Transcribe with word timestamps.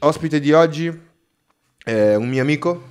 Ospite 0.00 0.40
di 0.40 0.52
oggi 0.52 1.00
è 1.82 2.14
un 2.14 2.28
mio 2.28 2.42
amico, 2.42 2.82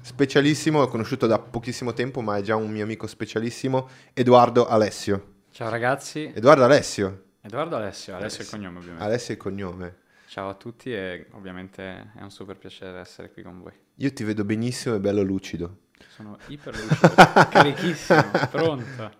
specialissimo, 0.00 0.78
l'ho 0.78 0.88
conosciuto 0.88 1.26
da 1.26 1.38
pochissimo 1.38 1.92
tempo, 1.92 2.20
ma 2.20 2.36
è 2.36 2.42
già 2.42 2.56
un 2.56 2.70
mio 2.70 2.84
amico 2.84 3.06
specialissimo, 3.06 3.88
Edoardo 4.14 4.66
Alessio. 4.68 5.34
Ciao 5.50 5.68
ragazzi, 5.68 6.30
Edoardo 6.34 6.64
Alessio. 6.64 7.24
Edoardo 7.40 7.76
Alessio, 7.76 8.14
Alessio 8.14 8.40
è 8.40 8.42
il 8.44 8.50
cognome 8.50 8.78
ovviamente. 8.78 9.04
Alessio 9.04 9.34
è 9.34 9.36
il 9.36 9.42
cognome. 9.42 9.96
Ciao 10.28 10.48
a 10.48 10.54
tutti 10.54 10.94
e 10.94 11.26
ovviamente 11.32 12.12
è 12.16 12.22
un 12.22 12.30
super 12.30 12.56
piacere 12.56 13.00
essere 13.00 13.32
qui 13.32 13.42
con 13.42 13.60
voi. 13.60 13.72
Io 13.96 14.12
ti 14.12 14.22
vedo 14.22 14.44
benissimo 14.44 14.94
e 14.94 15.00
bello 15.00 15.22
lucido. 15.22 15.78
Sono 16.14 16.38
iper 16.46 16.76
lucido, 16.76 17.14
carichissimo, 17.50 18.30
pronto. 18.50 19.12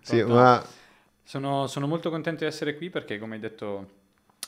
Sì, 0.00 0.16
Pronto? 0.16 0.34
ma 0.34 0.64
Sono, 1.22 1.66
sono 1.66 1.86
molto 1.86 2.08
contento 2.08 2.44
di 2.44 2.50
essere 2.50 2.76
qui 2.76 2.88
perché, 2.88 3.18
come 3.18 3.34
hai 3.34 3.40
detto, 3.40 3.90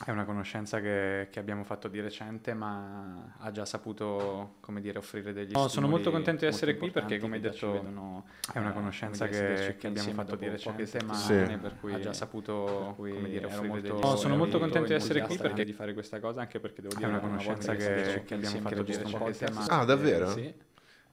è 0.05 0.09
una 0.09 0.25
conoscenza 0.25 0.81
che, 0.81 1.27
che 1.31 1.39
abbiamo 1.39 1.63
fatto 1.63 1.87
di 1.87 2.01
recente, 2.01 2.53
ma 2.55 3.35
ha 3.37 3.51
già 3.51 3.63
saputo, 3.63 4.55
come 4.59 4.81
dire, 4.81 4.97
offrire 4.97 5.33
degli 5.33 5.51
No, 5.53 5.67
sono 5.67 5.87
molto 5.87 6.09
contento 6.09 6.41
di 6.45 6.51
essere 6.51 6.75
qui 6.75 6.89
perché, 6.89 7.19
come 7.19 7.35
hai 7.35 7.41
detto, 7.41 7.71
vedono, 7.71 8.25
è 8.51 8.57
una 8.57 8.71
eh, 8.71 8.73
conoscenza 8.73 9.27
che- 9.27 9.75
che 9.77 9.87
abbiamo 9.87 10.11
fatto 10.13 10.35
di 10.35 10.49
recente, 10.49 10.87
settimane, 10.87 11.47
Sì. 11.47 11.57
per 11.57 11.75
cui 11.79 11.93
ha 11.93 11.99
già 11.99 12.11
saputo, 12.11 12.93
come 12.97 13.29
dire, 13.29 13.45
offrire 13.45 13.67
molto, 13.67 13.93
degli 13.93 14.01
No, 14.01 14.15
sono 14.15 14.35
molto 14.35 14.57
contento 14.59 14.87
di 14.87 14.93
essere 14.95 15.21
qui 15.21 15.37
perché- 15.37 15.63
di 15.63 15.73
fare 15.73 15.93
questa 15.93 16.19
cosa 16.19 16.41
anche 16.41 16.59
perché 16.59 16.81
devo 16.81 16.95
È 16.95 16.97
dire 16.97 17.09
una 17.09 17.19
che 17.19 17.25
conoscenza 17.27 17.75
che- 17.75 18.23
che 18.25 18.33
abbiamo 18.33 18.59
fatto 18.59 18.81
di 18.83 18.95
recente, 18.95 19.45
Ah, 19.69 19.85
davvero? 19.85 20.27
Sì. 20.31 20.53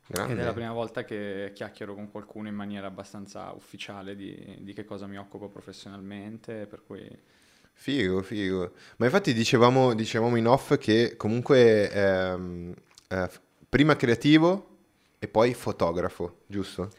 grande. 0.07 0.33
Ed 0.33 0.39
è 0.41 0.43
la 0.45 0.53
prima 0.55 0.73
volta 0.73 1.05
che 1.05 1.53
chiacchiero 1.55 1.95
con 1.95 2.11
qualcuno 2.11 2.49
in 2.49 2.55
maniera 2.55 2.89
abbastanza 2.89 3.53
ufficiale 3.53 4.17
di, 4.17 4.57
di 4.61 4.73
che 4.73 4.85
cosa 4.85 5.07
mi 5.07 5.17
occupo 5.19 5.49
professionalmente, 5.49 6.67
per 6.67 6.83
cui 6.85 7.09
Figo, 7.81 8.21
figo. 8.21 8.73
Ma 8.99 9.07
infatti 9.07 9.33
dicevamo, 9.33 9.95
dicevamo 9.95 10.37
in 10.37 10.47
off 10.47 10.77
che 10.77 11.15
comunque 11.17 11.91
ehm, 11.91 12.75
eh, 13.09 13.31
prima 13.67 13.97
creativo 13.97 14.67
e 15.19 15.27
poi 15.29 15.55
fotografo, 15.55 16.41
giusto? 16.47 16.91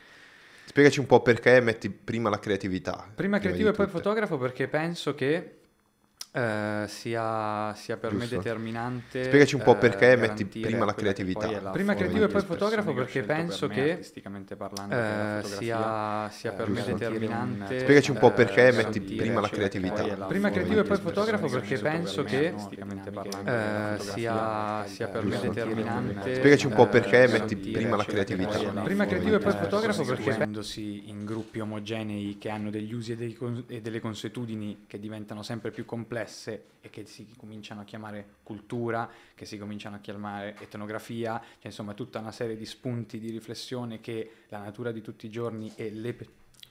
Spiegaci 0.65 0.99
un 0.99 1.05
po' 1.05 1.21
perché 1.21 1.61
metti 1.61 1.91
prima 1.91 2.31
la 2.31 2.39
creatività. 2.39 3.07
Prima 3.13 3.37
creativo 3.37 3.69
di 3.69 3.75
e 3.75 3.77
poi 3.77 3.87
fotografo 3.87 4.39
perché 4.39 4.67
penso 4.67 5.13
che 5.13 5.59
eh, 6.31 6.85
sia, 6.87 7.73
sia 7.75 7.97
per 7.97 8.11
Giusto. 8.11 8.25
me 8.25 8.37
determinante. 8.37 9.23
Spiegaci 9.25 9.55
un 9.55 9.63
po' 9.63 9.73
eh, 9.73 9.77
perché 9.77 10.15
metti 10.15 10.43
garantire 10.43 10.67
prima 10.67 10.85
la 10.85 10.93
creatività. 10.93 11.61
la 11.61 11.69
Prima 11.71 11.93
creativo 11.93 12.23
e 12.25 12.27
poi 12.27 12.41
fotografo 12.41 12.93
perché 12.93 13.21
per 13.21 13.35
penso 13.35 13.67
me, 13.67 13.73
che, 13.73 13.91
artisticamente 13.91 14.55
parlando 14.55 14.95
eh, 14.95 15.41
sia, 15.43 16.29
sia 16.29 16.51
per 16.53 16.69
me 16.69 16.75
giusto. 16.75 16.93
determinante. 16.93 17.79
Spiegaci 17.79 18.11
un 18.11 18.17
po' 18.17 18.31
perché 18.31 18.67
eh, 18.67 18.71
metti 18.71 18.99
garantire 18.99 19.21
prima 19.21 19.41
la 19.41 19.49
che 19.49 19.55
creatività. 19.55 20.17
la 20.17 20.25
Prima 20.25 20.49
creativo 20.51 20.79
e 20.79 20.83
poi 20.83 20.97
espressione 20.97 20.99
fotografo 20.99 21.47
perché 21.47 21.77
per 21.77 21.91
penso 21.91 22.23
me, 22.23 22.29
che, 22.29 22.53
eh, 23.45 23.99
sia, 23.99 24.85
sia 24.85 25.07
per 25.07 25.25
me 25.25 25.39
determinante. 25.39 26.35
Spiegaci 26.35 26.65
un 26.65 26.73
po' 26.73 26.87
perché 26.87 27.23
eh, 27.23 27.27
metti 27.27 27.55
prima 27.55 27.95
la 27.95 28.03
che 28.03 28.11
creatività. 28.11 28.57
Prima 28.83 29.05
creativo 29.05 29.35
e 29.35 29.39
poi 29.39 29.51
fotografo 29.51 30.03
perché 30.03 30.23
costituendosi 30.23 31.09
in 31.09 31.25
gruppi 31.25 31.59
omogenei 31.59 32.37
che 32.37 32.49
hanno 32.49 32.69
degli 32.69 32.93
usi 32.93 33.17
e, 33.67 33.81
delle 33.81 33.99
consuetudini 33.99 34.85
che 34.87 34.99
diventano 34.99 35.43
sempre 35.43 35.71
più 35.71 35.85
complesse 36.21 36.65
e 36.81 36.89
che 36.89 37.05
si 37.05 37.27
cominciano 37.37 37.81
a 37.81 37.83
chiamare 37.83 38.35
cultura, 38.43 39.09
che 39.35 39.45
si 39.45 39.57
cominciano 39.57 39.97
a 39.97 39.99
chiamare 39.99 40.55
etnografia, 40.59 41.39
cioè 41.39 41.67
insomma 41.67 41.93
tutta 41.93 42.19
una 42.19 42.31
serie 42.31 42.55
di 42.57 42.65
spunti 42.65 43.19
di 43.19 43.29
riflessione 43.29 43.99
che 43.99 44.31
la 44.49 44.59
natura 44.59 44.91
di 44.91 45.01
tutti 45.01 45.25
i 45.27 45.29
giorni 45.29 45.71
e 45.75 45.91
le, 45.91 46.17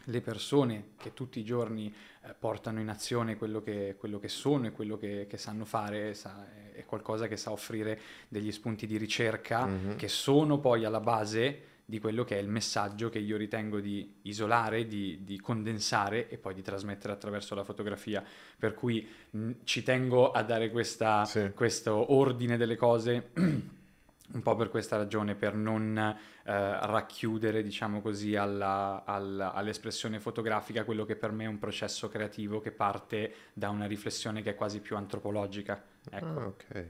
le 0.04 0.20
persone 0.20 0.90
che 0.96 1.14
tutti 1.14 1.38
i 1.38 1.44
giorni 1.44 1.92
eh, 2.22 2.34
portano 2.38 2.80
in 2.80 2.88
azione 2.88 3.36
quello 3.36 3.62
che, 3.62 3.94
quello 3.98 4.18
che 4.18 4.28
sono 4.28 4.66
e 4.66 4.72
quello 4.72 4.96
che, 4.98 5.26
che 5.28 5.36
sanno 5.38 5.64
fare 5.64 6.14
sa- 6.14 6.46
è 6.72 6.84
qualcosa 6.86 7.28
che 7.28 7.36
sa 7.36 7.52
offrire 7.52 8.00
degli 8.28 8.50
spunti 8.52 8.86
di 8.86 8.96
ricerca 8.96 9.66
Mhm. 9.66 9.96
che 9.96 10.08
sono 10.08 10.58
poi 10.58 10.84
alla 10.84 11.00
base 11.00 11.68
di 11.90 11.98
quello 11.98 12.24
che 12.24 12.38
è 12.38 12.40
il 12.40 12.48
messaggio 12.48 13.10
che 13.10 13.18
io 13.18 13.36
ritengo 13.36 13.80
di 13.80 14.20
isolare, 14.22 14.86
di, 14.86 15.18
di 15.24 15.38
condensare 15.38 16.28
e 16.30 16.38
poi 16.38 16.54
di 16.54 16.62
trasmettere 16.62 17.12
attraverso 17.12 17.54
la 17.54 17.64
fotografia. 17.64 18.24
Per 18.58 18.72
cui 18.72 19.06
mh, 19.30 19.50
ci 19.64 19.82
tengo 19.82 20.30
a 20.30 20.42
dare 20.42 20.70
questa- 20.70 21.26
Sì. 21.26 21.50
questo 21.54 22.14
ordine 22.14 22.56
delle 22.56 22.76
cose 22.76 23.30
un 23.34 24.42
po' 24.42 24.54
per 24.54 24.70
questa 24.70 24.96
ragione, 24.96 25.34
per 25.34 25.54
non 25.54 25.98
eh, 25.98 26.14
racchiudere, 26.44 27.62
diciamo 27.62 28.00
così, 28.00 28.36
alla- 28.36 29.02
alla- 29.04 29.52
all'espressione 29.52 30.20
fotografica 30.20 30.84
quello 30.84 31.04
che 31.04 31.16
per 31.16 31.32
me 31.32 31.44
è 31.44 31.48
un 31.48 31.58
processo 31.58 32.08
creativo 32.08 32.60
che 32.60 32.70
parte 32.70 33.34
da 33.52 33.68
una 33.70 33.86
riflessione 33.86 34.40
che 34.42 34.50
è 34.50 34.54
quasi 34.54 34.80
più 34.80 34.96
antropologica. 34.96 35.82
Ecco. 36.10 36.24
Ah, 36.26 36.46
ok. 36.46 36.86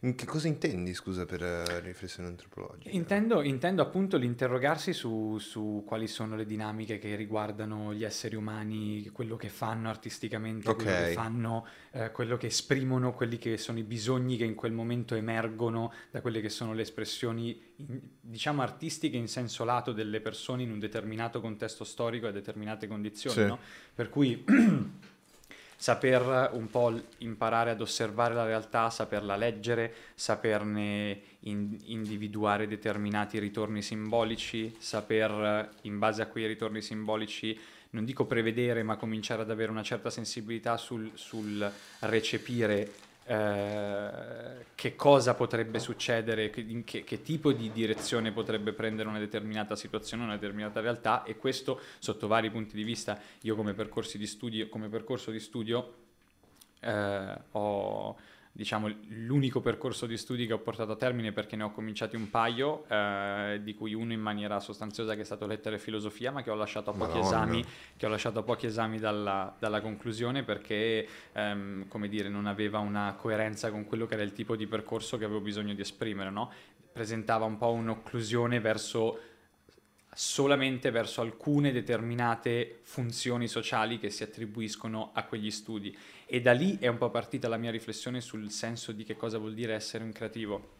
In 0.00 0.14
che 0.16 0.26
cosa 0.26 0.48
intendi, 0.48 0.92
scusa, 0.94 1.24
per 1.24 1.42
eh, 1.42 1.80
riflessione 1.80 2.28
antropologica? 2.28 2.90
Intendo, 2.90 3.42
intendo 3.42 3.82
appunto 3.82 4.16
l'interrogarsi 4.16 4.92
su, 4.92 5.38
su 5.38 5.84
quali 5.86 6.08
sono 6.08 6.34
le 6.34 6.44
dinamiche 6.44 6.98
che 6.98 7.14
riguardano 7.14 7.94
gli 7.94 8.04
esseri 8.04 8.34
umani, 8.34 9.08
quello 9.10 9.36
che 9.36 9.48
fanno 9.48 9.88
artisticamente, 9.88 10.74
quello 10.74 10.90
Ok. 10.90 11.04
che 11.06 11.12
fanno, 11.12 11.66
eh, 11.92 12.10
quello 12.10 12.36
che 12.36 12.46
esprimono, 12.48 13.12
quelli 13.14 13.38
che 13.38 13.56
sono 13.56 13.78
i 13.78 13.84
bisogni 13.84 14.36
che 14.36 14.44
in 14.44 14.54
quel 14.54 14.72
momento 14.72 15.14
emergono 15.14 15.92
da 16.10 16.20
quelle 16.20 16.40
che 16.40 16.48
sono 16.48 16.74
le 16.74 16.82
espressioni, 16.82 17.60
in- 17.76 18.00
diciamo, 18.20 18.60
artistiche 18.62 19.16
in 19.16 19.28
senso 19.28 19.64
lato 19.64 19.92
delle 19.92 20.20
persone 20.20 20.62
in 20.64 20.72
un 20.72 20.78
determinato 20.78 21.40
contesto 21.40 21.84
storico 21.84 22.26
e 22.26 22.30
a 22.30 22.32
determinate 22.32 22.86
condizioni, 22.88 23.36
Sì. 23.36 23.44
no? 23.46 23.58
Per 23.94 24.08
cui 24.08 24.44
saper 25.80 26.50
un 26.54 26.68
po' 26.68 26.92
imparare 27.18 27.70
ad 27.70 27.80
osservare 27.80 28.34
la 28.34 28.44
realtà, 28.44 28.90
saperla 28.90 29.36
leggere, 29.36 29.94
saperne 30.14 31.20
in- 31.40 31.78
individuare 31.84 32.66
determinati 32.66 33.38
ritorni 33.38 33.80
simbolici, 33.80 34.74
saper 34.76 35.70
in 35.82 35.98
base 35.98 36.22
a 36.22 36.26
quei 36.26 36.48
ritorni 36.48 36.82
simbolici 36.82 37.58
non 37.90 38.04
dico 38.04 38.26
prevedere, 38.26 38.82
ma 38.82 38.96
cominciare 38.96 39.42
ad 39.42 39.50
avere 39.50 39.70
una 39.70 39.82
certa 39.82 40.10
sensibilità 40.10 40.76
sul, 40.76 41.10
sul 41.14 41.70
recepire 42.00 42.92
eh, 43.28 44.64
che 44.74 44.96
cosa 44.96 45.34
potrebbe 45.34 45.78
succedere, 45.80 46.48
che, 46.48 46.82
che, 46.82 47.04
che 47.04 47.20
tipo 47.20 47.52
di 47.52 47.70
direzione 47.70 48.32
potrebbe 48.32 48.72
prendere 48.72 49.06
una 49.06 49.18
determinata 49.18 49.76
situazione, 49.76 50.22
una 50.22 50.38
determinata 50.38 50.80
realtà 50.80 51.24
e 51.24 51.36
questo 51.36 51.78
sotto 51.98 52.26
vari 52.26 52.50
punti 52.50 52.74
di 52.74 52.84
vista. 52.84 53.20
Io 53.42 53.54
come 53.54 53.74
di 54.16 54.26
studio, 54.26 54.68
come 54.70 54.88
percorso 54.88 55.30
di 55.30 55.40
studio 55.40 55.94
eh, 56.80 57.38
ho 57.52 58.16
diciamo 58.58 58.92
l'unico 59.10 59.60
percorso 59.60 60.04
di 60.04 60.16
studi 60.16 60.44
che 60.44 60.52
ho 60.52 60.58
portato 60.58 60.90
a 60.90 60.96
termine 60.96 61.30
perché 61.30 61.54
ne 61.54 61.62
ho 61.62 61.70
cominciati 61.70 62.16
un 62.16 62.28
paio 62.28 62.88
eh, 62.88 63.60
di 63.62 63.72
cui 63.76 63.94
uno 63.94 64.12
in 64.12 64.20
maniera 64.20 64.58
sostanziosa 64.58 65.14
che 65.14 65.20
è 65.20 65.24
stato 65.24 65.46
lettere 65.46 65.76
e 65.76 65.78
filosofia 65.78 66.32
ma 66.32 66.42
che 66.42 66.50
ho 66.50 66.56
lasciato 66.56 66.90
a 66.90 66.92
pochi 66.92 67.20
esami 67.20 67.64
che 67.96 68.04
ho 68.04 68.08
lasciato 68.08 68.40
a 68.40 68.42
pochi 68.42 68.66
esami 68.66 68.98
dalla, 68.98 69.54
dalla 69.60 69.80
conclusione 69.80 70.42
perché 70.42 71.06
ehm, 71.34 71.86
come 71.86 72.08
dire 72.08 72.28
non 72.28 72.46
aveva 72.46 72.80
una 72.80 73.14
coerenza 73.16 73.70
con 73.70 73.84
quello 73.84 74.06
che 74.06 74.14
era 74.14 74.24
il 74.24 74.32
tipo 74.32 74.56
di 74.56 74.66
percorso 74.66 75.18
che 75.18 75.24
avevo 75.24 75.40
bisogno 75.40 75.72
di 75.72 75.80
esprimere 75.80 76.30
no? 76.30 76.50
presentava 76.92 77.44
un 77.44 77.58
po' 77.58 77.70
un'occlusione 77.70 78.58
verso 78.58 79.20
solamente 80.12 80.90
verso 80.90 81.20
alcune 81.20 81.70
determinate 81.70 82.80
funzioni 82.82 83.46
sociali 83.46 84.00
che 84.00 84.10
si 84.10 84.24
attribuiscono 84.24 85.10
a 85.14 85.22
quegli 85.22 85.52
studi 85.52 85.96
e 86.30 86.42
da 86.42 86.52
lì 86.52 86.76
è 86.78 86.88
un 86.88 86.98
po' 86.98 87.08
partita 87.08 87.48
la 87.48 87.56
mia 87.56 87.70
riflessione 87.70 88.20
sul 88.20 88.50
senso 88.50 88.92
di 88.92 89.02
che 89.02 89.16
cosa 89.16 89.38
vuol 89.38 89.54
dire 89.54 89.72
essere 89.72 90.04
un 90.04 90.12
creativo. 90.12 90.76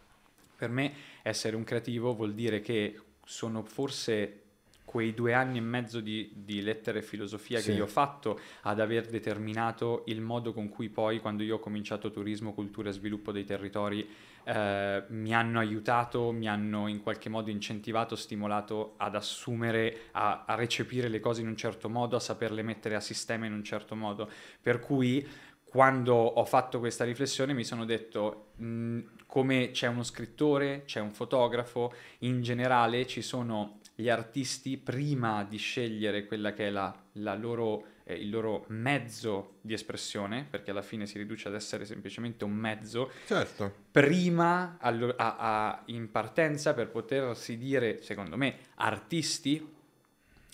Per 0.54 0.68
me 0.68 0.92
essere 1.22 1.56
un 1.56 1.64
creativo 1.64 2.14
vuol 2.14 2.34
dire 2.34 2.60
che 2.60 3.00
sono 3.24 3.62
forse 3.62 4.42
quei 4.84 5.14
due 5.14 5.32
anni 5.32 5.58
e 5.58 5.62
mezzo 5.62 6.00
di, 6.00 6.30
di 6.34 6.60
lettere 6.60 6.98
e 6.98 7.02
filosofia 7.02 7.60
Sì. 7.60 7.66
che 7.70 7.72
io 7.72 7.84
ho 7.84 7.88
fatto 7.88 8.38
ad 8.62 8.78
aver 8.78 9.06
determinato 9.06 10.02
il 10.06 10.20
modo 10.20 10.52
con 10.52 10.68
cui 10.68 10.90
poi 10.90 11.18
quando 11.20 11.42
io 11.42 11.56
ho 11.56 11.60
cominciato 11.60 12.10
turismo, 12.10 12.52
cultura 12.52 12.90
e 12.90 12.92
sviluppo 12.92 13.32
dei 13.32 13.44
territori 13.44 14.06
eh, 14.48 15.04
mi 15.08 15.34
hanno 15.34 15.58
aiutato, 15.58 16.32
mi 16.32 16.48
hanno 16.48 16.88
in 16.88 17.02
qualche 17.02 17.28
modo 17.28 17.50
incentivato, 17.50 18.16
stimolato 18.16 18.94
ad 18.96 19.14
assumere, 19.14 20.04
a, 20.12 20.44
a 20.46 20.54
recepire 20.54 21.08
le 21.08 21.20
cose 21.20 21.42
in 21.42 21.48
un 21.48 21.56
certo 21.56 21.90
modo, 21.90 22.16
a 22.16 22.20
saperle 22.20 22.62
mettere 22.62 22.94
a 22.94 23.00
sistema 23.00 23.44
in 23.44 23.52
un 23.52 23.62
certo 23.62 23.94
modo. 23.94 24.30
Per 24.62 24.80
cui 24.80 25.26
quando 25.62 26.14
ho 26.14 26.44
fatto 26.46 26.78
questa 26.78 27.04
riflessione 27.04 27.52
mi 27.52 27.64
sono 27.64 27.84
detto, 27.84 28.52
mh, 28.56 29.00
come 29.26 29.70
c'è 29.70 29.86
uno 29.86 30.02
scrittore, 30.02 30.84
c'è 30.86 31.00
un 31.00 31.10
fotografo, 31.10 31.92
in 32.20 32.40
generale 32.40 33.06
ci 33.06 33.20
sono 33.20 33.80
gli 33.94 34.08
artisti 34.08 34.78
prima 34.78 35.44
di 35.44 35.58
scegliere 35.58 36.24
quella 36.24 36.54
che 36.54 36.68
è 36.68 36.70
la, 36.70 36.94
la 37.14 37.34
loro, 37.34 37.84
eh, 38.08 38.14
il 38.14 38.30
loro 38.30 38.64
mezzo 38.68 39.56
di 39.60 39.74
espressione, 39.74 40.46
perché 40.48 40.70
alla 40.70 40.82
fine 40.82 41.04
si 41.06 41.18
riduce 41.18 41.48
ad 41.48 41.54
essere 41.54 41.84
semplicemente 41.84 42.44
un 42.44 42.52
mezzo, 42.52 43.10
Certo. 43.26 43.72
prima 43.90 44.78
allo- 44.80 45.14
a- 45.16 45.36
a- 45.38 45.82
in 45.86 46.10
partenza 46.10 46.72
per 46.72 46.88
potersi 46.88 47.58
dire, 47.58 48.00
secondo 48.02 48.36
me, 48.38 48.56
artisti, 48.76 49.76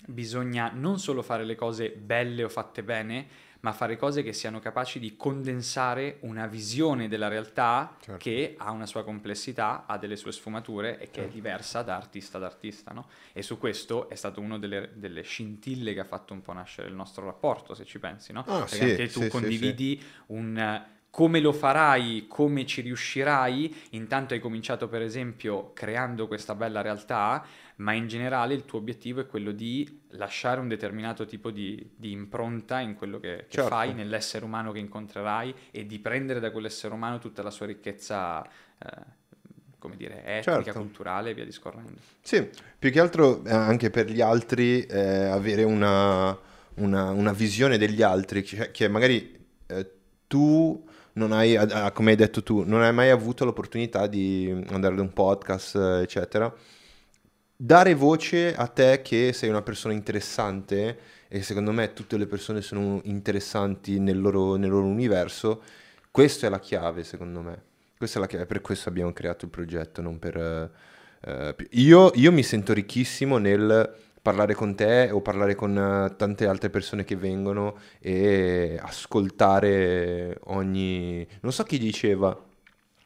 bisogna 0.07 0.71
non 0.73 0.99
solo 0.99 1.21
fare 1.21 1.45
le 1.45 1.55
cose 1.55 1.89
belle 1.91 2.43
o 2.43 2.49
fatte 2.49 2.83
bene, 2.83 3.27
ma 3.65 3.73
fare 3.73 3.97
cose 3.97 4.21
che 4.21 4.31
siano 4.31 4.59
capaci 4.59 4.99
di 4.99 5.17
condensare 5.17 6.17
una 6.21 6.45
visione 6.45 7.07
della 7.07 7.27
realtà 7.27 7.95
Certo. 7.99 8.19
che 8.19 8.53
ha 8.59 8.69
una 8.69 8.85
sua 8.85 9.03
complessità, 9.03 9.85
ha 9.87 9.97
delle 9.97 10.17
sue 10.17 10.31
sfumature 10.31 10.99
e 10.99 11.05
che 11.09 11.21
Certo. 11.21 11.29
è 11.29 11.33
diversa 11.33 11.81
da 11.81 11.95
artista 11.95 12.37
ad 12.37 12.43
artista, 12.43 12.91
no? 12.93 13.07
E 13.33 13.41
su 13.41 13.57
questo 13.57 14.07
è 14.07 14.13
stato 14.13 14.39
una 14.39 14.59
delle, 14.59 14.91
delle 14.93 15.23
scintille 15.23 15.95
che 15.95 15.99
ha 16.01 16.05
fatto 16.05 16.33
un 16.33 16.43
po' 16.43 16.53
nascere 16.53 16.89
il 16.89 16.93
nostro 16.93 17.25
rapporto, 17.25 17.73
se 17.73 17.85
ci 17.85 17.97
pensi, 17.97 18.31
no? 18.33 18.41
Ah, 18.45 18.59
Perché 18.59 18.75
sì, 18.75 18.81
anche 18.83 19.05
tu 19.07 19.19
sì, 19.21 19.21
sì, 19.23 19.29
condividi 19.29 20.03
un 20.27 20.55
eh, 20.59 20.85
come 21.15 21.39
lo 21.39 21.53
farai, 21.53 22.25
come 22.27 22.65
ci 22.65 22.81
riuscirai. 22.81 23.73
Intanto 23.91 24.33
hai 24.33 24.41
cominciato, 24.41 24.89
per 24.89 25.01
esempio, 25.01 25.71
creando 25.71 26.27
questa 26.27 26.55
bella 26.55 26.81
realtà, 26.81 27.41
ma 27.77 27.93
in 27.93 28.09
generale 28.09 28.53
il 28.53 28.65
tuo 28.65 28.79
obiettivo 28.79 29.21
è 29.21 29.25
quello 29.25 29.53
di 29.53 30.01
lasciare 30.09 30.59
un 30.59 30.67
determinato 30.67 31.25
tipo 31.25 31.51
di, 31.51 31.91
di 31.95 32.11
impronta 32.11 32.81
in 32.81 32.95
quello 32.95 33.21
che, 33.21 33.45
che 33.47 33.61
Certo. 33.61 33.69
fai, 33.69 33.93
nell'essere 33.93 34.43
umano 34.43 34.73
che 34.73 34.79
incontrerai 34.79 35.55
e 35.71 35.85
di 35.85 35.99
prendere 35.99 36.41
da 36.41 36.51
quell'essere 36.51 36.93
umano 36.93 37.17
tutta 37.19 37.41
la 37.41 37.49
sua 37.49 37.67
ricchezza, 37.67 38.43
eh, 38.45 39.01
come 39.79 39.95
dire, 39.95 40.17
etnica, 40.25 40.63
Certo. 40.63 40.79
culturale 40.79 41.29
e 41.29 41.33
via 41.33 41.45
discorrendo. 41.45 41.93
Sì, 42.19 42.45
più 42.77 42.91
che 42.91 42.99
altro 42.99 43.41
eh, 43.45 43.53
anche 43.53 43.89
per 43.89 44.09
gli 44.11 44.19
altri 44.19 44.81
eh, 44.81 45.27
avere 45.27 45.63
una, 45.63 46.37
una- 46.73 47.11
una 47.11 47.31
visione 47.31 47.77
degli 47.77 48.01
altri, 48.01 48.41
che, 48.43 48.71
che 48.71 48.89
magari 48.89 49.47
eh, 49.67 49.91
tu 50.27 50.83
non 51.15 51.31
hai, 51.31 51.57
come 51.93 52.11
hai 52.11 52.15
detto 52.15 52.43
tu, 52.43 52.63
non 52.65 52.81
hai 52.81 52.93
mai 52.93 53.09
avuto 53.09 53.45
l'opportunità 53.45 54.07
di 54.07 54.49
andare 54.69 54.93
ad 54.93 54.99
un 54.99 55.13
podcast, 55.13 55.75
eh, 55.75 56.01
eccetera. 56.01 56.53
Dare 57.57 57.93
voce 57.93 58.53
a 58.53 58.67
te 58.67 59.01
che 59.01 59.31
sei 59.33 59.49
una 59.49 59.61
persona 59.61 59.93
interessante 59.93 60.99
e 61.27 61.41
secondo 61.41 61.71
me 61.71 61.93
tutte 61.93 62.17
le 62.17 62.27
persone 62.27 62.61
sono 62.61 62.99
interessanti 63.05 63.99
nel 63.99 64.19
loro, 64.19 64.55
nel 64.55 64.69
loro 64.69 64.85
universo, 64.85 65.61
questa 66.11 66.47
è 66.47 66.49
la 66.49 66.59
chiave 66.59 67.03
secondo 67.03 67.41
me. 67.41 67.63
Questa 67.97 68.17
è 68.17 68.21
la 68.21 68.27
chiave, 68.27 68.45
per 68.45 68.59
questo 68.59 68.89
abbiamo 68.89 69.13
creato 69.13 69.45
il 69.45 69.51
progetto, 69.51 70.01
non 70.01 70.19
per... 70.19 70.35
eh, 70.37 70.69
eh, 71.21 71.55
io, 71.71 72.11
io 72.15 72.31
mi 72.31 72.43
sento 72.43 72.73
ricchissimo 72.73 73.37
nel 73.37 73.95
parlare 74.25 74.55
con 74.55 74.73
te 74.73 75.11
o 75.11 75.21
parlare 75.21 75.53
con 75.53 75.77
eh, 75.77 76.15
tante 76.15 76.47
altre 76.47 76.71
persone 76.71 77.03
che 77.03 77.15
vengono 77.15 77.77
e 77.99 78.75
ascoltare 78.81 80.39
ogni... 80.45 81.27
Non 81.41 81.51
so 81.51 81.61
chi 81.61 81.77
diceva, 81.77 82.29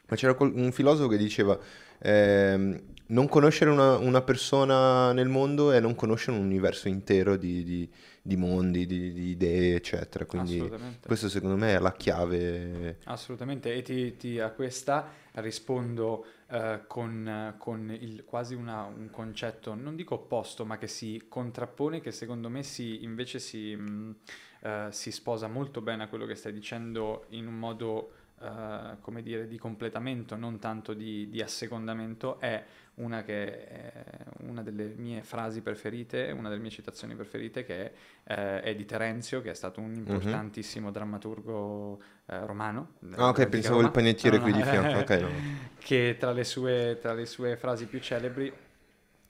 ma 0.07 0.15
c'era 0.15 0.33
un 0.39 0.71
filosofo 0.71 1.09
che 1.09 1.17
diceva 1.17 1.59
ehm, 1.99 2.81
non 3.07 3.27
conoscere 3.27 3.69
una, 3.69 3.97
una 3.97 4.21
persona 4.21 5.11
nel 5.11 5.27
mondo 5.27 5.73
è 5.73 5.81
non 5.81 5.93
conoscere 5.93 6.37
un 6.37 6.45
universo 6.45 6.87
intero 6.87 7.35
di, 7.35 7.65
di- 7.65 7.89
di 8.21 8.37
mondi, 8.37 8.85
di, 8.85 9.11
di 9.11 9.29
idee, 9.31 9.75
eccetera. 9.75 10.25
Quindi 10.25 10.71
questo 11.05 11.27
secondo 11.27 11.57
me 11.57 11.75
è 11.75 11.79
la 11.79 11.91
chiave. 11.91 12.99
Assolutamente, 13.03 13.73
e 13.73 13.81
ti, 13.81 14.15
ti- 14.15 14.39
a 14.39 14.51
questa 14.51 15.05
rispondo 15.33 16.25
eh, 16.49 16.81
con, 16.87 17.55
con 17.57 17.91
il- 17.91 18.23
quasi 18.25 18.55
una- 18.55 18.83
un 18.83 19.09
concetto, 19.11 19.73
non 19.75 19.95
dico 19.95 20.15
opposto, 20.15 20.65
ma 20.65 20.77
che 20.77 20.87
si 20.87 21.25
contrappone, 21.27 22.01
che 22.01 22.11
secondo 22.11 22.49
me 22.49 22.63
si, 22.63 23.03
invece 23.03 23.39
si, 23.39 23.75
mh, 23.75 24.15
eh, 24.61 24.87
si 24.91 25.11
sposa 25.11 25.47
molto 25.47 25.81
bene 25.81 26.03
a 26.03 26.07
quello 26.07 26.25
che 26.25 26.35
stai 26.35 26.53
dicendo 26.53 27.25
in 27.29 27.47
un 27.47 27.55
modo, 27.57 28.11
eh, 28.41 28.97
come 29.01 29.21
dire, 29.21 29.47
di 29.47 29.57
completamento, 29.57 30.35
non 30.35 30.59
tanto 30.59 30.93
di, 30.93 31.29
di 31.29 31.41
assecondamento, 31.41 32.39
è 32.39 32.63
una, 32.99 33.23
che 33.23 33.67
è 33.67 34.03
una 34.47 34.63
delle 34.63 34.93
mie 34.95 35.21
frasi 35.23 35.61
preferite, 35.61 36.31
una 36.31 36.49
delle 36.49 36.61
mie 36.61 36.69
citazioni 36.69 37.15
preferite, 37.15 37.63
che 37.65 37.91
eh, 38.23 38.61
è 38.61 38.75
di 38.75 38.85
Terenzio, 38.85 39.41
che 39.41 39.51
è 39.51 39.53
stato 39.53 39.81
un 39.81 39.93
importantissimo 39.95 40.91
drammaturgo 40.91 41.99
eh, 42.27 42.45
romano. 42.45 42.93
Ah, 43.15 43.29
ok, 43.29 43.47
pensavo 43.47 43.75
Roma. 43.75 43.87
il 43.87 43.91
panettiere 43.91 44.37
No, 44.37 44.43
qui 44.43 44.51
no, 44.51 44.57
di 44.57 44.63
fianco. 44.63 44.97
eh, 44.97 45.01
Ok, 45.01 45.09
no. 45.21 45.29
Che 45.77 46.15
tra 46.19 46.31
le, 46.31 46.43
sue, 46.43 46.97
tra 47.01 47.13
le 47.13 47.25
sue 47.25 47.57
frasi 47.57 47.85
più 47.87 47.99
celebri 47.99 48.51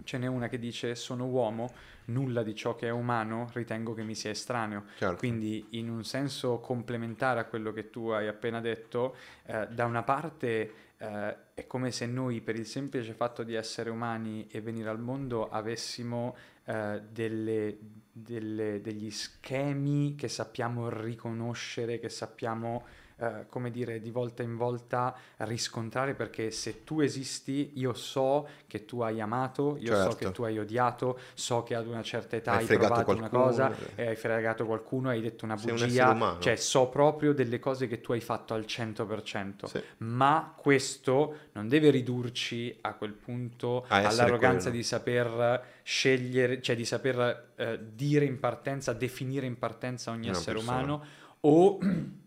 ce 0.03 0.17
n'è 0.17 0.27
una 0.27 0.47
che 0.47 0.59
dice: 0.59 0.95
Sono 0.95 1.25
uomo, 1.27 1.71
nulla 2.05 2.41
di 2.43 2.55
ciò 2.55 2.75
che 2.75 2.87
è 2.87 2.89
umano 2.91 3.49
ritengo 3.53 3.93
che 3.93 4.03
mi 4.03 4.15
sia 4.15 4.31
estraneo. 4.31 4.85
Certo. 4.97 5.15
Quindi, 5.17 5.67
in 5.71 5.89
un 5.89 6.03
senso 6.03 6.59
complementare 6.59 7.39
a 7.39 7.45
quello 7.45 7.71
che 7.71 7.89
tu 7.89 8.07
hai 8.09 8.27
appena 8.27 8.59
detto, 8.61 9.15
eh, 9.45 9.67
da 9.69 9.85
una 9.85 10.03
parte 10.03 10.71
eh, 10.99 11.35
è 11.53 11.65
come 11.67 11.91
se 11.91 12.05
noi, 12.05 12.41
per 12.41 12.55
il 12.55 12.65
semplice 12.65 13.13
fatto 13.13 13.43
di 13.43 13.55
essere 13.55 13.89
umani 13.89 14.47
e 14.49 14.61
venire 14.61 14.89
al 14.89 14.99
mondo, 14.99 15.49
avessimo 15.49 16.35
eh, 16.65 17.01
delle- 17.11 17.77
delle- 18.11 18.79
degli 18.81 19.09
schemi 19.09 20.15
che 20.15 20.27
sappiamo 20.27 20.89
riconoscere, 20.89 21.99
che 21.99 22.09
sappiamo, 22.09 22.85
eh, 23.19 23.45
come 23.49 23.69
dire, 23.71 23.99
di 24.01 24.11
volta 24.11 24.43
in 24.43 24.55
volta 24.55 25.15
riscontrare, 25.37 26.13
perché 26.13 26.51
se 26.51 26.83
tu 26.83 27.01
esisti, 27.01 27.71
io 27.75 27.93
so 27.93 28.47
che 28.67 28.85
tu 28.85 29.01
hai 29.01 29.19
amato, 29.21 29.77
io 29.79 29.93
so 29.95 30.01
Certo. 30.09 30.15
che 30.15 30.31
tu 30.31 30.43
hai 30.43 30.57
odiato, 30.57 31.19
so 31.33 31.63
che 31.63 31.75
ad 31.75 31.87
una 31.87 32.01
certa 32.03 32.35
età 32.35 32.53
Hai 32.53 32.59
hai, 32.67 32.77
provato 32.77 33.11
una 33.11 33.29
qualcuno, 33.29 33.29
cosa 33.43 33.71
eh. 33.95 34.03
e 34.03 34.07
hai 34.07 34.15
fregato 34.15 34.65
qualcuno, 34.65 35.09
hai 35.09 35.21
detto 35.21 35.45
una 35.45 35.55
un 35.55 35.61
bugia, 35.61 36.11
umano. 36.11 36.39
cioè 36.39 36.55
so 36.55 36.87
proprio 36.87 37.33
delle 37.33 37.59
cose 37.59 37.87
che 37.87 38.01
tu 38.01 38.11
hai 38.13 38.21
fatto 38.21 38.53
al 38.53 38.65
100%, 38.65 39.65
Sì. 39.65 39.81
ma 39.99 40.53
questo 40.55 41.35
non 41.53 41.67
deve 41.67 41.89
ridurci 41.89 42.77
a 42.81 42.93
quel 42.93 43.13
punto 43.13 43.85
A 43.89 43.97
all'arroganza 43.97 44.63
quello. 44.69 44.75
di 44.77 44.83
saper 44.83 45.63
scegliere, 45.83 46.61
cioè 46.61 46.75
di 46.75 46.85
saper 46.85 47.51
eh, 47.55 47.79
dire 47.93 48.25
in 48.25 48.39
partenza, 48.39 48.93
definire 48.93 49.45
in 49.45 49.57
partenza 49.57 50.11
ogni 50.11 50.27
Una 50.29 50.37
essere 50.37 50.57
persona. 50.57 50.77
umano 50.81 51.05
o 51.41 51.79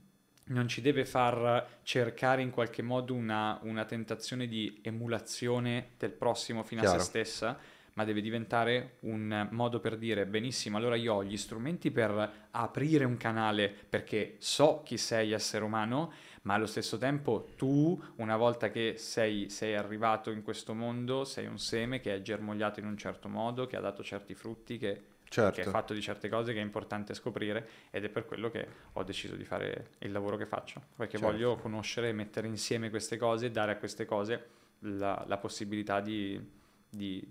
non 0.53 0.69
ci 0.69 0.81
deve 0.81 1.05
far 1.05 1.81
cercare 1.83 2.43
in 2.43 2.51
qualche 2.51 2.83
modo 2.83 3.15
una, 3.15 3.59
una 3.63 3.85
tentazione 3.85 4.47
di 4.47 4.81
emulazione 4.83 5.91
del 5.99 6.13
prossimo 6.13 6.63
fino 6.63 6.83
a 6.83 6.85
Chiaro. 6.85 6.99
se 7.01 7.05
stessa, 7.05 7.59
ma 7.95 8.05
deve 8.05 8.21
diventare 8.21 8.97
un 9.01 9.49
modo 9.51 9.81
per 9.81 9.97
dire 9.97 10.27
benissimo, 10.27 10.77
allora 10.77 10.97
io 10.97 11.15
ho 11.15 11.25
gli 11.25 11.37
strumenti 11.37 11.91
per 11.91 12.49
aprire 12.51 13.05
un 13.05 13.17
canale 13.17 13.69
perché 13.89 14.37
so 14.39 14.83
chi 14.85 14.97
sei 14.97 15.33
essere 15.33 15.65
umano, 15.65 16.13
ma 16.43 16.55
allo 16.55 16.67
stesso 16.67 16.99
tempo 16.99 17.49
tu, 17.57 18.01
una 18.17 18.37
volta 18.37 18.71
che 18.71 18.95
sei, 18.97 19.49
sei 19.49 19.75
arrivato 19.75 20.31
in 20.31 20.43
questo 20.43 20.75
mondo, 20.75 21.25
sei 21.25 21.47
un 21.47 21.59
seme 21.59 22.01
che 22.01 22.15
è 22.15 22.23
germogliato 22.23 22.81
in 22.81 22.87
un 22.87 22.97
certo 22.97 23.29
modo, 23.29 23.67
che 23.67 23.77
ha 23.77 23.81
dato 23.81 24.03
certi 24.03 24.35
frutti, 24.35 24.79
che 24.79 25.01
Certo. 25.33 25.63
che 25.63 25.67
è 25.67 25.71
fatto 25.71 25.95
di 25.95 26.03
certe 26.03 26.29
cose 26.29 26.53
che 26.53 26.59
è 26.59 26.63
importante 26.63 27.15
scoprire 27.15 27.67
ed 27.91 28.05
è 28.05 28.11
per 28.11 28.27
quello 28.27 28.51
che 28.51 28.67
ho 28.93 29.03
deciso 29.03 29.35
di 29.35 29.45
fare 29.45 29.93
il 30.01 30.13
lavoro 30.13 30.37
che 30.37 30.45
faccio, 30.45 30.83
perché 30.95 31.17
Certo. 31.17 31.33
voglio 31.33 31.57
conoscere 31.57 32.11
e 32.11 32.13
mettere 32.13 32.47
insieme 32.47 32.91
queste 32.91 33.17
cose 33.17 33.47
e 33.47 33.51
dare 33.51 33.73
a 33.73 33.77
queste 33.77 34.05
cose 34.05 34.47
la, 34.81 35.25
la 35.27 35.39
possibilità 35.39 36.01
di, 36.01 36.39
di 36.91 37.27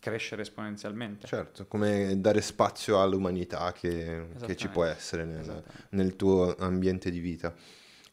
crescere 0.00 0.42
esponenzialmente. 0.42 1.28
Certo, 1.28 1.66
come 1.66 2.20
dare 2.20 2.40
spazio 2.40 3.00
all'umanità 3.00 3.70
che, 3.72 4.30
che 4.44 4.56
ci 4.56 4.66
può 4.66 4.82
essere 4.82 5.24
nel, 5.24 5.62
nel 5.90 6.16
tuo 6.16 6.56
ambiente 6.56 7.08
di 7.08 7.20
vita. 7.20 7.54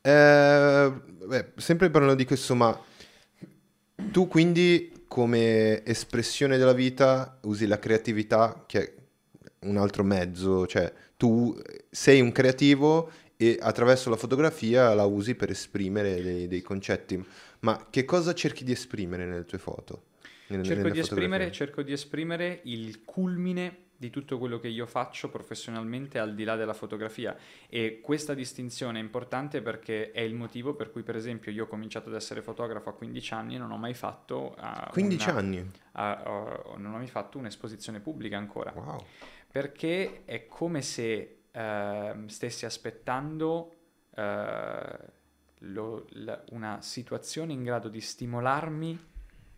Eh, 0.01 0.91
beh, 1.25 1.51
sempre 1.55 1.89
parlando 1.89 2.15
di 2.15 2.25
questo, 2.25 2.53
ma 2.53 2.79
tu 4.12 4.27
quindi 4.27 5.05
come 5.07 5.84
espressione 5.84 6.57
della 6.57 6.74
vita 6.74 7.39
usi 7.41 7.65
la 7.65 7.79
creatività 7.79 8.63
che 8.67 8.84
è 8.84 8.99
un 9.62 9.78
altro 9.78 10.04
mezzo, 10.04 10.66
cioè 10.68 10.92
tu 11.18 11.58
sei 11.89 12.22
un 12.22 12.32
creativo 12.32 13.12
e 13.36 13.58
attraverso 13.62 14.10
la 14.10 14.16
fotografia 14.18 14.94
la 14.94 15.06
usi 15.06 15.36
per 15.36 15.50
esprimere 15.50 16.22
dei, 16.22 16.48
dei 16.48 16.62
concetti. 16.62 17.24
Ma 17.62 17.88
che 17.89 18.06
cosa 18.06 18.34
cerchi 18.34 18.63
di 18.63 18.72
esprimere 18.72 19.25
nelle 19.25 19.46
tue 19.46 19.58
foto? 19.58 20.04
Nelle- 20.48 20.63
Cerco 20.63 20.82
nelle 20.82 20.94
di, 20.94 21.00
esprimere, 21.00 21.51
cerco 21.51 21.82
di 21.84 21.92
esprimere 21.92 22.60
il 22.63 23.04
culmine 23.06 23.78
di 24.00 24.10
tutto 24.10 24.38
quello 24.39 24.60
che 24.60 24.70
io 24.70 24.86
faccio 24.86 25.28
professionalmente 25.30 26.20
al 26.20 26.34
di 26.34 26.46
là 26.46 26.56
della 26.56 26.74
fotografia 26.74 27.36
e 27.68 28.00
questa 28.01 28.34
distinzione 28.34 28.98
è 28.98 29.01
importante 29.01 29.62
perché 29.62 30.12
è 30.12 30.22
il 30.22 30.36
motivo 30.36 30.74
per 30.74 30.89
cui 30.89 31.04
per 31.04 31.18
esempio 31.18 31.51
io 31.51 31.66
ho 31.66 31.68
cominciato 31.68 32.08
ad 32.08 32.16
essere 32.16 32.42
fotografo 32.42 32.88
a 32.88 32.94
15 32.94 33.34
anni 33.34 33.56
e 33.56 33.58
non 33.58 33.72
ho 33.72 33.78
mai 33.78 33.94
fatto 33.94 34.56
ah, 34.58 34.88
15 34.89 35.30
una- 35.30 35.38
anni? 35.38 35.72
ah, 35.92 36.24
oh, 36.25 36.78
non 36.78 36.94
ho 36.94 36.98
mai 36.98 37.08
fatto 37.08 37.38
un'esposizione 37.39 38.00
pubblica 38.00 38.38
ancora 38.38 38.72
Wow. 38.74 39.04
Perché 39.51 40.22
è 40.25 40.46
come 40.48 40.82
se 40.82 41.39
ehm, 41.51 42.27
stessi 42.27 42.65
aspettando 42.65 43.74
eh, 44.15 45.00
lo- 45.60 46.06
la- 46.12 46.44
una 46.51 46.82
situazione 46.82 47.53
in 47.53 47.63
grado 47.63 47.89
di 47.89 48.00
stimolarmi 48.01 49.08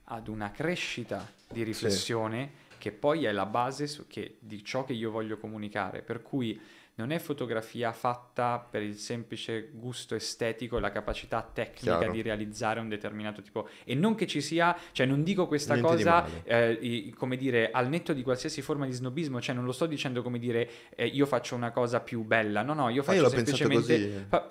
ad 0.05 0.27
una 0.27 0.51
crescita 0.51 1.29
di 1.49 1.63
riflessione 1.63 2.51
che 2.77 2.91
poi 2.91 3.25
è 3.25 3.31
la 3.31 3.45
base 3.45 3.85
su- 3.87 4.07
che- 4.07 4.37
di 4.39 4.63
ciò 4.63 4.83
che 4.83 4.93
io 4.93 5.11
voglio 5.11 5.37
comunicare. 5.37 6.01
Per 6.01 6.21
cui 6.21 6.59
non 7.01 7.11
è 7.11 7.17
fotografia 7.19 7.91
fatta 7.91 8.59
per 8.69 8.83
il 8.83 8.95
semplice 8.95 9.69
gusto 9.73 10.13
estetico 10.13 10.77
e 10.77 10.79
la 10.79 10.91
capacità 10.91 11.41
tecnica 11.51 11.97
Chiaro. 11.97 12.11
di 12.13 12.21
realizzare 12.21 12.79
un 12.79 12.87
determinato 12.89 13.41
tipo. 13.41 13.67
E 13.83 13.95
non 13.95 14.13
che 14.13 14.27
ci 14.27 14.39
sia, 14.39 14.77
cioè 14.91 15.07
non 15.07 15.23
dico 15.23 15.47
questa 15.47 15.73
Niente 15.73 15.95
di 15.95 16.03
cosa, 16.03 16.21
male. 16.21 16.43
eh, 16.79 17.13
come 17.17 17.37
dire, 17.37 17.71
al 17.71 17.89
netto 17.89 18.13
di 18.13 18.21
qualsiasi 18.21 18.61
forma 18.61 18.85
di 18.85 18.91
snobismo, 18.91 19.41
cioè 19.41 19.55
non 19.55 19.65
lo 19.65 19.71
sto 19.71 19.87
dicendo 19.87 20.21
come 20.21 20.37
dire 20.37 20.69
eh, 20.95 21.05
io 21.07 21.25
faccio 21.25 21.55
una 21.55 21.71
cosa 21.71 21.99
più 22.01 22.21
bella, 22.23 22.61
no, 22.61 22.73
no, 22.73 22.89
io 22.89 23.01
faccio 23.01 23.17
io 23.17 23.23
l'ho 23.23 23.29
pensato 23.33 23.57
semplicemente... 23.57 24.25
Fa- 24.29 24.49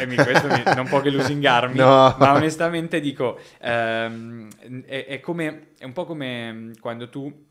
eh, 0.00 0.06
mi- 0.06 0.16
mi- 0.16 0.74
non 0.74 0.86
può 0.88 1.00
che 1.00 1.10
lusingarmi, 1.10 1.76
No. 1.78 2.14
ma 2.18 2.32
onestamente 2.34 2.98
dico, 3.00 3.38
ehm, 3.60 4.48
è, 4.86 5.04
è 5.06 5.20
come, 5.20 5.68
è 5.78 5.84
un 5.84 5.92
po' 5.92 6.04
come 6.06 6.52
mm, 6.52 6.72
quando 6.80 7.08
tu 7.08 7.46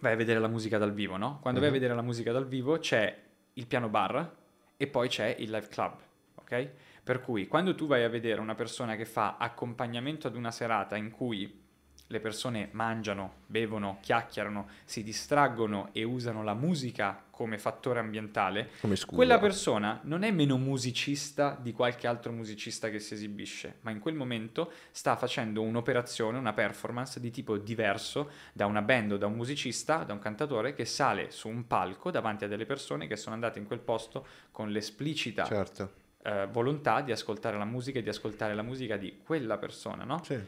vai 0.00 0.12
a 0.12 0.16
vedere 0.16 0.38
la 0.38 0.48
musica 0.48 0.76
dal 0.76 0.92
vivo, 0.92 1.16
no? 1.16 1.38
Quando 1.40 1.60
vai 1.60 1.68
a 1.68 1.72
Mhm. 1.72 1.78
vedere 1.78 1.94
la 1.96 2.02
musica 2.02 2.30
dal 2.32 2.46
vivo 2.46 2.78
c'è 2.78 3.22
il 3.54 3.66
piano 3.66 3.88
bar 3.88 4.36
e 4.76 4.86
poi 4.86 5.08
c'è 5.08 5.34
il 5.38 5.50
live 5.50 5.68
club, 5.68 5.96
ok? 6.36 6.70
Per 7.02 7.20
cui 7.20 7.46
quando 7.46 7.74
tu 7.74 7.86
vai 7.86 8.04
a 8.04 8.08
vedere 8.08 8.40
una 8.40 8.54
persona 8.54 8.96
che 8.96 9.04
fa 9.04 9.36
accompagnamento 9.38 10.26
ad 10.26 10.36
una 10.36 10.50
serata 10.50 10.96
in 10.96 11.10
cui 11.10 11.62
le 12.06 12.20
persone 12.20 12.68
mangiano, 12.72 13.42
bevono, 13.46 13.98
chiacchierano, 14.00 14.68
si 14.84 15.02
distraggono 15.02 15.88
e 15.92 16.04
usano 16.04 16.42
la 16.42 16.54
musica 16.54 17.23
come 17.34 17.58
fattore 17.58 17.98
ambientale, 17.98 18.70
Come 18.80 18.96
quella 19.06 19.38
persona 19.38 19.98
non 20.04 20.22
è 20.22 20.30
meno 20.30 20.56
musicista 20.56 21.58
di 21.60 21.72
qualche 21.72 22.06
altro 22.06 22.30
musicista 22.30 22.88
che 22.90 23.00
si 23.00 23.14
esibisce, 23.14 23.78
ma 23.80 23.90
in 23.90 23.98
quel 23.98 24.14
momento 24.14 24.70
sta 24.92 25.16
facendo 25.16 25.60
un'operazione, 25.62 26.38
una 26.38 26.52
performance 26.52 27.18
di 27.18 27.30
tipo 27.30 27.58
diverso 27.58 28.30
da 28.52 28.66
una 28.66 28.82
band 28.82 29.12
o 29.12 29.16
da 29.16 29.26
un 29.26 29.34
musicista, 29.34 30.04
da 30.04 30.12
un 30.12 30.20
cantatore 30.20 30.74
che 30.74 30.84
sale 30.84 31.30
su 31.30 31.48
un 31.48 31.66
palco 31.66 32.10
davanti 32.10 32.44
a 32.44 32.48
delle 32.48 32.66
persone 32.66 33.06
che 33.08 33.16
sono 33.16 33.34
andate 33.34 33.58
in 33.58 33.66
quel 33.66 33.80
posto 33.80 34.26
con 34.52 34.70
l'esplicita 34.70 35.44
Certo. 35.44 35.90
eh, 36.22 36.46
volontà 36.52 37.00
di 37.00 37.10
ascoltare 37.10 37.58
la 37.58 37.64
musica 37.64 37.98
e 37.98 38.02
di 38.02 38.08
ascoltare 38.08 38.54
la 38.54 38.62
musica 38.62 38.96
di 38.96 39.20
quella 39.24 39.58
persona, 39.58 40.04
no? 40.04 40.22
Sì. 40.22 40.38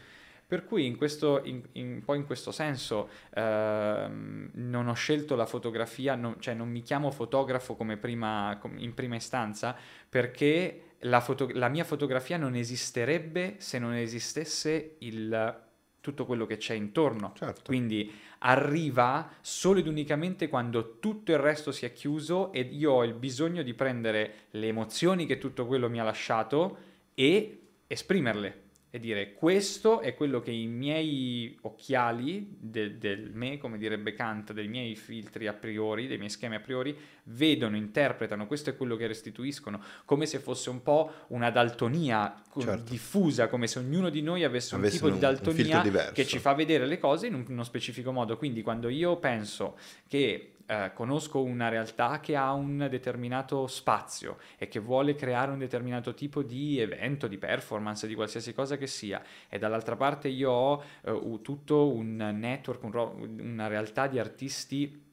Per 0.46 0.64
cui 0.64 0.86
in 0.86 0.96
questo, 0.96 1.42
in, 1.44 1.60
in- 1.72 1.94
un 1.94 2.04
po' 2.04 2.14
in 2.14 2.24
questo 2.24 2.52
senso 2.52 3.08
ehm, 3.34 4.50
non 4.54 4.86
ho 4.86 4.92
scelto 4.94 5.34
la 5.34 5.44
fotografia, 5.46 6.14
non- 6.14 6.36
cioè 6.38 6.54
non 6.54 6.68
mi 6.68 6.82
chiamo 6.82 7.10
fotografo 7.10 7.74
come 7.74 7.96
prima, 7.96 8.56
in 8.76 8.94
prima 8.94 9.16
istanza, 9.16 9.74
perché 10.08 10.94
la, 11.00 11.20
foto- 11.20 11.50
la 11.52 11.68
mia 11.68 11.82
fotografia 11.82 12.36
non 12.36 12.54
esisterebbe 12.54 13.56
se 13.58 13.78
non 13.80 13.94
esistesse 13.94 14.96
il- 14.98 15.64
tutto 16.00 16.24
quello 16.26 16.46
che 16.46 16.58
c'è 16.58 16.74
intorno. 16.74 17.32
Certo. 17.34 17.62
Quindi 17.64 18.12
arriva 18.38 19.28
solo 19.40 19.80
ed 19.80 19.88
unicamente 19.88 20.46
quando 20.48 20.98
tutto 21.00 21.32
il 21.32 21.38
resto 21.38 21.72
si 21.72 21.84
è 21.84 21.92
chiuso 21.92 22.52
ed 22.52 22.72
io 22.72 22.92
ho 22.92 23.04
il 23.04 23.14
bisogno 23.14 23.62
di 23.62 23.74
prendere 23.74 24.46
le 24.50 24.68
emozioni 24.68 25.26
che 25.26 25.38
tutto 25.38 25.66
quello 25.66 25.90
mi 25.90 25.98
ha 25.98 26.04
lasciato 26.04 26.78
e 27.14 27.62
esprimerle 27.88 28.62
e 28.96 28.98
dire 28.98 29.34
questo 29.34 30.00
è 30.00 30.14
quello 30.14 30.40
che 30.40 30.50
i 30.50 30.66
miei 30.66 31.56
occhiali 31.62 32.56
de- 32.58 32.96
del 32.96 33.30
me, 33.32 33.58
come 33.58 33.76
direbbe 33.76 34.14
Kant, 34.14 34.52
dei 34.54 34.68
miei 34.68 34.96
filtri 34.96 35.46
a 35.46 35.52
priori, 35.52 36.06
dei 36.06 36.16
miei 36.16 36.30
schemi 36.30 36.54
a 36.54 36.60
priori, 36.60 36.96
vedono, 37.24 37.76
interpretano, 37.76 38.46
questo 38.46 38.70
è 38.70 38.76
quello 38.76 38.96
che 38.96 39.06
restituiscono, 39.06 39.82
come 40.06 40.24
se 40.24 40.38
fosse 40.38 40.70
un 40.70 40.82
po' 40.82 41.12
una 41.28 41.50
daltonia 41.50 42.42
Certo. 42.58 42.90
diffusa, 42.90 43.48
come 43.48 43.66
se 43.66 43.80
ognuno 43.80 44.08
di 44.08 44.22
noi 44.22 44.44
avesse 44.44 44.74
un 44.74 44.80
Avesse 44.80 44.96
tipo 44.96 45.08
di 45.10 45.14
un- 45.14 45.20
filtro 45.20 45.52
daltonia 45.52 46.12
che 46.12 46.24
ci 46.24 46.38
fa 46.38 46.54
vedere 46.54 46.86
le 46.86 46.98
cose 46.98 47.26
in 47.26 47.34
un- 47.34 47.44
uno 47.48 47.64
specifico 47.64 48.12
modo. 48.12 48.38
Quindi 48.38 48.62
quando 48.62 48.88
io 48.88 49.16
penso 49.18 49.76
che 50.08 50.52
eh, 50.66 50.90
conosco 50.94 51.42
una 51.42 51.68
realtà 51.68 52.20
che 52.20 52.36
ha 52.36 52.52
un 52.52 52.88
determinato 52.90 53.66
spazio 53.66 54.38
e 54.58 54.68
che 54.68 54.80
vuole 54.80 55.14
creare 55.14 55.50
un 55.50 55.58
determinato 55.58 56.12
tipo 56.14 56.42
di 56.42 56.78
evento, 56.80 57.28
di 57.28 57.38
performance, 57.38 58.06
di 58.06 58.14
qualsiasi 58.14 58.52
cosa 58.52 58.76
che 58.76 58.86
sia, 58.86 59.22
e 59.48 59.58
dall'altra 59.58 59.96
parte 59.96 60.28
io 60.28 60.50
ho 60.50 60.82
eh, 61.02 61.40
tutto 61.42 61.88
un 61.88 62.16
network, 62.16 62.82
un 62.82 62.90
ro- 62.90 63.16
una 63.18 63.68
realtà 63.68 64.06
di 64.06 64.18
artisti 64.18 65.04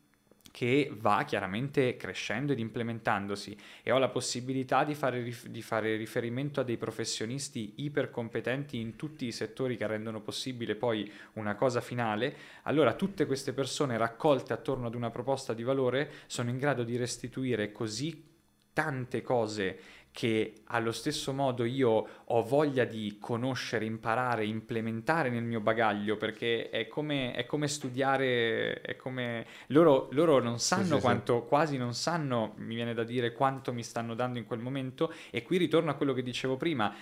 che 0.53 0.91
va 0.95 1.23
chiaramente 1.25 1.97
crescendo 1.97 2.51
ed 2.51 2.59
implementandosi. 2.59 3.57
E 3.81 3.91
ho 3.91 3.97
la 3.97 4.09
possibilità 4.09 4.83
di 4.83 4.93
fare, 4.93 5.23
rif- 5.23 5.47
di 5.47 5.63
fare 5.63 5.95
riferimento 5.95 6.59
a 6.59 6.63
dei 6.63 6.77
professionisti 6.77 7.73
ipercompetenti 7.77 8.79
in 8.79 8.95
tutti 8.95 9.25
i 9.25 9.31
settori 9.31 9.75
che 9.75 9.87
rendono 9.87 10.21
possibile 10.21 10.75
poi 10.75 11.11
una 11.33 11.55
cosa 11.55 11.81
finale, 11.81 12.35
allora 12.63 12.93
tutte 12.93 13.25
queste 13.25 13.51
persone 13.51 13.97
raccolte 13.97 14.53
attorno 14.53 14.85
ad 14.85 14.93
una 14.93 15.09
proposta 15.09 15.55
di 15.55 15.63
valore 15.63 16.11
sono 16.27 16.51
in 16.51 16.59
grado 16.59 16.83
di 16.83 16.97
restituire 16.97 17.71
così 17.71 18.23
tante 18.73 19.23
cose 19.23 19.79
che 20.13 20.53
allo 20.65 20.91
stesso 20.91 21.33
modo 21.33 21.65
io 21.65 22.07
ho 22.23 22.43
voglia 22.43 22.85
di 22.85 23.17
conoscere, 23.19 23.83
imparare, 23.83 24.45
implementare 24.45 25.31
nel 25.31 25.43
mio 25.43 25.59
bagaglio, 25.59 26.17
perché 26.17 26.69
è 26.69 26.87
come, 26.87 27.33
è 27.33 27.47
come 27.47 27.67
studiare, 27.67 28.79
è 28.81 28.95
come... 28.95 29.45
Loro, 29.67 30.09
loro 30.11 30.39
non 30.39 30.59
sanno 30.59 30.83
sì, 30.83 30.93
sì. 30.93 30.99
quanto, 30.99 31.41
quasi 31.45 31.77
non 31.77 31.95
sanno, 31.95 32.53
mi 32.57 32.75
viene 32.75 32.93
da 32.93 33.03
dire, 33.03 33.33
quanto 33.33 33.73
mi 33.73 33.81
stanno 33.81 34.13
dando 34.13 34.37
in 34.37 34.45
quel 34.45 34.59
momento, 34.59 35.11
e 35.31 35.41
qui 35.41 35.57
ritorno 35.57 35.89
a 35.89 35.95
quello 35.95 36.13
che 36.13 36.21
dicevo 36.21 36.57
prima, 36.57 36.93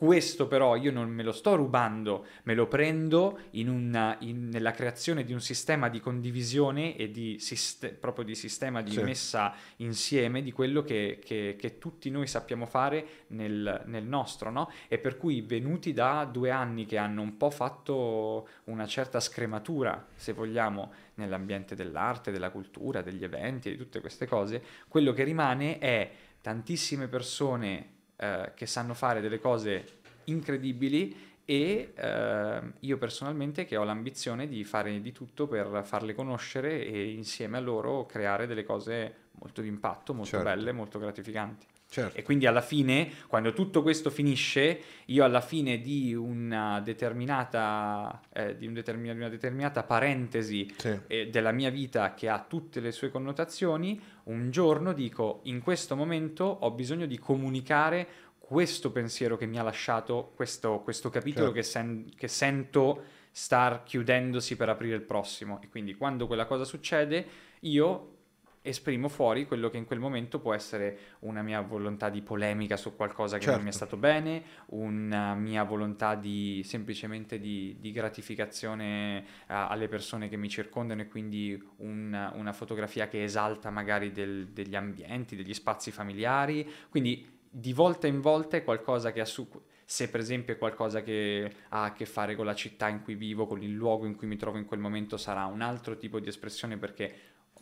questo 0.00 0.46
però 0.48 0.76
io 0.76 0.90
non 0.90 1.10
me 1.10 1.22
lo 1.22 1.30
sto 1.30 1.54
rubando, 1.56 2.24
me 2.44 2.54
lo 2.54 2.66
prendo 2.68 3.38
in 3.50 3.68
una- 3.68 4.16
in- 4.20 4.48
nella 4.48 4.70
creazione 4.70 5.24
di 5.24 5.34
un 5.34 5.42
sistema 5.42 5.90
di 5.90 6.00
condivisione 6.00 6.96
e 6.96 7.10
di 7.10 7.38
siste- 7.38 7.90
proprio 7.90 8.24
di 8.24 8.34
sistema 8.34 8.80
di 8.80 8.92
Sì. 8.92 9.02
messa 9.02 9.54
insieme 9.76 10.40
di 10.42 10.52
quello 10.52 10.82
che, 10.82 11.20
che- 11.22 11.54
che 11.58 11.76
tutti 11.76 12.08
noi 12.08 12.26
sappiamo 12.26 12.64
fare 12.64 13.24
nel, 13.28 13.82
nel 13.84 14.04
nostro, 14.04 14.50
no? 14.50 14.70
E 14.88 14.96
per 14.96 15.18
cui 15.18 15.42
venuti 15.42 15.92
da 15.92 16.24
due 16.24 16.50
anni 16.50 16.86
che 16.86 16.96
hanno 16.96 17.20
un 17.20 17.36
po' 17.36 17.50
fatto 17.50 18.48
una 18.64 18.86
certa 18.86 19.20
scrematura, 19.20 20.06
se 20.14 20.32
vogliamo, 20.32 20.92
nell'ambiente 21.16 21.74
dell'arte, 21.74 22.30
della 22.32 22.48
cultura, 22.48 23.02
degli 23.02 23.22
eventi 23.22 23.68
e 23.68 23.72
di 23.72 23.76
tutte 23.76 24.00
queste 24.00 24.26
cose, 24.26 24.62
quello 24.88 25.12
che 25.12 25.24
rimane 25.24 25.76
è 25.78 26.10
tantissime 26.40 27.06
persone 27.06 27.98
eh, 28.20 28.52
che 28.54 28.66
sanno 28.66 28.92
fare 28.92 29.22
delle 29.22 29.40
cose 29.40 29.98
incredibili 30.24 31.28
e 31.46 31.92
eh, 31.94 32.60
io 32.78 32.98
personalmente 32.98 33.64
che 33.64 33.76
ho 33.76 33.82
l'ambizione 33.82 34.46
di 34.46 34.62
fare 34.62 35.00
di 35.00 35.10
tutto 35.10 35.48
per 35.48 35.82
farle 35.84 36.14
conoscere 36.14 36.84
e 36.84 37.10
insieme 37.10 37.56
a 37.56 37.60
loro 37.60 38.04
creare 38.06 38.46
delle 38.46 38.62
cose 38.62 39.14
molto 39.32 39.62
di 39.62 39.68
impatto, 39.68 40.12
molto 40.12 40.30
Certo. 40.30 40.44
belle, 40.44 40.72
molto 40.72 40.98
gratificanti. 40.98 41.66
Certo. 41.90 42.16
E 42.16 42.22
quindi 42.22 42.46
alla 42.46 42.60
fine, 42.60 43.10
quando 43.26 43.52
tutto 43.52 43.82
questo 43.82 44.10
finisce, 44.10 44.80
io 45.06 45.24
alla 45.24 45.40
fine 45.40 45.80
di 45.80 46.14
una 46.14 46.80
determinata, 46.80 48.20
eh, 48.32 48.56
di 48.56 48.68
un 48.68 48.74
di 48.74 49.08
una 49.10 49.28
determinata 49.28 49.82
parentesi 49.82 50.72
Sì. 50.76 50.96
eh, 51.08 51.28
della 51.30 51.50
mia 51.50 51.68
vita 51.70 52.14
che 52.14 52.28
ha 52.28 52.44
tutte 52.48 52.78
le 52.78 52.92
sue 52.92 53.10
connotazioni, 53.10 54.00
un 54.24 54.52
giorno 54.52 54.92
dico, 54.92 55.40
in 55.44 55.60
questo 55.60 55.96
momento 55.96 56.44
ho 56.44 56.70
bisogno 56.70 57.06
di 57.06 57.18
comunicare 57.18 58.06
questo 58.38 58.92
pensiero 58.92 59.36
che 59.36 59.46
mi 59.46 59.58
ha 59.58 59.62
lasciato, 59.64 60.30
questo, 60.36 60.82
questo 60.84 61.10
capitolo 61.10 61.46
Certo. 61.46 61.60
che, 61.60 61.62
sen- 61.64 62.12
che 62.16 62.28
sento 62.28 63.02
star 63.32 63.82
chiudendosi 63.82 64.54
per 64.54 64.68
aprire 64.68 64.94
il 64.94 65.02
prossimo. 65.02 65.60
E 65.60 65.68
quindi 65.68 65.96
quando 65.96 66.28
quella 66.28 66.46
cosa 66.46 66.64
succede, 66.64 67.26
io 67.60 68.18
esprimo 68.62 69.08
fuori 69.08 69.46
quello 69.46 69.70
che 69.70 69.78
in 69.78 69.86
quel 69.86 69.98
momento 69.98 70.38
può 70.38 70.52
essere 70.52 70.98
una 71.20 71.42
mia 71.42 71.60
volontà 71.62 72.10
di 72.10 72.20
polemica 72.20 72.76
su 72.76 72.94
qualcosa 72.94 73.38
che 73.38 73.46
non 73.46 73.62
mi 73.62 73.68
è 73.68 73.72
Certo. 73.72 73.76
stato 73.86 73.96
bene, 73.96 74.42
una 74.66 75.34
mia 75.34 75.62
volontà 75.64 76.14
di 76.14 76.62
semplicemente 76.64 77.38
di, 77.38 77.76
di 77.80 77.90
gratificazione 77.90 79.18
eh, 79.20 79.24
alle 79.46 79.88
persone 79.88 80.28
che 80.28 80.36
mi 80.36 80.48
circondano 80.48 81.02
e 81.02 81.08
quindi 81.08 81.60
un- 81.78 82.30
una 82.34 82.52
fotografia 82.52 83.08
che 83.08 83.22
esalta 83.22 83.70
magari 83.70 84.12
del- 84.12 84.48
degli 84.48 84.74
ambienti, 84.76 85.36
degli 85.36 85.54
spazi 85.54 85.90
familiari. 85.90 86.68
Quindi 86.88 87.38
di 87.50 87.72
volta 87.72 88.06
in 88.06 88.20
volta 88.20 88.56
è 88.56 88.64
qualcosa 88.64 89.12
che 89.12 89.20
ha 89.20 89.24
su... 89.24 89.48
Se 89.84 90.08
per 90.08 90.20
esempio 90.20 90.54
è 90.54 90.58
qualcosa 90.58 91.02
che 91.02 91.52
ha 91.70 91.82
a 91.84 91.92
che 91.92 92.06
fare 92.06 92.36
con 92.36 92.44
la 92.46 92.54
città 92.54 92.88
in 92.88 93.02
cui 93.02 93.16
vivo, 93.16 93.46
con 93.46 93.60
il 93.60 93.72
luogo 93.72 94.06
in 94.06 94.14
cui 94.14 94.28
mi 94.28 94.36
trovo 94.36 94.56
in 94.56 94.64
quel 94.64 94.78
momento, 94.78 95.16
sarà 95.16 95.46
un 95.46 95.62
altro 95.62 95.96
tipo 95.96 96.20
di 96.20 96.28
espressione 96.28 96.76
perché 96.76 97.12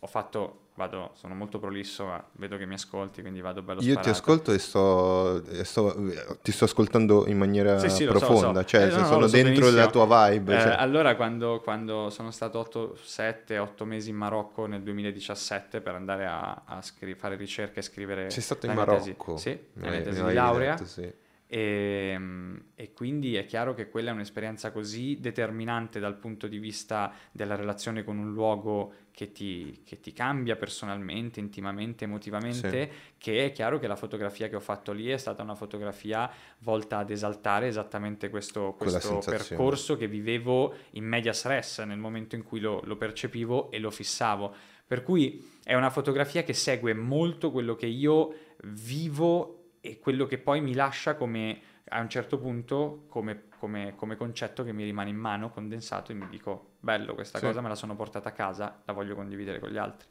ho 0.01 0.07
fatto, 0.07 0.61
vado, 0.75 1.11
sono 1.15 1.35
molto 1.35 1.59
prolisso, 1.59 2.05
ma 2.07 2.25
vedo 2.33 2.57
che 2.57 2.67
mi 2.67 2.75
ascolti, 2.75 3.21
quindi 3.21 3.41
vado 3.41 3.63
bello 3.63 3.81
Io 3.83 3.99
ti 3.99 4.09
ascolto 4.09 4.53
e 4.53 4.59
sto, 4.59 5.45
e 5.47 5.65
sto- 5.65 6.39
ti 6.43 6.53
sto 6.53 6.65
ascoltando 6.65 7.27
in 7.27 7.37
maniera 7.37 7.79
Sì, 7.79 7.89
sì, 7.91 8.05
lo 8.05 8.17
so, 8.19 8.27
profonda, 8.27 8.61
so. 8.61 8.67
cioè 8.69 8.83
Eh, 8.83 8.87
no, 8.97 9.05
sono 9.05 9.27
so 9.27 9.37
dentro 9.37 9.71
la 9.71 9.87
benissimo. 9.89 10.07
tua 10.07 10.31
vibe. 10.31 10.57
Eh, 10.57 10.61
cioè- 10.61 10.77
allora, 10.79 11.17
quando, 11.17 11.61
quando 11.63 12.11
sono 12.11 12.31
stato 12.31 12.97
7-8 13.03 13.85
mesi 13.85 14.11
in 14.11 14.17
Marocco 14.17 14.67
nel 14.67 14.83
2017 14.83 15.81
per 15.81 15.95
andare 15.95 16.27
a, 16.27 16.63
a 16.65 16.81
scri- 16.83 17.15
fare 17.15 17.35
ricerche 17.37 17.81
e 17.81 17.83
scrivere 17.83 18.31
Sei 18.31 18.43
stato 18.43 18.67
la 18.67 18.73
in 18.73 18.79
mia 18.79 18.87
tesi. 18.87 19.11
Marocco? 19.11 19.37
Sì, 19.37 19.59
Mi 19.75 19.85
la 19.85 19.91
mi 19.91 20.03
di 20.03 20.21
hai 20.21 20.33
laurea. 20.35 20.75
detto, 20.75 20.85
sì. 20.87 21.13
E, 21.51 22.11
ehm, 22.13 22.63
e, 22.75 22.93
quindi 22.93 23.35
è 23.37 23.47
chiaro 23.47 23.73
che 23.73 23.89
quella 23.89 24.11
è 24.11 24.13
un'esperienza 24.13 24.71
così 24.71 25.19
determinante 25.19 25.99
dal 25.99 26.17
punto 26.17 26.47
di 26.47 26.59
vista 26.59 27.11
della 27.33 27.57
relazione 27.57 28.05
con 28.05 28.19
un 28.19 28.33
luogo 28.35 28.93
che 29.11 29.33
ti, 29.33 29.81
che 29.83 29.99
ti 29.99 30.13
cambia 30.13 30.57
personalmente, 30.57 31.41
intimamente, 31.41 32.05
emotivamente, 32.05 32.91
sì. 32.93 33.15
che 33.17 33.47
è 33.47 33.53
chiaro 33.53 33.79
che 33.79 33.87
la 33.87 33.97
fotografia 33.97 34.49
che 34.49 34.57
ho 34.57 34.61
fatto 34.61 34.93
lì 34.93 35.09
è 35.09 35.17
stata 35.17 35.43
una 35.43 35.55
fotografia 35.55 36.31
volta 36.59 36.99
ad 36.99 37.11
esaltare 37.11 37.67
esattamente 37.67 38.29
questo, 38.29 38.75
questo 38.77 39.21
percorso 39.25 39.97
che 39.97 40.07
vivevo 40.07 40.75
in 40.91 41.05
medias 41.05 41.47
res 41.47 41.79
nel 41.79 41.99
momento 41.99 42.37
in 42.37 42.43
cui 42.43 42.61
lo, 42.61 42.83
lo 42.85 42.97
percepivo 42.97 43.71
e 43.71 43.79
lo 43.79 43.91
fissavo. 43.91 44.55
Per 44.87 45.03
cui 45.03 45.57
è 45.65 45.75
una 45.75 45.91
fotografia 45.91 46.45
che 46.45 46.55
segue 46.55 46.95
molto 46.95 47.51
quello 47.51 47.75
che 47.75 47.87
io 47.87 48.35
vivo 48.65 49.58
e 49.89 49.99
quello 49.99 50.27
che 50.27 50.39
poi 50.39 50.61
mi 50.61 50.75
lascia 50.75 51.15
come 51.15 51.61
a 51.91 52.01
un 52.01 52.09
certo 52.09 52.39
punto 52.39 53.05
come, 53.09 53.45
come, 53.59 53.95
come, 53.97 54.17
concetto 54.17 54.63
che 54.63 54.73
mi 54.73 54.85
rimane 54.85 55.09
in 55.09 55.17
mano 55.17 55.51
condensato 55.51 56.13
e 56.13 56.15
mi 56.15 56.29
dico 56.29 56.73
bello 56.81 57.15
questa 57.15 57.39
sì. 57.39 57.47
cosa 57.47 57.61
me 57.61 57.69
la 57.69 57.75
sono 57.75 57.97
portata 57.97 58.29
a 58.29 58.33
casa 58.33 58.83
la 58.85 58.93
voglio 58.93 59.15
condividere 59.15 59.59
con 59.59 59.71
gli 59.71 59.79
altri 59.79 60.07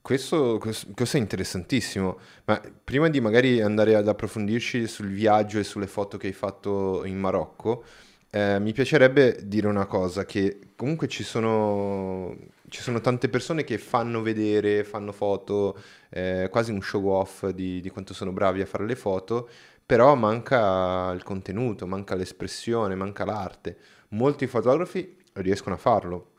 questo, 0.00 0.58
questo, 0.58 1.16
è 1.16 1.20
interessantissimo 1.20 2.18
ma 2.46 2.60
prima 2.82 3.08
di 3.08 3.20
magari 3.20 3.60
andare 3.60 3.94
ad 3.94 4.08
approfondirci 4.08 4.86
sul 4.86 5.08
viaggio 5.08 5.58
e 5.58 5.64
sulle 5.64 5.86
foto 5.86 6.16
che 6.16 6.28
hai 6.28 6.32
fatto 6.32 7.04
in 7.04 7.18
Marocco 7.18 7.84
eh, 8.30 8.58
mi 8.58 8.72
piacerebbe 8.72 9.40
dire 9.42 9.66
una 9.66 9.84
cosa 9.84 10.24
che 10.24 10.58
comunque 10.74 11.06
ci 11.06 11.22
sono 11.22 12.34
ci 12.72 12.80
sono 12.80 13.02
tante 13.02 13.28
persone 13.28 13.64
che 13.64 13.76
fanno 13.76 14.22
vedere, 14.22 14.82
fanno 14.82 15.12
foto, 15.12 15.78
eh, 16.08 16.48
quasi 16.50 16.72
un 16.72 16.80
show 16.80 17.06
off 17.06 17.46
di, 17.48 17.82
di 17.82 17.90
quanto 17.90 18.14
sono 18.14 18.32
bravi 18.32 18.62
a 18.62 18.66
fare 18.66 18.86
le 18.86 18.96
foto, 18.96 19.46
però 19.84 20.14
manca 20.14 21.12
il 21.12 21.22
contenuto, 21.22 21.86
manca 21.86 22.14
l'espressione, 22.14 22.94
manca 22.94 23.26
l'arte. 23.26 23.76
Molti 24.10 24.46
fotografi 24.46 25.18
riescono 25.34 25.74
a 25.74 25.78
farlo, 25.78 26.30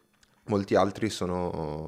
molti 0.46 0.74
altri 0.74 1.12
sono, 1.12 1.88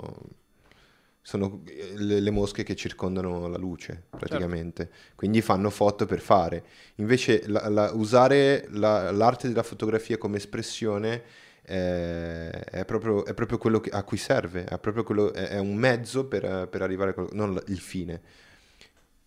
sono 1.23 1.63
le, 1.95 2.19
le, 2.19 2.31
mosche 2.31 2.61
che 2.61 2.75
circondano 2.75 3.47
la 3.47 3.57
luce 3.57 4.03
praticamente, 4.11 4.83
certo. 4.91 5.13
quindi 5.15 5.41
fanno 5.41 5.71
foto 5.71 6.05
per 6.05 6.19
fare. 6.19 6.63
Invece 6.97 7.41
la, 7.47 7.67
la, 7.67 7.91
usare 7.93 8.67
la, 8.73 9.09
l'arte 9.09 9.47
della 9.47 9.63
fotografia 9.63 10.19
come 10.19 10.37
espressione 10.37 11.23
è, 11.65 12.49
è, 12.49 12.85
proprio, 12.85 13.25
è 13.25 13.33
proprio, 13.33 13.57
quello 13.57 13.79
che, 13.79 13.89
a 13.89 14.03
cui 14.03 14.17
serve, 14.17 14.65
è, 14.65 14.79
quello, 14.79 15.33
è 15.33 15.57
un 15.57 15.75
mezzo 15.75 16.25
per, 16.25 16.67
per, 16.69 16.81
arrivare 16.81 17.11
a 17.11 17.13
quello, 17.13 17.29
non 17.33 17.59
il 17.67 17.79
fine. 17.79 18.21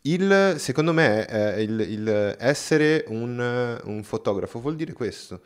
Il, 0.02 0.54
secondo 0.58 0.92
me 0.92 1.56
il, 1.58 1.80
il, 1.80 2.36
essere 2.38 3.04
un, 3.08 3.80
un 3.84 4.02
fotografo 4.04 4.60
vuol 4.60 4.76
dire 4.76 4.92
questo. 4.92 5.40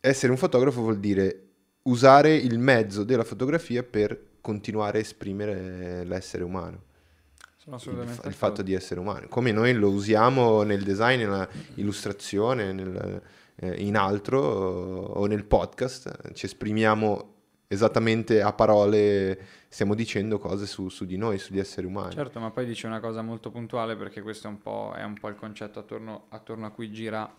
Essere 0.00 0.30
un 0.30 0.38
fotografo 0.38 0.82
vuol 0.82 1.00
dire 1.00 1.40
usare 1.82 2.34
il 2.34 2.58
mezzo 2.58 3.02
della 3.02 3.24
fotografia 3.24 3.82
per 3.82 4.32
continuare 4.42 4.98
a 4.98 5.00
esprimere 5.00 6.04
l'essere 6.04 6.44
umano. 6.44 6.82
Il, 7.66 8.20
il, 8.26 8.34
fatto 8.34 8.60
di 8.60 8.74
essere 8.74 9.00
umano, 9.00 9.26
come 9.28 9.50
noi 9.50 9.72
lo 9.72 9.88
usiamo 9.88 10.62
nel 10.64 10.82
design, 10.82 11.22
nell'illustrazione, 11.22 12.74
nel, 12.74 12.94
eh, 12.94 13.22
in 13.60 13.96
altro 13.96 14.40
o 14.40 15.26
nel 15.26 15.44
podcast, 15.44 16.32
ci 16.32 16.46
esprimiamo 16.46 17.32
esattamente 17.66 18.42
a 18.42 18.52
parole, 18.52 19.38
stiamo 19.68 19.94
dicendo 19.94 20.38
cose 20.38 20.66
su, 20.66 20.88
su, 20.88 21.04
di 21.04 21.16
noi, 21.16 21.38
sugli 21.38 21.58
esseri 21.58 21.86
umani. 21.86 22.12
Certo, 22.12 22.40
ma 22.40 22.50
poi 22.50 22.66
dice 22.66 22.86
una 22.86 23.00
cosa 23.00 23.22
molto 23.22 23.50
puntuale 23.50 23.96
perché 23.96 24.22
questo 24.22 24.46
è 24.46 24.50
un 24.50 24.58
po', 24.58 24.92
è 24.96 25.02
un 25.02 25.14
po 25.14 25.28
il 25.28 25.34
concetto 25.34 25.78
attorno, 25.78 26.26
attorno 26.30 26.66
a 26.66 26.70
cui 26.70 26.90
gira 26.90 27.32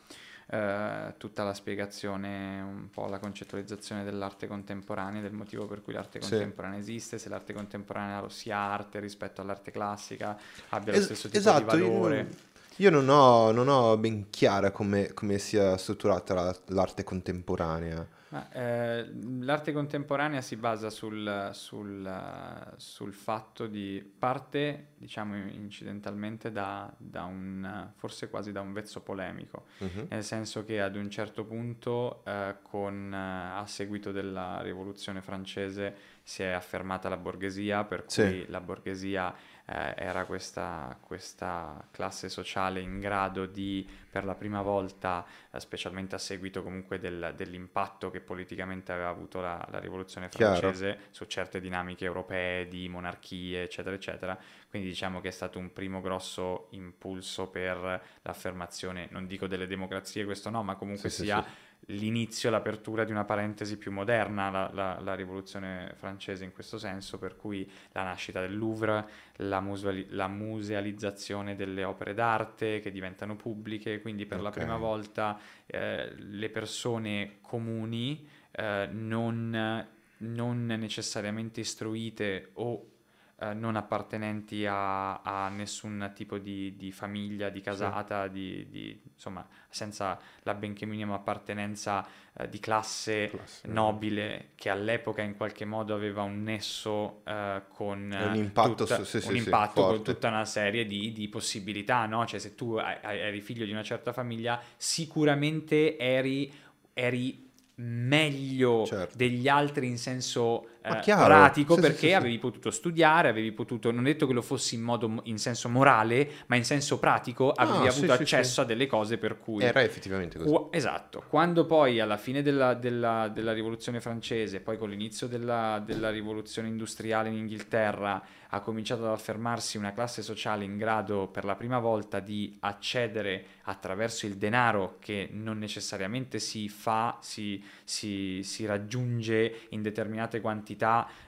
eh, 0.48 1.14
tutta 1.18 1.44
la 1.44 1.54
spiegazione, 1.54 2.62
un 2.62 2.90
po' 2.90 3.08
la 3.08 3.20
concettualizzazione 3.20 4.04
dell'arte 4.04 4.48
contemporanea, 4.48 5.22
del 5.22 5.34
motivo 5.34 5.66
per 5.66 5.82
cui 5.82 5.94
l'arte 5.94 6.20
contemporanea 6.20 6.82
sì. 6.82 6.92
esiste, 6.92 7.18
se 7.18 7.30
l'arte 7.30 7.54
contemporanea 7.54 8.28
sia 8.30 8.58
arte 8.58 9.00
rispetto 9.00 9.42
all'arte 9.42 9.72
classica, 9.72 10.38
abbia 10.70 10.94
es- 10.94 11.00
lo 11.00 11.06
stesso 11.06 11.28
tipo 11.28 11.40
esatto, 11.40 11.76
di 11.76 11.82
valore. 11.82 12.18
Io 12.18 12.54
io 12.78 12.90
non 12.90 13.08
ho, 13.10 13.52
non 13.52 13.68
ho 13.68 13.98
ben 13.98 14.30
chiara 14.30 14.72
come, 14.72 15.14
come 15.14 15.38
sia 15.38 15.78
strutturata 15.78 16.34
la, 16.34 16.56
l'arte 16.68 17.04
contemporanea. 17.04 18.08
Ma, 18.30 18.52
eh, 18.52 19.10
l'arte 19.40 19.72
contemporanea 19.72 20.42
si 20.42 20.58
basa 20.58 20.90
sul, 20.90 21.52
sul, 21.54 22.74
sul, 22.76 23.14
fatto 23.14 23.68
di 23.68 24.04
parte, 24.18 24.88
diciamo 24.98 25.38
incidentalmente, 25.38 26.52
da, 26.52 26.92
da, 26.98 27.24
un, 27.24 27.92
forse 27.96 28.30
quasi 28.30 28.52
da 28.52 28.60
un 28.60 28.74
vezzo 28.74 29.00
polemico, 29.02 29.68
uh-huh. 29.78 30.08
nel 30.10 30.24
senso 30.24 30.66
che 30.66 30.82
ad 30.82 30.96
un 30.96 31.10
certo 31.10 31.46
punto, 31.46 32.24
eh, 32.26 32.56
con, 32.62 33.14
a 33.14 33.64
seguito 33.68 34.12
della 34.12 34.60
rivoluzione 34.62 35.22
francese, 35.22 36.14
si 36.22 36.42
è 36.42 36.48
affermata 36.48 37.08
la 37.08 37.18
borghesia, 37.18 37.84
per 37.84 38.06
cui 38.06 38.10
sì. 38.10 38.46
la 38.48 38.60
borghesia 38.60 39.34
eh, 39.68 39.96
era 39.98 40.26
questa, 40.26 40.98
questa, 41.02 41.88
classe 41.92 42.30
sociale 42.30 42.80
in 42.80 43.00
grado 43.00 43.46
di, 43.46 43.88
per 44.10 44.24
la 44.24 44.36
prima 44.36 44.62
volta, 44.62 45.26
eh, 45.52 45.60
specialmente 45.60 46.16
a 46.16 46.20
seguito 46.20 46.62
comunque 46.62 47.00
del, 47.00 47.34
dell'impatto 47.36 48.12
che 48.12 48.20
politicamente 48.20 48.92
aveva 48.92 49.10
avuto 49.10 49.42
la, 49.42 49.66
la 49.72 49.80
rivoluzione 49.80 50.30
francese 50.30 50.86
Chiaro. 50.86 51.08
su 51.10 51.26
certe 51.26 51.60
dinamiche 51.60 52.06
europee 52.06 52.68
di 52.68 52.88
monarchie, 52.88 53.64
eccetera, 53.64 53.96
eccetera. 53.96 54.38
Quindi 54.70 54.88
diciamo 54.88 55.22
che 55.22 55.30
è 55.30 55.32
stato 55.32 55.58
un 55.58 55.74
primo 55.74 56.02
grosso 56.02 56.68
impulso 56.72 57.48
per 57.48 58.02
l'affermazione, 58.22 59.08
non 59.12 59.26
dico 59.26 59.48
delle 59.48 59.68
democrazie, 59.68 60.26
questo 60.26 60.50
no, 60.50 60.64
ma 60.64 60.76
comunque 60.76 61.10
sì, 61.10 61.24
sia... 61.24 61.42
Sì, 61.42 61.50
sì 61.50 61.65
l'inizio, 61.88 62.50
l'apertura 62.50 63.04
di 63.04 63.12
una 63.12 63.26
parentesi 63.26 63.78
più 63.78 63.92
moderna, 63.92 64.50
la, 64.50 64.70
la, 64.74 65.00
la, 65.00 65.14
rivoluzione 65.14 65.94
francese 65.96 66.44
in 66.44 66.52
questo 66.52 66.78
senso, 66.78 67.18
per 67.18 67.36
cui 67.36 67.70
la 67.92 68.04
nascita 68.04 68.40
del 68.40 68.58
Louvre, 68.58 69.08
la, 69.38 69.60
museali- 69.60 70.08
la 70.10 70.28
musealizzazione 70.28 71.56
delle 71.56 71.84
opere 71.84 72.14
d'arte 72.14 72.80
che 72.80 72.92
diventano 72.92 73.36
pubbliche, 73.36 74.02
quindi 74.02 74.26
per 74.26 74.40
okay. 74.40 74.50
la 74.50 74.58
prima 74.58 74.78
volta 74.78 75.40
eh, 75.66 76.14
le 76.18 76.50
persone 76.50 77.38
comuni, 77.42 78.28
eh, 78.52 78.88
non, 78.92 79.88
non 80.18 80.66
necessariamente 80.66 81.60
istruite 81.60 82.50
o 82.54 82.90
eh, 83.38 83.54
non 83.54 83.76
appartenenti 83.76 84.66
a, 84.66 85.18
a, 85.22 85.50
nessun 85.50 86.12
tipo 86.16 86.38
di, 86.38 86.78
di 86.78 86.94
famiglia, 86.94 87.50
di 87.50 87.60
casata, 87.60 88.28
sì. 88.28 88.32
di, 88.32 88.70
di, 88.70 89.02
insomma, 89.14 89.46
senza 89.68 90.18
la 90.44 90.54
benché 90.54 90.86
minima 90.86 91.16
appartenenza 91.16 92.08
eh, 92.34 92.48
di 92.48 92.62
classe, 92.62 93.28
classe, 93.28 93.68
nobile, 93.68 94.52
che 94.56 94.70
all'epoca 94.70 95.22
in 95.22 95.36
qualche 95.36 95.66
modo 95.66 95.94
aveva 95.94 96.22
un 96.22 96.44
nesso 96.44 97.24
eh, 97.26 97.64
con, 97.68 98.16
un 98.18 98.36
impatto, 98.36 98.86
tutta, 98.86 99.04
su, 99.04 99.20
sì, 99.20 99.28
un 99.28 99.36
impatto 99.36 99.86
con 99.86 100.02
tutta 100.02 100.30
una 100.30 100.46
serie 100.46 100.86
di, 100.86 101.28
possibilità, 101.28 102.06
no? 102.06 102.26
Cioè 102.26 102.40
se 102.40 102.56
tu 102.56 102.78
eri 102.78 103.42
figlio 103.42 103.66
di 103.66 103.72
una 103.72 103.84
certa 103.84 104.14
famiglia, 104.14 104.62
sicuramente 104.78 105.98
eri, 105.98 106.50
eri 106.94 107.52
meglio 107.76 108.86
certo. 108.86 109.18
degli 109.18 109.50
altri 109.50 109.88
in 109.88 109.98
senso 109.98 110.70
eh, 110.86 111.02
pratico 111.16 111.76
sì, 111.76 111.82
perché 111.82 112.08
sì, 112.08 112.14
avevi 112.14 112.38
potuto 112.38 112.72
studiare, 112.72 113.30
avevi 113.30 113.52
potuto, 113.52 113.92
non 113.92 114.04
detto 114.04 114.28
che 114.28 114.34
lo 114.34 114.42
fossi 114.42 114.76
in 114.76 114.82
modo 114.82 115.22
in 115.24 115.38
senso 115.38 115.70
morale, 115.70 116.30
ma 116.48 116.56
in 116.56 116.64
senso 116.64 117.00
pratico 117.00 117.52
avevi 117.52 117.88
avuto 117.88 118.14
accesso 118.14 118.62
a 118.62 118.66
delle 118.66 118.88
cose 118.88 119.18
per 119.18 119.40
cui... 119.40 119.64
Era 119.64 119.82
effettivamente 119.82 120.38
così. 120.38 120.54
Esatto, 120.72 121.24
quando 121.28 121.66
poi 121.66 122.00
alla 122.00 122.18
fine 122.18 122.42
della, 122.42 122.74
della, 122.74 123.30
della 123.30 123.54
rivoluzione 123.54 124.00
francese, 124.00 124.60
poi 124.60 124.78
con 124.78 124.90
l'inizio 124.90 125.28
della, 125.28 125.82
della 125.84 126.10
rivoluzione 126.10 126.68
industriale 126.68 127.30
in 127.30 127.36
Inghilterra, 127.36 128.24
ha 128.50 128.62
cominciato 128.62 129.04
ad 129.06 129.12
affermarsi 129.12 129.78
una 129.78 129.92
classe 129.92 130.22
sociale 130.22 130.64
in 130.64 130.78
grado 130.78 131.28
per 131.28 131.44
la 131.44 131.56
prima 131.56 131.80
volta 131.80 132.20
di 132.20 132.56
accedere 132.62 133.46
attraverso 133.64 134.26
il 134.26 134.38
denaro 134.38 134.98
che 135.00 135.28
non 135.32 135.58
necessariamente 135.58 136.40
si 136.40 136.70
fa, 136.70 137.18
si, 137.22 137.62
si, 137.84 138.42
si 138.44 138.66
raggiunge 138.66 139.68
in 139.70 139.82
determinate 139.82 140.40
quantità 140.40 140.75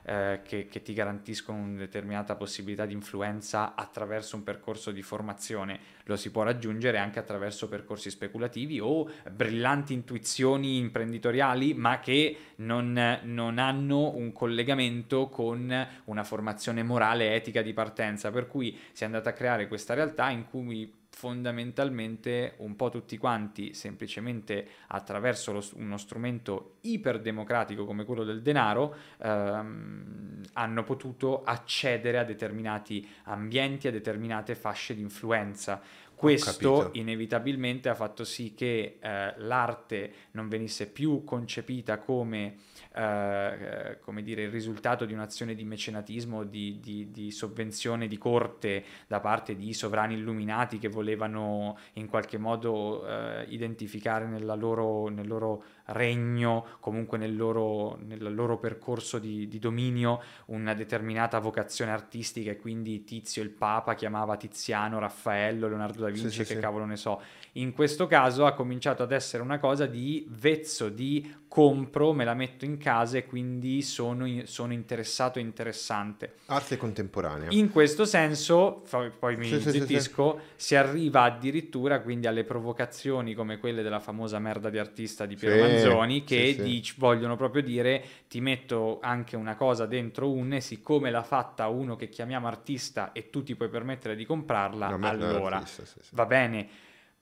eh, 0.04 0.42
che, 0.44 0.68
che, 0.68 0.82
ti 0.82 0.94
garantiscono 0.94 1.60
una 1.60 1.78
determinata 1.78 2.36
possibilità 2.36 2.86
di 2.86 2.94
influenza 2.94 3.76
attraverso 3.76 4.36
un 4.36 4.44
percorso 4.44 4.92
di 4.92 5.02
formazione, 5.02 5.80
lo 6.04 6.16
si 6.16 6.32
può 6.32 6.44
raggiungere 6.44 6.98
anche 6.98 7.20
attraverso 7.20 7.68
percorsi 7.68 8.10
speculativi 8.10 8.80
o 8.80 9.10
brillanti 9.32 9.94
intuizioni 9.94 10.78
imprenditoriali 10.78 11.74
ma 11.74 12.00
che 12.00 12.38
non, 12.58 13.20
non 13.24 13.58
hanno 13.58 14.16
un 14.16 14.32
collegamento 14.32 15.28
con 15.28 15.88
una 16.06 16.24
formazione 16.24 16.84
morale, 16.84 17.36
etica 17.36 17.62
di 17.62 17.74
partenza, 17.74 18.32
per 18.32 18.48
cui 18.48 18.78
si 18.92 19.04
è 19.04 19.06
andata 19.06 19.30
a 19.30 19.34
creare 19.34 19.68
questa 19.68 19.94
realtà 19.94 20.30
in 20.30 20.46
cui 20.50 20.97
fondamentalmente 21.18 22.54
un 22.58 22.76
po' 22.76 22.92
tutti 22.92 23.18
quanti, 23.18 23.74
semplicemente 23.74 24.68
attraverso 24.90 25.52
lo, 25.52 25.66
uno 25.78 25.98
strumento 25.98 26.76
iperdemocratico 26.82 27.86
come 27.86 28.06
quello 28.06 28.24
del 28.24 28.44
denaro, 28.44 28.96
ehm, 29.18 30.44
hanno 30.54 30.84
potuto 30.84 31.44
accedere 31.44 32.20
a 32.20 32.24
determinati 32.24 33.10
ambienti, 33.24 33.88
a 33.88 33.92
determinate 33.92 34.54
fasce 34.54 34.94
di 34.94 35.02
influenza. 35.02 35.82
Questo 36.14 36.90
inevitabilmente 36.94 37.90
ha 37.90 37.96
fatto 37.96 38.24
sì 38.24 38.54
che 38.54 39.00
eh, 39.00 39.34
l'arte 39.38 40.14
non 40.32 40.48
venisse 40.48 40.86
più 40.86 41.24
concepita 41.24 41.98
come, 41.98 42.58
eh, 42.98 44.00
come 44.02 44.24
dire, 44.24 44.44
il 44.44 44.50
risultato 44.50 45.06
di 45.06 45.14
un'azione 45.14 45.54
di 45.54 45.64
mecenatismo, 45.64 46.44
di, 46.44 46.80
di- 46.80 47.12
di 47.12 47.32
sovvenzione 47.32 48.08
di 48.08 48.18
corte 48.18 48.84
da 49.08 49.20
parte 49.20 49.56
di 49.56 49.74
sovrani 49.74 50.16
illuminati 50.16 50.80
che 50.80 50.90
volevano 50.90 51.78
in 51.94 52.08
qualche 52.08 52.38
modo 52.38 53.08
eh, 53.08 53.46
identificare 53.50 54.26
loro- 54.58 55.10
nel 55.10 55.28
loro 55.28 55.64
regno, 55.88 56.66
comunque 56.80 57.18
nel 57.18 57.36
loro, 57.36 57.98
nel 58.06 58.34
loro 58.34 58.58
percorso 58.58 59.20
di, 59.20 59.48
di 59.48 59.60
dominio, 59.60 60.22
una 60.48 60.74
determinata 60.74 61.40
vocazione 61.40 61.92
artistica 61.92 62.52
e 62.52 62.58
quindi 62.58 63.04
Tizio 63.04 63.42
il 63.44 63.50
Papa 63.50 63.96
chiamava 63.96 64.36
Tiziano, 64.38 65.00
Raffaello, 65.00 65.68
Leonardo 65.68 66.02
da 66.02 66.10
Vinci, 66.10 66.30
sì, 66.30 66.38
che 66.40 66.56
sì. 66.56 66.60
cavolo 66.60 66.86
ne 66.86 66.98
so. 66.98 67.22
In 67.54 67.74
questo 67.74 68.06
caso 68.06 68.46
ha 68.46 68.54
cominciato 68.54 69.04
ad 69.04 69.12
essere 69.12 69.42
una 69.42 69.60
cosa 69.60 69.86
di 69.86 70.28
vezzo, 70.30 70.90
di 70.90 71.46
compro, 71.48 72.14
me 72.14 72.24
la 72.26 72.34
metto 72.36 72.66
in 72.66 72.78
casa 72.78 73.18
e 73.18 73.26
quindi 73.26 73.82
sono, 73.82 74.28
sono 74.44 74.74
interessato 74.74 75.40
e 75.40 75.42
interessante. 75.42 76.36
Arte 76.48 76.78
contemporanea. 76.78 77.48
In 77.52 77.72
questo 77.72 78.06
senso, 78.06 78.84
poi 79.18 79.38
mi 79.38 79.48
sì, 79.48 79.60
zittisco, 79.60 80.40
si 80.56 80.76
arriva 80.76 81.24
addirittura 81.24 82.02
quindi 82.02 82.28
alle 82.28 82.44
provocazioni 82.44 83.34
come 83.34 83.58
quelle 83.58 83.82
della 83.82 84.00
famosa 84.00 84.38
merda 84.38 84.70
di 84.70 84.78
artista 84.78 85.26
di 85.26 85.36
Piero 85.36 85.66
Sì, 85.66 85.77
Manzoni 85.84 86.24
che 86.24 86.46
sì, 86.48 86.54
sì. 86.54 86.62
dic- 86.62 86.96
vogliono 86.98 87.36
proprio 87.36 87.62
dire 87.62 88.04
ti 88.28 88.42
metto 88.42 89.00
anche 89.02 89.36
una 89.36 89.56
cosa 89.56 89.86
dentro 89.86 90.32
un 90.32 90.54
e 90.54 90.62
siccome 90.62 91.12
l'ha 91.12 91.24
fatta 91.24 91.68
uno 91.68 91.96
che 91.96 92.10
chiamiamo 92.10 92.48
artista 92.48 93.12
e 93.12 93.30
tu 93.30 93.44
ti 93.44 93.56
puoi 93.56 93.70
permettere 93.70 94.16
di 94.16 94.26
comprarla, 94.26 94.90
La 94.90 94.98
merda 94.98 95.28
allora 95.28 95.58
dell'artista, 95.58 95.86
sì, 95.86 96.00
sì. 96.02 96.10
va 96.16 96.26
bene. 96.26 96.68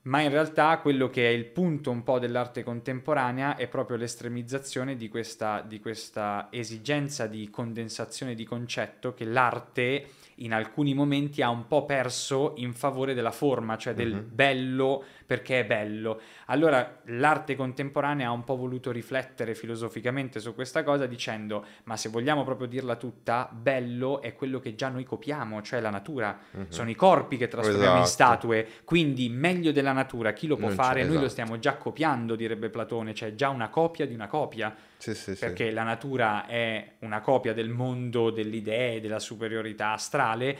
Ma 0.06 0.22
in 0.22 0.30
realtà 0.30 0.78
quello 0.78 1.10
che 1.10 1.26
è 1.28 1.32
il 1.32 1.46
punto 1.46 1.90
un 1.90 2.04
po' 2.04 2.20
dell'arte 2.20 2.62
contemporanea 2.62 3.56
è 3.56 3.68
proprio 3.68 3.98
l'estremizzazione 3.98 4.96
di 4.96 5.08
questa, 5.08 5.64
di 5.68 5.80
questa 5.80 6.50
esigenza 6.52 7.26
di 7.26 7.50
condensazione 7.50 8.36
di 8.36 8.44
concetto 8.44 9.16
che 9.16 9.26
l'arte 9.26 10.06
in 10.40 10.54
alcuni 10.54 10.94
momenti 10.94 11.42
ha 11.42 11.50
un 11.50 11.66
po' 11.66 11.86
perso 11.86 12.54
in 12.58 12.74
favore 12.74 13.16
della 13.16 13.32
forma, 13.32 13.78
cioè 13.78 13.96
del 13.96 14.14
Mhm. 14.14 14.30
bello 14.32 15.04
perché 15.26 15.62
è 15.62 15.66
bello. 15.66 16.20
Allora 16.48 17.00
l'arte 17.06 17.56
contemporanea 17.56 18.28
ha 18.28 18.32
un 18.32 18.44
po' 18.44 18.56
voluto 18.56 18.92
riflettere 18.92 19.56
filosoficamente 19.56 20.40
su 20.40 20.54
questa 20.54 20.84
cosa 20.84 21.06
dicendo 21.08 21.66
ma 21.86 21.98
se 21.98 22.10
vogliamo 22.10 22.44
proprio 22.44 22.68
dirla 22.68 22.96
tutta, 22.96 23.50
bello 23.52 24.22
è 24.22 24.34
quello 24.36 24.60
che 24.60 24.76
già 24.76 24.90
noi 24.90 25.04
copiamo, 25.04 25.62
cioè 25.62 25.80
la 25.80 25.90
natura, 25.90 26.38
Mhm. 26.52 26.66
sono 26.70 26.90
i 26.90 26.96
corpi 26.96 27.38
che 27.38 27.48
trasformiamo 27.48 27.98
in 27.98 28.04
Esatto. 28.04 28.12
statue, 28.12 28.68
quindi 28.84 29.30
meglio 29.30 29.72
della 29.72 29.92
natura, 29.94 30.34
chi 30.34 30.48
lo 30.48 30.56
può 30.58 30.68
Non 30.68 30.76
fare? 30.76 31.02
Noi 31.02 31.14
lo 31.14 31.26
esatto. 31.26 31.30
stiamo 31.30 31.60
già 31.60 31.76
copiando, 31.76 32.36
direbbe 32.36 32.70
Platone, 32.70 33.14
cioè 33.14 33.34
già 33.36 33.50
una 33.50 33.70
copia 33.70 34.06
di 34.06 34.14
una 34.14 34.28
copia, 34.28 34.76
Sì, 34.98 35.14
sì, 35.16 35.34
sì. 35.36 35.40
perché 35.40 35.72
la 35.72 35.84
natura 35.84 36.46
è 36.46 36.92
una 37.00 37.22
copia 37.22 37.54
del 37.54 37.70
mondo 37.70 38.30
delle 38.30 38.56
idee, 38.56 39.02
della 39.02 39.20
superiorità 39.20 39.92
astrale. 39.94 40.58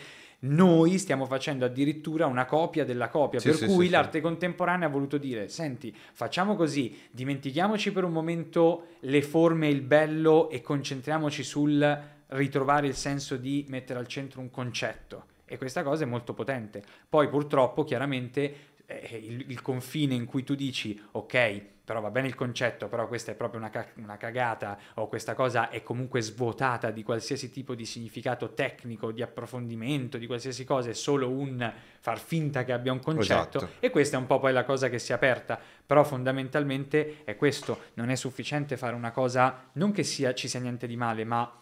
Noi 0.48 0.98
stiamo 1.00 1.26
facendo 1.26 1.66
addirittura 1.66 2.28
una 2.28 2.46
copia 2.46 2.86
della 2.86 3.10
copia, 3.10 3.40
Sì, 3.40 3.50
per 3.50 3.58
sì, 3.58 3.66
cui 3.66 3.86
sì, 3.86 3.92
l'arte 3.92 4.22
contemporanea 4.22 4.88
ha 4.88 4.92
voluto 4.92 5.18
dire: 5.18 5.48
Senti, 5.48 5.96
facciamo 6.14 6.56
così, 6.56 6.98
dimentichiamoci 7.10 7.92
per 7.92 8.04
un 8.04 8.12
momento 8.12 8.88
le 9.02 9.22
forme 9.22 9.68
e 9.68 9.72
il 9.72 9.82
bello 9.82 10.50
e 10.50 10.62
concentriamoci 10.62 11.44
sul 11.44 12.04
ritrovare 12.28 12.88
il 12.88 12.96
senso 12.96 13.38
di 13.38 13.66
mettere 13.70 14.00
al 14.00 14.08
centro 14.08 14.42
un 14.42 14.52
concetto. 14.52 15.26
E 15.46 15.58
questa 15.58 15.84
cosa 15.84 16.04
è 16.04 16.08
molto 16.08 16.34
potente. 16.34 16.84
Poi, 17.08 17.28
purtroppo, 17.30 17.84
chiaramente, 17.84 18.56
eh, 18.86 19.22
il, 19.24 19.46
il 19.48 19.62
confine 19.62 20.14
in 20.14 20.26
cui 20.26 20.44
tu 20.44 20.54
dici: 20.54 21.00
Ok, 21.12 21.64
però 21.86 22.02
va 22.02 22.10
bene 22.10 22.28
il 22.28 22.36
concetto, 22.36 22.88
però 22.88 23.08
questa 23.08 23.32
è 23.32 23.36
proprio 23.36 23.60
una, 23.60 23.70
ca- 23.70 23.88
una 23.96 24.18
cagata, 24.18 24.78
o 24.96 25.08
questa 25.08 25.36
cosa 25.36 25.70
è 25.70 25.84
comunque 25.84 26.20
svuotata 26.22 26.90
di 26.90 27.04
qualsiasi 27.04 27.52
tipo 27.52 27.76
di 27.76 27.86
significato 27.86 28.54
tecnico, 28.54 29.12
di 29.12 29.22
approfondimento, 29.22 30.18
di 30.18 30.26
qualsiasi 30.26 30.66
cosa, 30.66 30.90
è 30.90 30.94
solo 30.94 31.30
un 31.30 31.72
far 32.00 32.20
finta 32.20 32.64
che 32.64 32.72
abbia 32.72 32.92
un 32.92 33.00
concetto. 33.00 33.58
Esatto. 33.60 33.70
E 33.80 33.90
questa 33.92 34.18
è 34.18 34.20
un 34.20 34.26
po' 34.26 34.40
poi 34.40 34.52
la 34.52 34.64
cosa 34.64 34.90
che 34.90 35.00
si 35.00 35.12
è 35.12 35.16
aperta. 35.16 35.60
Però 35.86 36.04
fondamentalmente 36.04 37.24
è 37.24 37.36
questo, 37.36 37.80
non 37.94 38.10
è 38.10 38.16
sufficiente 38.16 38.78
fare 38.78 38.96
una 38.96 39.12
cosa, 39.12 39.70
non 39.74 39.92
che 39.92 40.04
sia, 40.04 40.34
ci 40.34 40.48
sia 40.48 40.60
niente 40.60 40.88
di 40.88 40.98
male, 40.98 41.24
ma 41.24 41.62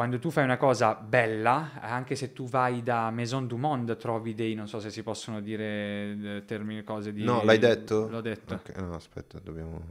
quando 0.00 0.18
tu 0.18 0.30
fai 0.30 0.44
una 0.44 0.56
cosa 0.56 0.94
bella, 0.94 1.72
anche 1.78 2.16
se 2.16 2.32
tu 2.32 2.48
vai 2.48 2.82
da 2.82 3.10
Maison 3.10 3.46
du 3.46 3.58
Monde, 3.58 3.96
trovi 3.96 4.34
dei, 4.34 4.54
non 4.54 4.66
so 4.66 4.80
se 4.80 4.88
si 4.88 5.02
possono 5.02 5.42
dire 5.42 6.36
eh, 6.38 6.42
termini, 6.46 6.82
cose 6.82 7.12
di... 7.12 7.22
No, 7.22 7.44
l'hai 7.44 7.58
detto? 7.58 8.08
L'ho 8.08 8.22
detto. 8.22 8.54
Ok, 8.54 8.78
no, 8.78 8.94
aspetta, 8.94 9.38
dobbiamo... 9.40 9.82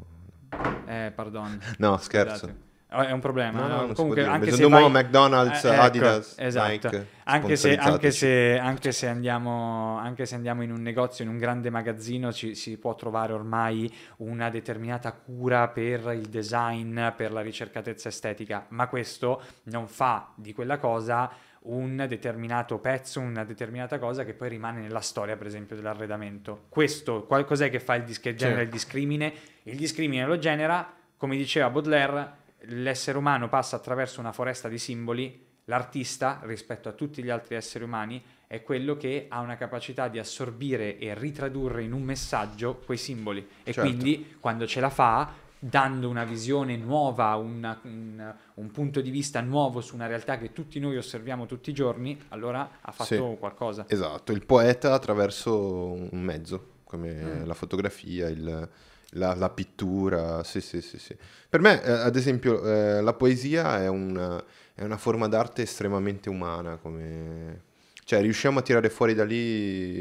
Eh, 0.88 1.12
pardon. 1.14 1.60
No, 1.78 1.96
scherzo. 1.98 2.48
Scusate. 2.48 2.69
È 2.92 3.12
un 3.12 3.20
problema. 3.20 3.62
No, 3.62 3.68
no, 3.68 3.86
no? 3.86 3.94
Comunque, 3.94 4.26
anche 4.26 4.52
se 4.52 4.68
vai... 4.68 4.90
McDonald's, 4.90 5.64
Eh, 5.64 5.70
ecco, 5.74 5.82
Adidas, 5.82 6.36
esatto. 6.40 6.72
Nike, 6.72 7.08
Anche 7.26 7.56
se, 7.56 7.76
anche, 7.78 8.10
se, 8.10 8.58
anche 8.58 8.92
se 8.92 9.08
andiamo, 9.08 9.98
anche 10.00 10.26
se 10.26 10.34
andiamo 10.34 10.64
in 10.64 10.72
un 10.72 10.82
negozio, 10.82 11.24
in 11.24 11.30
un 11.30 11.38
grande 11.38 11.70
magazzino, 11.70 12.34
ci, 12.34 12.56
si 12.56 12.78
può 12.80 12.96
trovare 12.96 13.32
ormai 13.34 13.94
una 14.18 14.50
determinata 14.50 15.12
cura 15.12 15.68
per 15.68 16.12
il 16.16 16.30
design, 16.30 17.00
per 17.16 17.32
la 17.32 17.42
ricercatezza 17.42 18.08
estetica, 18.08 18.66
ma 18.70 18.88
questo 18.88 19.40
non 19.66 19.88
fa 19.88 20.32
di 20.36 20.52
quella 20.54 20.80
cosa 20.80 21.30
un 21.62 22.06
determinato 22.08 22.80
pezzo, 22.80 23.20
una 23.20 23.44
determinata 23.46 24.00
cosa 24.00 24.26
che 24.26 24.34
poi 24.34 24.50
rimane 24.50 24.80
nella 24.82 25.02
storia, 25.02 25.38
per 25.38 25.46
esempio, 25.46 25.76
dell'arredamento. 25.76 26.64
Questo, 26.70 27.26
qual- 27.26 27.46
cos'è 27.46 27.70
che 27.70 27.80
fa 27.80 27.94
il 27.94 28.04
dis- 28.04 28.20
che 28.20 28.34
genera 28.34 28.60
Sì. 28.62 28.64
il 28.66 28.70
discrimine? 28.72 29.34
Il 29.64 29.76
discrimine 29.78 30.26
lo 30.26 30.40
genera, 30.40 30.92
come 31.18 31.36
diceva 31.38 31.70
Baudelaire, 31.70 32.38
l'essere 32.64 33.18
umano 33.18 33.50
passa 33.50 33.76
attraverso 33.76 34.20
una 34.20 34.32
foresta 34.32 34.68
di 34.68 34.78
simboli, 34.78 35.46
l'artista, 35.66 36.40
rispetto 36.44 36.90
a 36.90 36.94
tutti 36.94 37.24
gli 37.24 37.30
altri 37.30 37.56
esseri 37.56 37.84
umani, 37.84 38.22
è 38.48 38.64
quello 38.64 38.98
che 38.98 39.28
ha 39.30 39.40
una 39.42 39.56
capacità 39.58 40.08
di 40.08 40.18
assorbire 40.18 40.98
e 40.98 41.14
ritradurre 41.14 41.84
in 41.84 41.94
un 41.94 42.02
messaggio 42.02 42.82
quei 42.86 42.98
simboli. 42.98 43.48
E 43.64 43.72
Certo. 43.72 43.82
quindi 43.82 44.36
quando 44.40 44.66
ce 44.66 44.80
la 44.80 44.90
fa, 44.90 45.32
dando 45.62 46.10
una 46.10 46.24
visione 46.24 46.76
nuova, 46.78 47.36
una- 47.36 47.80
un, 47.84 48.34
un 48.56 48.72
punto 48.72 49.02
di 49.02 49.10
vista 49.12 49.42
nuovo 49.42 49.82
su 49.82 49.94
una 49.94 50.08
realtà 50.08 50.38
che 50.38 50.52
tutti 50.54 50.80
noi 50.80 50.98
osserviamo 50.98 51.46
tutti 51.46 51.70
i 51.70 51.74
giorni, 51.74 52.20
allora 52.30 52.78
ha 52.82 52.92
fatto 52.92 53.32
Sì. 53.32 53.36
qualcosa. 53.38 53.86
Esatto, 53.90 54.32
il 54.32 54.46
poeta 54.46 54.94
attraverso 54.94 55.92
un 55.92 56.22
mezzo, 56.22 56.78
come 56.86 57.14
Mm. 57.14 57.46
la 57.46 57.54
fotografia, 57.54 58.30
il- 58.30 58.68
la, 59.14 59.34
la 59.36 59.50
pittura, 59.50 60.44
sì, 60.44 60.62
sì, 60.62 60.82
sì, 60.82 60.98
sì. 61.00 61.16
Per 61.50 61.60
me, 61.62 61.82
eh, 61.84 61.92
ad 61.92 62.16
esempio, 62.16 62.64
eh, 62.64 63.02
la 63.02 63.14
poesia 63.14 63.82
è 63.82 63.88
una, 63.88 64.44
è 64.74 64.84
una 64.84 64.98
forma 64.98 65.28
d'arte 65.28 65.64
estremamente 65.64 66.30
umana, 66.30 66.78
come... 66.78 67.62
cioè 68.04 68.22
riusciamo 68.22 68.60
a 68.60 68.62
tirare 68.62 68.90
fuori 68.90 69.14
da 69.16 69.26
lì 69.26 69.98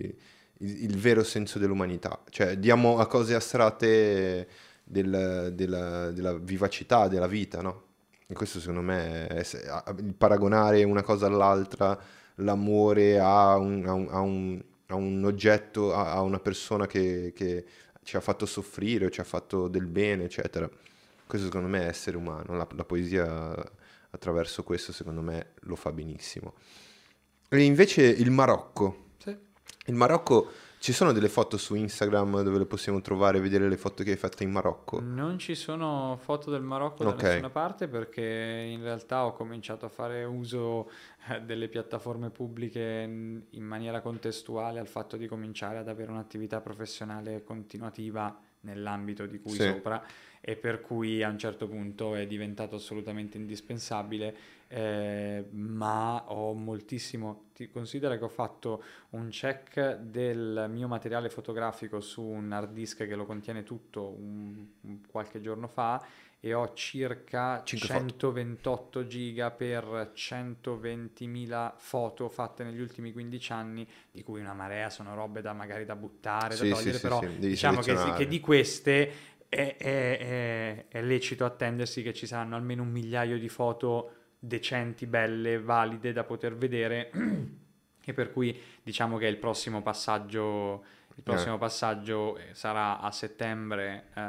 il, 0.60 0.82
il 0.84 0.96
vero 0.98 1.22
senso 1.24 1.58
dell'umanità, 1.58 2.20
cioè 2.30 2.56
diamo 2.58 2.98
a 2.98 3.06
cose 3.06 3.34
astratte 3.34 4.48
del- 4.84 5.52
della, 5.54 6.10
della 6.10 6.34
vivacità 6.38 7.08
della 7.08 7.26
vita, 7.26 7.60
no? 7.62 7.84
E 8.26 8.34
questo 8.34 8.60
secondo 8.60 8.82
me 8.82 9.26
è 9.26 9.38
il 9.98 10.14
paragonare 10.16 10.82
una 10.84 11.02
cosa 11.02 11.26
all'altra, 11.26 11.98
l'amore 12.36 13.18
a 13.18 13.56
un, 13.56 13.86
a 13.86 13.92
un- 13.92 14.08
a 14.10 14.20
un- 14.20 14.62
a 14.90 14.94
un 14.94 15.22
oggetto, 15.24 15.94
a, 15.94 16.12
a 16.12 16.22
una 16.22 16.38
persona 16.38 16.86
che, 16.86 17.32
che 17.34 17.64
ci 18.08 18.16
ha 18.16 18.20
fatto 18.20 18.46
soffrire 18.46 19.04
o 19.04 19.10
ci 19.10 19.20
ha 19.20 19.24
fatto 19.24 19.68
del 19.68 19.84
bene, 19.84 20.24
eccetera. 20.24 20.66
Questo 21.26 21.48
secondo 21.48 21.68
me 21.68 21.82
è 21.82 21.88
essere 21.88 22.16
umano. 22.16 22.56
La, 22.56 22.66
la 22.74 22.84
poesia 22.84 23.54
attraverso 24.08 24.62
questo 24.62 24.92
secondo 24.92 25.20
me 25.20 25.48
lo 25.60 25.76
fa 25.76 25.92
benissimo. 25.92 26.54
E 27.50 27.62
invece 27.62 28.04
il 28.04 28.30
Marocco. 28.30 29.10
Sì. 29.18 29.36
Il 29.84 29.94
Marocco, 29.94 30.50
ci 30.78 30.92
sono 30.92 31.12
delle 31.12 31.28
foto 31.28 31.56
su 31.56 31.74
Instagram 31.74 32.42
dove 32.42 32.58
le 32.58 32.66
possiamo 32.66 33.00
trovare, 33.00 33.40
vedere 33.40 33.68
le 33.68 33.76
foto 33.76 34.02
che 34.02 34.12
hai 34.12 34.16
fatto 34.16 34.42
in 34.42 34.50
Marocco? 34.50 35.00
Non 35.00 35.38
ci 35.38 35.54
sono 35.54 36.18
foto 36.22 36.50
del 36.50 36.62
Marocco 36.62 37.04
da 37.04 37.10
Ok. 37.10 37.22
nessuna 37.22 37.50
parte 37.50 37.88
perché 37.88 38.22
in 38.70 38.82
realtà 38.82 39.26
ho 39.26 39.32
cominciato 39.32 39.86
a 39.86 39.88
fare 39.88 40.24
uso 40.24 40.90
eh, 41.30 41.40
delle 41.40 41.68
piattaforme 41.68 42.30
pubbliche 42.30 43.04
in 43.06 43.42
in 43.50 43.64
maniera 43.64 44.00
contestuale 44.00 44.78
al 44.78 44.86
fatto 44.88 45.16
di 45.16 45.26
cominciare 45.26 45.78
ad 45.78 45.88
avere 45.88 46.10
un'attività 46.10 46.60
professionale 46.60 47.42
continuativa 47.44 48.38
nell'ambito 48.60 49.26
di 49.26 49.40
cui 49.40 49.52
Sì. 49.52 49.62
sopra 49.62 50.02
e 50.40 50.56
per 50.56 50.80
cui 50.80 51.22
a 51.22 51.28
un 51.28 51.38
certo 51.38 51.66
punto 51.68 52.14
è 52.14 52.26
diventato 52.26 52.76
assolutamente 52.76 53.36
indispensabile, 53.36 54.34
eh, 54.68 55.48
ma 55.52 56.24
ho 56.30 56.52
moltissimo, 56.54 57.48
ti 57.54 57.68
considera 57.70 58.18
che 58.18 58.24
ho 58.24 58.28
fatto 58.28 58.82
un 59.10 59.28
check 59.30 59.96
del 59.96 60.66
mio 60.70 60.88
materiale 60.88 61.30
fotografico 61.30 62.00
su 62.00 62.22
un 62.22 62.52
hard 62.52 62.72
disk 62.72 63.06
che 63.06 63.14
lo 63.14 63.24
contiene 63.24 63.62
tutto 63.64 64.08
un- 64.08 64.66
un 64.82 65.00
qualche 65.08 65.40
giorno 65.40 65.66
fa 65.68 66.04
e 66.40 66.54
ho 66.54 66.72
circa 66.74 67.62
Cinque 67.64 67.88
foto. 67.88 67.98
128 67.98 69.06
giga 69.06 69.50
per 69.50 70.12
120.000 70.14 71.74
foto 71.78 72.28
fatte 72.28 72.62
negli 72.62 72.78
ultimi 72.80 73.10
15 73.12 73.52
anni, 73.52 73.88
di 74.12 74.22
cui 74.22 74.40
una 74.40 74.52
marea 74.54 74.88
sono 74.88 75.14
robe 75.16 75.40
da 75.40 75.52
magari 75.52 75.84
da 75.84 75.96
buttare, 75.96 76.54
Sì, 76.54 76.68
da 76.68 76.76
togliere, 76.76 76.98
sì, 76.98 77.02
però 77.02 77.20
sì, 77.20 77.38
diciamo 77.38 77.80
che, 77.82 78.12
che 78.12 78.28
di 78.28 78.38
queste 78.38 79.10
è, 79.48 79.76
è- 79.78 80.18
è- 80.18 80.84
è 80.88 81.02
lecito 81.02 81.44
attendersi 81.44 82.02
che 82.02 82.12
ci 82.12 82.26
saranno 82.26 82.54
almeno 82.54 82.82
un 82.82 82.90
migliaio 82.90 83.38
di 83.38 83.48
foto 83.48 84.12
decenti, 84.38 85.06
belle, 85.06 85.60
valide 85.60 86.12
da 86.12 86.24
poter 86.24 86.54
vedere 86.56 87.10
e 88.04 88.12
per 88.12 88.32
cui 88.32 88.58
diciamo 88.82 89.18
che 89.18 89.26
il 89.26 89.36
prossimo 89.36 89.82
passaggio, 89.82 90.84
il 91.16 91.22
prossimo 91.22 91.56
Eh. 91.56 91.58
passaggio 91.58 92.36
eh, 92.36 92.54
sarà 92.54 93.00
a 93.00 93.10
settembre 93.10 94.04
eh, 94.14 94.20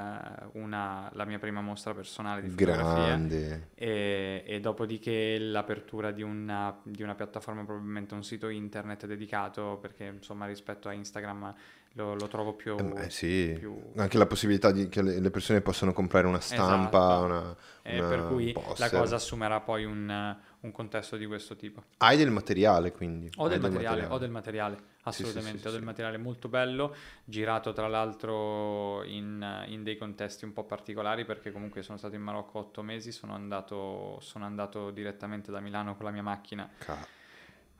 una- 0.54 1.10
la 1.14 1.26
mia 1.26 1.38
prima 1.40 1.62
mostra 1.62 1.94
personale 1.94 2.42
di 2.42 2.50
fotografia 2.50 3.06
Grande. 3.06 3.70
e, 3.76 4.44
e 4.46 4.60
dopodiché 4.60 5.38
l'apertura 5.38 6.12
di 6.12 6.24
una, 6.24 6.78
di 6.84 7.04
una 7.04 7.14
piattaforma, 7.16 7.64
probabilmente 7.64 8.16
un 8.16 8.24
sito 8.24 8.50
internet 8.50 9.06
dedicato, 9.06 9.78
perché 9.80 10.06
insomma 10.06 10.46
rispetto 10.48 10.90
a 10.90 10.94
Instagram 10.94 11.54
lo, 11.94 12.16
lo 12.16 12.28
trovo 12.28 12.54
più... 12.54 12.76
Eh, 12.78 13.06
eh, 13.06 13.10
sì, 13.10 13.56
più- 13.58 13.92
anche 13.96 14.18
la 14.18 14.26
possibilità 14.26 14.72
di, 14.72 14.88
che 14.90 15.02
le, 15.02 15.30
persone 15.32 15.62
possano 15.62 15.94
comprare 15.94 16.28
una 16.28 16.40
stampa, 16.40 16.98
Esatto. 16.98 17.24
una, 17.24 17.56
eh, 17.82 18.00
una 18.00 18.08
per 18.08 18.28
cui 18.28 18.54
la 18.54 18.60
poster. 18.62 18.90
cosa 18.92 19.16
assumerà 19.16 19.60
poi 19.62 19.86
un, 19.86 20.38
un 20.60 20.72
contesto 20.72 21.18
di 21.18 21.26
questo 21.26 21.56
tipo. 21.56 21.84
Hai 21.98 22.18
del 22.18 22.32
materiale, 22.32 22.92
quindi. 22.92 23.30
Ho 23.38 23.48
del 23.48 23.60
materiale, 23.60 24.06
ho 24.06 24.18
del 24.18 24.30
materiale, 24.30 24.76
sì, 24.78 24.84
assolutamente, 25.04 25.62
sì, 25.62 25.68
ho 25.68 25.72
del 25.72 25.80
sì. 25.80 25.86
materiale 25.86 26.18
molto 26.18 26.48
bello, 26.48 26.96
girato 27.24 27.74
tra 27.74 27.88
l'altro 27.88 29.04
in, 29.06 29.66
in 29.68 29.84
dei 29.84 29.98
contesti 29.98 30.46
un 30.46 30.54
po' 30.54 30.66
particolari 30.66 31.26
perché 31.26 31.52
comunque 31.52 31.82
sono 31.82 31.98
stato 31.98 32.16
in 32.16 32.22
Marocco 32.22 32.60
otto 32.60 32.84
mesi, 32.84 33.12
sono 33.12 33.34
andato, 33.34 34.20
sono 34.22 34.46
andato 34.46 34.92
direttamente 34.92 35.52
da 35.52 35.60
Milano 35.60 35.96
con 35.96 36.06
la 36.06 36.12
mia 36.12 36.24
macchina, 36.24 36.70
Ca- 36.78 37.18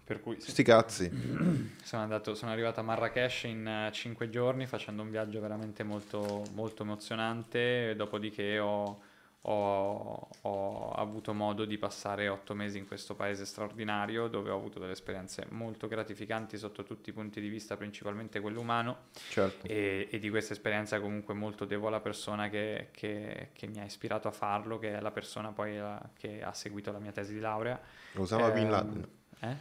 per 0.10 0.22
cui 0.22 0.42
Sti 0.42 0.64
cazzi. 0.64 1.08
sono, 1.84 2.02
andato, 2.02 2.34
sono 2.34 2.52
arrivato 2.52 2.80
a 2.80 2.84
Marrakesh 2.84 3.44
in 3.44 3.68
eh, 3.68 3.92
cinque 3.92 4.32
giorni 4.32 4.66
facendo 4.66 5.04
un 5.04 5.12
viaggio 5.12 5.40
veramente 5.40 5.84
molto, 5.84 6.44
molto 6.56 6.82
emozionante, 6.82 7.94
dopodiché 7.96 8.58
ho, 8.58 9.02
ho- 9.42 10.28
ho 10.42 10.92
avuto 10.94 11.36
modo 11.36 11.64
di 11.64 11.78
passare 11.78 12.28
otto 12.28 12.56
mesi 12.56 12.80
in 12.80 12.88
questo 12.88 13.14
paese 13.14 13.46
straordinario 13.46 14.28
dove 14.28 14.50
ho 14.50 14.56
avuto 14.56 14.80
delle 14.80 14.94
esperienze 14.94 15.46
molto 15.50 15.88
gratificanti 15.88 16.58
sotto 16.58 16.82
tutti 16.82 17.12
i 17.12 17.14
punti 17.14 17.40
di 17.40 17.48
vista, 17.48 17.78
principalmente 17.78 18.40
quello 18.40 18.62
umano 18.62 19.10
Certo. 19.30 19.68
e, 19.68 20.08
e 20.10 20.18
di 20.18 20.32
questa 20.32 20.54
esperienza 20.54 21.00
comunque 21.00 21.36
molto 21.36 21.66
devo 21.66 21.86
alla 21.88 22.00
persona 22.02 22.50
che, 22.50 22.88
che- 22.92 23.50
che 23.54 23.68
mi 23.68 23.80
ha 23.80 23.84
ispirato 23.86 24.28
a 24.28 24.32
farlo, 24.32 24.80
che 24.80 24.98
è 24.98 25.02
la 25.02 25.12
persona 25.12 25.52
poi 25.52 25.78
eh, 25.78 25.96
che 26.18 26.42
ha 26.42 26.52
seguito 26.54 26.92
la 26.92 26.98
mia 27.00 27.12
tesi 27.12 27.36
di 27.36 27.40
laurea. 27.40 27.80
Osama 28.16 28.50
Bin 28.50 28.64
Ehm, 28.64 28.70
Laden. 28.72 29.08
Eh? 29.40 29.56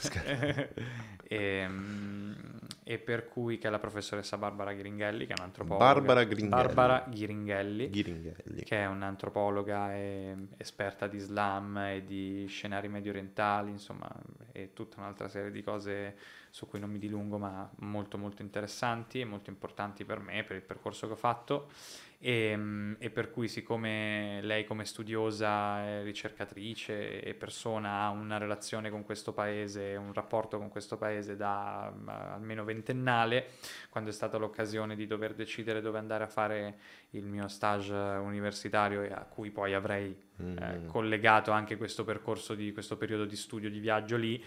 e, 1.22 1.68
mm, 1.68 2.32
e 2.82 2.98
per 2.98 3.28
cui 3.28 3.58
che 3.58 3.68
è 3.68 3.70
la 3.70 3.78
professoressa 3.78 4.36
Barbara 4.36 4.72
Ghiringhelli, 4.72 5.26
che 5.26 5.34
è 5.34 5.36
un'antropologa. 5.38 5.84
Barbara 5.84 6.24
Ghiringhelli. 6.24 6.64
Barbara 6.64 7.04
Ghiringhelli, 7.08 7.90
Ghiringhelli. 7.90 8.62
che 8.64 8.78
è 8.78 8.86
un'antropologa 8.86 9.94
e 9.94 10.48
esperta 10.56 11.06
di 11.06 11.16
Islam 11.16 11.76
e 11.76 12.04
di 12.04 12.46
scenari 12.48 12.88
medio 12.88 13.10
orientali, 13.10 13.70
insomma, 13.70 14.10
e 14.52 14.72
tutta 14.72 14.98
un'altra 14.98 15.28
serie 15.28 15.50
di 15.50 15.62
cose 15.62 16.16
su 16.50 16.66
cui 16.66 16.80
non 16.80 16.90
mi 16.90 16.98
dilungo, 16.98 17.38
ma 17.38 17.70
molto 17.76 18.18
molto 18.18 18.42
interessanti 18.42 19.20
e 19.20 19.24
molto 19.24 19.50
importanti 19.50 20.04
per 20.04 20.18
me, 20.18 20.42
per 20.42 20.56
il 20.56 20.62
percorso 20.62 21.06
che 21.06 21.12
ho 21.12 21.16
fatto. 21.16 21.68
E, 22.22 22.54
mm, 22.54 22.94
e 22.98 23.08
per 23.08 23.30
cui 23.30 23.48
siccome 23.48 24.40
lei 24.42 24.66
come 24.66 24.84
studiosa, 24.84 26.02
ricercatrice 26.02 27.22
e 27.22 27.34
persona 27.34 28.02
ha 28.02 28.10
una 28.10 28.36
relazione 28.36 28.90
con 28.90 29.04
questo 29.04 29.32
paese, 29.32 29.96
un 29.96 30.12
rapporto 30.12 30.58
con 30.58 30.68
questo 30.68 30.98
paese 30.98 31.36
da 31.36 31.90
mm, 31.90 32.08
almeno 32.08 32.64
ventennale, 32.64 33.52
quando 33.88 34.10
è 34.10 34.12
stata 34.12 34.36
l'occasione 34.36 34.96
di 34.96 35.06
dover 35.06 35.32
decidere 35.34 35.80
dove 35.80 35.98
andare 35.98 36.24
a 36.24 36.28
fare 36.28 36.78
il 37.10 37.24
mio 37.24 37.48
stage 37.48 37.92
universitario 37.94 39.02
e 39.02 39.10
a 39.10 39.24
cui 39.24 39.50
poi 39.50 39.72
avrei 39.72 40.10
eh, 40.10 40.28
Mm. 40.40 40.86
collegato 40.86 41.50
anche 41.50 41.76
questo 41.76 42.04
percorso 42.04 42.54
di 42.54 42.72
questo 42.72 42.96
periodo 42.96 43.24
di 43.24 43.36
studio 43.36 43.68
di 43.68 43.78
viaggio 43.78 44.16
lì, 44.16 44.42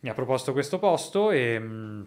mi 0.00 0.08
ha 0.08 0.14
proposto 0.14 0.52
questo 0.52 0.78
posto 0.78 1.30
e, 1.30 1.58
mm, 1.58 2.02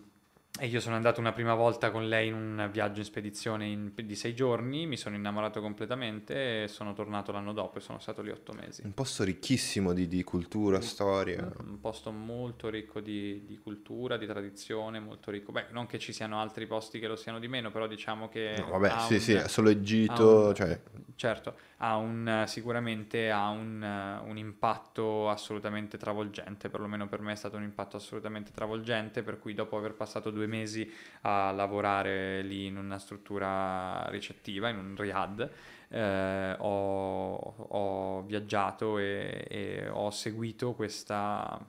e 0.62 0.68
io 0.68 0.80
sono 0.80 0.96
andato 0.96 1.20
una 1.20 1.32
prima 1.32 1.56
volta 1.56 1.90
con 1.90 2.08
lei 2.08 2.28
in 2.28 2.36
un 2.36 2.70
viaggio 2.72 3.00
in 3.00 3.06
spedizione 3.06 3.66
in- 3.66 3.92
di 3.96 4.16
sei 4.16 4.36
giorni, 4.36 4.86
mi 4.86 4.96
sono 4.96 5.16
innamorato 5.16 5.60
completamente 5.60 6.64
e 6.64 6.68
sono 6.68 6.94
tornato 6.94 7.32
l'anno 7.32 7.52
dopo 7.52 7.80
e 7.80 7.82
sono 7.82 7.98
stato 7.98 8.22
lì 8.22 8.30
otto 8.30 8.54
mesi. 8.54 8.84
Un 8.86 8.94
posto 8.94 9.24
ricchissimo 9.24 9.92
di, 9.92 10.08
di 10.08 10.24
cultura, 10.24 10.80
storia. 10.80 11.52
Un 11.66 11.80
posto 11.80 12.12
molto 12.12 12.70
ricco 12.70 13.00
di, 13.00 13.44
di 13.44 13.58
cultura, 13.58 14.18
di 14.18 14.28
tradizione, 14.28 15.00
molto 15.00 15.32
ricco. 15.32 15.52
Beh, 15.52 15.66
non 15.72 15.88
che 15.88 15.98
ci 15.98 16.14
siano 16.14 16.40
altri 16.40 16.68
posti 16.68 17.00
che 17.00 17.08
lo 17.08 17.16
siano 17.16 17.40
di 17.40 17.48
meno, 17.48 17.72
però 17.72 17.88
diciamo 17.88 18.30
che... 18.30 18.54
No, 18.60 18.78
vabbè, 18.78 19.00
sì, 19.08 19.14
un- 19.16 19.20
sì, 19.20 19.42
solo 19.48 19.70
Egitto, 19.72 20.48
un- 20.50 20.54
cioè, 20.54 20.80
Certo, 21.16 21.56
ha 21.78 21.98
un, 21.98 22.46
sicuramente 22.48 23.30
ha 23.30 23.50
un, 23.50 23.82
un 24.26 24.38
impatto 24.38 25.30
assolutamente 25.30 25.98
travolgente, 25.98 26.70
perlomeno 26.70 27.08
per 27.08 27.22
me 27.22 27.34
è 27.34 27.36
stato 27.36 27.58
un 27.58 27.64
impatto 27.64 27.96
assolutamente 27.98 28.52
travolgente, 28.52 29.22
per 29.22 29.38
cui 29.38 29.54
dopo 29.54 29.78
aver 29.78 29.94
passato 29.94 30.32
due 30.32 30.48
mesi 30.52 30.92
a 31.22 31.52
lavorare 31.52 32.42
lì 32.42 32.66
in 32.66 32.78
una 32.78 33.00
struttura 33.00 34.06
ricettiva, 34.10 34.70
in 34.70 34.78
un 34.78 34.96
riad, 34.98 35.50
eh, 35.90 36.56
ho, 36.58 37.36
ho 37.36 38.22
viaggiato 38.24 38.98
e, 38.98 39.46
e 39.50 39.90
ho 39.90 40.10
seguito 40.12 40.74
questa, 40.74 41.60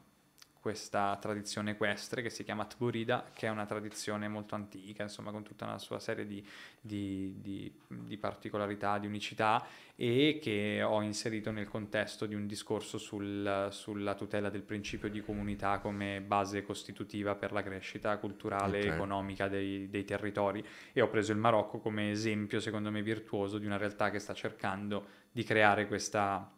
questa 0.63 1.19
tradizione 1.21 1.73
equestre 1.73 2.23
che 2.23 2.31
si 2.31 2.45
chiama 2.45 2.65
Tburida, 2.65 3.33
che 3.35 3.49
è 3.49 3.51
una 3.51 3.67
tradizione 3.67 4.29
molto 4.29 4.55
antica, 4.55 5.03
insomma, 5.03 5.33
con 5.33 5.43
tutta 5.43 5.67
una 5.67 5.79
sua 5.79 5.99
serie 5.99 6.27
di, 6.27 6.43
di- 6.81 7.35
di- 7.41 7.73
di 7.89 8.17
particolarità, 8.17 8.99
di 8.99 9.07
unicità 9.07 9.67
e 9.95 10.39
che 10.41 10.83
ho 10.83 11.03
inserito 11.03 11.51
nel 11.51 11.69
contesto 11.69 12.27
di 12.27 12.35
un 12.35 12.47
discorso 12.47 12.99
sul- 12.99 13.69
sulla 13.71 14.15
tutela 14.15 14.51
del 14.51 14.63
principio 14.63 15.09
di 15.11 15.21
comunità 15.21 15.79
come 15.81 16.21
base 16.21 16.63
costitutiva 16.63 17.35
per 17.35 17.53
la 17.53 17.63
crescita 17.63 18.17
culturale 18.19 18.85
e 18.85 18.87
Ok. 18.87 18.89
economica 18.89 19.49
dei, 19.49 19.89
dei 19.91 20.05
territori 20.05 20.65
e 20.93 21.01
ho 21.03 21.09
preso 21.09 21.33
il 21.33 21.39
Marocco 21.39 21.79
come 21.79 22.11
esempio, 22.11 22.61
secondo 22.61 22.91
me, 22.91 23.03
virtuoso 23.03 23.59
di 23.59 23.67
una 23.67 23.77
realtà 23.77 24.11
che 24.11 24.19
sta 24.19 24.35
cercando 24.35 25.07
di 25.33 25.45
creare 25.45 25.87
questa 25.87 26.51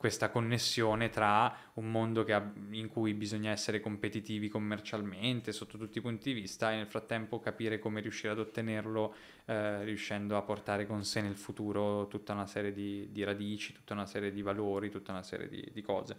questa 0.00 0.30
connessione 0.30 1.10
tra 1.10 1.54
un 1.74 1.90
mondo 1.90 2.24
ha- 2.30 2.52
in 2.70 2.88
cui 2.88 3.12
bisogna 3.12 3.50
essere 3.50 3.80
competitivi 3.80 4.48
commercialmente 4.48 5.52
sotto 5.52 5.76
tutti 5.76 5.98
i 5.98 6.00
punti 6.00 6.32
di 6.32 6.40
vista 6.40 6.72
e 6.72 6.76
nel 6.76 6.86
frattempo 6.86 7.38
capire 7.38 7.78
come 7.78 8.00
riuscire 8.00 8.32
ad 8.32 8.38
ottenerlo 8.38 9.14
eh, 9.44 9.84
riuscendo 9.84 10.38
a 10.38 10.42
portare 10.42 10.86
con 10.86 11.04
sé 11.04 11.20
nel 11.20 11.36
futuro 11.36 12.06
tutta 12.06 12.32
una 12.32 12.46
serie 12.46 12.72
di, 12.72 13.12
di 13.12 13.22
radici, 13.24 13.74
tutta 13.74 13.92
una 13.92 14.06
serie 14.06 14.32
di 14.32 14.40
valori, 14.40 14.88
tutta 14.88 15.12
una 15.12 15.22
serie 15.22 15.50
di, 15.50 15.68
di 15.70 15.82
cose. 15.82 16.16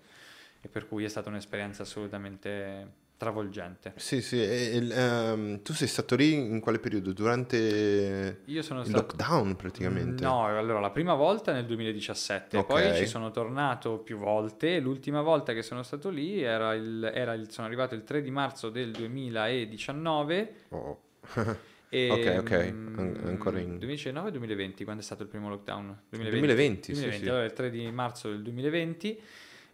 E 0.61 0.67
per 0.67 0.87
cui 0.87 1.03
è 1.03 1.09
stata 1.09 1.29
un'esperienza 1.29 1.81
assolutamente 1.81 3.09
travolgente. 3.21 3.93
sì, 3.97 4.19
sì. 4.21 4.41
e- 4.41 4.77
e- 4.77 4.89
ehm, 4.91 5.61
tu 5.61 5.73
sei 5.73 5.87
stato 5.87 6.15
lì 6.15 6.33
in 6.33 6.59
quale 6.59 6.79
periodo? 6.79 7.13
Durante 7.13 8.41
Io 8.45 8.61
sono 8.63 8.79
il 8.79 8.87
stato... 8.87 9.01
lockdown 9.15 9.55
praticamente? 9.55 10.23
No, 10.23 10.45
allora 10.45 10.79
la 10.79 10.89
prima 10.89 11.13
volta 11.13 11.51
nel 11.53 11.65
2017, 11.65 12.57
Ok. 12.57 12.65
poi 12.65 12.95
ci 12.95 13.05
sono 13.05 13.29
tornato 13.29 13.99
più 13.99 14.17
volte. 14.17 14.79
L'ultima 14.79 15.21
volta 15.21 15.53
che 15.53 15.61
sono 15.61 15.83
stato 15.83 16.09
lì 16.09 16.41
era 16.41 16.73
il, 16.73 17.11
era 17.13 17.33
il- 17.33 17.51
sono 17.51 17.67
arrivato 17.67 17.93
il 17.93 18.03
3 18.03 18.21
di 18.23 18.31
marzo 18.31 18.69
del 18.69 18.91
2019. 18.91 20.53
Oh. 20.69 21.01
E, 21.93 22.09
Ok, 22.09 22.37
ok, 22.39 22.71
mm, 22.71 22.99
an- 22.99 23.21
ancora 23.25 23.59
in- 23.59 23.77
2019-2020, 23.77 24.85
quando 24.85 25.01
è 25.01 25.03
stato 25.03 25.23
il 25.23 25.27
primo 25.27 25.49
lockdown? 25.49 26.03
2020, 26.07 26.95
sì, 26.95 27.11
sì. 27.11 27.27
allora 27.27 27.43
il 27.43 27.51
3 27.51 27.69
di 27.69 27.91
marzo 27.91 28.29
del 28.29 28.41
2020. 28.43 29.19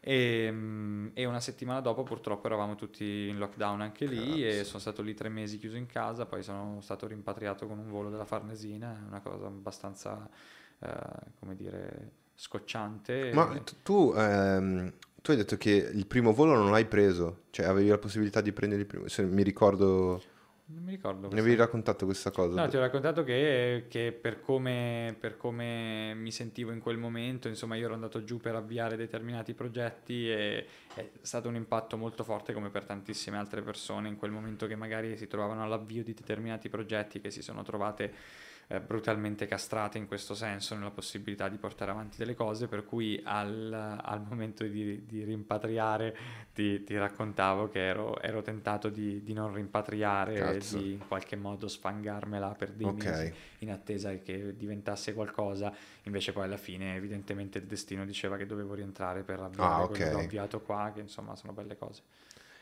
E, 0.07 0.49
mm, 0.49 1.07
e 1.15 1.25
una 1.25 1.41
settimana 1.41 1.81
dopo 1.81 2.03
purtroppo 2.03 2.47
eravamo 2.47 2.75
tutti 2.75 3.27
in 3.27 3.37
lockdown 3.37 3.81
anche 3.81 4.05
lì 4.05 4.41
e 4.41 4.51
Cazzo. 4.51 4.63
sono 4.63 4.79
stato 4.79 5.01
lì 5.01 5.13
tre 5.13 5.27
mesi 5.27 5.57
chiuso 5.57 5.75
in 5.75 5.85
casa, 5.85 6.25
poi 6.25 6.43
sono 6.43 6.79
stato 6.79 7.07
rimpatriato 7.07 7.67
con 7.67 7.77
un 7.77 7.89
volo 7.89 8.09
della 8.09 8.23
Farnesina, 8.23 8.97
è 8.97 9.05
una 9.05 9.19
cosa 9.19 9.47
abbastanza, 9.47 10.29
eh, 10.79 10.89
come 11.37 11.57
dire, 11.57 12.11
scocciante. 12.35 13.31
Ma 13.33 13.47
t- 13.59 13.75
tu, 13.83 14.13
ehm, 14.15 14.93
tu 15.21 15.31
hai 15.31 15.37
detto 15.37 15.57
che 15.57 15.71
il 15.71 16.07
primo 16.07 16.31
volo 16.31 16.55
non 16.55 16.71
l'hai 16.71 16.85
preso, 16.85 17.41
cioè 17.49 17.65
avevi 17.65 17.89
la 17.89 17.97
possibilità 17.97 18.39
di 18.39 18.53
prendere 18.53 18.83
il 18.83 18.87
primo, 18.87 19.09
se 19.09 19.23
mi 19.23 19.43
ricordo, 19.43 20.21
Non 20.69 20.83
mi 20.83 20.91
ricordo. 20.91 21.29
ne 21.29 21.39
avevi 21.39 21.55
raccontato 21.55 22.03
questa 22.03 22.29
cosa. 22.29 22.61
No, 22.61 22.67
ti 22.67 22.75
ho 22.75 22.81
raccontato 22.81 23.23
che, 23.23 23.85
che 23.87 24.11
per, 24.11 24.41
come, 24.41 25.15
per 25.17 25.37
come 25.37 26.13
mi 26.13 26.29
sentivo 26.29 26.71
in 26.71 26.79
quel 26.79 26.97
momento, 26.97 27.47
insomma, 27.47 27.75
io 27.77 27.85
ero 27.85 27.93
andato 27.93 28.25
giù 28.25 28.37
per 28.37 28.55
avviare 28.55 28.97
determinati 28.97 29.53
progetti 29.53 30.29
e 30.29 30.67
è 30.93 31.09
stato 31.21 31.47
un 31.47 31.55
impatto 31.55 31.95
molto 31.95 32.25
forte 32.25 32.51
come 32.51 32.69
per 32.69 32.83
tantissime 32.83 33.37
altre 33.37 33.61
persone 33.61 34.09
in 34.09 34.17
quel 34.17 34.31
momento 34.31 34.67
che 34.67 34.75
magari 34.75 35.15
si 35.15 35.27
trovavano 35.27 35.63
all'avvio 35.63 36.03
di 36.03 36.13
determinati 36.13 36.67
progetti 36.67 37.21
che 37.21 37.31
si 37.31 37.41
sono 37.41 37.63
trovate 37.63 38.13
eh, 38.69 38.81
brutalmente 38.81 39.45
castrate 39.45 39.97
in 39.97 40.07
questo 40.07 40.35
senso, 40.35 40.75
nella 40.75 40.91
possibilità 40.91 41.47
di 41.47 41.57
portare 41.57 41.91
avanti 41.91 42.17
delle 42.17 42.35
cose, 42.35 42.67
per 42.67 42.85
cui 42.85 43.19
al, 43.23 43.71
al 43.71 44.21
momento 44.27 44.65
di, 44.65 45.05
di 45.05 45.23
rimpatriare 45.23 46.15
ti, 46.53 46.83
ti, 46.83 46.97
raccontavo 46.97 47.69
che 47.69 47.85
ero, 47.85 48.19
ero 48.19 48.41
tentato 48.41 48.89
di, 48.89 49.23
di, 49.23 49.33
non 49.33 49.53
rimpatriare 49.53 50.33
Cazzo. 50.33 50.77
e 50.77 50.81
di 50.81 50.91
in 50.93 51.07
qualche 51.07 51.37
modo 51.37 51.67
sfangarmela 51.67 52.55
per 52.55 52.71
dei 52.71 52.87
Ok. 52.87 53.05
mesi 53.05 53.33
in 53.59 53.71
attesa 53.71 54.13
che 54.17 54.55
diventasse 54.57 55.13
qualcosa, 55.13 55.73
invece 56.03 56.33
poi 56.33 56.43
alla 56.43 56.57
fine 56.57 56.95
evidentemente 56.95 57.59
il 57.59 57.65
destino 57.65 58.05
diceva 58.05 58.35
che 58.35 58.45
dovevo 58.45 58.73
rientrare 58.73 59.23
per 59.23 59.39
avviare 59.39 59.81
Ah, 59.81 59.85
quello 59.85 60.03
che 60.03 60.09
ok. 60.09 60.15
ho 60.15 60.19
avviato 60.19 60.59
qua, 60.61 60.91
che 60.93 60.99
insomma 60.99 61.35
sono 61.35 61.53
belle 61.53 61.77
cose. 61.77 62.01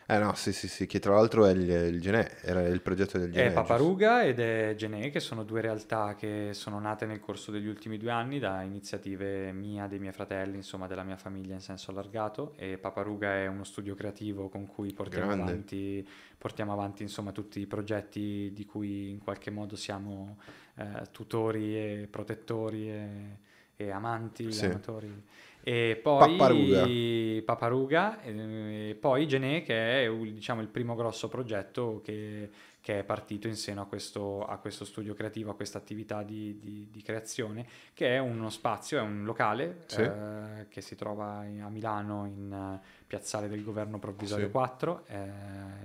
Eh 0.07 0.19
no, 0.19 0.35
sì, 0.35 0.53
sì, 0.53 0.67
sì, 0.67 0.85
che 0.85 0.99
tra 0.99 1.15
l'altro 1.15 1.45
è 1.45 1.51
il, 1.51 1.67
il 1.67 1.99
Genè, 1.99 2.37
era 2.41 2.61
il 2.61 2.81
progetto 2.81 3.17
del 3.17 3.31
Genè. 3.31 3.47
È 3.47 3.51
Paparuga 3.51 4.23
ed 4.23 4.39
è 4.39 4.75
Genè, 4.77 5.09
che 5.09 5.19
sono 5.19 5.43
due 5.43 5.61
realtà 5.61 6.13
che 6.13 6.49
sono 6.53 6.79
nate 6.79 7.07
nel 7.07 7.19
corso 7.19 7.49
degli 7.51 7.65
ultimi 7.67 7.97
due 7.97 8.11
anni 8.11 8.37
da 8.37 8.61
iniziative 8.61 9.51
mia, 9.51 9.87
dei 9.87 9.97
miei 9.97 10.13
fratelli, 10.13 10.57
insomma 10.57 10.85
della 10.85 11.01
mia 11.03 11.17
famiglia 11.17 11.55
in 11.55 11.59
senso 11.59 11.89
allargato. 11.89 12.53
E 12.55 12.77
Paparuga 12.77 13.33
è 13.33 13.47
uno 13.47 13.63
studio 13.63 13.95
creativo 13.95 14.47
con 14.47 14.67
cui 14.67 14.93
portiamo 14.93 15.25
Grande. 15.25 15.43
avanti, 15.43 16.07
portiamo 16.37 16.71
avanti 16.71 17.01
insomma 17.01 17.31
tutti 17.31 17.59
i 17.59 17.65
progetti 17.65 18.51
di 18.53 18.65
cui 18.65 19.09
in 19.09 19.17
qualche 19.19 19.49
modo 19.49 19.75
siamo 19.75 20.37
eh, 20.75 21.01
tutori 21.11 21.75
e 21.75 22.07
protettori 22.09 22.89
e, 22.91 23.37
e 23.75 23.89
amanti, 23.89 24.51
Sì. 24.51 24.65
amatori. 24.65 25.23
E 25.67 25.99
poi 26.01 26.38
Paparuga. 26.38 26.86
Paparuga, 27.43 28.21
e 28.21 28.95
poi 28.99 29.28
Genè 29.28 29.63
che 29.63 30.06
è 30.06 30.10
diciamo, 30.15 30.62
il 30.62 30.67
primo 30.67 30.93
grosso 30.93 31.28
progetto 31.28 32.01
che, 32.04 32.49
che 32.80 32.99
è 32.99 33.04
partito 33.04 33.47
in 33.47 33.56
seno 33.56 33.82
a 33.82 33.86
questo, 33.88 34.45
a 34.45 34.58
questo 34.58 34.86
studio 34.86 35.15
creativo, 35.15 35.49
a 35.49 35.56
questa 35.56 35.80
attività 35.80 36.21
di, 36.21 36.60
di- 36.62 36.88
di 36.91 37.01
creazione, 37.01 37.65
che 37.95 38.10
è 38.15 38.19
uno 38.19 38.51
spazio, 38.51 38.99
è 38.99 39.01
un 39.01 39.23
locale 39.23 39.78
Sì. 39.88 40.01
eh, 40.01 40.67
che 40.69 40.82
si 40.82 40.95
trova 40.95 41.39
a 41.39 41.69
Milano 41.69 42.25
in 42.28 42.54
eh, 42.54 42.86
Piazzale 43.08 43.47
del 43.47 43.63
Governo 43.63 43.97
Provvisorio 43.97 44.45
Sì. 44.45 44.51
4, 44.51 45.04
eh, 45.08 45.15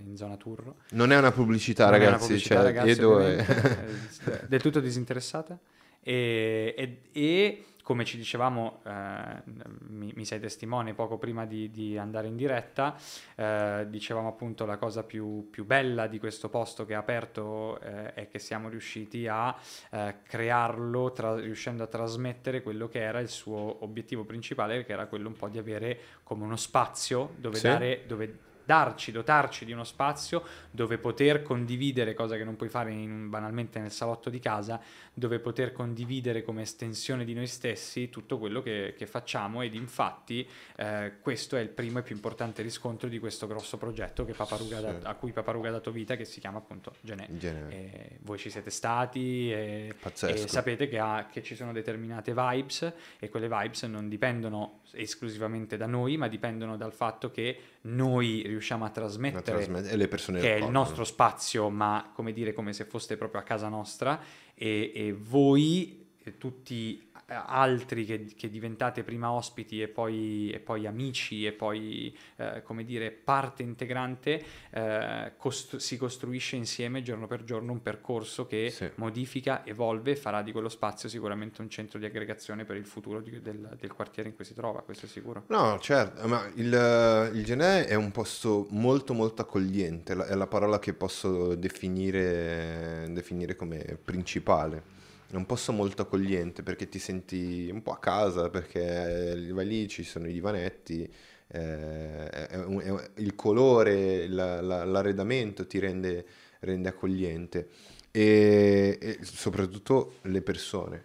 in 0.05 0.14
zona 0.14 0.37
Turro. 0.37 0.77
Non 0.90 1.11
è 1.11 1.16
una 1.16 1.33
pubblicità, 1.33 1.87
Non 1.87 1.95
è 1.95 1.97
una 1.97 2.05
ragazzi, 2.11 2.27
pubblicità, 2.27 2.55
cioè, 2.57 2.64
ragazzi, 2.64 3.01
è- 3.01 4.35
eh, 4.43 4.47
del 4.47 4.61
tutto 4.61 4.81
disinteressata. 4.81 5.59
E, 6.03 6.75
e- 6.77 7.01
e, 7.12 7.64
come 7.90 8.05
ci 8.05 8.16
dicevamo, 8.16 8.83
eh, 8.87 9.42
mi, 9.88 10.12
mi 10.14 10.24
sei 10.24 10.38
testimone 10.38 10.94
poco 10.94 11.18
prima 11.18 11.44
di, 11.44 11.72
di 11.72 11.98
andare 11.98 12.29
in 12.29 12.37
diretta, 12.37 12.96
eh, 13.35 13.85
dicevamo 13.88 14.29
appunto 14.29 14.64
la 14.64 14.76
cosa 14.76 15.03
più, 15.03 15.50
più 15.50 15.64
bella 15.64 16.07
di 16.07 16.20
questo 16.20 16.48
posto 16.48 16.87
che 16.87 16.92
è 16.92 16.96
aperto 16.96 17.81
eh, 17.81 18.14
è 18.14 18.29
che 18.29 18.38
siamo 18.38 18.68
riusciti 18.68 19.26
a 19.26 19.53
eh, 19.90 20.18
crearlo 20.22 21.11
tra- 21.11 21.35
riuscendo 21.35 21.83
a 21.83 21.88
trasmettere 21.88 22.62
quello 22.62 22.87
che 22.87 23.00
era 23.00 23.18
il 23.18 23.29
suo 23.29 23.83
obiettivo 23.83 24.22
principale, 24.22 24.85
che 24.85 24.92
era 24.92 25.07
quello 25.07 25.26
un 25.26 25.35
po' 25.35 25.48
di 25.48 25.59
avere 25.59 25.98
come 26.22 26.44
uno 26.44 26.55
spazio 26.55 27.35
dove 27.38 27.57
Sì. 27.57 27.66
dare... 27.66 28.05
Dove 28.07 28.38
darci, 28.64 29.12
dotarci 29.12 29.64
di 29.64 29.73
uno 29.73 29.85
spazio 29.85 30.42
dove 30.70 30.99
poter 30.99 31.42
condividere, 31.42 32.14
cosa 32.14 32.37
che 32.37 32.44
non 32.44 32.57
puoi 32.57 32.68
fare 32.68 32.92
in- 32.92 33.29
banalmente 33.29 33.79
nel 33.79 33.90
salotto 33.90 34.31
di 34.31 34.38
casa, 34.38 34.81
dove 35.12 35.38
poter 35.38 35.73
condividere 35.73 36.42
come 36.42 36.62
estensione 36.62 37.25
di 37.25 37.35
noi 37.35 37.46
stessi 37.46 38.09
tutto 38.09 38.38
quello 38.38 38.62
che, 38.62 38.94
che 38.96 39.07
facciamo 39.07 39.62
ed 39.62 39.75
infatti 39.75 40.46
eh, 40.77 41.14
questo 41.20 41.57
è 41.57 41.61
il 41.61 41.68
primo 41.68 41.99
e 41.99 42.03
più 42.03 42.14
importante 42.14 42.62
riscontro 42.62 43.09
di 43.09 43.18
questo 43.18 43.46
grosso 43.46 43.77
progetto 43.77 44.23
dat- 44.23 45.05
a 45.05 45.14
cui 45.14 45.33
Paparuga 45.33 45.68
ha 45.68 45.73
dato 45.73 45.90
vita 45.90 46.16
che 46.16 46.25
si 46.25 46.40
chiama 46.40 46.59
appunto 46.59 46.94
Genè. 47.01 47.27
Il 47.29 47.38
Genè. 47.38 47.73
E 47.73 48.18
voi 48.20 48.38
ci 48.38 48.51
siete 48.51 48.70
stati 48.70 49.53
e, 49.53 49.94
e 50.27 50.37
sapete 50.49 50.88
che, 50.88 50.99
ha- 50.99 51.27
che 51.31 51.42
ci 51.42 51.55
sono 51.55 51.73
determinate 51.73 52.33
vibes 52.35 52.92
e 53.18 53.29
quelle 53.29 53.49
vibes 53.49 53.83
non 53.85 54.09
dipendono 54.09 54.81
esclusivamente 54.92 55.77
da 55.77 55.87
noi 55.87 56.16
ma 56.16 56.29
dipendono 56.29 56.77
dal 56.77 56.92
fatto 56.92 57.31
che 57.31 57.59
noi 57.83 58.43
riusciamo 58.47 58.85
a 58.85 58.90
trasmettere 58.90 59.64
trasmet- 59.64 59.93
le 59.93 60.09
persone 60.09 60.40
che 60.40 60.57
è 60.57 60.59
il 60.59 60.71
nostro 60.71 61.05
spazio, 61.05 61.71
ma 61.71 62.11
come 62.12 62.33
dire, 62.33 62.53
come 62.53 62.73
se 62.73 62.85
foste 62.85 63.16
proprio 63.16 63.40
a 63.40 63.45
casa 63.45 63.69
nostra, 63.69 64.21
e, 64.55 64.93
e 64.95 65.12
voi, 65.12 66.09
e 66.23 66.37
tutti 66.37 67.10
altri 67.33 68.05
che, 68.05 68.25
che 68.37 68.51
diventate 68.51 69.03
prima 69.03 69.31
ospiti 69.31 69.81
e 69.81 69.88
poi, 69.88 70.51
e 70.51 70.59
poi 70.61 70.87
amici 70.87 71.47
e 71.47 71.53
poi, 71.53 72.16
eh, 72.37 72.62
come 72.62 72.85
dire, 72.85 73.11
parte 73.11 73.62
integrante, 73.62 74.43
eh, 74.71 75.33
costru- 75.37 75.81
si 75.81 75.97
costruisce 75.97 76.57
insieme 76.57 77.03
giorno 77.03 77.27
per 77.27 77.45
giorno 77.45 77.73
un 77.73 77.83
percorso 77.83 78.47
che 78.47 78.71
Sì. 78.71 78.90
modifica, 78.97 79.64
evolve 79.64 80.12
e 80.12 80.16
farà 80.16 80.43
di 80.43 80.53
quello 80.53 80.69
spazio 80.69 81.09
sicuramente 81.09 81.61
un 81.61 81.69
centro 81.71 81.99
di 81.99 82.05
aggregazione 82.05 82.64
per 82.64 82.77
il 82.77 82.87
futuro 82.87 83.21
di- 83.21 83.40
del, 83.40 83.77
del 83.79 83.93
quartiere 83.93 84.29
in 84.29 84.35
cui 84.35 84.45
si 84.45 84.55
trova, 84.55 84.83
questo 84.83 85.07
è 85.07 85.09
sicuro. 85.09 85.45
No, 85.49 85.79
certo, 85.81 86.27
ma 86.27 86.47
il, 86.55 87.31
il 87.35 87.45
Genè 87.45 87.87
è 87.87 87.95
un 87.95 88.11
posto 88.11 88.66
molto 88.71 89.14
molto 89.14 89.43
accogliente, 89.43 90.14
è 90.14 90.35
la 90.35 90.47
parola 90.47 90.79
che 90.79 90.93
posso 90.95 91.55
definire, 91.55 93.07
definire 93.11 93.57
come 93.57 93.99
principale. 94.03 94.99
È 95.31 95.37
un 95.37 95.47
posto 95.47 95.71
molto 95.73 96.03
accogliente 96.03 96.62
perché 96.64 96.88
ti 96.88 96.99
senti 96.99 97.69
un 97.71 97.83
po' 97.83 97.93
a 97.93 97.99
casa, 98.01 98.51
perché 98.51 99.49
vai 99.53 99.66
lì, 99.66 99.87
ci 99.88 100.03
sono 100.03 100.27
i 100.27 100.33
divanetti, 100.33 101.03
eh, 101.47 102.29
è 102.29 102.57
un- 102.57 102.81
è 102.81 102.88
un- 102.88 103.11
il 103.16 103.35
colore, 103.37 104.27
la- 104.27 104.61
la- 104.61 104.85
l'arredamento 104.85 105.66
ti 105.69 105.79
rende, 105.79 106.27
rende 106.61 106.88
accogliente 106.88 107.69
e, 108.11 108.99
e 109.01 109.19
soprattutto 109.23 110.14
le 110.23 110.43
persone. 110.43 111.05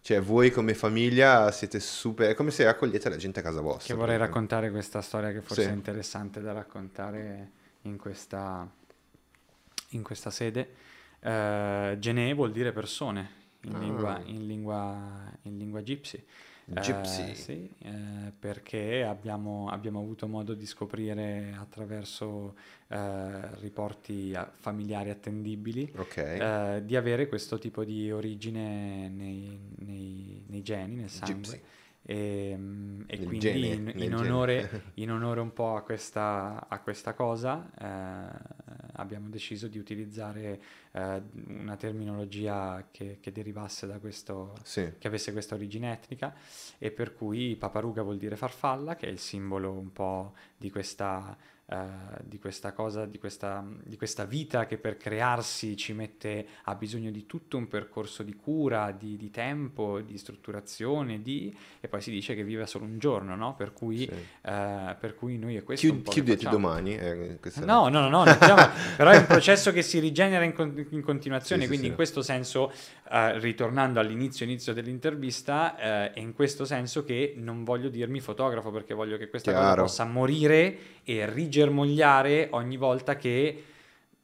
Cioè, 0.00 0.20
voi 0.20 0.50
come 0.52 0.74
famiglia 0.74 1.50
siete 1.50 1.80
super... 1.80 2.30
È 2.30 2.34
come 2.34 2.52
se 2.52 2.68
accogliete 2.68 3.08
la 3.08 3.16
gente 3.16 3.40
a 3.40 3.42
casa 3.42 3.60
vostra. 3.60 3.92
Che 3.92 3.98
vorrei 3.98 4.16
raccontare 4.16 4.70
questa 4.70 5.00
storia 5.02 5.32
che 5.32 5.40
forse 5.40 5.62
Sì. 5.64 5.68
è 5.70 5.72
interessante 5.72 6.40
da 6.40 6.52
raccontare 6.52 7.50
in 7.82 7.96
questa, 7.96 8.70
in 9.90 10.02
questa 10.04 10.30
sede. 10.30 10.68
Eh, 11.18 11.96
Genè 11.98 12.32
vuol 12.36 12.52
dire 12.52 12.70
persone 12.70 13.44
in, 13.66 13.74
Ah. 13.74 13.78
lingua, 13.78 14.20
in, 14.24 14.46
lingua, 14.46 15.32
in 15.42 15.56
lingua 15.58 15.80
gypsy. 15.80 16.22
Eh, 16.68 16.80
Gypsy. 16.80 17.34
sì, 17.36 17.70
eh, 17.78 18.32
perché 18.36 19.04
abbiamo, 19.04 19.68
abbiamo 19.68 20.00
avuto 20.00 20.26
modo 20.26 20.52
di 20.54 20.66
scoprire 20.66 21.54
attraverso 21.56 22.56
eh, 22.88 23.54
riporti 23.60 24.32
a- 24.34 24.50
familiari 24.56 25.10
attendibili 25.10 25.92
Ok. 25.96 26.16
eh, 26.16 26.82
di 26.84 26.96
avere 26.96 27.28
questo 27.28 27.58
tipo 27.58 27.84
di 27.84 28.10
origine 28.10 29.08
nei, 29.08 29.58
nei- 29.78 30.42
nei 30.48 30.62
geni, 30.62 30.96
nel 30.96 31.08
sangue. 31.10 31.34
Gypsy. 31.34 31.60
E, 32.08 32.54
mm, 32.56 33.00
e 33.06 33.16
Nel 33.16 33.26
quindi 33.26 33.38
gene, 33.38 33.92
in, 33.92 33.92
in 33.96 34.14
onore, 34.14 34.84
in 34.94 35.10
onore 35.10 35.40
un 35.40 35.52
po' 35.52 35.74
a 35.74 35.82
questa, 35.82 36.66
a 36.68 36.78
questa 36.78 37.14
cosa 37.14 37.68
eh, 37.76 38.38
abbiamo 38.92 39.28
deciso 39.28 39.66
di 39.66 39.78
utilizzare 39.78 40.60
eh, 40.92 41.22
una 41.48 41.74
terminologia 41.74 42.86
che, 42.92 43.18
che 43.20 43.32
derivasse 43.32 43.88
da 43.88 43.98
questo, 43.98 44.54
Sì. 44.62 44.92
che 44.98 45.08
avesse 45.08 45.32
questa 45.32 45.56
origine 45.56 45.90
etnica 45.92 46.32
e 46.78 46.92
per 46.92 47.12
cui 47.12 47.56
paparuga 47.56 48.02
vuol 48.02 48.18
dire 48.18 48.36
farfalla, 48.36 48.94
che 48.94 49.08
è 49.08 49.10
il 49.10 49.18
simbolo 49.18 49.72
un 49.72 49.92
po' 49.92 50.34
di 50.56 50.70
questa, 50.70 51.36
eh, 51.68 51.76
di 52.22 52.38
questa 52.38 52.72
cosa, 52.72 53.06
di 53.06 53.18
questa, 53.18 53.64
di 53.82 53.96
questa 53.96 54.24
vita 54.24 54.66
che 54.66 54.78
per 54.78 54.96
crearsi 54.96 55.76
ci 55.76 55.92
mette, 55.94 56.46
ha 56.64 56.74
bisogno 56.76 57.10
di 57.10 57.26
tutto 57.26 57.56
un 57.56 57.66
percorso 57.66 58.22
di 58.22 58.34
cura, 58.36 58.92
di, 58.92 59.16
di 59.16 59.30
tempo, 59.30 60.00
di 60.00 60.16
strutturazione, 60.16 61.20
di, 61.22 61.54
e 61.80 61.88
poi 61.88 62.00
si 62.00 62.10
dice 62.12 62.34
che 62.34 62.44
vive 62.44 62.66
solo 62.66 62.84
un 62.84 62.98
giorno, 62.98 63.34
no? 63.34 63.54
Per 63.56 63.72
cui, 63.72 63.98
sì. 63.98 64.10
eh, 64.42 64.96
per 64.98 65.14
cui 65.16 65.38
noi 65.38 65.56
è 65.56 65.64
questo 65.64 65.86
Chiud- 65.88 66.08
chiudete 66.08 66.48
domani. 66.48 66.96
eh, 66.96 67.38
No, 67.64 67.88
no, 67.88 68.08
no, 68.08 68.24
no, 68.24 68.38
chiama- 68.38 68.70
però 68.96 69.10
è 69.10 69.16
un 69.18 69.26
processo 69.26 69.72
che 69.72 69.82
si 69.82 69.98
rigenera 69.98 70.44
in, 70.44 70.52
con- 70.52 70.86
in 70.90 71.02
continuazione, 71.02 71.62
Sì, 71.62 71.66
quindi 71.68 71.86
sì. 71.86 71.90
in 71.90 71.96
questo 71.96 72.22
senso, 72.22 72.72
eh, 73.10 73.38
ritornando 73.40 73.98
all'inizio 73.98 74.44
inizio 74.44 74.72
dell'intervista, 74.72 75.76
è 75.76 76.12
in 76.16 76.32
questo 76.32 76.64
senso 76.64 77.04
che 77.04 77.34
non 77.36 77.64
voglio 77.64 77.88
dirmi 77.88 78.20
fotografo 78.20 78.70
perché 78.70 78.94
voglio 78.94 79.16
che 79.16 79.28
questa 79.28 79.52
cosa 79.52 79.64
Chiaro. 79.64 79.82
possa 79.82 80.04
morire 80.04 80.78
e 81.04 81.24
rigermogliare 81.56 82.48
ogni 82.52 82.76
volta 82.76 83.16
che 83.16 83.64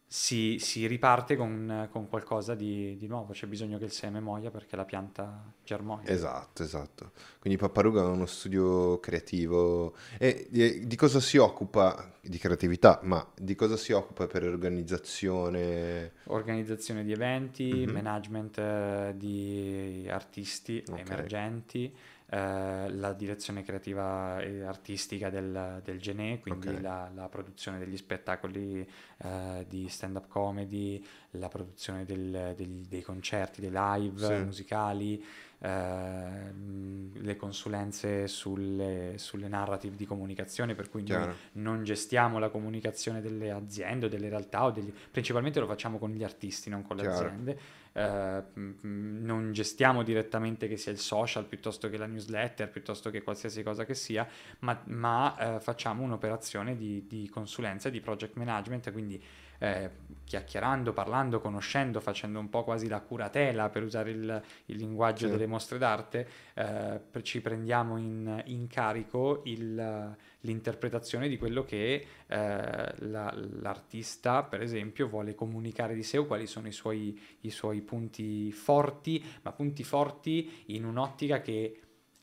si, 0.06 0.58
si 0.58 0.86
riparte 0.86 1.36
con, 1.36 1.88
con 1.90 2.06
qualcosa 2.06 2.54
di, 2.54 2.96
di 2.98 3.06
nuovo, 3.06 3.32
c'è 3.32 3.46
bisogno 3.46 3.78
che 3.78 3.84
il 3.84 3.92
seme 3.92 4.20
muoia 4.20 4.50
perché 4.50 4.76
la 4.76 4.84
pianta 4.84 5.42
germoglia. 5.64 6.10
Esatto, 6.10 6.62
esatto. 6.62 7.12
Quindi 7.38 7.58
Papparuga 7.58 8.02
è 8.02 8.04
uno 8.04 8.26
studio 8.26 9.00
creativo. 9.00 9.94
E 10.18 10.48
e 10.52 10.86
di 10.86 10.96
cosa 10.96 11.18
si 11.18 11.38
occupa? 11.38 12.12
Di 12.20 12.36
creatività, 12.36 13.00
ma 13.04 13.26
di 13.34 13.54
cosa 13.54 13.78
si 13.78 13.92
occupa 13.92 14.26
per 14.26 14.44
organizzazione? 14.44 16.12
organizzazione 16.24 17.04
di 17.04 17.12
eventi, 17.12 17.84
Mhm. 17.86 17.92
management 17.92 18.58
eh, 18.58 19.14
di 19.16 20.06
artisti 20.10 20.84
Ok. 20.90 20.98
emergenti, 20.98 21.94
eh, 22.34 22.88
la 22.90 23.12
direzione 23.12 23.62
creativa 23.62 24.40
e 24.40 24.62
artistica 24.62 25.28
del, 25.28 25.82
del 25.84 26.00
Genè, 26.00 26.40
quindi 26.40 26.68
Ok. 26.68 26.80
la, 26.80 27.10
la 27.14 27.28
produzione 27.28 27.78
degli 27.78 27.96
spettacoli 27.98 28.88
eh, 29.18 29.66
di 29.68 29.86
stand-up 29.88 30.28
comedy, 30.28 31.04
la 31.32 31.48
produzione 31.48 32.06
del- 32.06 32.54
degli- 32.56 32.86
dei 32.88 33.02
concerti, 33.02 33.60
dei 33.60 33.70
live 33.70 34.18
Sì. 34.38 34.44
musicali, 34.44 35.22
ehm, 35.58 37.22
le 37.22 37.36
consulenze 37.36 38.26
sulle, 38.28 39.14
sulle 39.16 39.48
narrative 39.48 39.96
di 39.96 40.06
comunicazione, 40.06 40.74
per 40.74 40.88
cui 40.88 41.00
noi 41.02 41.08
Chiaro. 41.18 41.34
non 41.52 41.84
gestiamo 41.84 42.38
la 42.38 42.48
comunicazione 42.48 43.20
delle 43.20 43.50
aziende 43.50 44.06
o 44.06 44.08
delle 44.08 44.28
realtà, 44.28 44.64
o 44.64 44.70
degli- 44.70 44.92
principalmente 45.10 45.60
lo 45.60 45.66
facciamo 45.66 45.98
con 45.98 46.10
gli 46.10 46.24
artisti, 46.24 46.70
non 46.70 46.82
con 46.82 46.96
le 46.96 47.02
Chiaro. 47.02 47.26
aziende. 47.26 47.58
Eh, 47.92 48.42
non 48.82 49.52
gestiamo 49.52 50.02
direttamente 50.02 50.66
che 50.66 50.76
sia 50.76 50.92
il 50.92 50.98
social 50.98 51.44
piuttosto 51.44 51.88
che 51.90 51.98
la 51.98 52.06
newsletter, 52.06 52.70
piuttosto 52.70 53.10
che 53.10 53.22
qualsiasi 53.22 53.62
cosa 53.62 53.84
che 53.84 53.94
sia, 53.94 54.26
ma, 54.60 54.80
ma, 54.86 55.56
eh, 55.56 55.60
facciamo 55.60 56.02
un'operazione 56.02 56.76
di, 56.76 57.06
di 57.06 57.28
consulenza 57.28 57.90
di 57.90 58.00
project 58.00 58.36
management, 58.36 58.92
quindi 58.92 59.22
eh, 59.62 59.90
chiacchierando, 60.24 60.92
parlando, 60.92 61.40
conoscendo, 61.40 62.00
facendo 62.00 62.38
un 62.40 62.48
po' 62.48 62.64
quasi 62.64 62.88
la 62.88 63.00
curatela 63.00 63.68
per 63.68 63.82
usare 63.84 64.10
il, 64.10 64.42
il 64.66 64.76
linguaggio 64.76 65.26
Sì. 65.26 65.30
delle 65.30 65.46
mostre 65.46 65.78
d'arte, 65.78 66.28
eh, 66.54 67.00
ci 67.22 67.40
prendiamo 67.40 67.96
in, 67.96 68.42
in 68.46 68.66
carico 68.66 69.42
il- 69.44 70.16
l'interpretazione 70.40 71.28
di 71.28 71.38
quello 71.38 71.64
che 71.64 72.04
eh, 72.26 72.94
la- 73.06 73.34
l'artista, 73.60 74.42
per 74.42 74.62
esempio, 74.62 75.06
vuole 75.06 75.34
comunicare 75.34 75.94
di 75.94 76.02
sé 76.02 76.18
o 76.18 76.26
quali 76.26 76.46
sono 76.46 76.66
i 76.66 76.72
suoi, 76.72 77.20
i 77.40 77.50
suoi 77.50 77.80
punti 77.82 78.50
forti, 78.50 79.22
ma 79.42 79.52
punti 79.52 79.84
forti 79.84 80.64
in 80.66 80.84
un'ottica 80.84 81.40
che 81.40 81.78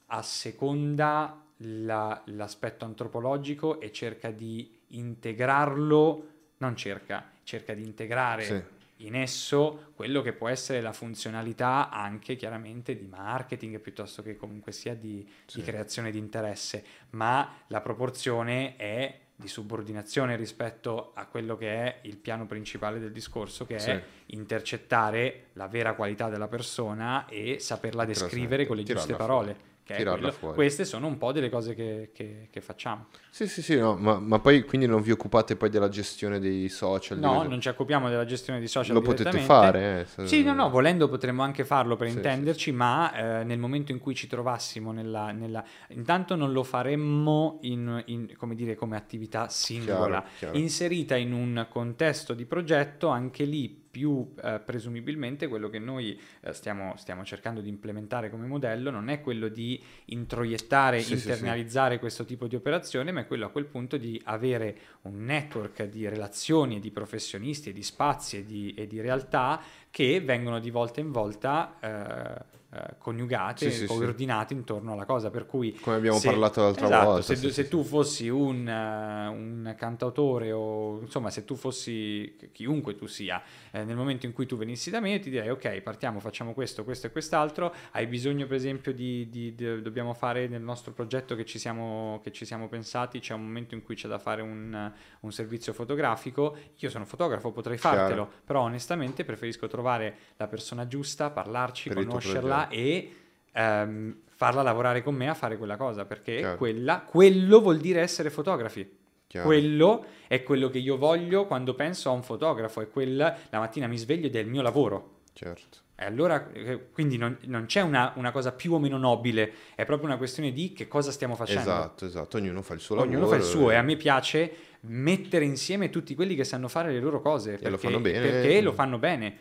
asseconda 0.08 1.42
la- 1.58 2.22
l'aspetto 2.26 2.86
antropologico 2.86 3.80
e 3.80 3.92
cerca 3.92 4.32
di 4.32 4.78
integrarlo, 4.88 6.28
non 6.60 6.76
cerca, 6.76 7.30
cerca 7.44 7.74
di 7.74 7.84
integrare 7.84 8.44
Sì. 8.44 8.62
in 9.08 9.16
esso 9.16 9.92
quello 9.96 10.22
che 10.22 10.34
può 10.34 10.50
essere 10.50 10.82
la 10.82 10.92
funzionalità 10.94 11.90
anche 11.90 12.36
chiaramente 12.36 12.98
di 12.98 13.06
marketing 13.06 13.80
piuttosto 13.80 14.22
che 14.22 14.36
comunque 14.36 14.72
sia 14.72 14.94
di, 14.96 15.28
Sì. 15.46 15.58
di 15.60 15.64
creazione 15.64 16.12
di 16.12 16.18
interesse, 16.18 16.84
ma 17.12 17.50
la 17.68 17.82
proporzione 17.82 18.76
è 18.76 19.20
di 19.36 19.48
subordinazione 19.48 20.36
rispetto 20.36 21.12
a 21.16 21.26
quello 21.26 21.56
che 21.56 21.74
è 21.74 22.00
il 22.02 22.18
piano 22.18 22.46
principale 22.46 23.00
del 23.00 23.14
discorso, 23.14 23.66
che 23.66 23.80
Sì. 23.80 23.90
è 23.92 24.04
intercettare 24.28 25.46
la 25.54 25.68
vera 25.68 25.94
qualità 25.94 26.28
della 26.28 26.50
persona 26.50 27.26
e 27.28 27.58
saperla 27.60 28.04
descrivere 28.04 28.66
con 28.66 28.76
le 28.76 28.84
giuste 28.84 29.16
parole. 29.16 29.69
Tirarla 29.98 30.18
quello- 30.20 30.32
fuori. 30.34 30.56
Queste 30.56 30.86
sono 30.86 31.08
un 31.08 31.18
po' 31.18 31.32
delle 31.32 31.50
cose 31.50 31.74
che, 31.76 32.10
che- 32.14 32.48
che 32.52 32.62
facciamo. 32.62 33.08
Sì, 33.30 33.48
sì, 33.48 33.62
sì, 33.62 33.78
no, 33.78 33.96
ma, 33.96 34.20
ma 34.20 34.40
poi 34.40 34.64
quindi 34.64 34.88
non 34.88 35.02
vi 35.02 35.12
occupate 35.12 35.56
poi 35.56 35.70
della 35.70 35.90
gestione 35.90 36.40
dei 36.40 36.68
social? 36.70 37.18
No, 37.20 37.38
delle- 37.38 37.48
non 37.50 37.62
ci 37.62 37.70
occupiamo 37.70 38.10
della 38.10 38.26
gestione 38.26 38.60
di 38.60 38.68
social 38.68 38.94
Lo 38.96 39.02
potete 39.02 39.40
fare, 39.40 40.08
eh, 40.18 40.26
Sì, 40.26 40.44
no, 40.44 40.54
no, 40.54 40.70
volendo 40.70 41.08
potremmo 41.08 41.44
anche 41.44 41.64
farlo 41.66 41.96
per 41.96 42.10
Sì, 42.10 42.16
intenderci, 42.16 42.72
ma 42.72 43.14
eh, 43.40 43.44
nel 43.44 43.60
momento 43.60 43.92
in 43.92 44.00
cui 44.00 44.16
ci 44.16 44.28
trovassimo 44.28 44.92
nella, 44.92 45.32
nella- 45.32 45.64
Intanto 45.90 46.36
non 46.36 46.52
lo 46.52 46.64
faremmo 46.64 47.60
in, 47.62 48.02
in- 48.08 48.34
come 48.38 48.56
dire, 48.56 48.76
come 48.76 48.96
attività 48.96 49.48
singola, 49.50 50.22
Chiaro, 50.22 50.26
chiaro. 50.40 50.58
inserita 50.58 51.16
in 51.16 51.34
un 51.34 51.66
contesto 51.70 52.34
di 52.34 52.46
progetto, 52.46 53.08
anche 53.10 53.44
lì 53.46 53.79
più 53.90 54.34
eh, 54.44 54.60
presumibilmente 54.64 55.48
quello 55.48 55.70
che 55.70 55.80
noi 55.80 56.20
eh, 56.42 56.54
stiamo, 56.54 56.94
stiamo 56.98 57.24
cercando 57.24 57.62
di 57.62 57.70
implementare 57.70 58.30
come 58.30 58.46
modello 58.46 58.90
non 58.92 59.10
è 59.10 59.22
quello 59.22 59.48
di 59.48 59.82
introiettare, 60.06 61.00
Sì, 61.00 61.16
sì, 61.16 61.18
sì. 61.22 61.30
internalizzare 61.30 62.00
questo 62.00 62.26
tipo 62.26 62.48
di 62.48 62.56
operazione, 62.56 63.12
ma 63.12 63.22
è 63.22 63.28
quello 63.28 63.46
a 63.46 63.50
quel 63.50 63.66
punto 63.66 63.98
di 63.98 64.20
avere 64.26 64.78
un 65.04 65.24
network 65.24 65.84
di 65.86 66.08
relazioni 66.08 66.80
di 66.80 66.92
professionisti 66.92 67.70
e 67.70 67.74
di 67.74 67.84
spazi 67.84 68.38
e 68.38 68.46
di, 68.46 68.74
e 68.76 68.88
di 68.88 69.02
realtà 69.02 69.62
che 69.90 70.22
vengono 70.22 70.60
di 70.60 70.70
volta 70.70 71.00
in 71.00 71.12
volta 71.12 71.78
eh, 71.82 72.58
eh, 72.72 72.96
coniugate, 73.00 73.72
Sì, 73.72 73.72
sì, 73.72 73.80
sì. 73.80 73.86
coordinate 73.88 74.54
intorno 74.54 74.94
alla 74.94 75.06
cosa. 75.06 75.32
Per 75.32 75.48
cui 75.48 75.74
Come 75.80 75.96
abbiamo 75.96 76.20
se- 76.20 76.28
parlato 76.30 76.62
l'altra 76.62 76.86
esatto, 76.86 77.06
volta. 77.06 77.22
Se, 77.24 77.36
sì, 77.36 77.50
se 77.52 77.64
sì, 77.64 77.70
tu 77.70 77.82
sì. 77.82 77.88
fossi 77.90 78.30
un, 78.30 78.68
eh, 78.68 79.28
un 79.28 79.74
cantautore 79.76 80.52
o 80.52 81.00
insomma 81.02 81.32
se 81.32 81.46
tu 81.46 81.56
fossi 81.56 82.36
chiunque 82.52 82.96
tu 82.96 83.08
sia, 83.08 83.42
eh, 83.72 83.84
nel 83.84 83.96
momento 83.96 84.26
in 84.26 84.34
cui 84.34 84.46
tu 84.46 84.58
venissi 84.58 84.90
da 84.90 85.00
me 85.00 85.12
io 85.12 85.20
ti 85.20 85.30
direi 85.30 85.50
ok 85.50 85.82
partiamo, 85.82 86.20
facciamo 86.20 86.54
questo, 86.54 86.84
questo 86.84 87.08
e 87.08 87.12
quest'altro, 87.12 87.74
hai 87.92 88.08
bisogno 88.08 88.46
per 88.48 88.56
esempio 88.56 88.94
di, 88.94 89.30
di- 89.30 89.56
di- 89.56 89.82
dobbiamo 89.82 90.14
fare 90.14 90.48
nel 90.48 90.62
nostro 90.62 90.92
progetto 90.92 91.36
che 91.36 91.46
ci 91.46 91.60
siamo, 91.60 92.20
che 92.24 92.32
ci 92.32 92.46
siamo 92.46 92.68
pensati, 92.68 93.20
c'è 93.20 93.34
un 93.34 93.44
momento 93.44 93.76
in 93.76 93.84
cui 93.84 93.96
c'è 93.96 94.08
da 94.08 94.20
fare 94.20 94.42
un, 94.42 94.92
un 95.20 95.32
servizio 95.32 95.74
fotografico, 95.74 96.58
io 96.78 96.90
sono 96.90 97.06
fotografo, 97.06 97.52
potrei 97.52 97.78
Chiaro. 97.78 97.98
fartelo, 97.98 98.32
però 98.46 98.62
onestamente 98.62 99.24
preferisco 99.24 99.68
trovare 99.68 100.16
la 100.38 100.48
persona 100.48 100.88
giusta, 100.88 101.30
parlarci, 101.30 101.90
Per 101.90 102.04
conoscerla 102.04 102.70
e 102.70 103.14
ehm, 103.52 104.16
farla 104.26 104.62
lavorare 104.62 105.04
con 105.04 105.16
me 105.16 105.28
a 105.30 105.34
fare 105.34 105.58
quella 105.58 105.76
cosa, 105.78 106.06
perché 106.06 106.38
Chiaro. 106.38 106.58
quella, 106.58 107.02
quello 107.02 107.60
vuol 107.60 107.78
dire 107.80 108.02
essere 108.02 108.30
fotografi. 108.30 108.98
Chiaro. 109.30 109.46
Quello 109.46 110.06
è 110.28 110.42
quello 110.42 110.72
che 110.72 110.80
io 110.80 110.98
voglio 110.98 111.46
quando 111.46 111.76
penso 111.76 112.10
a 112.10 112.14
un 112.14 112.24
fotografo, 112.24 112.82
è 112.82 112.90
quella, 112.90 113.38
la 113.52 113.60
mattina 113.60 113.86
mi 113.86 113.96
sveglio 113.96 114.26
ed 114.26 114.36
è 114.36 114.40
il 114.40 114.48
mio 114.48 114.64
lavoro. 114.64 115.18
Certo. 115.34 115.78
E 115.96 116.04
allora, 116.04 116.52
eh, 116.52 116.90
quindi 116.92 117.16
non, 117.18 117.38
non 117.42 117.66
c'è 117.68 117.82
una, 117.82 118.12
una 118.16 118.32
cosa 118.32 118.54
più 118.54 118.74
o 118.74 118.80
meno 118.80 118.98
nobile, 118.98 119.52
è 119.76 119.86
proprio 119.86 120.08
una 120.08 120.18
questione 120.18 120.52
di 120.52 120.74
che 120.74 120.88
cosa 120.88 121.12
stiamo 121.12 121.36
facendo. 121.36 121.62
Esatto, 121.62 122.06
esatto. 122.08 122.38
Ognuno 122.38 122.64
fa 122.64 122.74
il 122.74 122.80
suo 122.80 122.96
Ognuno 122.96 123.20
lavoro. 123.20 123.30
fa 123.30 123.36
il 123.36 123.44
suo 123.44 123.70
e 123.70 123.76
a 123.76 123.84
me 123.84 123.98
piace 123.98 124.52
mettere 124.82 125.46
insieme 125.46 125.92
tutti 125.92 126.16
quelli 126.16 126.34
che 126.34 126.44
sanno 126.44 126.68
fare 126.68 126.92
le 126.92 127.00
loro 127.00 127.22
cose 127.22 127.52
lo 127.52 127.58
perché, 127.60 127.78
fanno 127.78 128.00
bene. 128.00 128.20
perché 128.28 128.62
lo 128.62 128.74
fanno 128.74 128.98
bene. 128.98 129.38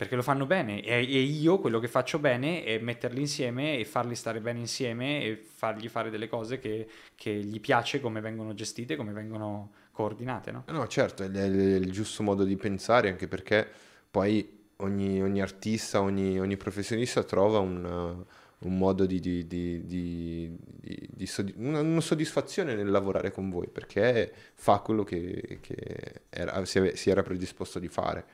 Perché 0.00 0.16
lo 0.16 0.22
fanno 0.22 0.46
bene 0.46 0.82
e, 0.82 0.94
e 0.94 1.20
io 1.20 1.58
quello 1.58 1.78
che 1.78 1.86
faccio 1.86 2.18
bene 2.18 2.64
è 2.64 2.78
metterli 2.78 3.20
insieme 3.20 3.76
e 3.76 3.84
farli 3.84 4.14
stare 4.14 4.40
bene 4.40 4.58
insieme 4.58 5.22
e 5.22 5.36
fargli 5.36 5.88
fare 5.88 6.08
delle 6.08 6.26
cose 6.26 6.58
che, 6.58 6.88
che 7.14 7.30
gli 7.30 7.60
piace 7.60 8.00
come 8.00 8.22
vengono 8.22 8.54
gestite, 8.54 8.96
come 8.96 9.12
vengono 9.12 9.72
coordinate. 9.92 10.52
No? 10.52 10.64
No, 10.68 10.86
certo, 10.86 11.22
è 11.22 11.26
il, 11.26 11.34
è 11.36 11.44
il 11.44 11.92
giusto 11.92 12.22
modo 12.22 12.44
di 12.44 12.56
pensare, 12.56 13.10
anche 13.10 13.28
perché 13.28 13.68
poi 14.10 14.70
ogni, 14.76 15.20
ogni 15.20 15.42
artista, 15.42 16.00
ogni, 16.00 16.40
ogni 16.40 16.56
professionista 16.56 17.22
trova 17.22 17.58
un, 17.58 18.24
un 18.60 18.78
modo 18.78 19.04
di, 19.04 19.20
di- 19.20 19.46
di- 19.46 19.84
di- 19.86 21.26
sodi- 21.26 21.52
una, 21.58 21.80
una 21.80 22.00
soddisfazione 22.00 22.74
nel 22.74 22.88
lavorare 22.90 23.30
con 23.32 23.50
voi, 23.50 23.68
perché 23.68 24.32
fa 24.54 24.78
quello 24.78 25.04
che, 25.04 25.58
che 25.60 26.22
era- 26.30 26.64
si, 26.64 26.78
ave- 26.78 26.96
si 26.96 27.10
era 27.10 27.22
predisposto 27.22 27.78
di 27.78 27.88
fare, 27.88 28.24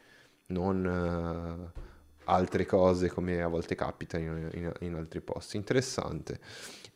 non 0.49 1.71
uh, 1.75 1.81
altre 2.25 2.67
cose 2.67 3.09
come 3.09 3.41
a 3.43 3.49
volte 3.49 3.75
capita 3.75 4.19
in, 4.19 4.49
in- 4.55 4.73
in 4.81 4.95
altri 4.95 5.21
posti. 5.21 5.57
Interessante. 5.57 6.39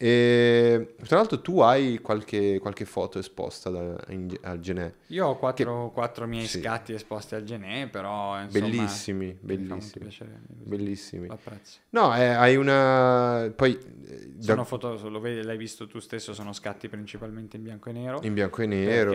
E, 0.02 0.94
tra 1.06 1.16
l'altro 1.18 1.42
tu 1.42 1.60
hai 1.60 1.98
qualche, 1.98 2.58
qualche 2.58 2.86
foto 2.86 3.18
esposta 3.18 3.68
da- 3.68 4.02
in- 4.08 4.34
al 4.42 4.58
Genè. 4.58 4.90
Io 5.08 5.26
ho 5.26 5.36
quattro, 5.36 5.90
quattro 5.92 6.26
miei 6.26 6.46
sì. 6.46 6.60
scatti 6.60 6.94
esposti 6.94 7.34
al 7.34 7.42
Genè, 7.44 7.86
però 7.90 8.40
insomma, 8.40 8.64
Bellissimi, 8.66 9.36
bellissimi, 9.38 10.04
piacere, 10.06 10.40
bellissimi. 10.46 11.26
lo 11.26 11.34
apprezzo. 11.34 11.80
No, 11.90 12.16
eh, 12.16 12.24
hai 12.28 12.56
una... 12.56 13.52
Poi 13.54 13.78
eh, 14.06 14.30
da- 14.36 14.42
Sono 14.42 14.64
foto, 14.64 15.06
lo 15.10 15.20
vedi, 15.20 15.42
l'hai 15.42 15.58
visto 15.58 15.86
tu 15.86 15.98
stesso, 15.98 16.32
sono 16.32 16.54
scatti 16.54 16.88
principalmente 16.88 17.58
in 17.58 17.62
bianco 17.62 17.90
e 17.90 17.92
nero. 17.92 18.20
in 18.22 18.32
bianco 18.32 18.62
e 18.62 18.66
nero. 18.66 19.12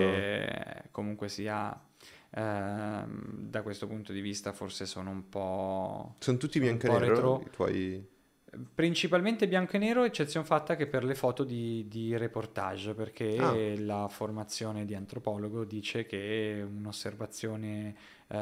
Comunque 0.92 1.30
sia, 1.30 1.76
ehm, 2.36 3.48
da 3.50 3.62
questo 3.62 3.88
punto 3.88 4.12
di 4.14 4.22
vista 4.22 4.52
forse 4.54 4.86
sono 4.86 5.10
un 5.10 5.30
po'... 5.30 6.16
Sono 6.20 6.38
tutti 6.38 6.60
sono 6.60 6.66
bianco 6.78 6.86
e 6.88 6.90
nero 6.90 7.14
retro. 7.14 7.42
i 7.46 7.50
tuoi... 7.50 8.14
Principalmente 8.74 9.50
bianco 9.50 9.76
e 9.76 9.80
nero, 9.80 10.06
eccezione 10.06 10.46
fatta 10.46 10.78
che 10.78 10.88
per 10.88 11.04
le 11.04 11.16
foto 11.16 11.44
di, 11.44 11.88
di 11.90 12.16
reportage, 12.16 12.94
perché 12.94 13.36
Ah. 13.38 13.54
la 13.82 14.08
formazione 14.08 14.86
di 14.86 14.96
antropologo 14.96 15.66
dice 15.66 16.06
che 16.06 16.66
un'osservazione, 16.66 17.96
eh, 18.28 18.38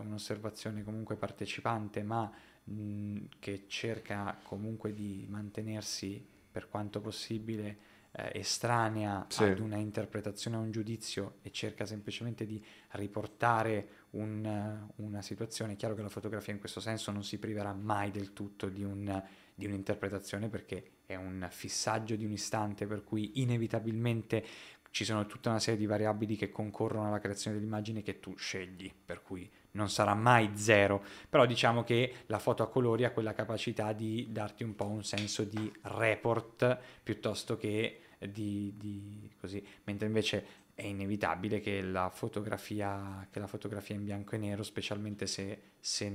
un'osservazione 0.00 0.82
comunque 0.82 1.14
partecipante, 1.14 2.02
ma 2.02 2.28
mh, 2.64 3.16
che 3.38 3.64
cerca 3.68 4.36
comunque 4.42 4.92
di 4.92 5.26
mantenersi 5.28 6.20
per 6.50 6.68
quanto 6.68 7.00
possibile 7.00 7.76
eh, 8.12 8.30
estranea 8.38 9.26
Sì. 9.28 9.44
ad 9.44 9.58
una 9.58 9.76
interpretazione, 9.76 10.56
a 10.56 10.60
un 10.60 10.70
giudizio 10.70 11.36
e 11.42 11.50
cerca 11.50 11.86
semplicemente 11.86 12.44
di 12.46 12.62
riportare 12.90 14.06
un, 14.10 14.44
eh, 14.44 14.92
una 15.02 15.22
situazione. 15.22 15.72
È 15.74 15.76
chiaro 15.76 15.94
che 15.94 16.02
la 16.02 16.08
fotografia 16.08 16.52
in 16.52 16.58
questo 16.60 16.80
senso 16.80 17.10
non 17.10 17.24
si 17.24 17.38
priverà 17.38 17.72
mai 17.72 18.10
del 18.10 18.32
tutto 18.32 18.68
di, 18.68 18.84
un, 18.84 19.22
di 19.54 19.66
un'interpretazione 19.66 20.48
perché 20.48 20.98
è 21.06 21.14
un 21.16 21.46
fissaggio 21.50 22.16
di 22.16 22.24
un 22.24 22.32
istante 22.32 22.86
per 22.86 23.02
cui 23.04 23.40
inevitabilmente 23.40 24.44
ci 24.90 25.04
sono 25.04 25.24
tutta 25.26 25.48
una 25.48 25.58
serie 25.58 25.78
di 25.78 25.86
variabili 25.86 26.36
che 26.36 26.50
concorrono 26.50 27.08
alla 27.08 27.18
creazione 27.18 27.56
dell'immagine 27.56 28.02
che 28.02 28.20
tu 28.20 28.36
scegli, 28.36 28.92
per 29.04 29.22
cui 29.22 29.50
non 29.72 29.88
sarà 29.88 30.14
mai 30.14 30.50
zero, 30.54 31.02
però 31.28 31.46
diciamo 31.46 31.82
che 31.84 32.14
la 32.26 32.38
foto 32.38 32.62
a 32.62 32.68
colori 32.68 33.04
ha 33.04 33.10
quella 33.10 33.32
capacità 33.32 33.92
di 33.92 34.28
darti 34.30 34.64
un 34.64 34.74
po' 34.74 34.86
un 34.86 35.04
senso 35.04 35.44
di 35.44 35.72
report 35.82 36.78
piuttosto 37.02 37.56
che 37.56 38.00
di, 38.18 38.74
di 38.76 39.30
così, 39.40 39.64
mentre 39.84 40.06
invece 40.06 40.60
è 40.74 40.86
inevitabile 40.86 41.60
che 41.60 41.82
la 41.82 42.10
fotografia, 42.10 43.26
che 43.30 43.38
la 43.38 43.46
fotografia 43.46 43.94
in 43.94 44.04
bianco 44.04 44.34
e 44.34 44.38
nero, 44.38 44.62
specialmente 44.62 45.26
se, 45.26 45.60
se, 45.78 46.12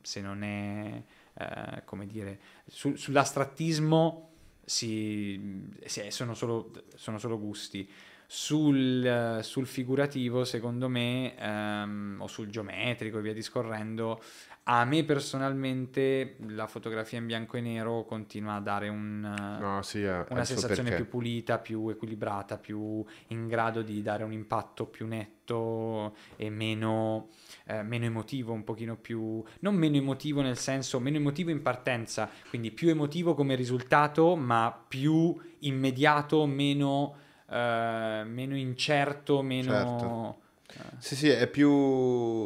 se 0.00 0.20
non 0.20 0.42
è, 0.42 1.02
eh, 1.34 1.82
come 1.84 2.06
dire, 2.06 2.40
su, 2.66 2.96
sull'astrattismo 2.96 4.28
si, 4.64 5.68
si- 5.84 6.10
sono, 6.10 6.34
solo, 6.34 6.72
sono 6.94 7.18
solo 7.18 7.38
gusti. 7.38 7.88
Sul, 8.32 9.40
sul 9.42 9.66
figurativo, 9.66 10.44
secondo 10.44 10.88
me, 10.88 11.34
ehm, 11.36 12.18
o 12.20 12.28
sul 12.28 12.46
geometrico 12.46 13.18
e 13.18 13.22
via 13.22 13.32
discorrendo, 13.32 14.22
a 14.62 14.84
me 14.84 15.02
personalmente 15.02 16.36
la 16.46 16.68
fotografia 16.68 17.18
in 17.18 17.26
bianco 17.26 17.56
e 17.56 17.60
nero 17.60 18.04
continua 18.04 18.54
a 18.54 18.60
dare 18.60 18.88
un, 18.88 19.18
No, 19.58 19.82
sì, 19.82 20.04
ha- 20.04 20.20
ha 20.20 20.26
una 20.28 20.44
sensazione 20.44 20.94
più 20.94 21.08
pulita, 21.08 21.58
più 21.58 21.88
equilibrata, 21.88 22.56
più 22.56 23.04
in 23.28 23.48
grado 23.48 23.82
di 23.82 24.00
dare 24.00 24.22
un 24.22 24.32
impatto 24.32 24.86
più 24.86 25.08
netto 25.08 26.14
e 26.36 26.50
meno, 26.50 27.30
eh, 27.66 27.82
meno 27.82 28.04
emotivo, 28.04 28.52
un 28.52 28.62
pochino 28.62 28.94
più... 28.94 29.42
non 29.58 29.74
meno 29.74 29.96
emotivo 29.96 30.40
nel 30.40 30.56
senso, 30.56 31.00
meno 31.00 31.16
emotivo 31.16 31.50
in 31.50 31.62
partenza, 31.62 32.30
quindi 32.48 32.70
più 32.70 32.90
emotivo 32.90 33.34
come 33.34 33.56
risultato, 33.56 34.36
ma 34.36 34.84
più 34.86 35.36
immediato, 35.60 36.46
meno, 36.46 37.16
eh, 37.50 38.22
meno 38.26 38.56
incerto, 38.56 39.42
meno... 39.42 40.40
Sì, 40.98 41.16
sì, 41.16 41.28
è 41.28 41.46
più 41.48 41.70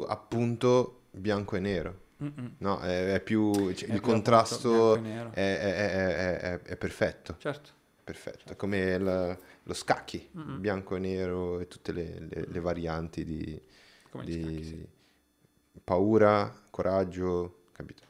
appunto 0.09 1.03
bianco 1.11 1.57
e 1.57 1.61
nero. 1.61 2.01
eh, 2.19 2.25
mm-mm. 2.25 2.55
No, 2.59 2.81
è, 2.81 3.15
è 3.15 3.21
più 3.21 3.53
cioè, 3.75 3.89
È 3.89 3.93
il 3.95 4.01
più 4.01 4.11
contrasto 4.11 4.95
è, 5.33 5.59
è- 5.59 6.61
è- 6.63 6.77
perfetto, 6.77 7.37
Certo. 7.39 7.71
perfetto. 8.03 8.53
È 8.53 8.57
come 8.57 8.79
il- 8.79 9.39
lo 9.63 9.75
scacchi, 9.75 10.31
Mm-mm. 10.37 10.61
bianco 10.61 10.97
e 10.97 10.99
nero 11.01 11.61
e 11.61 11.69
tutte 11.69 11.93
le, 11.93 12.19
le- 12.29 12.47
le 12.49 12.61
varianti 12.61 13.25
di, 13.25 13.61
di 14.25 14.33
scacchi, 14.33 14.65
sì. 14.65 14.87
paura, 15.83 16.63
coraggio, 16.71 17.65
capito? 17.73 18.03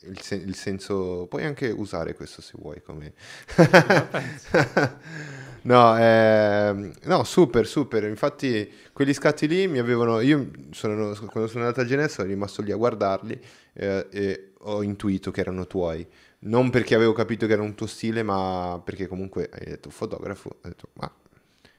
Il, 0.00 0.20
sen- 0.20 0.40
il 0.40 0.56
senso, 0.56 1.26
puoi 1.28 1.44
anche 1.44 1.68
usare 1.70 2.14
questo 2.14 2.42
se 2.42 2.54
vuoi 2.56 2.82
come... 2.82 3.12
No, 5.64 5.96
ehm, 5.96 6.92
no, 7.04 7.24
super, 7.24 7.66
super. 7.66 8.04
Infatti, 8.04 8.70
quegli 8.92 9.12
scatti 9.14 9.46
lì 9.46 9.68
mi 9.68 9.78
avevano. 9.78 10.20
Io 10.20 10.50
sono, 10.70 11.14
quando 11.30 11.48
sono 11.48 11.64
andato 11.64 11.80
a 11.80 11.84
Genova 11.84 12.08
sono 12.08 12.28
rimasto 12.28 12.62
lì 12.62 12.72
a 12.72 12.76
guardarli 12.76 13.40
eh, 13.74 14.06
e 14.10 14.52
ho 14.58 14.82
intuito 14.82 15.30
che 15.30 15.40
erano 15.40 15.66
tuoi. 15.66 16.06
Non 16.40 16.70
perché 16.70 16.94
avevo 16.96 17.12
capito 17.12 17.46
che 17.46 17.52
era 17.52 17.62
un 17.62 17.74
tuo 17.74 17.86
stile, 17.86 18.22
ma 18.24 18.80
perché 18.84 19.06
comunque 19.06 19.48
hai 19.52 19.66
detto 19.66 19.90
fotografo. 19.90 20.48
Ho 20.48 20.68
detto, 20.68 20.88
ma 20.94 21.10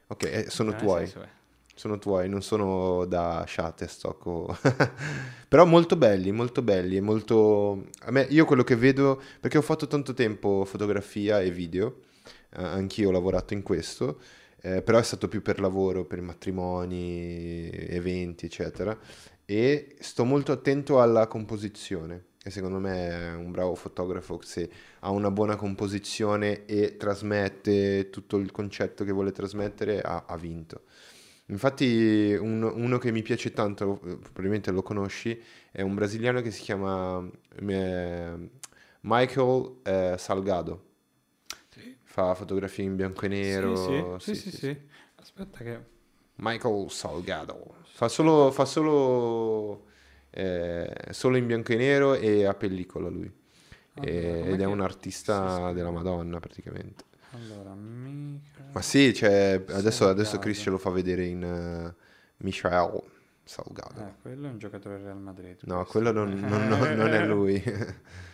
ok, 0.07 0.23
eh, 0.23 0.45
sono 0.49 0.71
Nel 0.71 0.79
tuoi. 0.79 1.05
senso 1.07 1.27
Sono 1.75 1.99
tuoi, 1.99 2.29
non 2.29 2.41
sono 2.41 3.05
da 3.05 3.43
Shutterstock 3.47 4.25
o... 4.27 4.57
Però 5.49 5.65
molto 5.65 5.95
belli, 5.97 6.31
molto 6.31 6.61
belli 6.61 6.97
e 6.97 7.01
molto... 7.01 7.87
A 8.01 8.11
me, 8.11 8.27
io 8.29 8.45
quello 8.45 8.63
che 8.63 8.75
vedo, 8.75 9.21
perché 9.39 9.57
ho 9.57 9.61
fatto 9.61 9.87
tanto 9.87 10.13
tempo 10.13 10.65
fotografia 10.65 11.41
e 11.41 11.49
video, 11.51 11.87
eh, 11.87 12.12
anch'io 12.55 13.09
ho 13.09 13.11
lavorato 13.11 13.53
in 13.53 13.61
questo, 13.63 14.19
eh, 14.61 14.81
però 14.81 14.97
è 14.97 15.03
stato 15.03 15.27
più 15.27 15.41
per 15.41 15.59
lavoro, 15.59 16.05
per 16.05 16.21
matrimoni, 16.21 17.69
eventi, 17.71 18.45
eccetera, 18.45 18.97
e 19.45 19.95
sto 19.99 20.23
molto 20.23 20.51
attento 20.51 21.01
alla 21.01 21.27
composizione, 21.27 22.25
e 22.43 22.49
secondo 22.49 22.79
me 22.79 23.09
è 23.09 23.33
un 23.33 23.51
bravo 23.51 23.75
fotografo 23.75 24.39
se 24.41 24.69
ha 24.99 25.09
una 25.11 25.31
buona 25.31 25.55
composizione 25.55 26.65
e 26.65 26.97
trasmette 26.97 28.09
tutto 28.09 28.37
il 28.37 28.51
concetto 28.51 29.03
che 29.03 29.11
vuole 29.11 29.31
trasmettere, 29.31 30.01
ha, 30.01 30.25
ha 30.27 30.37
vinto. 30.37 30.83
Infatti 31.47 32.35
un- 32.39 32.63
uno 32.63 32.97
che 32.97 33.11
mi 33.11 33.21
piace 33.21 33.51
tanto, 33.51 33.99
eh, 34.05 34.17
probabilmente 34.17 34.71
lo 34.71 34.81
conosci, 34.81 35.39
è 35.71 35.81
un 35.81 35.93
brasiliano 35.93 36.41
che 36.41 36.51
si 36.51 36.61
chiama 36.61 37.25
eh, 37.67 38.49
Michael 39.01 39.75
eh, 39.83 40.15
Salgado. 40.17 40.91
Fa 42.13 42.35
fotografie 42.35 42.83
in 42.85 42.95
bianco 42.95 43.25
e 43.25 43.27
nero. 43.27 44.19
Sì, 44.19 44.35
sì, 44.35 44.51
sì, 44.51 44.55
sì. 44.55 44.81
Aspetta 45.15 45.63
che... 45.63 45.79
Michael 46.35 46.91
Salgado. 46.91 47.77
Fa 47.85 48.07
solo, 48.07 48.51
fa 48.51 48.65
solo, 48.65 49.85
eh, 50.29 50.93
solo 51.09 51.37
in 51.37 51.47
bianco 51.47 51.71
e 51.71 51.75
nero 51.75 52.13
e 52.13 52.45
a 52.45 52.53
pellicola 52.53 53.09
lui. 53.09 53.33
Allora, 53.95 54.11
E- 54.11 54.39
com'è 54.41 54.51
ed 54.53 54.61
è 54.61 54.65
un 54.65 54.81
artista 54.81 55.71
della 55.71 55.89
Madonna 55.89 56.39
praticamente. 56.39 57.03
Allora, 57.31 57.73
mica... 57.73 58.63
Ma 58.71 58.81
sì, 58.83 59.11
cioè, 59.11 59.63
adesso, 59.69 60.07
adesso. 60.07 60.37
Chris 60.37 60.59
ce 60.61 60.69
lo 60.69 60.77
fa 60.77 60.91
vedere 60.91 61.25
in 61.25 61.43
eh, 61.43 61.95
Michael 62.43 63.01
Salgado. 63.43 64.01
Eh, 64.01 64.13
quello 64.21 64.45
è 64.45 64.51
un 64.51 64.59
giocatore 64.59 64.99
Real 64.99 65.17
Madrid. 65.17 65.61
No, 65.63 65.77
questo. 65.77 65.91
quello 65.93 66.11
non, 66.11 66.31
non- 66.41 66.67
non- 66.67 66.93
non 66.93 67.11
è 67.11 67.25
lui. 67.25 67.59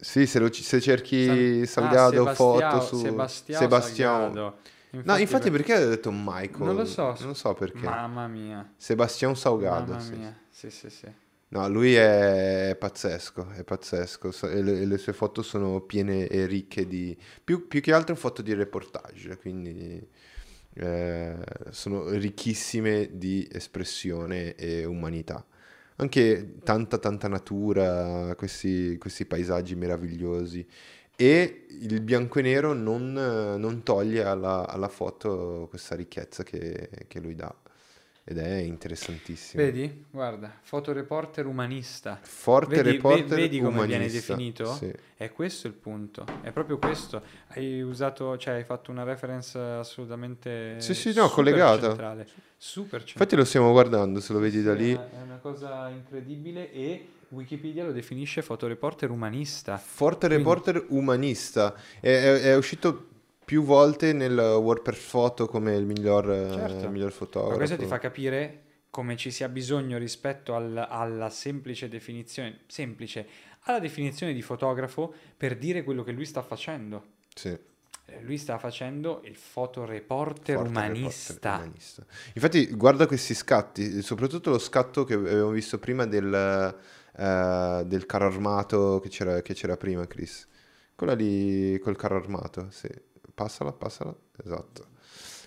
sì, 0.00 0.26
se, 0.26 0.38
lo- 0.38 0.52
se 0.52 0.80
cerchi 0.80 1.66
San- 1.66 1.84
Salgado 1.90 2.28
ah, 2.28 2.34
foto 2.34 2.80
su 2.80 2.96
Sebastiao 2.98 3.60
Sebastião. 3.60 4.20
Salgado. 4.32 4.58
No, 4.90 5.16
infatti 5.16 5.50
per- 5.50 5.62
perché 5.64 5.74
hai 5.74 5.88
detto 5.88 6.10
Michael? 6.12 6.64
Non 6.64 6.76
lo 6.76 6.84
so. 6.84 7.14
Non 7.20 7.34
so 7.34 7.52
perché. 7.54 7.84
Mamma 7.84 8.26
mia. 8.28 8.72
Sebastião 8.76 9.34
Salgado, 9.34 9.92
Mamma 9.92 10.00
sì. 10.00 10.14
mia. 10.14 10.38
Sì, 10.48 10.70
sì, 10.70 10.88
sì. 10.88 11.06
No, 11.50 11.66
lui 11.68 11.94
è 11.94 12.76
pazzesco, 12.78 13.50
è 13.50 13.64
pazzesco. 13.64 14.30
E 14.48 14.62
le, 14.62 14.84
le 14.84 14.98
sue 14.98 15.12
foto 15.12 15.42
sono 15.42 15.80
piene 15.80 16.26
e 16.26 16.46
ricche 16.46 16.86
di... 16.86 17.16
Più, 17.42 17.66
più 17.66 17.80
che 17.80 17.92
altro 17.92 18.14
foto 18.14 18.42
di 18.42 18.52
reportage, 18.52 19.36
quindi 19.38 20.06
eh, 20.74 21.36
sono 21.70 22.08
ricchissime 22.10 23.10
di 23.12 23.48
espressione 23.50 24.54
e 24.56 24.84
umanità. 24.84 25.44
Anche 26.00 26.60
tanta, 26.62 26.98
tanta 26.98 27.26
natura, 27.26 28.34
questi, 28.36 28.96
questi 28.98 29.24
paesaggi 29.26 29.74
meravigliosi. 29.74 30.64
E 31.16 31.66
il 31.80 32.00
bianco 32.02 32.38
e 32.38 32.42
nero 32.42 32.72
non, 32.72 33.12
non 33.12 33.82
toglie 33.82 34.22
alla, 34.24 34.68
alla 34.68 34.88
foto 34.88 35.66
questa 35.68 35.96
ricchezza 35.96 36.44
che, 36.44 36.88
che 37.08 37.18
lui 37.20 37.34
dà. 37.34 37.52
Ed 38.30 38.36
è 38.36 38.56
interessantissimo. 38.56 39.62
Vedi? 39.62 40.04
Guarda, 40.10 40.52
fotoreporter 40.60 41.46
umanista. 41.46 42.18
Forte 42.20 42.82
Vedi- 42.82 42.90
reporter 42.96 43.24
ve- 43.24 43.34
vedi 43.36 43.58
come 43.58 43.86
viene 43.86 44.04
umanista. 44.04 44.34
definito? 44.34 44.74
Sì. 44.74 44.92
È 45.16 45.32
questo 45.32 45.66
il 45.66 45.72
punto. 45.72 46.26
È 46.42 46.50
proprio 46.52 46.76
questo. 46.76 47.22
Hai 47.48 47.80
usato, 47.80 48.36
cioè 48.36 48.54
hai 48.56 48.64
fatto 48.64 48.90
una 48.90 49.02
reference 49.02 49.56
assolutamente 49.58 50.74
Sì, 50.78 50.92
sì, 50.92 51.14
no, 51.14 51.30
collegata. 51.30 51.86
centrale. 51.88 52.26
Super 52.58 52.98
centrale. 53.02 53.12
Infatti 53.12 53.36
lo 53.36 53.44
stiamo 53.46 53.70
guardando, 53.72 54.20
se 54.20 54.32
lo 54.34 54.40
vedi 54.40 54.62
da 54.62 54.76
Sì, 54.76 54.78
lì. 54.82 54.90
È 54.92 54.96
una, 54.96 55.10
è 55.10 55.22
una 55.22 55.38
cosa 55.38 55.88
incredibile 55.88 56.70
e 56.70 57.08
Wikipedia 57.30 57.84
lo 57.86 57.92
definisce 57.92 58.42
fotoreporter 58.42 59.08
umanista. 59.10 59.78
Forte 59.78 60.26
Quindi- 60.26 60.36
reporter 60.44 60.84
umanista. 60.88 61.74
È, 61.98 62.08
è- 62.08 62.40
è 62.42 62.56
uscito 62.56 63.06
più 63.48 63.62
volte 63.62 64.12
nel 64.12 64.36
World 64.38 64.82
per 64.82 64.94
Photo 65.10 65.46
come 65.46 65.74
il 65.74 65.86
miglior, 65.86 66.30
eh, 66.30 66.50
Certo. 66.52 66.84
il 66.84 66.90
miglior 66.90 67.12
fotografo. 67.12 67.52
Ma 67.52 67.56
questo 67.56 67.76
ti 67.78 67.86
fa 67.86 67.98
capire 67.98 68.64
come 68.90 69.16
ci 69.16 69.30
sia 69.30 69.48
bisogno 69.48 69.96
rispetto 69.96 70.54
al- 70.54 70.86
alla 70.86 71.30
semplice 71.30 71.88
definizione, 71.88 72.58
semplice, 72.66 73.26
alla 73.60 73.78
definizione 73.78 74.34
di 74.34 74.42
fotografo 74.42 75.14
per 75.34 75.56
dire 75.56 75.82
quello 75.82 76.02
che 76.04 76.12
lui 76.12 76.26
sta 76.26 76.42
facendo. 76.42 77.04
Sì, 77.34 77.56
Eh, 78.10 78.22
Lui 78.22 78.36
sta 78.38 78.58
facendo 78.58 79.20
il 79.24 79.36
fotoreporter 79.36 80.56
umanista. 80.58 81.56
umanista. 81.56 82.04
Infatti, 82.34 82.66
guarda 82.74 83.06
questi 83.06 83.34
scatti, 83.34 84.00
soprattutto 84.02 84.50
lo 84.50 84.58
scatto 84.58 85.04
che 85.04 85.12
avevamo 85.14 85.50
visto 85.52 85.78
prima 85.78 86.04
del, 86.06 86.32
eh, 87.16 87.82
del 87.86 88.06
carro 88.06 88.26
armato 88.26 88.98
che 89.00 89.08
c'era, 89.10 89.40
che 89.42 89.52
c'era 89.54 89.76
prima, 89.76 90.06
Chris. 90.06 90.46
Quella 90.94 91.14
lì 91.14 91.78
col 91.80 91.96
carro 91.96 92.16
armato, 92.16 92.68
sì. 92.70 92.88
Passala, 93.38 93.72
passala, 93.72 94.12
esatto. 94.44 94.88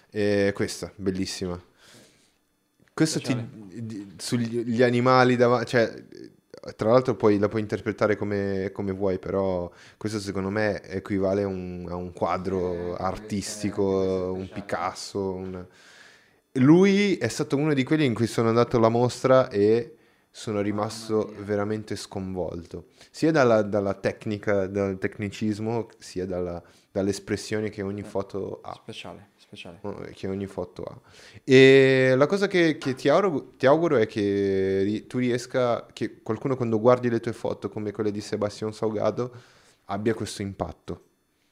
E 0.10 0.54
questa, 0.56 0.92
bellissima. 0.96 1.62
Questo 2.94 3.20
ti, 3.22 3.36
di- 3.84 4.14
sugli 4.18 4.64
gli 4.64 4.84
animali 4.84 5.36
davanti, 5.36 5.68
cioè, 5.70 6.04
tra 6.76 6.92
l'altro 6.92 7.16
poi 7.16 7.40
la 7.40 7.48
puoi 7.48 7.62
interpretare 7.62 8.16
come, 8.16 8.70
come 8.74 8.92
vuoi, 8.92 9.18
però 9.18 9.72
questo 9.98 10.20
secondo 10.20 10.50
me 10.50 10.84
equivale 10.84 11.44
a 11.44 11.48
un, 11.48 11.88
a 11.90 11.96
un 11.96 12.14
quadro 12.14 12.96
artistico, 12.96 14.34
un 14.36 14.50
Picasso. 14.52 15.34
un- 15.34 15.66
Lui 16.56 17.16
è 17.18 17.28
stato 17.30 17.56
uno 17.56 17.74
di 17.74 17.84
quelli 17.84 18.06
in 18.06 18.14
cui 18.14 18.28
sono 18.28 18.50
andato 18.50 18.78
alla 18.78 18.90
mostra 18.90 19.50
e 19.50 19.96
sono 20.30 20.62
rimasto 20.62 21.34
veramente 21.40 21.96
sconvolto, 21.96 22.88
sia 23.10 23.32
dalla, 23.32 23.62
dalla 23.64 23.94
tecnica, 23.94 24.68
dal 24.68 24.98
tecnicismo, 24.98 25.88
sia 25.98 26.26
dalla- 26.26 26.62
dall'espressione 26.92 27.70
che 27.70 27.82
ogni 27.82 28.04
foto 28.04 28.60
ha. 28.64 28.74
Speciale, 28.74 29.30
speciale. 29.38 29.78
speciale. 29.80 30.14
che 30.14 30.28
ogni 30.28 30.48
foto 30.48 30.84
ha. 30.84 31.00
E 31.44 32.14
la 32.18 32.26
cosa 32.28 32.48
che, 32.48 32.78
che 32.78 32.94
ti, 32.96 33.08
auguro, 33.10 33.52
ti 33.58 33.66
auguro 33.66 33.98
è 33.98 34.08
che 34.08 34.82
ri- 34.84 35.08
tu 35.08 35.18
riesca, 35.20 35.86
che 35.94 36.22
qualcuno 36.22 36.56
quando 36.56 36.80
guardi 36.80 37.10
le 37.10 37.20
tue 37.20 37.34
foto 37.34 37.70
come 37.70 37.92
quelle 37.92 38.12
di 38.12 38.22
Sebastian 38.22 38.74
Saugado 38.74 39.34
abbia 39.86 40.14
questo 40.14 40.42
impatto. 40.42 41.06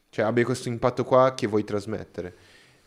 Cioè 0.10 0.26
abbia 0.26 0.44
questo 0.44 0.70
impatto 0.70 1.04
qua 1.04 1.34
che 1.36 1.48
vuoi 1.48 1.64
trasmettere. 1.64 2.36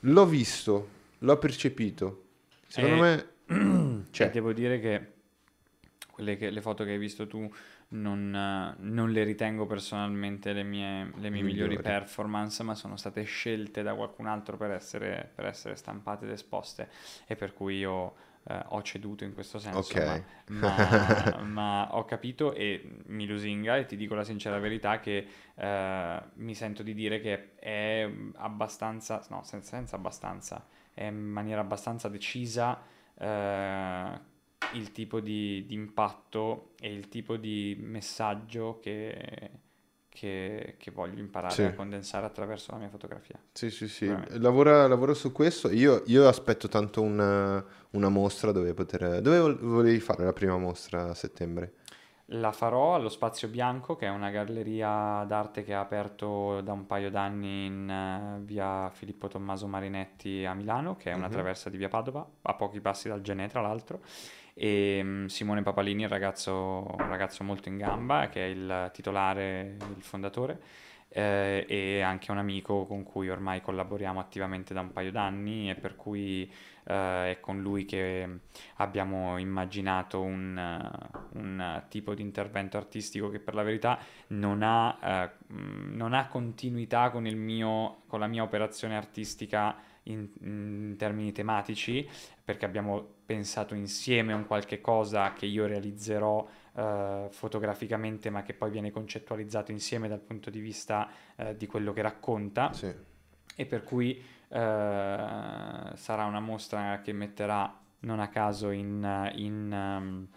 L'ho 0.01 0.27
visto, 0.27 0.89
l'ho 1.19 1.39
percepito. 1.39 2.25
Secondo 2.67 3.05
Eh, 3.05 3.27
me 3.49 4.05
Cioè, 4.11 4.31
devo 4.31 4.53
dire 4.53 4.81
che, 4.81 5.07
quelle 6.11 6.37
che- 6.37 6.51
le 6.51 6.61
foto 6.61 6.85
che 6.85 6.91
hai 6.91 6.99
visto 6.99 7.27
tu 7.27 7.49
non, 7.93 8.75
non 8.79 9.11
le 9.11 9.25
ritengo 9.25 9.67
personalmente 9.67 10.53
le 10.53 10.63
mie, 10.63 11.11
le 11.17 11.31
mie 11.31 11.43
migliori 11.43 11.79
Migliori. 11.79 11.81
performance, 11.81 12.63
ma 12.63 12.75
sono 12.75 12.97
state 12.97 13.23
scelte 13.25 13.83
da 13.83 13.95
qualcun 13.95 14.27
altro 14.27 14.57
per 14.57 14.71
essere, 14.71 15.31
per 15.35 15.47
essere 15.47 15.77
stampate 15.77 16.25
ed 16.25 16.31
esposte 16.33 16.89
e 17.27 17.37
per 17.37 17.53
cui 17.55 17.79
io 17.79 18.15
eh, 18.45 18.61
ho 18.69 18.83
ceduto 18.83 19.25
in 19.25 19.35
questo 19.35 19.59
senso. 19.59 19.95
Ok. 19.95 19.97
Ma, 19.99 20.21
ma- 20.47 21.39
ma 21.43 21.95
ho 21.95 22.05
capito 22.05 22.53
e 22.55 22.99
mi 23.07 23.27
lusinga 23.27 23.77
e 23.77 23.87
ti 23.87 23.97
dico 23.97 24.15
la 24.15 24.25
sincera 24.25 24.59
verità 24.59 25.01
che 25.01 25.27
eh, 25.55 26.23
mi 26.35 26.55
sento 26.55 26.83
di 26.83 26.95
dire 26.95 27.21
che 27.21 27.55
è 27.57 28.09
abbastanza, 28.37 29.25
no, 29.31 29.43
senza, 29.45 29.77
senza 29.77 29.97
abbastanza, 29.97 30.67
è 30.95 31.05
in 31.05 31.17
maniera 31.19 31.61
abbastanza 31.61 32.09
decisa 32.09 32.81
eh, 33.19 34.21
il 34.75 34.93
tipo 34.93 35.21
di, 35.21 35.65
di 35.67 35.75
impatto 35.75 36.73
e 36.81 36.93
il 36.93 37.09
tipo 37.09 37.37
di 37.37 37.77
messaggio 37.81 38.79
che, 38.81 39.51
che- 40.09 40.75
che 40.79 40.91
voglio 40.91 41.19
imparare 41.21 41.55
Sì. 41.55 41.63
a 41.63 41.75
condensare 41.75 42.27
attraverso 42.27 42.73
la 42.73 42.79
mia 42.79 42.89
fotografia. 42.89 43.39
Sì, 43.53 43.71
sì, 43.71 43.89
sì. 43.89 44.13
Lavora, 44.39 44.87
lavoro 44.87 45.15
su 45.15 45.33
questo. 45.33 45.71
Io, 45.71 46.03
io 46.07 46.29
aspetto 46.29 46.69
tanto 46.69 47.01
una, 47.03 47.65
una 47.91 48.09
mostra 48.09 48.53
dove 48.53 48.75
poter... 48.75 49.21
Dove 49.21 49.39
vol- 49.39 49.59
volevi 49.59 50.01
fare 50.01 50.25
la 50.25 50.33
prima 50.33 50.57
mostra 50.59 51.11
a 51.11 51.15
settembre? 51.15 51.75
La 52.27 52.53
farò 52.53 52.95
allo 52.95 53.11
Spazio 53.11 53.49
Bianco, 53.49 53.95
che 53.97 54.07
è 54.07 54.09
una 54.09 54.31
galleria 54.31 55.23
d'arte 55.27 55.65
che 55.65 55.75
ha 55.75 55.81
aperto 55.81 56.63
da 56.63 56.73
un 56.73 56.87
paio 56.87 57.11
d'anni 57.11 57.67
in 57.67 57.91
eh, 57.91 58.41
via 58.43 58.89
Filippo 58.91 59.29
Tommaso 59.29 59.67
Marinetti 59.67 60.45
a 60.47 60.55
Milano, 60.55 60.97
che 60.97 61.11
è 61.11 61.15
una 61.15 61.27
Mhm. 61.27 61.33
traversa 61.33 61.69
di 61.69 61.77
via 61.77 61.89
Padova, 61.89 62.27
a 62.43 62.55
pochi 62.55 62.81
passi 62.81 63.09
dal 63.09 63.21
Genè, 63.21 63.49
tra 63.49 63.61
l'altro. 63.61 64.01
E 64.55 65.01
mm, 65.03 65.27
Simone 65.27 65.63
Papalini, 65.63 66.03
il 66.03 66.09
ragazzo, 66.09 66.53
un 66.53 67.09
ragazzo 67.09 67.45
molto 67.45 67.69
in 67.69 67.79
gamba, 67.79 68.29
che 68.29 68.45
è 68.45 68.49
il 68.49 68.91
titolare, 68.93 69.77
il 69.97 70.03
fondatore, 70.03 70.61
eh, 71.13 71.65
e 71.69 72.01
anche 72.01 72.31
un 72.31 72.39
amico 72.39 72.85
con 72.87 73.03
cui 73.03 73.29
ormai 73.29 73.61
collaboriamo 73.61 74.19
attivamente 74.19 74.73
da 74.75 74.81
un 74.81 74.93
paio 74.93 75.11
d'anni 75.13 75.71
e 75.71 75.75
per 75.75 75.95
cui 75.95 76.51
eh, 76.85 77.31
è 77.33 77.39
con 77.41 77.61
lui 77.61 77.85
che 77.85 78.39
abbiamo 78.77 79.37
immaginato 79.39 80.21
un, 80.21 80.91
un 81.35 81.83
tipo 81.89 82.15
di 82.15 82.23
intervento 82.23 82.77
artistico 82.77 83.29
che 83.29 83.41
per 83.41 83.55
la 83.55 83.63
verità 83.63 83.99
non 84.29 84.63
ha, 84.63 84.99
eh, 85.03 85.31
mh, 85.53 85.95
non 85.97 86.15
ha 86.15 86.27
continuità 86.29 87.11
con, 87.11 87.25
mio, 87.25 88.03
con 88.07 88.19
la 88.21 88.27
mia 88.27 88.43
operazione 88.43 88.97
artistica 88.97 89.77
in, 90.05 90.29
in 90.41 90.95
termini 90.99 91.33
tematici, 91.33 92.09
perché 92.45 92.65
abbiamo 92.65 93.07
pensato 93.25 93.75
insieme 93.75 94.33
a 94.33 94.37
un 94.37 94.47
qualche 94.47 94.81
cosa 94.81 95.33
che 95.33 95.47
io 95.47 95.67
realizzerò 95.67 96.47
eh, 96.75 97.27
fotograficamente, 97.31 98.31
ma 98.31 98.43
che 98.43 98.55
poi 98.55 98.71
viene 98.71 98.91
concettualizzato 98.91 99.71
insieme 99.71 100.09
dal 100.09 100.21
punto 100.21 100.51
di 100.51 100.61
vista 100.61 101.09
eh, 101.37 101.57
di 101.57 101.67
quello 101.67 101.93
che 101.93 102.03
racconta 102.03 102.73
Sì. 102.73 102.93
e 103.57 103.67
per 103.67 103.85
cui 103.85 104.17
eh, 104.17 104.23
sarà 104.49 106.25
una 106.25 106.41
mostra 106.41 107.01
che 107.01 107.13
metterà 107.13 107.79
non 108.01 108.19
a 108.21 108.29
caso 108.29 108.71
in, 108.71 109.31
in, 109.37 109.73
ehm, 109.73 110.29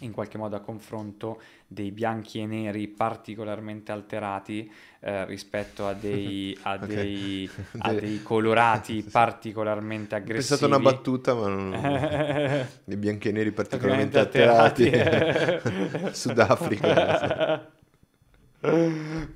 in 0.00 0.12
qualche 0.12 0.38
modo 0.38 0.56
a 0.56 0.60
confronto 0.60 1.40
dei 1.66 1.90
bianchi 1.92 2.40
e 2.40 2.46
neri 2.46 2.88
particolarmente 2.88 3.92
alterati 3.92 4.70
eh, 5.00 5.24
rispetto 5.26 5.86
a 5.86 5.94
dei, 5.94 6.56
a 6.62 6.76
dei, 6.78 7.48
a 7.78 7.92
De- 7.92 8.00
dei 8.00 8.22
colorati 8.22 9.02
particolarmente 9.10 10.14
Ho 10.14 10.18
aggressivi. 10.18 10.40
pensato 10.48 10.64
a 10.64 10.68
una 10.68 10.78
battuta, 10.80 11.34
ma 11.34 11.48
non... 11.48 11.70
dei 12.84 12.96
bianchi 12.96 13.28
e 13.28 13.32
neri 13.32 13.52
particolarmente 13.52 14.18
Particolarmente 14.18 14.18
alterati. 14.18 14.84
alterati. 14.88 16.14
Sudafrica. 16.14 17.70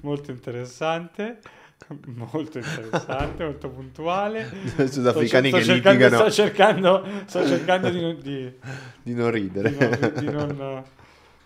molto 0.03 0.31
interessante. 0.31 1.41
Molto 2.07 2.59
interessante, 2.59 3.45
molto 3.45 3.69
puntuale. 3.69 4.47
Sudafricani 4.91 5.49
sto, 5.49 5.57
che 5.59 5.63
sto 5.65 5.73
cercando, 5.75 6.05
litigano 6.05 6.17
sto 6.17 6.31
cercando, 6.31 7.05
sto 7.27 7.47
cercando 7.47 7.91
di, 7.91 8.01
non- 8.01 8.19
di, 8.21 8.53
di 9.03 9.15
non 9.15 9.31
ridere. 9.31 9.71
di 9.71 9.77
non, 9.77 10.15
di 10.19 10.31
non- 10.31 10.85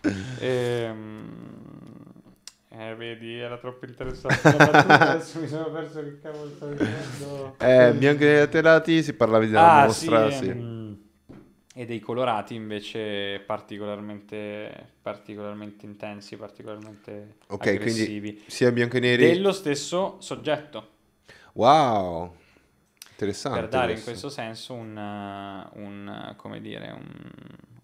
ehm, 0.40 1.26
eh, 2.70 2.94
vedi, 2.94 3.38
era 3.38 3.56
troppo 3.58 3.84
interessante 3.86 4.48
adesso 4.48 5.40
mi 5.40 5.48
sono 5.48 5.70
perso 5.70 6.00
che 6.02 6.20
cavolo 6.20 6.50
stavo 6.54 6.72
dicendo. 6.72 7.54
Eh, 7.58 7.92
bianchi 7.94 8.22
e 8.22 8.26
neri 8.26 8.40
alterati, 8.40 9.02
si 9.02 9.12
parlava 9.14 9.44
della 9.44 9.82
Ah, 9.82 9.84
mostra, 9.86 10.30
sì, 10.30 10.36
sì. 10.36 10.50
ehm, 10.50 10.77
e 11.78 11.86
dei 11.86 12.00
colorati 12.00 12.56
invece 12.56 13.40
particolarmente, 13.46 14.94
particolarmente 15.00 15.86
intensi, 15.86 16.36
particolarmente 16.36 17.36
Ok, 17.46 17.68
aggressivi. 17.68 18.42
sia 18.48 18.72
bianco 18.72 18.96
e 18.96 19.00
neri... 19.00 19.26
Dello 19.28 19.52
stesso 19.52 20.16
soggetto. 20.18 20.88
Wow! 21.52 22.34
Interessante 23.10 23.60
per 23.60 23.68
dare 23.68 23.92
in 23.92 24.02
questo. 24.02 24.26
questo 24.26 24.28
senso 24.28 24.74
un, 24.74 24.96
uh, 24.96 25.78
un, 25.78 26.30
uh, 26.30 26.34
come 26.34 26.60
dire, 26.60 26.90
un, 26.90 27.30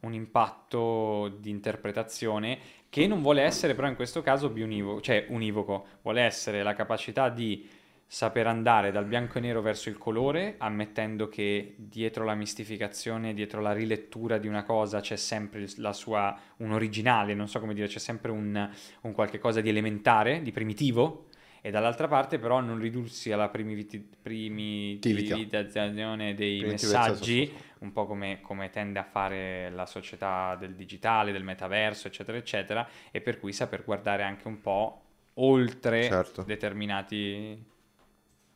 un 0.00 0.12
impatto 0.12 1.28
di 1.38 1.50
interpretazione 1.50 2.58
che 2.88 3.06
non 3.06 3.22
vuole 3.22 3.42
essere 3.42 3.76
però 3.76 3.86
in 3.86 3.94
questo 3.94 4.22
caso 4.22 4.48
bionivoco, 4.48 5.02
cioè 5.02 5.26
univoco, 5.28 5.86
vuole 6.02 6.22
essere 6.22 6.64
la 6.64 6.74
capacità 6.74 7.28
di 7.28 7.64
saper 8.06 8.46
andare 8.46 8.92
dal 8.92 9.06
bianco 9.06 9.38
e 9.38 9.40
nero 9.40 9.60
verso 9.60 9.88
il 9.88 9.98
colore, 9.98 10.54
ammettendo 10.58 11.28
che 11.28 11.74
dietro 11.76 12.24
la 12.24 12.34
mistificazione, 12.34 13.34
dietro 13.34 13.60
la 13.60 13.72
rilettura 13.72 14.38
di 14.38 14.46
una 14.46 14.62
cosa 14.62 15.00
c'è 15.00 15.16
sempre 15.16 15.66
la 15.76 15.92
sua, 15.92 16.38
un 16.58 16.72
originale, 16.72 17.34
non 17.34 17.48
so 17.48 17.60
come 17.60 17.74
dire, 17.74 17.86
c'è 17.86 17.98
sempre 17.98 18.30
un, 18.30 18.70
un 19.00 19.12
qualche 19.12 19.38
cosa 19.38 19.60
di 19.60 19.68
elementare, 19.68 20.42
di 20.42 20.52
primitivo, 20.52 21.26
e 21.66 21.70
dall'altra 21.70 22.08
parte 22.08 22.38
però 22.38 22.60
non 22.60 22.78
ridursi 22.78 23.32
alla 23.32 23.48
primiviti- 23.48 24.06
primitivizzazione 24.20 26.34
dei 26.34 26.62
messaggi, 26.62 27.50
un 27.78 27.90
po' 27.90 28.04
come, 28.04 28.42
come 28.42 28.68
tende 28.68 28.98
a 28.98 29.04
fare 29.04 29.70
la 29.70 29.86
società 29.86 30.56
del 30.56 30.74
digitale, 30.74 31.32
del 31.32 31.42
metaverso, 31.42 32.06
eccetera, 32.06 32.36
eccetera, 32.36 32.86
e 33.10 33.22
per 33.22 33.40
cui 33.40 33.54
saper 33.54 33.82
guardare 33.82 34.24
anche 34.24 34.46
un 34.46 34.60
po' 34.60 35.00
oltre 35.36 36.02
Certo. 36.02 36.42
determinati, 36.42 37.58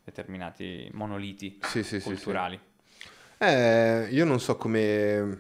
determinati 0.09 0.89
monoliti 0.93 1.59
Sì, 1.63 1.83
sì, 1.83 1.83
sì, 1.83 2.01
sì. 2.01 2.07
culturali. 2.07 2.59
Eh, 3.39 4.09
io 4.11 4.25
non 4.25 4.41
so 4.41 4.57
come, 4.57 5.39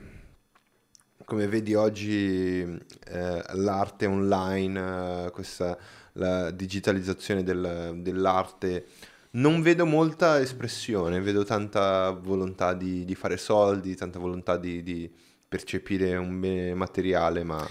come 1.25 1.47
vedi 1.47 1.75
oggi 1.75 2.61
eh, 2.61 3.43
l'arte 3.55 4.07
online, 4.07 5.27
eh, 5.27 5.31
questa 5.31 5.77
la 6.13 6.51
digitalizzazione 6.51 7.43
del- 7.45 7.95
dell'arte. 8.03 8.87
Non 9.31 9.63
vedo 9.63 9.87
molta 9.87 10.41
espressione, 10.41 11.21
vedo 11.21 11.45
tanta 11.45 12.11
volontà 12.11 12.73
di, 12.75 13.05
di 13.05 13.15
fare 13.15 13.37
soldi, 13.37 13.95
tanta 13.95 14.19
volontà 14.19 14.57
di, 14.57 14.83
di 14.83 15.09
percepire 15.49 16.17
un 16.17 16.41
bene 16.41 16.75
materiale, 16.75 17.45
ma 17.45 17.65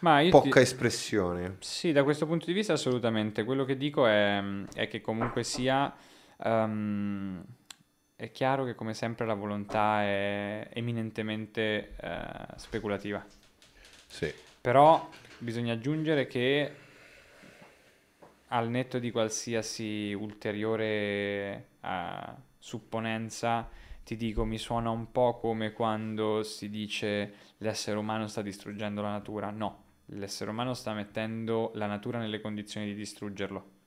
Ma 0.00 0.20
io 0.20 0.30
ti- 0.30 0.38
poca 0.38 0.60
espressione. 0.60 1.56
Sì, 1.60 1.92
da 1.92 2.04
questo 2.04 2.26
punto 2.26 2.46
di 2.46 2.52
vista 2.52 2.72
assolutamente. 2.72 3.44
Quello 3.44 3.64
che 3.64 3.76
dico 3.76 4.06
è, 4.06 4.42
è 4.74 4.88
che 4.88 5.00
comunque 5.02 5.42
sia, 5.44 5.92
ehm, 6.42 7.44
è 8.16 8.30
chiaro 8.32 8.64
che 8.64 8.74
come 8.74 8.92
sempre 8.92 9.24
la 9.26 9.34
volontà 9.34 10.02
è 10.02 10.68
eminentemente 10.72 11.94
eh, 11.96 12.22
speculativa. 12.56 13.24
Sì, 14.06 14.32
Però 14.60 15.08
bisogna 15.38 15.72
aggiungere 15.72 16.26
che 16.26 16.74
al 18.48 18.68
netto 18.68 18.98
di 18.98 19.10
qualsiasi 19.10 20.12
ulteriore 20.12 21.68
eh, 21.80 22.48
supponenza, 22.58 23.68
ti 24.04 24.16
dico, 24.16 24.44
mi 24.44 24.58
suona 24.58 24.90
un 24.90 25.10
po' 25.12 25.38
come 25.38 25.72
quando 25.72 26.42
si 26.42 26.68
dice 26.68 27.32
l'essere 27.58 27.96
umano 27.96 28.26
sta 28.26 28.42
distruggendo 28.42 29.00
la 29.00 29.10
natura. 29.10 29.50
No, 29.50 29.84
l'essere 30.06 30.50
umano 30.50 30.74
sta 30.74 30.92
mettendo 30.92 31.70
la 31.74 31.86
natura 31.86 32.18
nelle 32.18 32.40
condizioni 32.40 32.86
di 32.86 32.94
distruggerlo. 32.94 33.78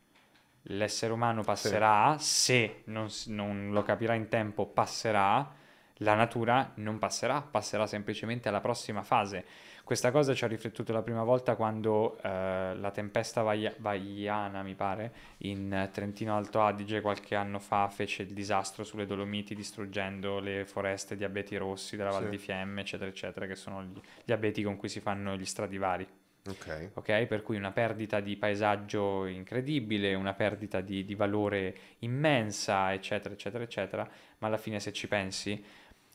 L'essere 0.68 1.12
umano 1.12 1.44
passerà, 1.44 2.16
se 2.20 2.84
non, 2.86 3.08
non 3.28 3.72
lo 3.72 3.84
capirà 3.84 4.14
in 4.14 4.30
tempo, 4.30 4.66
passerà, 4.66 5.52
la 5.98 6.14
natura 6.16 6.72
non 6.76 6.98
passerà, 7.00 7.42
passerà 7.42 7.86
semplicemente 7.86 8.48
alla 8.48 8.62
prossima 8.62 9.04
fase. 9.04 9.46
Questa 9.84 10.12
cosa 10.12 10.34
ci 10.34 10.46
ho 10.46 10.48
riflettuto 10.48 10.94
la 10.94 11.02
prima 11.02 11.24
volta 11.24 11.56
quando 11.58 12.18
eh, 12.22 12.74
la 12.76 12.92
tempesta 12.92 13.42
Vaia- 13.42 13.76
Vaiana, 13.80 14.64
mi 14.64 14.76
pare, 14.76 15.14
in 15.40 15.90
Trentino 15.92 16.38
Alto 16.38 16.62
Adige 16.62 17.02
qualche 17.02 17.36
anno 17.36 17.60
fa 17.60 17.90
fece 17.90 18.24
il 18.24 18.34
disastro 18.34 18.86
sulle 18.86 19.06
Dolomiti 19.06 19.56
distruggendo 19.56 20.40
le 20.40 20.64
foreste 20.66 21.18
di 21.18 21.26
abeti 21.26 21.58
rossi 21.58 21.98
della 21.98 22.12
Val 22.12 22.24
Sì. 22.24 22.30
di 22.30 22.38
Fiemme, 22.38 22.80
eccetera, 22.82 23.10
eccetera, 23.10 23.46
che 23.46 23.56
sono 23.56 23.84
gli, 23.84 24.00
gli 24.24 24.32
abeti 24.32 24.64
con 24.64 24.78
cui 24.78 24.88
si 24.88 25.02
fanno 25.02 25.36
gli 25.36 25.46
stradivari 25.46 26.08
Ok. 26.46 26.92
ok? 26.96 27.26
Per 27.26 27.42
cui 27.42 27.56
una 27.56 27.72
perdita 27.72 28.20
di 28.20 28.36
paesaggio 28.36 29.26
incredibile, 29.26 30.14
una 30.14 30.34
perdita 30.34 30.82
di, 30.82 31.06
di 31.06 31.16
valore 31.16 31.76
immensa, 32.00 32.94
eccetera, 32.94 33.34
eccetera, 33.34 33.64
eccetera. 33.64 34.10
Ma 34.40 34.48
alla 34.48 34.58
fine, 34.58 34.80
se 34.80 34.92
ci 34.92 35.08
pensi, 35.08 35.64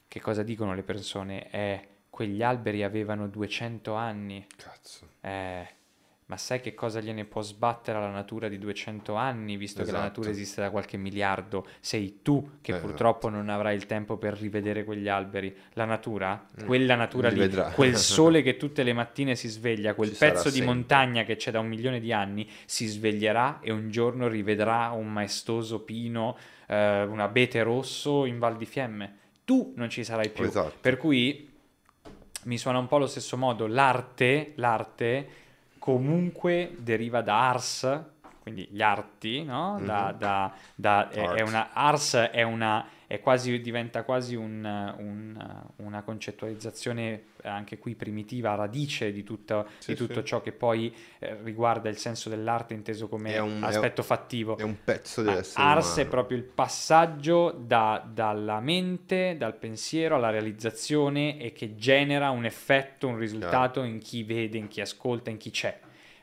che 0.06 0.20
cosa 0.20 0.42
dicono 0.42 0.74
le 0.74 0.82
persone? 0.82 1.48
È 1.48 1.86
quegli 2.10 2.42
alberi 2.42 2.82
avevano 2.82 3.28
200 3.28 3.94
anni. 3.94 4.46
Cazzo. 4.56 5.08
Eh, 5.20 5.66
ma 6.28 6.36
sai 6.36 6.60
che 6.60 6.74
cosa 6.74 7.00
gliene 7.00 7.24
può 7.24 7.40
sbattere 7.40 7.96
alla 7.96 8.10
natura 8.10 8.48
di 8.48 8.58
200 8.58 9.14
anni, 9.14 9.56
visto 9.56 9.78
che 9.82 9.90
la 9.90 9.98
Esatto. 9.98 10.08
natura 10.08 10.30
esiste 10.30 10.60
da 10.60 10.68
qualche 10.70 10.98
miliardo? 10.98 11.66
Sei 11.80 12.18
tu 12.20 12.58
che 12.60 12.72
Esatto. 12.72 12.86
purtroppo 12.86 13.28
non 13.30 13.48
avrai 13.48 13.74
il 13.74 13.86
tempo 13.86 14.18
per 14.18 14.34
rivedere 14.34 14.84
quegli 14.84 15.08
alberi. 15.08 15.56
La 15.72 15.86
natura, 15.86 16.44
quella 16.66 16.96
natura 16.96 17.30
lì, 17.30 17.50
quel 17.72 17.96
sole 17.96 18.42
che 18.42 18.58
tutte 18.58 18.82
le 18.82 18.92
mattine 18.92 19.36
si 19.36 19.48
sveglia, 19.48 19.94
quel 19.94 20.10
Ci 20.12 20.18
pezzo 20.18 20.50
di 20.50 20.56
sempre. 20.56 20.74
montagna 20.74 21.24
che 21.24 21.36
c'è 21.36 21.50
da 21.50 21.60
un 21.60 21.66
milione 21.68 21.98
di 21.98 22.12
anni, 22.12 22.46
si 22.66 22.86
sveglierà 22.86 23.60
e 23.62 23.72
un 23.72 23.90
giorno 23.90 24.28
rivedrà 24.28 24.90
un 24.90 25.10
maestoso 25.10 25.80
pino, 25.80 26.36
eh, 26.66 27.04
un 27.04 27.20
abete 27.20 27.62
rosso 27.62 28.26
in 28.26 28.38
Val 28.38 28.58
di 28.58 28.66
Fiemme. 28.66 29.16
Tu 29.46 29.72
non 29.76 29.88
ci 29.88 30.04
sarai 30.04 30.28
più. 30.28 30.44
Esatto. 30.44 30.74
Per 30.78 30.98
cui 30.98 31.48
mi 32.44 32.58
suona 32.58 32.78
un 32.78 32.86
po' 32.86 32.96
allo 32.96 33.06
stesso 33.06 33.38
modo. 33.38 33.66
L'arte, 33.66 34.52
l'arte 34.56 35.28
comunque 35.89 36.76
deriva 36.80 37.22
da 37.22 37.34
ars, 37.34 37.82
quindi 38.53 38.68
gli 38.70 38.82
arti, 38.82 39.42
no? 39.44 39.80
Da, 39.84 40.11
Mhm. 40.12 40.18
da- 40.18 40.53
da- 40.74 41.09
è, 41.11 41.28
è 41.34 41.40
una, 41.42 41.70
ars 41.72 42.14
è 42.14 42.42
una, 42.42 42.86
è 43.07 43.20
quasi, 43.20 43.59
diventa 43.61 44.03
quasi 44.03 44.34
un- 44.34 44.94
un- 44.99 45.62
una 45.76 46.03
concettualizzazione 46.03 47.22
anche 47.42 47.78
qui 47.78 47.94
primitiva, 47.94 48.55
radice 48.55 49.12
di 49.12 49.22
tutto, 49.22 49.66
Sì, 49.78 49.92
di 49.92 49.96
tutto 49.96 50.20
sì. 50.20 50.26
ciò 50.26 50.40
che 50.42 50.53
poi 50.53 50.94
eh, 51.20 51.38
riguarda 51.42 51.88
il 51.88 51.96
senso 51.96 52.28
dell'arte 52.28 52.74
inteso 52.74 53.09
come 53.09 53.32
È 53.34 53.38
un- 53.38 53.62
è 53.62 53.66
aspetto 53.66 54.03
fattivo. 54.03 54.57
È 54.59 54.62
un 54.62 54.76
pezzo 54.84 55.20
Ah, 55.20 55.24
dell'essere 55.24 55.64
Ars 55.66 55.90
è 55.90 55.94
umano. 56.01 56.09
proprio 56.11 56.36
il 56.38 56.44
passaggio 56.44 57.51
da- 57.51 58.05
dalla 58.12 58.61
mente, 58.61 59.36
dal 59.38 59.55
pensiero 59.55 60.16
alla 60.16 60.30
realizzazione 60.30 61.38
e 61.38 61.53
che 61.53 61.76
genera 61.76 62.30
un 62.30 62.44
effetto, 62.44 63.07
un 63.09 63.16
risultato 63.18 63.82
in 63.82 63.99
chi 63.99 64.22
vede, 64.24 64.59
in 64.59 64.68
chi 64.68 64.80
ascolta, 64.80 65.30
in 65.30 65.36
chi 65.38 65.51
c'è. 65.51 65.78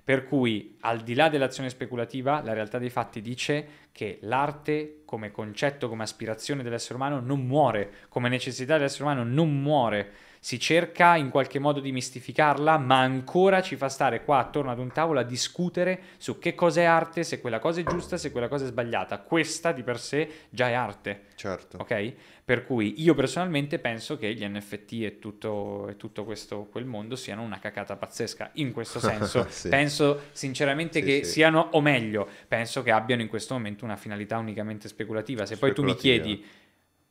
Per 0.05 0.23
cui, 0.25 0.77
al 0.81 1.01
di 1.01 1.15
là 1.15 1.29
dell'azione 1.29 1.67
speculativa, 1.69 2.39
la 2.43 2.53
realtà 2.53 2.77
dei 2.77 2.91
fatti 2.91 3.21
dice 3.21 3.67
che 3.91 4.19
l'arte 4.21 5.01
come 5.03 5.31
concetto, 5.31 5.89
come 5.89 6.03
aspirazione 6.03 6.61
dell'essere 6.61 6.93
umano 6.93 7.19
non 7.19 7.43
muore, 7.43 7.91
come 8.07 8.29
necessità 8.29 8.77
dell'essere 8.77 9.05
umano 9.05 9.23
non 9.23 9.63
muore. 9.63 10.11
Si 10.39 10.59
cerca 10.59 11.15
in 11.15 11.31
qualche 11.31 11.57
modo 11.57 11.79
di 11.79 11.91
mistificarla, 11.91 12.77
ma 12.77 12.99
ancora 12.99 13.63
ci 13.63 13.77
fa 13.77 13.89
stare 13.89 14.23
qua 14.23 14.37
attorno 14.37 14.69
ad 14.69 14.77
un 14.77 14.91
tavolo 14.91 15.21
a 15.21 15.23
discutere 15.23 15.99
su 16.17 16.37
che 16.37 16.53
cosa 16.53 16.81
è 16.81 16.83
arte, 16.83 17.23
se 17.23 17.41
quella 17.41 17.57
cosa 17.57 17.79
è 17.79 17.83
giusta, 17.83 18.15
se 18.17 18.29
quella 18.31 18.47
cosa 18.47 18.65
è 18.65 18.67
sbagliata. 18.67 19.17
Questa 19.21 19.71
di 19.71 19.81
per 19.81 19.99
sé 19.99 20.29
già 20.51 20.69
è 20.69 20.73
arte. 20.73 21.23
Certo. 21.33 21.77
Ok? 21.79 22.13
Per 22.45 22.63
cui 22.63 23.01
io 23.01 23.15
personalmente 23.15 23.79
penso 23.79 24.19
che 24.19 24.31
gli 24.35 24.45
NFT 24.45 24.91
e 25.01 25.17
tutto, 25.17 25.87
e 25.89 25.97
tutto 25.97 26.23
questo, 26.25 26.65
quel 26.65 26.85
mondo 26.85 27.15
siano 27.15 27.41
una 27.41 27.57
cacata 27.57 27.95
pazzesca. 27.95 28.51
In 28.53 28.71
questo 28.71 28.99
senso, 29.01 29.47
Sì. 29.49 29.67
penso 29.67 30.21
sinceramente 30.31 30.99
Sì, 30.99 31.05
che 31.05 31.23
sì. 31.23 31.31
siano, 31.31 31.69
o 31.71 31.81
meglio, 31.81 32.29
penso 32.47 32.83
che 32.83 32.91
abbiano 32.91 33.23
in 33.23 33.29
questo 33.29 33.55
momento 33.55 33.83
una 33.83 33.95
finalità 33.95 34.37
unicamente 34.37 34.87
speculativa. 34.87 35.47
Se 35.47 35.57
poi 35.57 35.73
tu 35.73 35.81
mi 35.81 35.95
chiedi, 35.95 36.45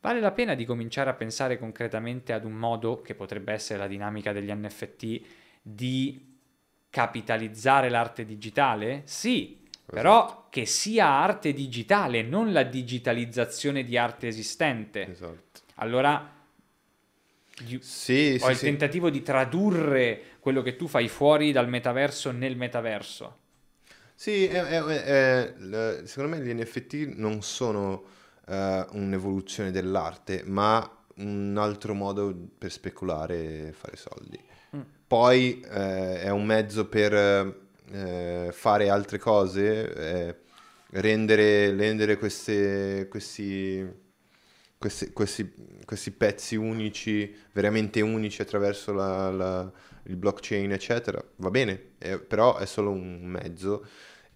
vale 0.01 0.21
la 0.21 0.31
pena 0.31 0.55
di 0.55 0.65
cominciare 0.65 1.11
a 1.11 1.15
pensare 1.15 1.59
concretamente 1.59 2.33
ad 2.33 2.45
un 2.45 2.53
modo, 2.53 3.03
che 3.03 3.17
potrebbe 3.17 3.53
essere 3.53 3.81
la 3.81 3.89
dinamica 3.89 4.31
degli 4.33 4.53
NFT, 4.53 5.21
di 5.63 6.33
capitalizzare 6.91 7.89
l'arte 7.89 8.25
digitale? 8.25 9.03
Sì, 9.07 9.64
però 9.87 10.47
che 10.51 10.67
sia 10.67 11.07
arte 11.09 11.53
digitale, 11.53 12.23
non 12.23 12.53
la 12.53 12.63
digitalizzazione 12.65 13.85
di 13.85 13.97
arte 13.97 14.29
esistente. 14.29 15.11
Esatto. 15.11 15.61
Allora 15.77 16.31
Sì, 17.79 18.39
ho 18.41 18.47
sì, 18.47 18.51
il 18.51 18.57
sì. 18.57 18.65
tentativo 18.65 19.11
di 19.11 19.23
tradurre 19.23 20.23
quello 20.41 20.63
che 20.63 20.77
tu 20.77 20.87
fai 20.87 21.09
fuori 21.09 21.53
dal 21.53 21.69
metaverso 21.69 22.31
nel 22.31 22.57
metaverso. 22.57 23.39
Sì, 24.15 24.47
è- 24.47 24.63
è- 24.63 24.83
è- 25.03 26.07
secondo 26.07 26.37
me 26.37 26.43
gli 26.43 26.53
NFT 26.53 27.15
non 27.17 27.43
sono 27.43 28.13
eh, 28.47 28.87
un'evoluzione 28.93 29.71
dell'arte, 29.71 30.43
ma 30.45 30.87
un 31.17 31.57
altro 31.59 31.95
modo 31.95 32.35
per 32.59 32.71
speculare 32.71 33.69
e 33.69 33.73
fare 33.73 33.97
soldi. 33.97 34.39
Mm. 34.77 34.81
Poi 35.07 35.61
eh, 35.61 36.21
è 36.23 36.31
un 36.31 36.45
mezzo 36.45 36.87
per 36.89 37.64
eh, 37.93 38.49
fare 38.53 38.89
altre 38.89 39.19
cose, 39.19 39.93
eh, 39.95 40.37
rendere, 40.91 41.75
rendere 41.75 42.17
queste- 42.19 43.07
questi, 43.11 43.87
questi, 44.79 45.13
questi- 45.13 45.55
questi 45.85 46.11
pezzi 46.11 46.57
unici, 46.57 47.35
veramente 47.53 48.01
unici 48.01 48.43
attraverso 48.43 48.93
la- 48.93 49.31
la- 49.31 49.73
il 50.05 50.17
blockchain, 50.17 50.73
eccetera. 50.73 51.23
Va 51.37 51.51
bene, 51.51 51.93
eh, 51.99 52.19
però 52.19 52.57
è 52.59 52.67
solo 52.67 52.91
un 52.91 53.23
mezzo 53.25 53.87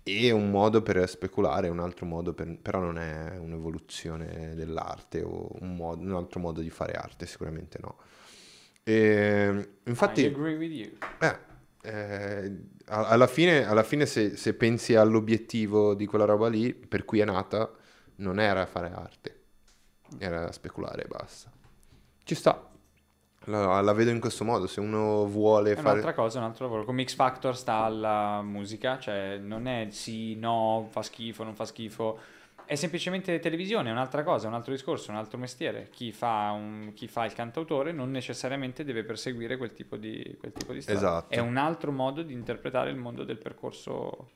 e 0.02 0.30
un 0.30 0.50
modo 0.50 0.80
per 0.82 1.06
speculare, 1.08 1.68
un 1.68 1.80
altro 1.80 2.06
modo 2.06 2.32
per, 2.32 2.56
però 2.62 2.80
non 2.80 2.98
è 2.98 3.36
un'evoluzione 3.36 4.54
dell'arte 4.54 5.22
o 5.22 5.48
un, 5.60 5.76
modo- 5.76 6.02
un 6.02 6.14
altro 6.14 6.40
modo 6.40 6.60
di 6.62 6.70
fare 6.70 6.92
arte, 6.92 7.26
sicuramente 7.26 7.78
no. 7.82 7.98
E, 8.84 9.68
infatti, 9.84 10.22
I 10.22 10.26
agree 10.26 10.56
with 10.56 10.72
you. 10.72 10.90
eh, 11.20 11.38
eh, 11.82 12.56
alla 12.86 13.26
fine, 13.26 13.66
alla 13.66 13.82
fine 13.82 14.06
se, 14.06 14.36
se 14.36 14.54
pensi 14.54 14.94
all'obiettivo 14.94 15.94
di 15.94 16.06
quella 16.06 16.24
roba 16.24 16.48
lì, 16.48 16.74
per 16.74 17.04
cui 17.04 17.20
è 17.20 17.24
nata, 17.24 17.70
non 18.16 18.40
era 18.40 18.66
fare 18.66 18.90
arte, 18.92 19.40
era 20.18 20.50
speculare 20.52 21.04
e 21.04 21.06
basta. 21.06 21.50
Ci 22.24 22.34
sta. 22.34 22.66
La, 23.44 23.80
la 23.80 23.92
vedo 23.94 24.10
in 24.10 24.20
questo 24.20 24.44
modo, 24.44 24.66
se 24.66 24.80
uno 24.80 25.26
vuole 25.26 25.72
È 25.72 25.76
fare... 25.76 25.88
un'altra 25.88 26.12
cosa, 26.12 26.38
un 26.38 26.44
altro 26.44 26.66
lavoro. 26.66 26.84
Come 26.84 27.04
X 27.04 27.14
Factor 27.14 27.56
sta 27.56 27.76
alla 27.76 28.42
musica, 28.42 28.98
cioè 28.98 29.38
non 29.38 29.66
è 29.66 29.88
sì, 29.90 30.34
no, 30.34 30.86
fa 30.90 31.02
schifo, 31.02 31.44
non 31.44 31.54
fa 31.54 31.64
schifo. 31.64 32.18
È 32.68 32.74
semplicemente 32.74 33.38
televisione, 33.38 33.88
è 33.88 33.92
un'altra 33.92 34.22
cosa, 34.22 34.46
un 34.46 34.52
altro 34.52 34.72
discorso, 34.72 35.10
un 35.10 35.16
altro 35.16 35.38
mestiere. 35.38 35.88
Chi 35.90 36.12
fa, 36.12 36.50
un- 36.50 36.92
chi 36.94 37.08
fa 37.08 37.24
il 37.24 37.32
cantautore 37.32 37.92
non 37.92 38.10
necessariamente 38.10 38.84
deve 38.84 39.04
perseguire 39.04 39.56
quel 39.56 39.72
tipo 39.72 39.96
di, 39.96 40.36
quel 40.38 40.52
tipo 40.52 40.74
di 40.74 40.82
strada. 40.82 40.98
Esatto. 41.00 41.34
È 41.34 41.38
un 41.38 41.56
altro 41.56 41.92
modo 41.92 42.20
di 42.22 42.34
interpretare 42.34 42.90
il 42.90 42.96
mondo 42.96 43.24
del 43.24 43.38
percorso 43.38 44.32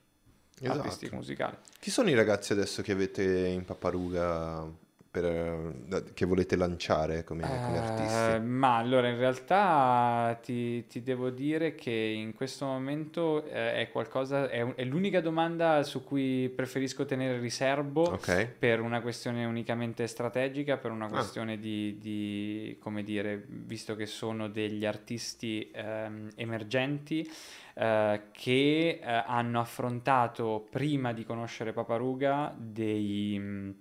Esatto. 0.58 0.78
artistico 0.78 1.16
musicale. 1.16 1.58
Chi 1.78 1.90
sono 1.90 2.08
i 2.08 2.14
ragazzi 2.14 2.52
adesso 2.52 2.80
che 2.80 2.92
avete 2.92 3.22
in 3.48 3.66
Papparuga 3.66 4.66
per, 5.12 5.24
eh, 5.26 6.04
che 6.14 6.24
volete 6.26 6.56
lanciare 6.56 7.22
come, 7.22 7.60
come 7.60 7.78
artisti? 7.78 8.32
ma 8.40 8.76
allora 8.78 9.08
in 9.08 9.18
realtà 9.18 10.38
ti, 10.42 10.86
ti 10.86 11.02
devo 11.02 11.28
dire 11.30 11.74
che 11.74 11.90
in 11.90 12.32
questo 12.34 12.64
momento 12.64 13.44
eh, 13.44 13.74
è 13.74 13.90
qualcosa, 13.90 14.48
è, 14.48 14.62
un- 14.62 14.72
è 14.74 14.84
l'unica 14.84 15.20
domanda 15.20 15.82
su 15.82 16.02
cui 16.02 16.50
preferisco 16.54 17.04
tenere 17.04 17.38
riservo 17.38 18.10
Ok, 18.12 18.54
per 18.58 18.80
una 18.80 19.00
questione 19.02 19.44
unicamente 19.44 20.06
strategica, 20.06 20.78
per 20.78 20.90
una 20.90 21.04
Ah. 21.04 21.08
questione 21.08 21.58
di, 21.58 21.98
di, 22.00 22.76
come 22.80 23.02
dire, 23.02 23.44
visto 23.46 23.94
che 23.96 24.06
sono 24.06 24.48
degli 24.48 24.86
artisti 24.86 25.70
ehm, 25.74 26.30
emergenti 26.36 27.28
eh, 27.74 28.22
che 28.32 29.00
eh, 29.02 29.24
hanno 29.26 29.60
affrontato 29.60 30.66
prima 30.70 31.12
di 31.12 31.24
conoscere 31.24 31.72
Paparuga 31.72 32.54
dei, 32.56 33.74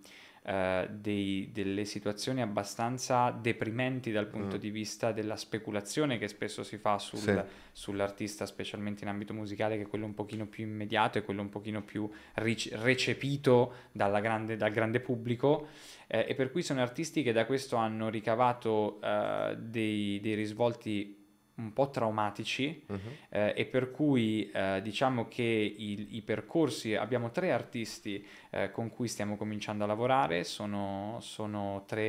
eh, 0.43 0.87
dei- 0.91 1.49
delle 1.53 1.85
situazioni 1.85 2.41
abbastanza 2.41 3.29
deprimenti 3.29 4.11
dal 4.11 4.25
punto 4.27 4.55
Mm. 4.55 4.59
di 4.59 4.69
vista 4.71 5.11
della 5.11 5.35
speculazione 5.35 6.17
che 6.17 6.27
spesso 6.27 6.63
si 6.63 6.77
fa 6.77 6.97
sul, 6.97 7.19
Sì. 7.19 7.39
sull'artista, 7.71 8.45
specialmente 8.47 9.03
in 9.03 9.09
ambito 9.09 9.33
musicale, 9.33 9.77
che 9.77 9.83
è 9.83 9.87
quello 9.87 10.05
un 10.05 10.13
pochino 10.15 10.47
più 10.47 10.63
immediato 10.65 11.17
e 11.19 11.21
quello 11.23 11.41
un 11.41 11.49
pochino 11.49 11.83
più 11.83 12.09
ric- 12.35 12.71
recepito 12.81 13.73
dalla 13.91 14.19
grande- 14.19 14.57
dal 14.57 14.71
grande 14.71 14.99
pubblico. 14.99 15.67
eh, 16.13 16.25
e 16.27 16.35
per 16.35 16.51
cui 16.51 16.61
sono 16.61 16.81
artisti 16.81 17.23
che 17.23 17.31
da 17.31 17.45
questo 17.45 17.77
hanno 17.77 18.09
ricavato 18.09 18.99
eh, 19.01 19.55
dei, 19.57 20.19
dei 20.19 20.33
risvolti 20.33 21.20
un 21.61 21.73
po' 21.73 21.89
traumatici 21.89 22.83
Mhm. 22.87 22.99
eh, 23.29 23.53
e 23.55 23.65
per 23.65 23.91
cui 23.91 24.49
eh, 24.51 24.81
diciamo 24.81 25.27
che 25.27 25.43
il- 25.43 26.15
i 26.15 26.21
percorsi, 26.21 26.95
abbiamo 26.95 27.29
tre 27.31 27.51
artisti 27.51 28.25
eh, 28.49 28.71
con 28.71 28.89
cui 28.89 29.07
stiamo 29.07 29.37
cominciando 29.37 29.83
a 29.83 29.87
lavorare, 29.87 30.43
sono, 30.43 31.17
sono 31.21 31.83
tre 31.87 32.01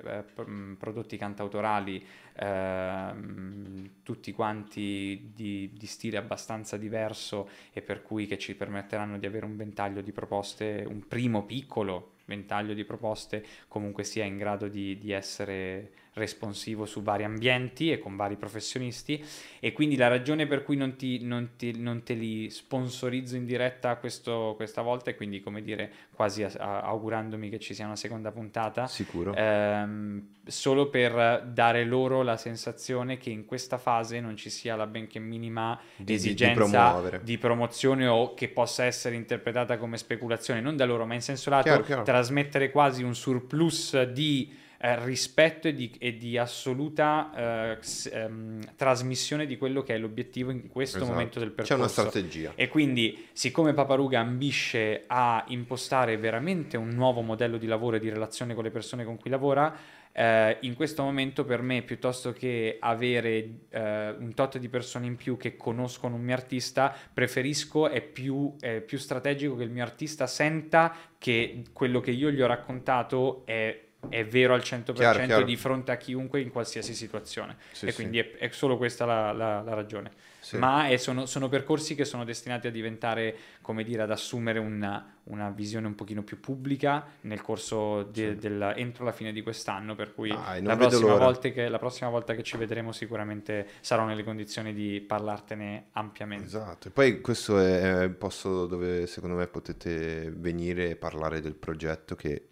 eh, 0.00 0.24
pr- 0.34 0.46
mh, 0.48 0.76
prodotti 0.78 1.16
cantautorali, 1.16 2.04
ehm, 2.36 3.90
tutti 4.02 4.32
quanti 4.32 5.30
di, 5.34 5.70
di 5.76 5.86
stile 5.86 6.16
abbastanza 6.16 6.76
diverso 6.76 7.48
e 7.72 7.82
per 7.82 8.02
cui 8.02 8.26
che 8.26 8.38
ci 8.38 8.54
permetteranno 8.54 9.18
di 9.18 9.26
avere 9.26 9.44
un 9.44 9.56
ventaglio 9.56 10.00
di 10.00 10.12
proposte, 10.12 10.84
un 10.88 11.06
primo 11.06 11.44
piccolo 11.44 12.12
ventaglio 12.28 12.74
di 12.74 12.84
proposte 12.84 13.42
comunque 13.68 14.04
sia 14.04 14.24
in 14.24 14.36
grado 14.36 14.68
di, 14.68 14.98
di 14.98 15.12
essere 15.12 15.92
responsivo 16.18 16.84
su 16.84 17.02
vari 17.02 17.24
ambienti 17.24 17.90
e 17.90 17.98
con 17.98 18.16
vari 18.16 18.36
professionisti 18.36 19.24
e 19.60 19.72
quindi 19.72 19.96
la 19.96 20.08
ragione 20.08 20.46
per 20.46 20.62
cui 20.62 20.76
non, 20.76 20.96
ti, 20.96 21.24
non, 21.24 21.50
ti- 21.56 21.80
non 21.80 22.02
te 22.02 22.14
li 22.14 22.50
sponsorizzo 22.50 23.36
in 23.36 23.46
diretta 23.46 23.96
questo- 23.96 24.52
questa 24.56 24.82
volta 24.82 25.10
e 25.10 25.14
quindi 25.14 25.40
come 25.40 25.62
dire 25.62 25.90
quasi 26.12 26.42
a- 26.42 26.50
a- 26.58 26.80
augurandomi 26.82 27.48
che 27.48 27.58
ci 27.58 27.72
sia 27.74 27.86
una 27.86 27.96
seconda 27.96 28.30
puntata 28.32 28.86
Sicuro. 28.86 29.34
ehm, 29.34 30.26
solo 30.44 30.88
per 30.88 31.42
dare 31.52 31.84
loro 31.84 32.22
la 32.22 32.36
sensazione 32.36 33.18
che 33.18 33.30
in 33.30 33.44
questa 33.44 33.78
fase 33.78 34.18
non 34.20 34.36
ci 34.36 34.50
sia 34.50 34.76
la 34.76 34.86
benché 34.86 35.18
minima 35.18 35.78
Di- 35.96 36.04
di- 36.04 36.04
di 36.04 36.12
esigenza 36.14 36.54
promuovere. 36.90 37.20
di 37.22 37.38
promozione 37.38 38.06
o 38.06 38.34
che 38.34 38.48
possa 38.48 38.84
essere 38.84 39.14
interpretata 39.14 39.76
come 39.78 39.96
speculazione, 39.98 40.60
non 40.60 40.76
da 40.76 40.84
loro, 40.84 41.04
ma 41.06 41.14
in 41.14 41.20
senso 41.20 41.50
lato 41.50 41.64
Chiaro, 41.64 41.82
chiaro. 41.82 42.02
trasmettere 42.02 42.70
quasi 42.70 43.02
un 43.02 43.14
surplus 43.14 44.02
di 44.04 44.50
eh, 44.80 45.04
rispetto 45.04 45.68
e 45.68 45.74
di, 45.74 45.92
e 45.98 46.16
di 46.16 46.38
assoluta 46.38 47.32
eh, 47.74 47.78
s- 47.82 48.08
ehm, 48.12 48.74
trasmissione 48.76 49.44
di 49.46 49.56
quello 49.58 49.82
che 49.82 49.94
è 49.94 49.98
l'obiettivo 49.98 50.50
in 50.50 50.68
questo 50.68 50.98
Esatto. 50.98 51.12
momento 51.12 51.38
del 51.40 51.48
C'è 51.48 51.54
percorso. 51.54 51.74
una 51.82 51.88
strategia. 51.88 52.52
E 52.54 52.68
quindi, 52.68 53.26
siccome 53.32 53.74
Paparuga 53.74 54.20
ambisce 54.20 55.04
a 55.06 55.44
impostare 55.48 56.16
veramente 56.16 56.76
un 56.76 56.90
nuovo 56.90 57.22
modello 57.22 57.56
di 57.58 57.66
lavoro 57.66 57.96
e 57.96 57.98
di 57.98 58.08
relazione 58.08 58.54
con 58.54 58.62
le 58.64 58.70
persone 58.70 59.04
con 59.04 59.18
cui 59.18 59.30
lavora, 59.30 59.74
eh, 60.12 60.56
in 60.60 60.74
questo 60.74 61.02
momento 61.02 61.44
per 61.44 61.60
me, 61.62 61.82
piuttosto 61.82 62.32
che 62.32 62.76
avere 62.80 63.48
eh, 63.70 64.10
un 64.18 64.32
tot 64.34 64.58
di 64.58 64.68
persone 64.68 65.06
in 65.06 65.16
più 65.16 65.36
che 65.36 65.56
conoscono 65.56 66.14
un 66.16 66.22
mio 66.22 66.34
artista, 66.34 66.94
preferisco, 67.12 67.88
è 67.88 68.00
più, 68.00 68.54
è 68.60 68.80
più 68.80 68.98
strategico 68.98 69.56
che 69.56 69.64
il 69.64 69.70
mio 69.70 69.82
artista 69.82 70.26
senta 70.26 70.94
che 71.18 71.62
quello 71.72 72.00
che 72.00 72.10
io 72.12 72.30
gli 72.30 72.40
ho 72.40 72.46
raccontato 72.46 73.42
è... 73.44 73.86
è 74.08 74.24
vero 74.24 74.54
al 74.54 74.60
100% 74.60 74.92
Chiaro, 74.94 75.24
chiaro. 75.24 75.44
di 75.44 75.56
fronte 75.56 75.90
a 75.90 75.96
chiunque 75.96 76.40
in 76.40 76.50
qualsiasi 76.50 76.94
situazione. 76.94 77.56
Sì, 77.72 77.86
e 77.86 77.90
sì. 77.90 77.94
quindi 77.96 78.18
è, 78.18 78.36
è 78.36 78.48
solo 78.52 78.76
questa 78.76 79.04
la- 79.04 79.32
la- 79.32 79.60
la 79.60 79.74
ragione 79.74 80.12
Sì. 80.40 80.56
ma 80.56 80.86
è- 80.86 80.96
sono, 80.96 81.26
sono 81.26 81.48
percorsi 81.48 81.94
che 81.96 82.04
sono 82.04 82.24
destinati 82.24 82.68
a 82.68 82.70
diventare, 82.70 83.34
come 83.60 83.82
dire, 83.82 84.02
ad 84.02 84.10
assumere 84.12 84.60
una, 84.60 85.16
una 85.24 85.50
visione 85.50 85.88
un 85.88 85.94
pochino 85.96 86.22
più 86.22 86.38
pubblica 86.38 87.04
nel 87.22 87.42
corso 87.42 88.04
de- 88.04 88.36
del- 88.36 88.72
entro 88.76 89.04
la 89.04 89.12
fine 89.12 89.32
di 89.32 89.42
quest'anno, 89.42 89.94
per 89.96 90.14
cui 90.14 90.28
Dai, 90.30 90.62
non 90.62 90.68
la, 90.68 90.76
prossima 90.76 91.38
che, 91.38 91.68
la 91.68 91.78
prossima 91.78 92.08
volta 92.08 92.34
che 92.34 92.44
ci 92.44 92.56
vedremo 92.56 92.92
sicuramente 92.92 93.66
sarò 93.80 94.04
nelle 94.06 94.22
condizioni 94.22 94.72
di 94.72 95.00
parlartene 95.00 95.88
ampiamente. 95.92 96.44
Esatto, 96.44 96.88
e 96.88 96.90
poi 96.92 97.20
questo 97.20 97.58
è 97.58 97.66
è 97.98 98.02
il 98.04 98.10
posto 98.14 98.66
dove 98.66 99.06
secondo 99.06 99.36
me 99.36 99.46
potete 99.48 100.30
venire 100.34 100.90
e 100.90 100.96
parlare 100.96 101.40
del 101.40 101.54
progetto 101.54 102.14
che 102.14 102.48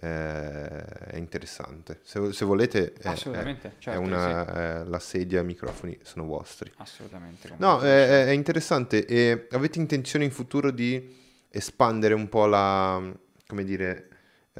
è 0.00 1.16
interessante. 1.16 2.00
Se, 2.02 2.32
se 2.32 2.44
volete, 2.44 2.92
è- 2.94 3.08
Assolutamente, 3.08 3.68
è, 3.68 3.72
certo 3.78 4.00
è 4.00 4.02
una, 4.02 4.80
eh, 4.80 4.84
la 4.86 4.98
sedia, 4.98 5.40
i 5.40 5.44
microfoni 5.44 5.98
sono 6.02 6.24
vostri. 6.24 6.72
Assolutamente. 6.76 7.50
No, 7.58 7.80
è- 7.80 8.26
è 8.26 8.30
interessante. 8.30 9.04
E 9.06 9.46
avete 9.50 9.78
intenzione 9.78 10.24
in 10.24 10.30
futuro 10.30 10.70
di 10.70 11.16
espandere 11.50 12.14
un 12.14 12.28
po' 12.28 12.46
la, 12.46 13.02
come 13.46 13.64
dire, 13.64 14.08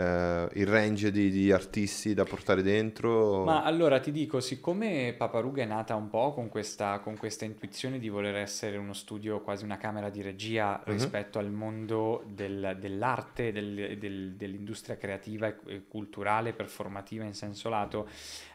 eh, 0.00 0.48
il 0.54 0.66
range 0.66 1.10
di, 1.10 1.30
di 1.30 1.52
artisti 1.52 2.14
da 2.14 2.24
portare 2.24 2.62
dentro? 2.62 3.44
Ma 3.44 3.62
allora 3.62 4.00
ti 4.00 4.10
dico, 4.12 4.40
siccome 4.40 5.14
Paparuga 5.16 5.62
è 5.62 5.66
nata 5.66 5.94
un 5.94 6.08
po' 6.08 6.32
con 6.32 6.48
questa, 6.48 6.98
con 7.00 7.16
questa 7.16 7.44
intuizione 7.44 7.98
di 7.98 8.08
voler 8.08 8.36
essere 8.36 8.76
uno 8.78 8.92
studio, 8.94 9.40
quasi 9.40 9.64
una 9.64 9.76
camera 9.76 10.08
di 10.08 10.22
regia 10.22 10.78
Mhm. 10.84 10.92
rispetto 10.92 11.38
al 11.38 11.50
mondo 11.50 12.24
del- 12.26 12.76
dell'arte, 12.80 13.52
del- 13.52 13.98
del- 13.98 14.32
dell'industria 14.36 14.96
creativa 14.96 15.54
e 15.66 15.82
culturale, 15.88 16.52
performativa 16.52 17.24
in 17.24 17.34
senso 17.34 17.68
lato, 17.68 18.08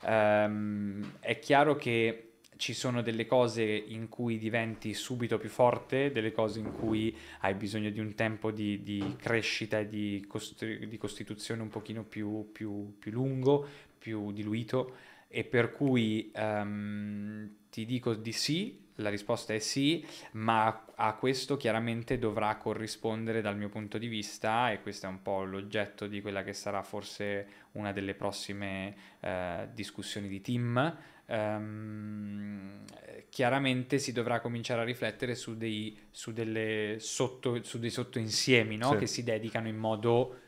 ehm, 0.04 1.12
è 1.20 1.40
chiaro 1.40 1.76
che 1.76 2.25
ci 2.58 2.74
sono 2.74 3.02
delle 3.02 3.26
cose 3.26 3.64
in 3.64 4.10
cui 4.10 4.38
diventi 4.38 4.94
subito 4.94 5.38
più 5.38 5.50
forte, 5.50 6.12
delle 6.12 6.32
cose 6.32 6.60
in 6.60 6.72
cui 6.72 7.16
hai 7.42 7.54
bisogno 7.54 7.90
di 7.90 8.00
un 8.00 8.16
tempo 8.16 8.52
di, 8.52 8.82
di 8.84 9.16
crescita 9.18 9.80
e 9.80 9.88
di, 9.88 10.24
costri- 10.28 10.88
di 10.88 10.98
costituzione 10.98 11.62
un 11.62 11.70
pochino 11.70 12.04
più, 12.04 12.50
più- 12.52 12.96
più 12.98 13.12
lungo, 13.12 13.68
più 13.98 14.32
diluito 14.32 14.96
e 15.28 15.44
per 15.44 15.72
cui 15.74 16.32
ehm, 16.34 17.56
ti 17.70 17.86
dico 17.86 18.14
di 18.14 18.32
sì, 18.32 18.84
la 19.00 19.10
risposta 19.10 19.54
è 19.54 19.60
sì, 19.60 20.06
ma 20.34 20.86
a 20.96 21.14
questo 21.16 21.58
chiaramente 21.58 22.18
dovrà 22.18 22.56
corrispondere 22.56 23.42
dal 23.42 23.58
mio 23.58 23.68
punto 23.68 23.98
di 23.98 24.08
vista 24.08 24.72
e 24.72 24.82
questo 24.82 25.08
è 25.08 25.10
un 25.10 25.22
po' 25.22 25.44
l'oggetto 25.44 26.08
di 26.08 26.22
quella 26.22 26.44
che 26.44 26.54
sarà 26.54 26.82
forse 26.84 27.48
una 27.74 27.92
delle 27.92 28.14
prossime 28.14 28.96
eh, 29.20 29.68
discussioni 29.74 30.30
di 30.30 30.40
team. 30.40 30.98
Ehm, 31.28 32.84
eh, 33.02 33.26
chiaramente 33.30 33.98
si 34.00 34.12
dovrà 34.12 34.40
cominciare 34.40 34.82
a 34.82 34.84
riflettere 34.84 35.36
su 35.36 35.58
dei, 35.58 35.98
su 36.12 36.32
delle 36.32 36.98
sotto, 37.00 37.64
su 37.64 37.80
dei 37.80 37.90
sottoinsiemi 37.90 38.78
no? 38.78 38.92
Sì. 38.92 38.98
che 38.98 39.08
si 39.08 39.24
dedicano 39.24 39.68
in 39.68 39.78
modo 39.78 40.40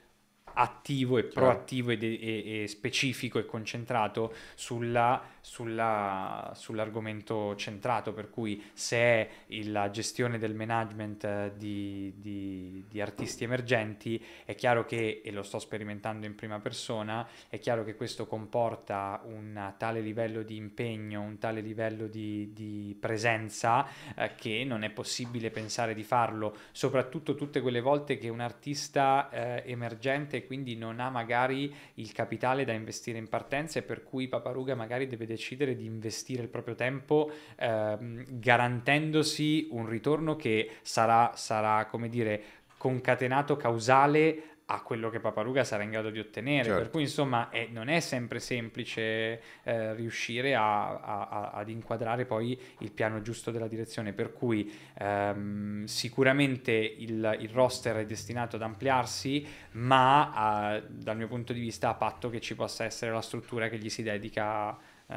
attivo 0.53 1.17
e 1.17 1.25
proattivo 1.25 1.91
e, 1.91 2.63
e 2.63 2.67
specifico 2.67 3.37
e 3.39 3.45
concentrato 3.45 4.33
sulla, 4.55 5.21
sulla- 5.47 6.51
sull'argomento 6.53 7.55
centrato, 7.55 8.11
per 8.11 8.29
cui 8.29 8.61
se 8.73 8.97
è 8.97 9.29
la 9.63 9.89
gestione 9.89 10.37
del 10.37 10.53
management 10.53 11.23
eh, 11.23 11.53
di, 11.55 12.13
di- 12.17 12.83
di 12.87 13.01
artisti 13.01 13.45
emergenti, 13.45 14.21
è 14.43 14.55
chiaro 14.55 14.83
che, 14.83 15.21
e 15.23 15.31
lo 15.31 15.43
sto 15.43 15.57
sperimentando 15.57 16.25
in 16.25 16.35
prima 16.35 16.59
persona, 16.59 17.25
è 17.47 17.59
chiaro 17.59 17.85
che 17.85 17.95
questo 17.95 18.27
comporta 18.27 19.21
un 19.23 19.73
tale 19.77 20.01
livello 20.01 20.43
di 20.43 20.57
impegno, 20.57 21.21
un 21.21 21.37
tale 21.37 21.61
livello 21.61 22.07
di, 22.07 22.51
di 22.53 22.95
presenza 22.99 23.87
eh, 24.15 24.35
che 24.35 24.65
non 24.65 24.83
è 24.83 24.89
possibile 24.89 25.49
pensare 25.49 25.93
di 25.93 26.03
farlo, 26.03 26.57
soprattutto 26.73 27.35
tutte 27.35 27.61
quelle 27.61 27.79
volte 27.79 28.17
che 28.17 28.27
un 28.27 28.41
artista 28.41 29.29
eh, 29.29 29.63
emergente 29.65 30.45
quindi 30.45 30.75
non 30.75 30.99
ha 30.99 31.09
magari 31.09 31.73
il 31.95 32.11
capitale 32.11 32.65
da 32.65 32.73
investire 32.73 33.17
in 33.17 33.29
partenza 33.29 33.79
e 33.79 33.83
per 33.83 34.03
cui 34.03 34.27
Paparuga 34.27 34.75
magari 34.75 35.07
deve 35.07 35.19
decidere 35.23 35.35
di 35.37 35.85
investire 35.85 36.41
il 36.41 36.49
proprio 36.49 36.75
tempo 36.75 37.31
ehm, 37.57 38.25
garantendosi 38.39 39.67
un 39.71 39.87
ritorno 39.87 40.35
che 40.35 40.69
sarà, 40.81 41.31
sarà 41.35 41.85
come 41.85 42.09
dire, 42.09 42.41
concatenato 42.77 43.55
causale 43.57 44.41
a 44.69 44.81
quello 44.81 45.09
che 45.09 45.21
Paparuga 45.21 45.63
sarà 45.63 45.83
in 45.83 45.91
grado 45.91 46.09
di 46.09 46.19
ottenere. 46.19 46.65
Certo. 46.65 46.81
Per 46.81 46.89
cui, 46.89 47.01
insomma, 47.03 47.49
è- 47.49 47.69
non 47.71 47.87
è 47.87 48.01
sempre 48.01 48.39
semplice 48.39 49.41
eh, 49.63 49.93
riuscire 49.93 50.55
a- 50.55 50.89
a- 50.99 51.27
a- 51.29 51.49
ad 51.51 51.69
inquadrare 51.69 52.25
poi 52.25 52.59
il 52.79 52.91
piano 52.91 53.21
giusto 53.21 53.49
della 53.49 53.69
direzione. 53.69 54.11
Per 54.11 54.33
cui 54.33 54.69
ehm, 54.99 55.85
sicuramente 55.85 56.73
il, 56.73 57.37
il 57.39 57.49
roster 57.49 57.95
è 57.95 58.05
destinato 58.05 58.57
ad 58.57 58.61
ampliarsi, 58.61 59.47
ma 59.71 60.33
a- 60.33 60.81
dal 60.85 61.15
mio 61.15 61.27
punto 61.29 61.53
di 61.53 61.61
vista 61.61 61.87
a 61.87 61.93
patto 61.93 62.29
che 62.29 62.41
ci 62.41 62.53
possa 62.53 62.83
essere 62.83 63.11
la 63.13 63.21
struttura 63.21 63.69
che 63.69 63.77
gli 63.77 63.89
si 63.89 64.03
dedica. 64.03 64.77
Eh, 65.09 65.15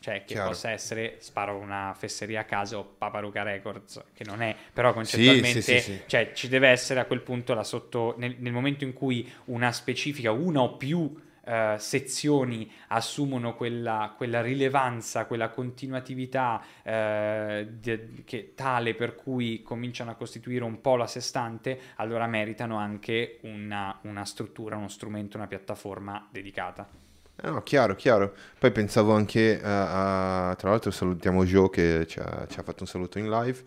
cioè 0.00 0.24
che 0.24 0.34
Chiaro. 0.34 0.50
possa 0.50 0.70
essere, 0.70 1.16
sparo 1.18 1.56
una 1.56 1.94
fesseria 1.96 2.40
a 2.40 2.44
caso, 2.44 2.94
Paparuga 2.98 3.42
Records, 3.42 4.02
che 4.12 4.24
non 4.24 4.42
è, 4.42 4.54
però 4.72 4.92
concettualmente 4.92 5.62
sì, 5.62 5.78
sì, 5.78 5.92
sì. 5.92 6.02
cioè 6.06 6.32
ci 6.34 6.48
deve 6.48 6.68
essere 6.68 7.00
a 7.00 7.06
quel 7.06 7.22
punto 7.22 7.54
la 7.54 7.64
sotto, 7.64 8.14
nel, 8.18 8.36
nel 8.38 8.52
momento 8.52 8.84
in 8.84 8.92
cui 8.92 9.30
una 9.46 9.72
specifica, 9.72 10.32
una 10.32 10.60
o 10.60 10.76
più 10.76 11.14
eh, 11.44 11.76
sezioni 11.78 12.70
assumono 12.88 13.54
quella, 13.54 14.14
quella 14.16 14.40
rilevanza, 14.40 15.24
quella 15.26 15.48
continuatività 15.48 16.62
eh, 16.82 17.68
de- 17.70 18.22
che, 18.24 18.52
tale 18.54 18.94
per 18.94 19.14
cui 19.14 19.62
cominciano 19.62 20.10
a 20.10 20.14
costituire 20.14 20.64
un 20.64 20.80
po' 20.80 20.96
la 20.96 21.06
sé 21.06 21.20
stante, 21.20 21.78
allora 21.96 22.26
meritano 22.26 22.76
anche 22.76 23.38
una, 23.42 23.98
una 24.02 24.24
struttura, 24.24 24.76
uno 24.76 24.88
strumento, 24.88 25.36
una 25.36 25.46
piattaforma 25.46 26.28
dedicata. 26.30 27.10
Eh 27.36 27.48
no, 27.50 27.62
chiaro, 27.62 27.94
chiaro. 27.94 28.34
Poi 28.58 28.70
pensavo 28.72 29.12
anche 29.14 29.60
a, 29.62 30.50
a- 30.50 30.54
tra 30.54 30.70
l'altro 30.70 30.90
salutiamo 30.90 31.44
Joe 31.44 31.70
che 31.70 32.06
ci 32.06 32.18
ha, 32.20 32.46
ci 32.48 32.58
ha 32.60 32.62
fatto 32.62 32.82
un 32.82 32.88
saluto 32.88 33.18
in 33.18 33.28
live. 33.28 33.58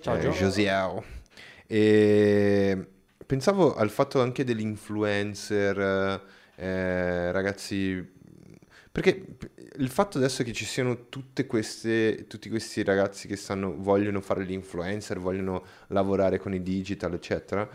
Ciao, 0.00 0.14
Eh, 0.14 0.20
Joe. 0.20 0.32
E 1.66 2.86
pensavo 3.26 3.74
al 3.74 3.90
fatto 3.90 4.20
anche 4.20 4.44
dell'influencer, 4.44 6.22
eh, 6.56 7.32
ragazzi, 7.32 8.12
Perché 8.92 9.26
il 9.78 9.88
fatto 9.88 10.18
adesso 10.18 10.44
che 10.44 10.52
ci 10.52 10.64
siano 10.64 11.08
tutte 11.08 11.46
queste, 11.46 12.26
tutti 12.28 12.48
questi 12.48 12.84
ragazzi 12.84 13.26
che 13.26 13.34
stanno, 13.36 13.74
vogliono 13.76 14.20
fare 14.20 14.44
gli 14.44 14.52
influencer, 14.52 15.18
vogliono 15.18 15.64
lavorare 15.88 16.38
con 16.38 16.54
i 16.54 16.62
digital, 16.62 17.14
eccetera, 17.14 17.68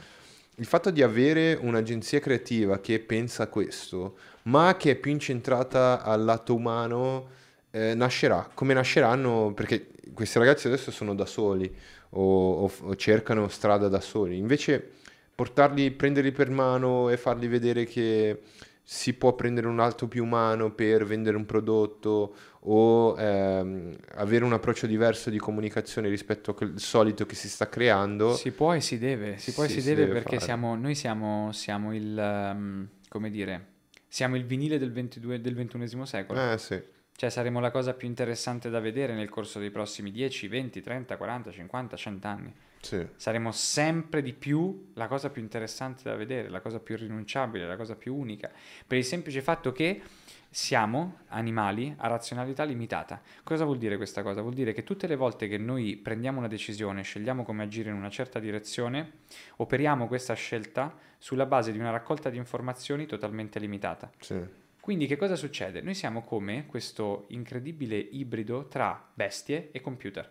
il 0.55 0.65
fatto 0.65 0.91
di 0.91 1.01
avere 1.03 1.57
un'agenzia 1.61 2.19
creativa 2.19 2.79
che 2.79 2.99
pensa 2.99 3.43
a 3.43 3.47
questo, 3.47 4.17
ma 4.43 4.75
che 4.77 4.91
è 4.91 4.95
più 4.95 5.11
incentrata 5.11 6.01
al 6.03 6.23
lato 6.23 6.55
umano, 6.55 7.27
eh, 7.71 7.93
nascerà. 7.93 8.49
Come 8.53 8.73
nasceranno? 8.73 9.51
Perché 9.53 9.87
questi 10.13 10.39
ragazzi 10.39 10.67
adesso 10.67 10.91
sono 10.91 11.13
da 11.15 11.25
soli 11.25 11.71
o, 12.11 12.63
o- 12.63 12.71
o 12.81 12.95
cercano 12.95 13.47
strada 13.47 13.87
da 13.87 13.99
soli. 14.01 14.37
Invece 14.37 14.89
portarli, 15.35 15.91
prenderli 15.91 16.31
per 16.31 16.49
mano 16.49 17.09
e 17.09 17.17
fargli 17.17 17.47
vedere 17.47 17.85
che 17.85 18.41
si 18.83 19.13
può 19.13 19.33
prendere 19.35 19.67
un 19.67 19.79
alto 19.79 20.07
più 20.07 20.23
umano 20.23 20.71
per 20.71 21.05
vendere 21.05 21.37
un 21.37 21.45
prodotto 21.45 22.33
o 22.61 23.15
ehm, 23.19 23.95
avere 24.15 24.43
un 24.43 24.53
approccio 24.53 24.87
diverso 24.87 25.29
di 25.29 25.37
comunicazione 25.37 26.09
rispetto 26.09 26.51
a 26.51 26.55
quel 26.55 26.79
solito 26.79 27.25
che 27.27 27.35
si 27.35 27.47
sta 27.49 27.69
creando. 27.69 28.33
Si 28.33 28.51
può 28.51 28.73
e 28.73 28.81
si 28.81 28.97
deve, 28.97 29.37
si 29.37 29.53
può 29.53 29.63
e 29.63 29.67
Sì, 29.67 29.75
si 29.75 29.81
si 29.81 29.87
deve 29.89 30.07
deve 30.07 30.13
perché 30.19 30.39
siamo, 30.39 30.75
noi 30.75 30.95
siamo, 30.95 31.51
siamo 31.51 31.93
il, 31.93 32.17
ehm, 32.17 32.87
come 33.07 33.29
dire, 33.29 33.65
siamo 34.09 34.35
il 34.35 34.43
vinile 34.43 34.77
del, 34.77 34.91
22 34.91 35.39
del 35.39 35.55
ventunesimo 35.55 36.03
secolo. 36.03 36.51
Eh 36.51 36.57
sì, 36.57 36.81
Cioè 37.15 37.29
saremo 37.29 37.59
la 37.59 37.71
cosa 37.71 37.93
più 37.93 38.07
interessante 38.07 38.69
da 38.69 38.79
vedere 38.79 39.13
nel 39.13 39.29
corso 39.29 39.59
dei 39.59 39.69
prossimi 39.69 40.11
10, 40.11 40.47
20, 40.47 40.81
30, 40.81 41.15
40, 41.15 41.51
50, 41.51 41.95
100 41.95 42.27
anni. 42.27 42.53
sì. 42.81 43.07
Saremo 43.15 43.51
sempre 43.51 44.21
di 44.21 44.33
più 44.33 44.91
la 44.95 45.07
cosa 45.07 45.29
più 45.29 45.41
interessante 45.41 46.03
da 46.03 46.15
vedere, 46.15 46.49
la 46.49 46.59
cosa 46.59 46.79
più 46.79 46.95
irrinunciabile, 46.95 47.67
la 47.67 47.77
cosa 47.77 47.95
più 47.95 48.15
unica, 48.15 48.51
per 48.85 48.97
il 48.97 49.05
semplice 49.05 49.41
fatto 49.41 49.71
che 49.71 50.01
siamo 50.49 51.19
animali 51.27 51.93
a 51.97 52.07
razionalità 52.07 52.63
limitata. 52.63 53.21
Cosa 53.43 53.65
vuol 53.65 53.77
dire 53.77 53.97
questa 53.97 54.23
cosa? 54.23 54.41
Vuol 54.41 54.53
dire 54.53 54.73
che 54.73 54.83
tutte 54.83 55.07
le 55.07 55.15
volte 55.15 55.47
che 55.47 55.57
noi 55.57 55.95
prendiamo 55.95 56.39
una 56.39 56.47
decisione, 56.47 57.03
scegliamo 57.03 57.43
come 57.43 57.63
agire 57.63 57.89
in 57.89 57.95
una 57.95 58.09
certa 58.09 58.39
direzione, 58.39 59.11
operiamo 59.57 60.07
questa 60.07 60.33
scelta 60.33 60.95
sulla 61.17 61.45
base 61.45 61.71
di 61.71 61.77
una 61.79 61.91
raccolta 61.91 62.29
di 62.29 62.37
informazioni 62.37 63.05
totalmente 63.05 63.59
limitata. 63.59 64.11
sì. 64.19 64.67
Quindi 64.81 65.05
che 65.05 65.17
cosa 65.17 65.35
succede? 65.35 65.81
Noi 65.81 65.93
siamo 65.93 66.23
come 66.23 66.65
questo 66.65 67.25
incredibile 67.27 67.95
ibrido 67.95 68.67
tra 68.67 69.07
bestie 69.13 69.69
e 69.71 69.81
computer. 69.81 70.27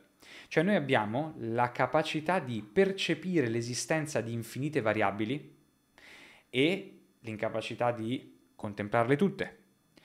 Cioè 0.48 0.64
noi 0.64 0.74
abbiamo 0.74 1.34
la 1.38 1.70
capacità 1.70 2.40
di 2.40 2.62
percepire 2.62 3.46
l'esistenza 3.46 4.20
di 4.20 4.32
infinite 4.32 4.80
variabili 4.80 5.54
e 6.50 6.98
l'incapacità 7.20 7.92
di 7.92 8.36
contemplarle 8.56 9.14
tutte. 9.14 9.57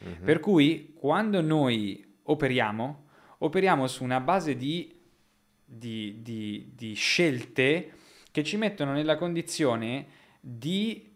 Mhm. 0.03 0.23
Per 0.25 0.39
cui 0.39 0.93
quando 0.95 1.41
noi 1.41 2.05
operiamo, 2.23 3.05
operiamo 3.39 3.87
su 3.87 4.03
una 4.03 4.19
base 4.19 4.55
di, 4.55 4.93
di- 5.65 6.19
di- 6.21 6.71
di 6.75 6.93
scelte 6.93 7.91
che 8.31 8.43
ci 8.43 8.57
mettono 8.57 8.93
nella 8.93 9.15
condizione 9.15 10.07
di, 10.39 11.11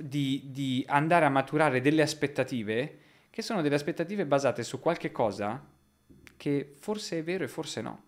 di 0.00 0.84
andare 0.86 1.24
a 1.24 1.30
maturare 1.30 1.80
delle 1.80 2.02
aspettative 2.02 2.98
che 3.30 3.42
sono 3.42 3.62
delle 3.62 3.74
aspettative 3.74 4.26
basate 4.26 4.62
su 4.62 4.78
qualche 4.78 5.10
cosa 5.10 5.64
che 6.36 6.74
forse 6.78 7.18
è 7.18 7.22
vero 7.24 7.42
e 7.44 7.48
forse 7.48 7.80
no. 7.80 8.02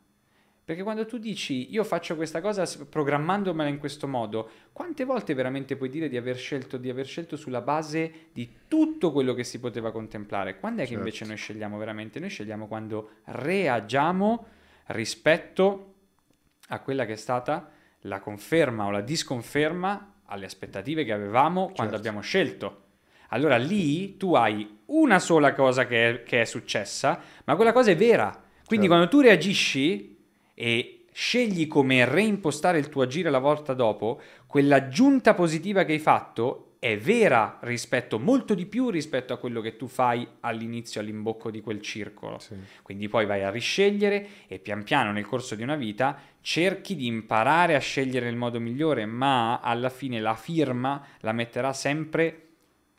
Perché 0.67 0.83
quando 0.83 1.07
tu 1.07 1.19
dici 1.19 1.73
io 1.73 1.85
faccio 1.85 2.17
questa 2.17 2.41
cosa 2.41 2.67
programmandomela 2.91 3.69
in 3.69 3.79
questo 3.79 4.09
modo, 4.09 4.51
quante 4.73 5.05
volte 5.05 5.33
veramente 5.33 5.77
puoi 5.77 5.89
dire 5.89 6.09
di 6.09 6.17
aver 6.17 6.37
scelto, 6.37 6.77
di 6.77 6.91
aver 6.91 7.07
scelto 7.07 7.37
sulla 7.37 7.61
base 7.61 8.31
di 8.33 8.51
tutto 8.67 9.13
quello 9.13 9.33
che 9.33 9.45
si 9.45 9.61
poteva 9.61 9.93
contemplare? 9.93 10.59
Quando 10.59 10.79
è 10.81 10.83
che 10.83 10.89
Certo. 10.91 11.05
invece 11.05 11.25
noi 11.25 11.37
scegliamo 11.37 11.79
veramente? 11.79 12.19
Noi 12.19 12.31
scegliamo 12.31 12.67
quando 12.67 13.11
reagiamo 13.27 14.47
rispetto 14.87 15.95
a 16.71 16.81
quella 16.81 17.05
che 17.05 17.13
è 17.13 17.17
stata 17.17 17.71
la 18.01 18.19
conferma 18.19 18.87
o 18.87 18.91
la 18.91 19.03
disconferma 19.03 20.15
alle 20.25 20.47
aspettative 20.47 21.05
che 21.05 21.13
avevamo 21.13 21.67
quando 21.67 21.93
Certo. 21.93 21.97
abbiamo 21.97 22.21
scelto. 22.23 22.83
Allora 23.29 23.57
lì 23.57 24.17
tu 24.17 24.35
hai 24.35 24.81
una 24.87 25.21
sola 25.21 25.53
cosa 25.53 25.87
che 25.87 26.09
è, 26.11 26.23
che 26.25 26.41
è 26.41 26.45
successa, 26.45 27.21
ma 27.45 27.55
quella 27.55 27.71
cosa 27.73 27.93
è 27.93 27.97
vera. 27.97 28.31
Quindi 28.65 28.87
Certo. 28.87 28.89
quando 28.89 29.09
tu 29.09 29.21
reagisci 29.21 30.15
e 30.59 31.05
scegli 31.13 31.67
come 31.67 32.07
reimpostare 32.07 32.79
il 32.79 32.89
tuo 32.89 33.03
agire 33.03 33.29
la 33.31 33.39
volta 33.39 33.75
dopo, 33.75 34.21
quell'aggiunta 34.47 35.35
positiva 35.35 35.85
che 35.85 35.93
hai 35.93 35.99
fatto 35.99 36.77
è 36.79 36.97
vera 36.97 37.59
rispetto, 37.63 38.19
molto 38.19 38.55
di 38.55 38.65
più 38.67 38.91
rispetto 38.91 39.33
a 39.33 39.39
quello 39.39 39.61
che 39.61 39.77
tu 39.77 39.87
fai 39.87 40.27
all'inizio, 40.41 41.01
all'imbocco 41.01 41.51
di 41.51 41.61
quel 41.61 41.81
circolo. 41.81 42.39
Sì. 42.39 42.55
Quindi 42.83 43.09
poi 43.09 43.27
vai 43.27 43.43
a 43.43 43.51
riscegliere 43.51 44.27
e 44.47 44.59
pian 44.59 44.83
piano 44.83 45.13
nel 45.13 45.27
corso 45.27 45.55
di 45.55 45.63
una 45.63 45.77
vita 45.77 46.19
cerchi 46.41 46.95
di 46.95 47.07
imparare 47.07 47.75
a 47.75 47.81
scegliere 47.81 48.27
nel 48.27 48.37
modo 48.37 48.61
migliore, 48.61 49.05
ma 49.05 49.61
alla 49.61 49.91
fine 49.91 50.21
la 50.21 50.35
firma 50.35 51.05
la 51.21 51.33
metterà 51.33 51.73
sempre 51.73 52.43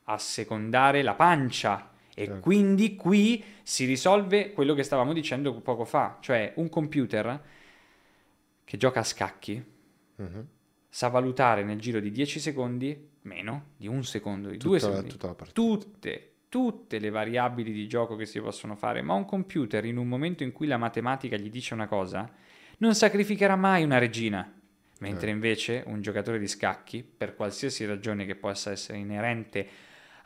a 0.05 0.18
secondare 0.18 1.01
la 1.01 1.14
pancia. 1.14 1.91
E 2.20 2.26
Certo. 2.26 2.39
quindi 2.41 2.95
qui 2.95 3.43
si 3.61 3.86
risolve 3.86 4.51
quello 4.51 4.74
che 4.74 4.82
stavamo 4.82 5.13
dicendo 5.13 5.53
poco 5.61 5.86
fa, 5.86 6.18
cioè 6.20 6.51
un 6.55 6.68
computer 6.68 7.39
che 8.63 8.78
gioca 8.78 9.01
a 9.01 9.03
scacchi 9.03 9.63
Mhm. 10.15 10.47
sa 10.89 11.09
valutare 11.09 11.63
nel 11.63 11.80
giro 11.80 11.99
di 11.99 12.09
10 12.09 12.39
secondi, 12.39 13.07
meno 13.22 13.65
di 13.78 13.86
un 13.88 14.03
secondo, 14.03 14.49
di 14.49 14.57
due 14.57 14.80
Tutta, 14.80 14.91
secondi, 14.91 15.09
tutta 15.11 15.28
la 15.28 15.34
partita. 15.36 15.61
tutte, 15.61 16.32
tutte 16.49 16.97
le 16.97 17.11
variabili 17.11 17.72
di 17.72 17.88
gioco 17.88 18.15
che 18.15 18.26
si 18.26 18.39
possono 18.41 18.76
fare, 18.76 19.03
ma 19.03 19.13
un 19.13 19.26
computer 19.26 19.86
in 19.86 19.97
un 19.97 20.07
momento 20.07 20.41
in 20.41 20.51
cui 20.51 20.65
la 20.65 20.78
matematica 20.78 21.38
gli 21.38 21.51
dice 21.51 21.76
una 21.76 21.86
cosa, 21.88 22.28
non 22.80 22.95
sacrificherà 22.95 23.55
mai 23.55 23.84
una 23.84 23.99
regina. 23.99 24.51
Mentre 25.01 25.28
Eh. 25.30 25.34
invece 25.34 25.84
un 25.86 26.01
giocatore 26.01 26.39
di 26.39 26.47
scacchi, 26.47 27.03
per 27.03 27.36
qualsiasi 27.36 27.86
ragione 27.86 28.26
che 28.26 28.34
possa 28.36 28.72
essere 28.72 28.97
inerente 28.97 29.68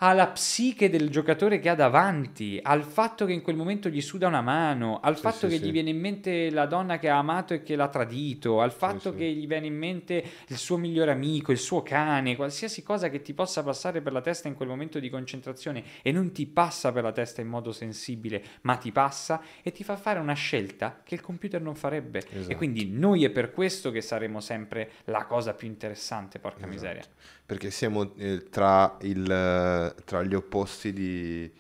alla 0.04 0.30
psiche 0.30 0.90
del 0.90 1.12
giocatore 1.12 1.60
che 1.60 1.70
ha 1.70 1.76
davanti, 1.76 2.60
al 2.62 2.84
fatto 2.84 3.26
che 3.26 3.34
in 3.34 3.44
quel 3.44 3.56
momento 3.56 3.88
gli 3.88 4.02
suda 4.02 4.28
una 4.28 4.42
mano, 4.42 5.00
al 5.00 5.16
Sì, 5.16 5.22
fatto 5.22 5.38
sì, 5.48 5.48
che 5.50 5.58
sì. 5.60 5.66
gli 5.68 5.72
viene 5.72 5.92
in 5.92 6.00
mente 6.00 6.50
la 6.50 6.66
donna 6.66 6.98
che 6.98 7.08
ha 7.08 7.20
amato 7.20 7.54
e 7.54 7.62
che 7.62 7.76
l'ha 7.76 7.88
tradito, 7.88 8.62
al 8.62 8.72
fatto 8.72 9.14
che 9.14 9.26
gli 9.32 9.46
viene 9.46 9.68
in 9.68 9.78
mente 9.78 10.24
il 10.48 10.58
suo 10.58 10.78
migliore 10.78 11.12
amico, 11.12 11.52
il 11.52 11.60
suo 11.60 11.84
cane, 11.84 12.36
qualsiasi 12.36 12.82
cosa 12.82 13.10
che 13.10 13.22
ti 13.22 13.36
possa 13.36 13.62
passare 13.62 14.02
per 14.02 14.12
la 14.12 14.22
testa 14.22 14.48
in 14.48 14.56
quel 14.56 14.70
momento 14.70 15.00
di 15.00 15.08
concentrazione 15.08 15.84
e 16.02 16.12
non 16.12 16.32
ti 16.32 16.48
passa 16.48 16.92
per 16.92 17.04
la 17.04 17.12
testa 17.12 17.42
in 17.42 17.48
modo 17.48 17.72
sensibile, 17.72 18.44
ma 18.62 18.78
ti 18.78 18.92
passa 18.92 19.40
e 19.62 19.72
ti 19.72 19.84
fa 19.84 19.98
fare 19.98 20.18
una 20.18 20.34
scelta 20.34 21.02
che 21.04 21.14
il 21.14 21.22
computer 21.22 21.62
non 21.62 21.76
farebbe. 21.76 22.26
E 22.32 22.38
Esatto. 22.40 22.56
quindi 22.56 22.90
noi 22.90 23.24
è 23.24 23.30
per 23.30 23.52
questo 23.52 23.92
che 23.92 24.02
saremo 24.02 24.40
sempre 24.40 24.94
la 25.06 25.26
cosa 25.26 25.54
più 25.54 25.68
interessante, 25.68 26.40
porca 26.40 26.66
Esatto. 26.66 26.72
miseria. 26.72 27.04
Perché 27.52 27.70
siamo 27.70 28.16
eh, 28.16 28.46
tra, 28.50 28.98
il, 29.02 29.30
eh, 29.30 30.04
tra 30.06 30.24
gli 30.24 30.34
opposti 30.34 30.94
di 30.94 31.52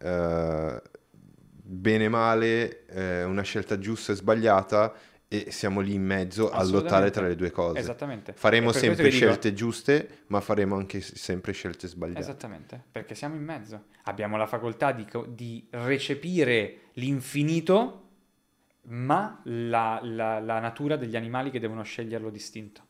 eh, 0.00 0.82
bene 1.38 2.04
e 2.04 2.08
male, 2.08 2.84
eh, 2.86 3.22
una 3.22 3.42
scelta 3.42 3.78
giusta 3.78 4.10
e 4.10 4.16
sbagliata 4.16 4.92
e 5.28 5.52
siamo 5.52 5.78
lì 5.78 5.94
in 5.94 6.02
mezzo 6.04 6.50
a 6.50 6.64
lottare 6.64 7.12
tra 7.12 7.28
le 7.28 7.36
due 7.36 7.52
cose. 7.52 7.78
Esattamente. 7.78 8.32
Faremo 8.32 8.72
sempre 8.72 9.04
vi 9.04 9.10
dico- 9.10 9.24
scelte 9.24 9.54
giuste, 9.54 10.08
ma 10.26 10.40
faremo 10.40 10.74
anche 10.74 11.00
sempre 11.00 11.52
scelte 11.52 11.86
sbagliate. 11.86 12.18
Esattamente, 12.18 12.82
perché 12.90 13.14
siamo 13.14 13.36
in 13.36 13.44
mezzo. 13.44 13.84
Abbiamo 14.02 14.36
la 14.36 14.48
facoltà 14.48 14.90
di, 14.90 15.06
co- 15.06 15.26
di 15.26 15.64
recepire 15.70 16.86
l'infinito, 16.94 18.08
ma 18.88 19.40
la, 19.44 20.00
la- 20.02 20.40
la 20.40 20.58
natura 20.58 20.96
degli 20.96 21.14
animali 21.14 21.50
che 21.52 21.60
devono 21.60 21.84
sceglierlo 21.84 22.30
distinto. 22.30 22.85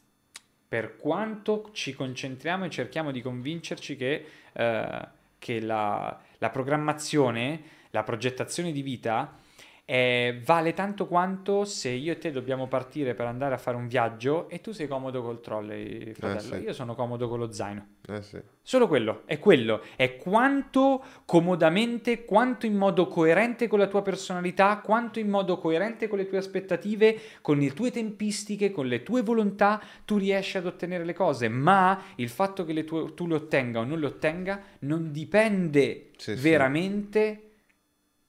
Per 0.69 0.97
quanto 0.97 1.71
ci 1.73 1.95
concentriamo 1.95 2.65
e 2.65 2.71
cerchiamo 2.71 3.11
di 3.11 3.23
convincerci 3.23 3.97
che, 3.97 4.27
eh, 4.53 5.09
che 5.39 5.61
la, 5.61 6.21
la 6.39 6.51
programmazione, 6.51 7.63
la 7.91 8.03
progettazione 8.03 8.73
di 8.73 8.83
vita 8.83 9.45
eh, 9.89 10.41
vale 10.45 10.75
tanto 10.75 11.07
quanto 11.07 11.65
se 11.65 11.91
io 11.91 12.11
e 12.11 12.19
te 12.19 12.33
dobbiamo 12.33 12.67
partire 12.67 13.15
per 13.15 13.27
andare 13.27 13.55
a 13.55 13.57
fare 13.57 13.77
un 13.77 13.87
viaggio 13.87 14.49
e 14.49 14.61
tu 14.61 14.73
sei 14.73 14.89
comodo 14.89 15.23
col 15.23 15.41
trolley, 15.41 16.13
fratello. 16.13 16.57
sì. 16.57 16.63
Io 16.63 16.73
sono 16.73 16.97
comodo 16.97 17.29
con 17.29 17.39
lo 17.39 17.53
zaino. 17.53 17.87
Eh 18.09 18.21
sì. 18.21 18.41
Solo 18.63 18.89
quello, 18.89 19.23
è 19.27 19.39
quello, 19.39 19.81
è 19.95 20.17
quanto 20.17 21.05
comodamente, 21.25 22.25
quanto 22.25 22.67
in 22.67 22.75
modo 22.75 23.07
coerente 23.07 23.69
con 23.69 23.79
la 23.79 23.87
tua 23.87 24.03
personalità, 24.03 24.79
quanto 24.79 25.21
in 25.21 25.29
modo 25.29 25.57
coerente 25.59 26.09
con 26.09 26.19
le 26.19 26.27
tue 26.27 26.39
aspettative, 26.39 27.17
con 27.41 27.59
le 27.59 27.73
tue 27.73 27.93
tempistiche, 27.93 28.73
con 28.73 28.89
le 28.89 29.05
tue 29.05 29.23
volontà, 29.23 29.81
tu 30.05 30.17
riesci 30.17 30.57
ad 30.57 30.67
ottenere 30.67 31.05
le 31.05 31.15
cose, 31.15 31.49
ma 31.49 32.03
il 32.17 32.29
fatto 32.29 32.65
che 32.65 32.73
le 32.73 32.83
tue- 32.83 33.15
tu 33.15 33.29
le 33.29 33.37
ottenga 33.37 33.79
o 33.79 33.85
non 33.85 34.01
le 34.01 34.07
ottenga 34.07 34.61
non 34.81 35.13
dipende 35.13 36.11
sì. 36.17 36.35
veramente 36.35 37.46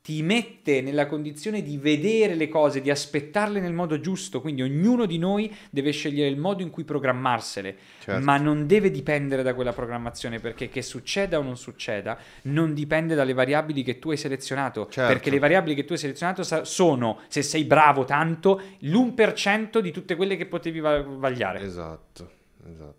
ti 0.07 0.23
mette 0.23 0.79
nella 0.79 1.05
condizione 1.05 1.61
di 1.61 1.77
vedere 1.77 2.33
le 2.35 2.47
cose, 2.47 2.79
di 2.79 2.89
aspettarle 2.89 3.59
nel 3.59 3.73
modo 3.73 3.99
giusto, 3.99 4.39
quindi 4.39 4.61
ognuno 4.61 5.05
di 5.05 5.17
noi 5.17 5.53
deve 5.69 5.91
scegliere 5.91 6.29
il 6.29 6.37
modo 6.37 6.61
in 6.61 6.69
cui 6.69 6.85
programmarsele, 6.85 7.75
Certo. 7.99 8.23
ma 8.23 8.37
non 8.37 8.67
deve 8.67 8.89
dipendere 8.89 9.43
da 9.43 9.53
quella 9.53 9.73
programmazione, 9.73 10.39
perché 10.39 10.69
che 10.69 10.81
succeda 10.81 11.39
o 11.39 11.41
non 11.41 11.57
succeda 11.57 12.17
non 12.43 12.73
dipende 12.73 13.15
dalle 13.15 13.33
variabili 13.33 13.83
che 13.83 13.99
tu 13.99 14.11
hai 14.11 14.15
selezionato, 14.15 14.87
Certo. 14.89 15.11
perché 15.11 15.29
le 15.29 15.39
variabili 15.39 15.75
che 15.75 15.83
tu 15.83 15.91
hai 15.91 15.99
selezionato 15.99 16.41
sa- 16.43 16.63
sono, 16.63 17.19
se 17.27 17.41
sei 17.41 17.65
bravo 17.65 18.05
tanto, 18.05 18.61
l'1% 18.83 19.79
di 19.79 19.91
tutte 19.91 20.15
quelle 20.15 20.37
che 20.37 20.45
potevi 20.45 20.79
va- 20.79 21.01
vagliare. 21.01 21.59
Esatto, 21.59 22.31
esatto. 22.65 22.95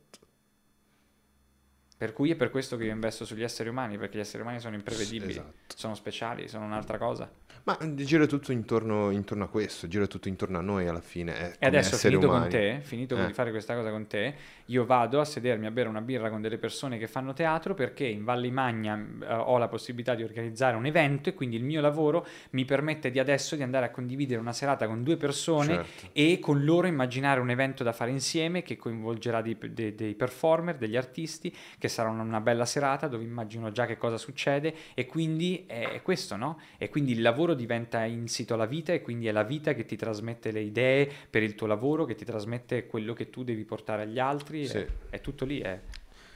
Per 1.98 2.12
cui 2.12 2.30
è 2.30 2.36
per 2.36 2.50
questo 2.50 2.76
che 2.76 2.84
io 2.84 2.92
investo 2.92 3.24
sugli 3.24 3.42
esseri 3.42 3.68
umani, 3.68 3.98
perché 3.98 4.18
gli 4.18 4.20
esseri 4.20 4.42
umani 4.42 4.60
sono 4.60 4.76
imprevedibili, 4.76 5.32
Esatto. 5.32 5.52
sono 5.74 5.94
speciali, 5.96 6.46
sono 6.46 6.64
un'altra 6.64 6.96
cosa. 6.96 7.28
Ma 7.64 7.76
gira 7.96 8.24
tutto 8.26 8.52
intorno, 8.52 9.10
intorno 9.10 9.44
a 9.44 9.48
questo, 9.48 9.88
gira 9.88 10.06
tutto 10.06 10.28
intorno 10.28 10.56
a 10.58 10.62
noi 10.62 10.86
alla 10.86 11.00
fine. 11.00 11.50
eh, 11.50 11.56
E 11.58 11.66
adesso 11.66 11.96
finito 11.96 12.26
umani. 12.28 12.40
con 12.42 12.48
te, 12.50 12.78
finito 12.82 13.18
Eh. 13.20 13.26
di 13.26 13.32
fare 13.34 13.50
questa 13.50 13.74
cosa 13.74 13.90
con 13.90 14.06
te, 14.06 14.34
io 14.66 14.86
vado 14.86 15.20
a 15.20 15.24
sedermi 15.24 15.66
a 15.66 15.70
bere 15.70 15.88
una 15.88 16.00
birra 16.00 16.30
con 16.30 16.40
delle 16.40 16.56
persone 16.56 16.96
che 16.98 17.08
fanno 17.08 17.34
teatro 17.34 17.74
perché 17.74 18.06
in 18.06 18.24
Valle 18.24 18.50
Magna 18.50 18.96
eh, 19.22 19.34
ho 19.34 19.58
la 19.58 19.68
possibilità 19.68 20.14
di 20.14 20.22
organizzare 20.22 20.76
un 20.76 20.86
evento 20.86 21.28
e 21.28 21.34
quindi 21.34 21.56
il 21.56 21.64
mio 21.64 21.80
lavoro 21.82 22.24
mi 22.50 22.64
permette 22.64 23.10
di 23.10 23.18
adesso 23.18 23.54
di 23.56 23.62
andare 23.62 23.86
a 23.86 23.90
condividere 23.90 24.40
una 24.40 24.52
serata 24.52 24.86
con 24.86 25.02
due 25.02 25.16
persone 25.16 25.74
Certo. 25.74 26.08
e 26.12 26.38
con 26.38 26.64
loro 26.64 26.86
immaginare 26.86 27.40
un 27.40 27.50
evento 27.50 27.82
da 27.82 27.92
fare 27.92 28.12
insieme 28.12 28.62
che 28.62 28.76
coinvolgerà 28.76 29.42
dei, 29.42 29.58
dei- 29.72 29.94
dei 29.94 30.14
performer, 30.14 30.76
degli 30.76 30.96
artisti, 30.96 31.54
che 31.78 31.87
sarà 31.88 32.08
una, 32.10 32.40
bella 32.40 32.64
serata 32.64 33.08
dove 33.08 33.24
immagino 33.24 33.70
già 33.72 33.86
che 33.86 33.96
cosa 33.96 34.16
succede 34.16 34.74
e 34.94 35.06
quindi 35.06 35.64
è, 35.66 36.00
questo, 36.02 36.36
no? 36.36 36.60
E 36.76 36.88
quindi 36.88 37.12
il 37.12 37.22
lavoro 37.22 37.54
diventa 37.54 38.04
insito 38.04 38.54
alla 38.54 38.66
vita 38.66 38.92
e 38.92 39.02
quindi 39.02 39.26
è 39.26 39.32
la 39.32 39.42
vita 39.42 39.74
che 39.74 39.84
ti 39.84 39.96
trasmette 39.96 40.50
le 40.50 40.60
idee 40.60 41.10
per 41.28 41.42
il 41.42 41.54
tuo 41.54 41.66
lavoro, 41.66 42.04
che 42.04 42.14
ti 42.14 42.24
trasmette 42.24 42.86
quello 42.86 43.12
che 43.12 43.30
tu 43.30 43.44
devi 43.44 43.64
portare 43.64 44.02
agli 44.02 44.18
altri, 44.18 44.66
Sì. 44.66 44.78
è, 44.78 44.86
è 45.10 45.20
tutto 45.20 45.44
lì. 45.44 45.60
È... 45.60 45.80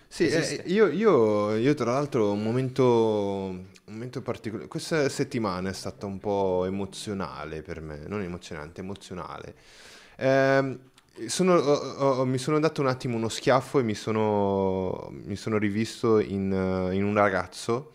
Sì, 0.06 0.28
eh, 0.28 0.62
io, 0.66 0.88
io- 0.88 1.56
io 1.56 1.74
tra 1.74 1.92
l'altro 1.92 2.32
un 2.32 2.42
momento, 2.42 2.84
un 2.84 3.64
momento 3.84 4.20
particolare, 4.20 4.68
questa 4.68 5.08
settimana 5.08 5.70
è 5.70 5.72
stata 5.72 6.04
un 6.04 6.18
po' 6.18 6.64
emozionale 6.66 7.62
per 7.62 7.80
me, 7.80 8.04
non 8.06 8.20
emozionante, 8.20 8.82
emozionale. 8.82 9.54
Ehm, 10.16 10.78
sono- 11.26 11.54
ho- 11.54 12.20
ho- 12.20 12.24
mi 12.24 12.38
sono 12.38 12.58
dato 12.58 12.80
un 12.80 12.86
attimo 12.88 13.16
uno 13.16 13.28
schiaffo 13.28 13.78
e 13.78 13.82
mi 13.82 13.94
sono, 13.94 15.08
mi 15.24 15.36
sono 15.36 15.58
rivisto 15.58 16.18
in, 16.18 16.52
eh, 16.52 16.94
in 16.94 17.04
un 17.04 17.14
ragazzo 17.14 17.92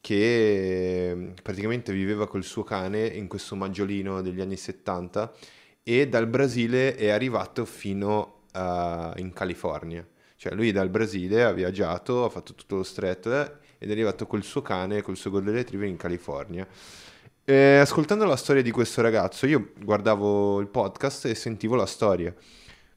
che 0.00 1.10
eh, 1.10 1.32
praticamente 1.42 1.92
viveva 1.92 2.26
col 2.28 2.44
suo 2.44 2.62
cane 2.62 3.06
in 3.06 3.26
questo 3.28 3.56
maggiolino 3.56 4.20
degli 4.22 4.40
anni 4.40 4.56
70 4.56 5.32
e 5.82 6.08
dal 6.08 6.26
Brasile 6.26 6.94
è 6.96 7.08
arrivato 7.10 7.64
fino 7.64 8.42
a- 8.52 9.12
in 9.16 9.32
California. 9.32 10.06
Cioè 10.36 10.54
lui 10.54 10.72
dal 10.72 10.90
Brasile 10.90 11.44
ha 11.44 11.52
viaggiato, 11.52 12.24
ha 12.24 12.28
fatto 12.28 12.54
tutto 12.54 12.76
lo 12.76 12.82
stretto 12.82 13.32
eh, 13.32 13.50
ed 13.78 13.88
è 13.88 13.92
arrivato 13.92 14.26
col 14.26 14.42
suo 14.42 14.62
cane, 14.62 15.02
col 15.02 15.16
suo 15.16 15.30
golden 15.30 15.54
retriever 15.54 15.88
in 15.88 15.96
California. 15.96 16.66
E 17.46 17.76
ascoltando 17.76 18.24
la 18.24 18.36
storia 18.36 18.62
di 18.62 18.70
questo 18.70 19.02
ragazzo, 19.02 19.44
io 19.44 19.72
guardavo 19.78 20.60
il 20.60 20.66
podcast 20.68 21.26
e 21.26 21.34
sentivo 21.34 21.74
la 21.74 21.84
storia. 21.84 22.34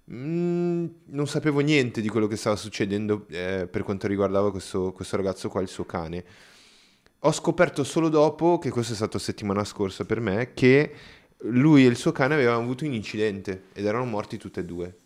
Mm, 0.10 0.86
non 1.08 1.28
sapevo 1.28 1.60
niente 1.60 2.00
di 2.00 2.08
quello 2.08 2.28
che 2.28 2.38
stava 2.38 2.56
succedendo 2.56 3.26
eh, 3.30 3.68
per 3.70 3.84
quanto 3.84 4.08
riguardava 4.08 4.52
questo, 4.52 4.94
questo 4.94 5.18
ragazzo 5.18 5.50
qua, 5.50 5.60
il 5.60 5.68
suo 5.68 5.84
cane. 5.84 6.24
Ho 7.20 7.32
scoperto 7.34 7.84
solo 7.84 8.08
dopo, 8.08 8.58
che 8.58 8.70
questo 8.70 8.94
è 8.94 8.96
stato 8.96 9.18
settimana 9.18 9.66
scorsa 9.66 10.06
per 10.06 10.22
me, 10.22 10.54
che 10.54 10.94
lui 11.40 11.84
e 11.84 11.90
il 11.90 11.98
suo 11.98 12.14
cane 12.14 12.36
avevano 12.36 12.62
avuto 12.62 12.86
un 12.86 12.94
incidente 12.94 13.64
ed 13.74 13.86
erano 13.86 14.06
morti 14.06 14.38
tutti 14.38 14.60
e 14.60 14.64
due. 14.64 14.98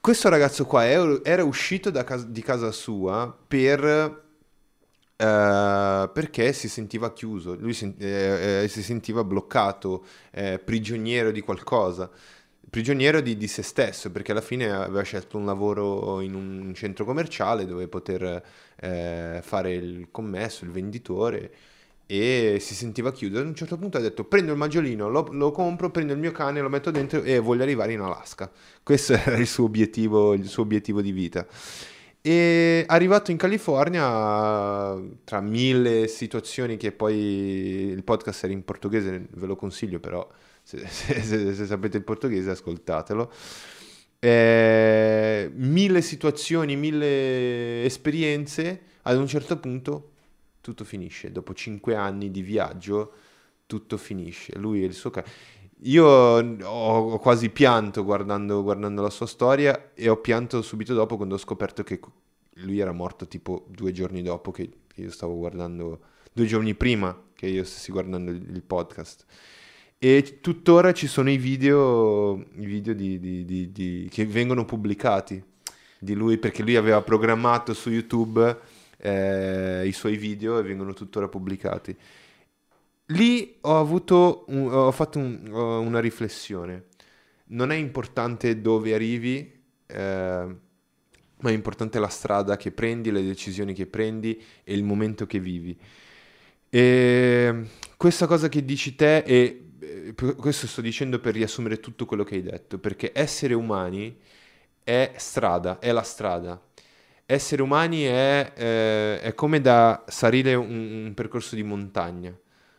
Questo 0.00 0.30
ragazzo 0.30 0.64
qua 0.64 0.86
era 0.86 1.44
uscito 1.44 1.90
da 1.90 2.04
cas- 2.04 2.24
di 2.24 2.40
casa 2.40 2.70
sua 2.72 3.36
per, 3.46 4.23
eh, 5.16 6.10
perché 6.12 6.52
si 6.52 6.68
sentiva 6.68 7.12
chiuso, 7.12 7.54
lui 7.56 7.72
sen- 7.72 7.94
eh, 7.98 8.64
eh, 8.64 8.68
si 8.68 8.82
sentiva 8.82 9.24
bloccato, 9.24 10.04
eh, 10.32 10.58
prigioniero 10.62 11.30
di 11.30 11.40
qualcosa, 11.40 12.10
prigioniero 12.68 13.20
di, 13.20 13.36
di 13.36 13.46
se 13.46 13.62
stesso, 13.62 14.10
perché 14.10 14.32
alla 14.32 14.40
fine 14.40 14.70
aveva 14.70 15.02
scelto 15.02 15.38
un 15.38 15.44
lavoro 15.46 16.20
in 16.20 16.34
un 16.34 16.72
centro 16.74 17.04
commerciale 17.04 17.66
dove 17.66 17.86
poter 17.88 18.42
eh, 18.80 19.40
fare 19.42 19.74
il 19.74 20.08
commesso, 20.10 20.64
il 20.64 20.70
venditore 20.72 21.52
e 22.06 22.58
si 22.60 22.74
sentiva 22.74 23.12
chiuso. 23.12 23.38
Ad 23.38 23.46
un 23.46 23.54
certo 23.54 23.76
punto 23.78 23.96
ha 23.98 24.00
detto 24.00 24.24
prendo 24.24 24.52
il 24.52 24.58
maggiolino, 24.58 25.08
lo, 25.08 25.28
lo 25.30 25.50
compro, 25.52 25.90
prendo 25.90 26.12
il 26.12 26.18
mio 26.18 26.32
cane, 26.32 26.60
lo 26.60 26.68
metto 26.68 26.90
dentro 26.90 27.22
e 27.22 27.38
voglio 27.38 27.62
arrivare 27.62 27.92
in 27.92 28.00
Alaska. 28.00 28.50
Questo 28.82 29.12
era 29.14 29.36
il 29.36 29.46
suo 29.46 29.64
obiettivo, 29.64 30.34
il 30.34 30.48
suo 30.48 30.62
obiettivo 30.64 31.00
di 31.00 31.12
vita. 31.12 31.46
E 32.26 32.84
arrivato 32.88 33.30
in 33.32 33.36
California, 33.36 34.98
tra 35.24 35.40
mille 35.42 36.08
situazioni 36.08 36.78
che 36.78 36.90
poi 36.90 37.14
il 37.18 38.02
podcast 38.02 38.44
era 38.44 38.52
in 38.54 38.64
portoghese, 38.64 39.26
ve 39.30 39.46
lo 39.46 39.56
consiglio 39.56 40.00
però, 40.00 40.26
se, 40.62 40.78
se- 40.88 41.20
se- 41.20 41.54
se 41.54 41.66
sapete 41.66 41.98
il 41.98 42.02
portoghese 42.04 42.48
ascoltatelo. 42.50 43.30
Eh, 44.18 45.50
mille 45.54 46.00
situazioni, 46.00 46.76
mille 46.76 47.84
esperienze, 47.84 48.80
ad 49.02 49.18
un 49.18 49.26
certo 49.26 49.58
punto 49.58 50.12
tutto 50.62 50.84
finisce. 50.84 51.30
Dopo 51.30 51.52
cinque 51.52 51.94
anni 51.94 52.30
di 52.30 52.40
viaggio, 52.40 53.12
tutto 53.66 53.98
finisce. 53.98 54.56
Lui 54.56 54.82
e 54.82 54.86
il 54.86 54.94
suo 54.94 55.10
cane. 55.10 55.26
Io 55.86 56.06
ho, 56.06 57.18
quasi 57.18 57.50
pianto 57.50 58.04
guardando, 58.04 58.62
guardando 58.62 59.02
la 59.02 59.10
sua 59.10 59.26
storia 59.26 59.92
e 59.92 60.08
ho 60.08 60.16
pianto 60.16 60.62
subito 60.62 60.94
dopo 60.94 61.16
quando 61.16 61.34
ho 61.34 61.38
scoperto 61.38 61.82
che 61.82 62.00
lui 62.58 62.78
era 62.78 62.92
morto 62.92 63.26
tipo 63.28 63.66
due 63.68 63.92
giorni 63.92 64.22
dopo 64.22 64.50
che 64.50 64.70
io 64.94 65.10
stavo 65.10 65.36
guardando, 65.36 66.00
due 66.32 66.46
giorni 66.46 66.74
prima 66.74 67.14
che 67.34 67.46
io 67.46 67.64
stessi 67.64 67.92
guardando 67.92 68.30
il, 68.30 68.62
podcast. 68.62 69.26
E 69.98 70.38
tuttora 70.40 70.92
ci 70.94 71.06
sono 71.06 71.30
i 71.30 71.36
video, 71.36 72.36
i 72.56 72.64
video 72.64 72.94
di- 72.94 73.18
di- 73.20 73.70
di- 73.72 74.08
che 74.10 74.24
vengono 74.24 74.64
pubblicati 74.64 75.42
di 75.98 76.14
lui 76.14 76.38
perché 76.38 76.62
lui 76.62 76.76
aveva 76.76 77.02
programmato 77.02 77.74
su 77.74 77.90
YouTube 77.90 78.58
eh, 78.98 79.86
i 79.86 79.92
suoi 79.92 80.16
video 80.16 80.58
e 80.58 80.62
vengono 80.62 80.94
tuttora 80.94 81.28
pubblicati. 81.28 81.94
Lì 83.08 83.58
ho 83.62 83.78
avuto, 83.78 84.44
un- 84.48 84.68
ho 84.72 84.90
fatto 84.90 85.18
un- 85.18 85.48
ho 85.52 85.80
una 85.80 86.00
riflessione. 86.00 86.84
Non 87.48 87.70
è 87.70 87.74
importante 87.76 88.60
dove 88.62 88.94
arrivi, 88.94 89.52
eh, 89.86 90.56
ma 91.40 91.50
è 91.50 91.52
importante 91.52 91.98
la 91.98 92.08
strada 92.08 92.56
che 92.56 92.72
prendi, 92.72 93.10
le 93.10 93.22
decisioni 93.22 93.74
che 93.74 93.86
prendi 93.86 94.40
e 94.64 94.72
il 94.74 94.84
momento 94.84 95.26
che 95.26 95.38
vivi. 95.38 95.76
E 96.70 97.64
questa 97.96 98.26
cosa 98.26 98.48
che 98.48 98.64
dici 98.64 98.94
te, 98.96 99.18
e 99.18 99.66
eh, 99.80 100.14
questo 100.36 100.66
sto 100.66 100.80
dicendo 100.80 101.20
per 101.20 101.34
riassumere 101.34 101.80
tutto 101.80 102.06
quello 102.06 102.24
che 102.24 102.36
hai 102.36 102.42
detto, 102.42 102.78
perché 102.78 103.12
essere 103.14 103.54
umani 103.54 104.16
è 104.82 105.12
strada, 105.16 105.78
è 105.78 105.92
la 105.92 106.02
strada. 106.02 106.60
Essere 107.26 107.62
umani 107.62 108.02
è, 108.04 108.52
eh, 108.56 109.20
è 109.20 109.34
come 109.34 109.60
da 109.60 110.04
salire 110.08 110.54
un, 110.54 111.04
un 111.06 111.14
percorso 111.14 111.54
di 111.56 111.62
montagna. 111.62 112.36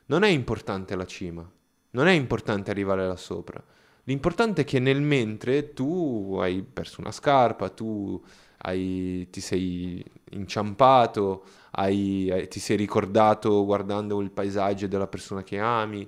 Non 0.07 0.23
è 0.23 0.27
importante 0.29 0.95
la 0.95 1.05
cima, 1.05 1.49
non 1.91 2.07
è 2.07 2.11
importante 2.11 2.69
arrivare 2.71 3.07
là 3.07 3.15
sopra. 3.15 3.63
L'importante 4.03 4.61
è 4.61 4.65
che 4.65 4.79
nel 4.79 5.01
mentre 5.01 5.73
tu 5.73 6.37
hai 6.39 6.61
perso 6.61 7.01
una 7.01 7.11
scarpa, 7.11 7.69
tu 7.69 8.21
hai- 8.57 9.27
ti 9.31 9.41
sei 9.41 10.03
inciampato, 10.31 11.43
hai- 11.71 12.29
hai- 12.31 12.47
ti 12.47 12.59
sei 12.59 12.77
ricordato 12.77 13.65
guardando 13.65 14.21
il 14.21 14.29
paesaggio 14.31 14.87
della 14.87 15.07
persona 15.07 15.43
che 15.43 15.57
ami, 15.57 16.07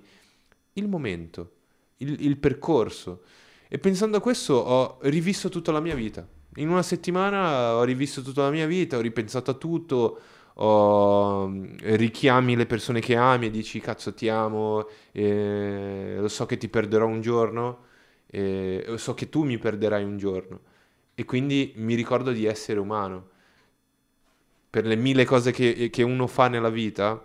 il 0.73 0.87
momento, 0.87 1.51
il, 1.97 2.21
il 2.23 2.37
percorso. 2.37 3.23
E 3.67 3.79
pensando 3.79 4.17
a 4.17 4.21
questo 4.21 4.53
ho 4.53 4.99
rivisto 5.01 5.49
tutta 5.49 5.71
la 5.71 5.79
mia 5.79 5.95
vita. 5.95 6.27
In 6.57 6.69
una 6.69 6.83
settimana 6.83 7.75
ho 7.75 7.83
rivisto 7.83 8.21
tutta 8.21 8.43
la 8.43 8.51
mia 8.51 8.67
vita, 8.67 8.97
ho 8.97 9.01
ripensato 9.01 9.51
a 9.51 9.53
tutto, 9.55 10.19
ho 10.59 11.51
richiami 11.81 12.55
le 12.55 12.65
persone 12.65 12.99
che 12.99 13.15
ami 13.15 13.47
e 13.47 13.51
dici 13.51 13.79
cazzo 13.79 14.13
ti 14.13 14.27
amo, 14.29 14.87
eh, 15.11 16.15
lo 16.17 16.27
so 16.27 16.45
che 16.45 16.57
ti 16.57 16.67
perderò 16.67 17.05
un 17.05 17.21
giorno, 17.21 17.85
eh, 18.27 18.93
so 18.97 19.13
che 19.13 19.29
tu 19.29 19.43
mi 19.43 19.57
perderai 19.57 20.03
un 20.03 20.17
giorno. 20.17 20.61
E 21.15 21.25
quindi 21.25 21.73
mi 21.77 21.95
ricordo 21.95 22.31
di 22.31 22.45
essere 22.45 22.79
umano. 22.79 23.29
Per 24.69 24.85
le 24.85 24.95
mille 24.95 25.25
cose 25.25 25.51
che, 25.51 25.89
che 25.89 26.03
uno 26.03 26.27
fa 26.27 26.47
nella 26.47 26.69
vita, 26.69 27.23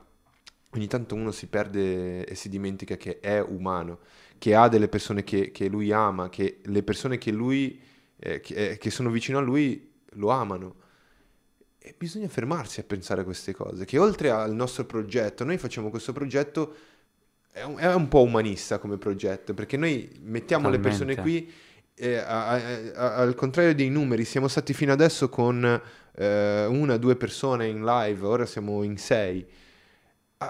ogni 0.70 0.87
tanto 0.87 1.14
uno 1.14 1.30
si 1.30 1.47
perde 1.49 2.24
e 2.24 2.35
si 2.35 2.49
dimentica 2.49 2.97
che 2.97 3.20
è 3.20 3.41
umano, 3.41 3.99
che 4.39 4.55
ha 4.55 4.68
delle 4.68 4.89
persone 4.89 5.24
che, 5.24 5.51
che 5.53 5.68
lui 5.68 5.93
ama, 5.93 6.28
che 6.28 6.61
le 6.64 6.83
persone 6.83 7.18
che 7.18 7.30
lui, 7.30 7.80
eh, 8.18 8.41
che, 8.41 8.70
eh, 8.70 8.78
che 8.78 8.91
sono 8.91 9.11
vicino 9.11 9.39
a 9.39 9.41
lui 9.43 9.91
lo 10.14 10.28
amano. 10.30 10.76
E 11.85 11.95
bisogna 11.99 12.28
fermarsi 12.28 12.78
a 12.78 12.85
pensare 12.85 13.22
a 13.22 13.24
queste 13.24 13.53
cose, 13.53 13.85
che 13.85 13.99
oltre 13.99 14.30
al 14.30 14.55
nostro 14.55 14.85
progetto, 14.85 15.43
noi 15.45 15.59
facciamo 15.59 15.91
questo 15.91 16.12
progetto, 16.12 16.74
è 17.51 17.62
un, 17.64 17.76
è 17.76 17.93
un 17.93 18.07
po' 18.07 18.22
umanista 18.22 18.78
come 18.78 18.99
progetto, 18.99 19.53
perché 19.53 19.76
noi 19.76 20.09
mettiamo 20.22 20.68
le 20.70 20.78
persone 20.78 21.14
qui, 21.22 21.53
eh, 21.94 22.16
a- 22.19 22.47
a- 22.51 22.61
a- 22.94 23.15
al 23.16 23.35
contrario 23.35 23.74
dei 23.74 23.90
numeri, 23.90 24.24
siamo 24.24 24.47
stati 24.47 24.73
fino 24.74 24.93
adesso 24.93 25.28
con 25.28 25.81
eh, 26.15 26.66
una, 26.66 26.98
due 26.98 27.16
persone 27.16 27.66
in 27.66 27.85
live, 27.85 28.27
ora 28.27 28.47
siamo 28.47 28.82
in 28.82 28.97
sei. 28.98 29.44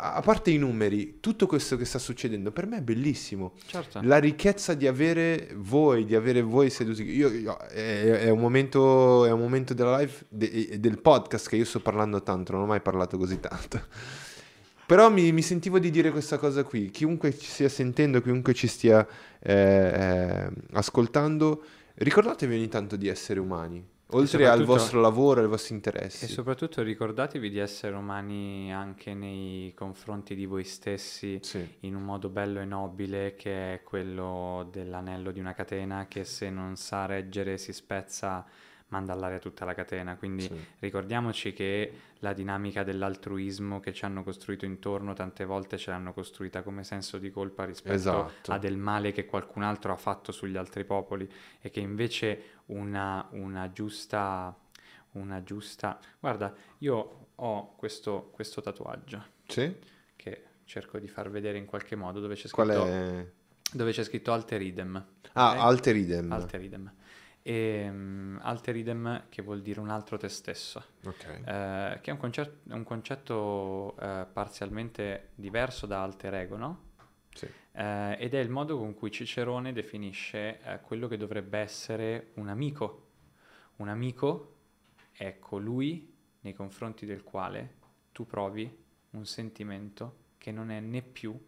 A, 0.00 0.14
a 0.14 0.20
parte 0.20 0.50
i 0.50 0.58
numeri, 0.58 1.18
tutto 1.20 1.46
questo 1.46 1.76
che 1.76 1.84
sta 1.84 1.98
succedendo 1.98 2.50
per 2.50 2.66
me 2.66 2.78
è 2.78 2.82
bellissimo. 2.82 3.52
Certo. 3.66 4.00
La 4.02 4.18
ricchezza 4.18 4.74
di 4.74 4.86
avere 4.86 5.50
voi, 5.56 6.04
di 6.04 6.14
avere 6.14 6.40
voi 6.42 6.70
seduti. 6.70 7.02
Io, 7.04 7.28
io- 7.28 7.56
è, 7.56 8.24
è 8.24 8.28
un 8.30 8.38
momento, 8.38 9.24
è 9.24 9.30
un 9.30 9.40
momento 9.40 9.74
della 9.74 9.98
live, 9.98 10.12
de- 10.28 10.80
del 10.80 11.00
podcast 11.00 11.48
che 11.48 11.56
io 11.56 11.64
sto 11.64 11.80
parlando 11.80 12.22
tanto, 12.22 12.52
non 12.52 12.62
ho 12.62 12.66
mai 12.66 12.80
parlato 12.80 13.18
così 13.18 13.38
tanto. 13.40 13.80
Però 14.86 15.10
mi, 15.10 15.32
mi 15.32 15.42
sentivo 15.42 15.78
di 15.78 15.90
dire 15.90 16.10
questa 16.10 16.38
cosa 16.38 16.64
qui. 16.64 16.90
Chiunque 16.90 17.36
ci 17.36 17.46
stia 17.46 17.68
sentendo, 17.68 18.20
chiunque 18.20 18.52
ci 18.52 18.66
stia 18.66 19.06
eh, 19.40 19.52
eh, 19.52 20.50
ascoltando, 20.72 21.64
ricordatevi 21.94 22.54
ogni 22.54 22.68
tanto 22.68 22.96
di 22.96 23.08
essere 23.08 23.40
umani. 23.40 23.91
Oltre 24.12 24.46
al 24.48 24.64
vostro 24.64 25.00
lavoro 25.00 25.40
e 25.40 25.44
ai 25.44 25.48
vostri 25.48 25.74
E 25.74 25.76
interessi. 25.76 26.26
soprattutto 26.26 26.82
ricordatevi 26.82 27.50
di 27.50 27.58
essere 27.58 27.94
umani 27.96 28.72
anche 28.72 29.14
nei 29.14 29.72
confronti 29.74 30.34
di 30.34 30.46
voi 30.46 30.64
stessi 30.64 31.38
Sì, 31.42 31.66
in 31.80 31.94
un 31.94 32.02
modo 32.04 32.28
bello 32.28 32.60
e 32.60 32.64
nobile 32.64 33.34
che 33.34 33.74
è 33.74 33.82
quello 33.82 34.68
dell'anello 34.70 35.30
di 35.32 35.40
una 35.40 35.54
catena 35.54 36.06
che 36.06 36.24
se 36.24 36.50
non 36.50 36.76
sa 36.76 37.06
reggere 37.06 37.56
si 37.58 37.72
spezza, 37.72 38.44
manda 38.92 39.12
all'aria 39.14 39.38
tutta 39.38 39.64
la 39.64 39.74
catena. 39.74 40.16
Quindi 40.16 40.42
sì. 40.42 40.64
ricordiamoci 40.78 41.52
che 41.52 41.92
la 42.18 42.32
dinamica 42.32 42.82
dell'altruismo 42.84 43.80
che 43.80 43.92
ci 43.92 44.04
hanno 44.04 44.22
costruito 44.22 44.64
intorno 44.64 45.14
tante 45.14 45.44
volte 45.44 45.78
ce 45.78 45.90
l'hanno 45.90 46.12
costruita 46.12 46.62
come 46.62 46.84
senso 46.84 47.18
di 47.18 47.30
colpa 47.30 47.64
rispetto 47.64 47.94
Esatto. 47.94 48.52
a 48.52 48.58
del 48.58 48.76
male 48.76 49.10
che 49.12 49.24
qualcun 49.26 49.62
altro 49.62 49.92
ha 49.92 49.96
fatto 49.96 50.30
sugli 50.30 50.56
altri 50.56 50.84
popoli 50.84 51.28
e 51.60 51.70
che 51.70 51.80
invece 51.80 52.42
una, 52.66 53.26
una 53.32 53.72
giusta... 53.72 54.56
Una 55.14 55.42
giusta... 55.42 55.98
Guarda, 56.20 56.54
io 56.78 57.26
ho 57.34 57.74
questo, 57.76 58.30
questo 58.32 58.62
tatuaggio 58.62 59.22
Sì? 59.46 59.74
che 60.16 60.44
cerco 60.64 60.98
di 60.98 61.06
far 61.08 61.28
vedere 61.28 61.58
in 61.58 61.66
qualche 61.66 61.96
modo 61.96 62.18
dove 62.20 62.34
c'è 62.34 62.48
Qual 62.48 62.68
scritto, 62.68 62.86
è? 62.86 63.26
dove 63.72 63.92
c'è 63.92 64.04
scritto 64.04 64.32
Alteridem. 64.32 65.04
Ah, 65.32 65.50
ok? 65.52 65.58
Alteridem. 65.58 66.32
Alteridem. 66.32 66.92
E, 67.42 67.88
mm, 67.90 68.38
Alteridem 68.40 69.24
che 69.28 69.42
vuol 69.42 69.62
dire 69.62 69.80
un 69.80 69.88
altro 69.90 70.16
te 70.16 70.28
stesso, 70.28 70.82
Ok. 71.04 71.24
eh, 71.44 71.98
che 72.00 72.10
è 72.10 72.12
un, 72.12 72.18
concer- 72.18 72.58
un 72.68 72.84
concetto 72.84 73.96
eh, 73.98 74.26
parzialmente 74.32 75.30
diverso 75.34 75.86
da 75.86 76.02
alter 76.02 76.34
ego, 76.34 76.56
no? 76.56 76.90
Sì. 77.34 77.46
Eh, 77.72 78.16
ed 78.20 78.34
è 78.34 78.38
il 78.38 78.50
modo 78.50 78.78
con 78.78 78.94
cui 78.94 79.10
Cicerone 79.10 79.72
definisce 79.72 80.60
quello 80.82 81.08
che 81.08 81.16
dovrebbe 81.16 81.58
essere 81.58 82.30
un 82.34 82.48
amico. 82.48 83.08
Un 83.76 83.88
amico 83.88 84.56
è 85.10 85.38
colui 85.40 86.14
nei 86.40 86.52
confronti 86.52 87.06
del 87.06 87.22
quale 87.24 87.76
tu 88.12 88.26
provi 88.26 88.70
un 89.10 89.26
sentimento 89.26 90.16
che 90.38 90.52
non 90.52 90.70
è 90.70 90.80
né 90.80 91.02
più 91.02 91.38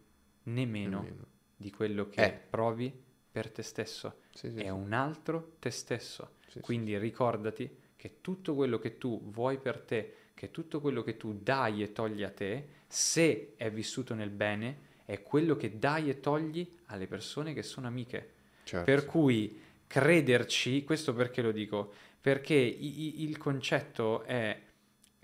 né 0.44 0.64
meno 0.66 1.02
Nemmeno. 1.02 1.26
di 1.56 1.70
quello 1.70 2.08
che 2.08 2.24
Eh. 2.24 2.32
provi 2.32 3.03
per 3.34 3.50
te 3.50 3.64
stesso. 3.64 4.20
Sì, 4.32 4.48
sì, 4.52 4.58
È 4.58 4.62
sì. 4.62 4.68
un 4.68 4.92
altro 4.92 5.56
te 5.58 5.70
stesso. 5.70 6.36
Quindi 6.60 6.96
ricordati 6.96 7.68
che 7.96 8.20
tutto 8.20 8.54
quello 8.54 8.78
che 8.78 8.96
tu 8.96 9.20
vuoi 9.32 9.58
per 9.58 9.80
te, 9.80 10.14
che 10.34 10.52
tutto 10.52 10.80
quello 10.80 11.02
che 11.02 11.16
tu 11.16 11.36
dai 11.42 11.82
e 11.82 11.90
togli 11.90 12.22
a 12.22 12.30
te, 12.30 12.64
se 12.86 13.54
è 13.56 13.72
vissuto 13.72 14.14
nel 14.14 14.30
bene, 14.30 14.92
è 15.04 15.20
quello 15.20 15.56
che 15.56 15.80
dai 15.80 16.10
e 16.10 16.20
togli 16.20 16.64
alle 16.86 17.08
persone 17.08 17.54
che 17.54 17.64
sono 17.64 17.88
amiche. 17.88 18.34
Certo. 18.62 18.84
Per 18.84 19.04
cui 19.04 19.60
crederci, 19.88 20.84
questo 20.84 21.12
perché 21.12 21.42
lo 21.42 21.50
dico? 21.50 21.92
Perché 22.20 22.54
i- 22.54 23.20
i- 23.20 23.22
il 23.24 23.36
concetto 23.36 24.22
è 24.22 24.60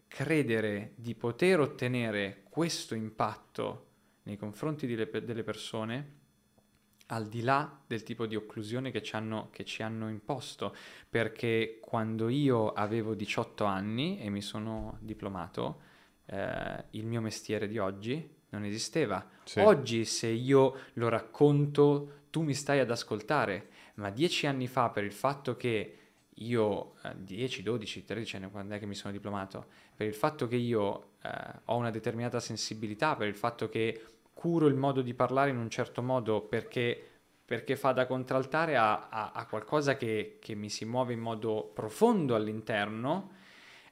credere 0.08 0.94
di 0.96 1.14
poter 1.14 1.60
ottenere 1.60 2.42
questo 2.48 2.96
impatto 2.96 3.86
nei 4.24 4.36
confronti 4.36 4.88
delle, 4.88 5.08
delle 5.24 5.44
persone 5.44 6.18
al 7.12 7.26
di 7.26 7.42
là 7.42 7.78
del 7.86 8.02
tipo 8.02 8.26
di 8.26 8.36
occlusione 8.36 8.90
che 8.90 9.02
ci 9.02 9.16
hanno, 9.16 9.48
che 9.50 9.64
ci 9.64 9.82
hanno 9.82 10.08
imposto, 10.08 10.74
perché 11.08 11.78
quando 11.80 12.28
io 12.28 12.72
avevo 12.72 13.14
18 13.14 13.64
anni 13.64 14.20
e 14.20 14.30
mi 14.30 14.40
sono 14.40 14.96
diplomato, 15.00 15.80
eh, 16.26 16.84
il 16.90 17.06
mio 17.06 17.20
mestiere 17.20 17.66
di 17.66 17.78
oggi 17.78 18.28
non 18.50 18.64
esisteva. 18.64 19.28
Sì. 19.44 19.58
Oggi 19.58 20.04
se 20.04 20.28
io 20.28 20.76
lo 20.94 21.08
racconto, 21.08 22.22
tu 22.30 22.42
mi 22.42 22.54
stai 22.54 22.78
ad 22.78 22.90
ascoltare, 22.90 23.68
ma 23.94 24.10
dieci 24.10 24.46
anni 24.46 24.68
fa 24.68 24.90
per 24.90 25.02
il 25.02 25.12
fatto 25.12 25.56
che 25.56 25.96
io, 26.34 26.94
eh, 27.02 27.14
10, 27.16 27.64
12, 27.64 28.04
13 28.04 28.36
anni, 28.36 28.50
quando 28.50 28.74
è 28.76 28.78
che 28.78 28.86
mi 28.86 28.94
sono 28.94 29.12
diplomato, 29.12 29.66
per 29.96 30.06
il 30.06 30.14
fatto 30.14 30.46
che 30.46 30.56
io 30.56 31.14
eh, 31.22 31.30
ho 31.64 31.76
una 31.76 31.90
determinata 31.90 32.38
sensibilità, 32.38 33.16
per 33.16 33.26
il 33.26 33.36
fatto 33.36 33.68
che 33.68 34.00
curo 34.40 34.66
il 34.66 34.74
modo 34.74 35.02
di 35.02 35.12
parlare 35.12 35.50
in 35.50 35.58
un 35.58 35.68
certo 35.68 36.00
modo 36.02 36.40
perché, 36.40 36.98
perché 37.44 37.76
fa 37.76 37.92
da 37.92 38.06
contraltare 38.06 38.76
a, 38.76 39.08
a- 39.10 39.32
a 39.34 39.46
qualcosa 39.46 39.96
che, 39.96 40.38
che 40.40 40.54
mi 40.54 40.70
si 40.70 40.86
muove 40.86 41.12
in 41.12 41.20
modo 41.20 41.70
profondo 41.74 42.34
all'interno. 42.34 43.32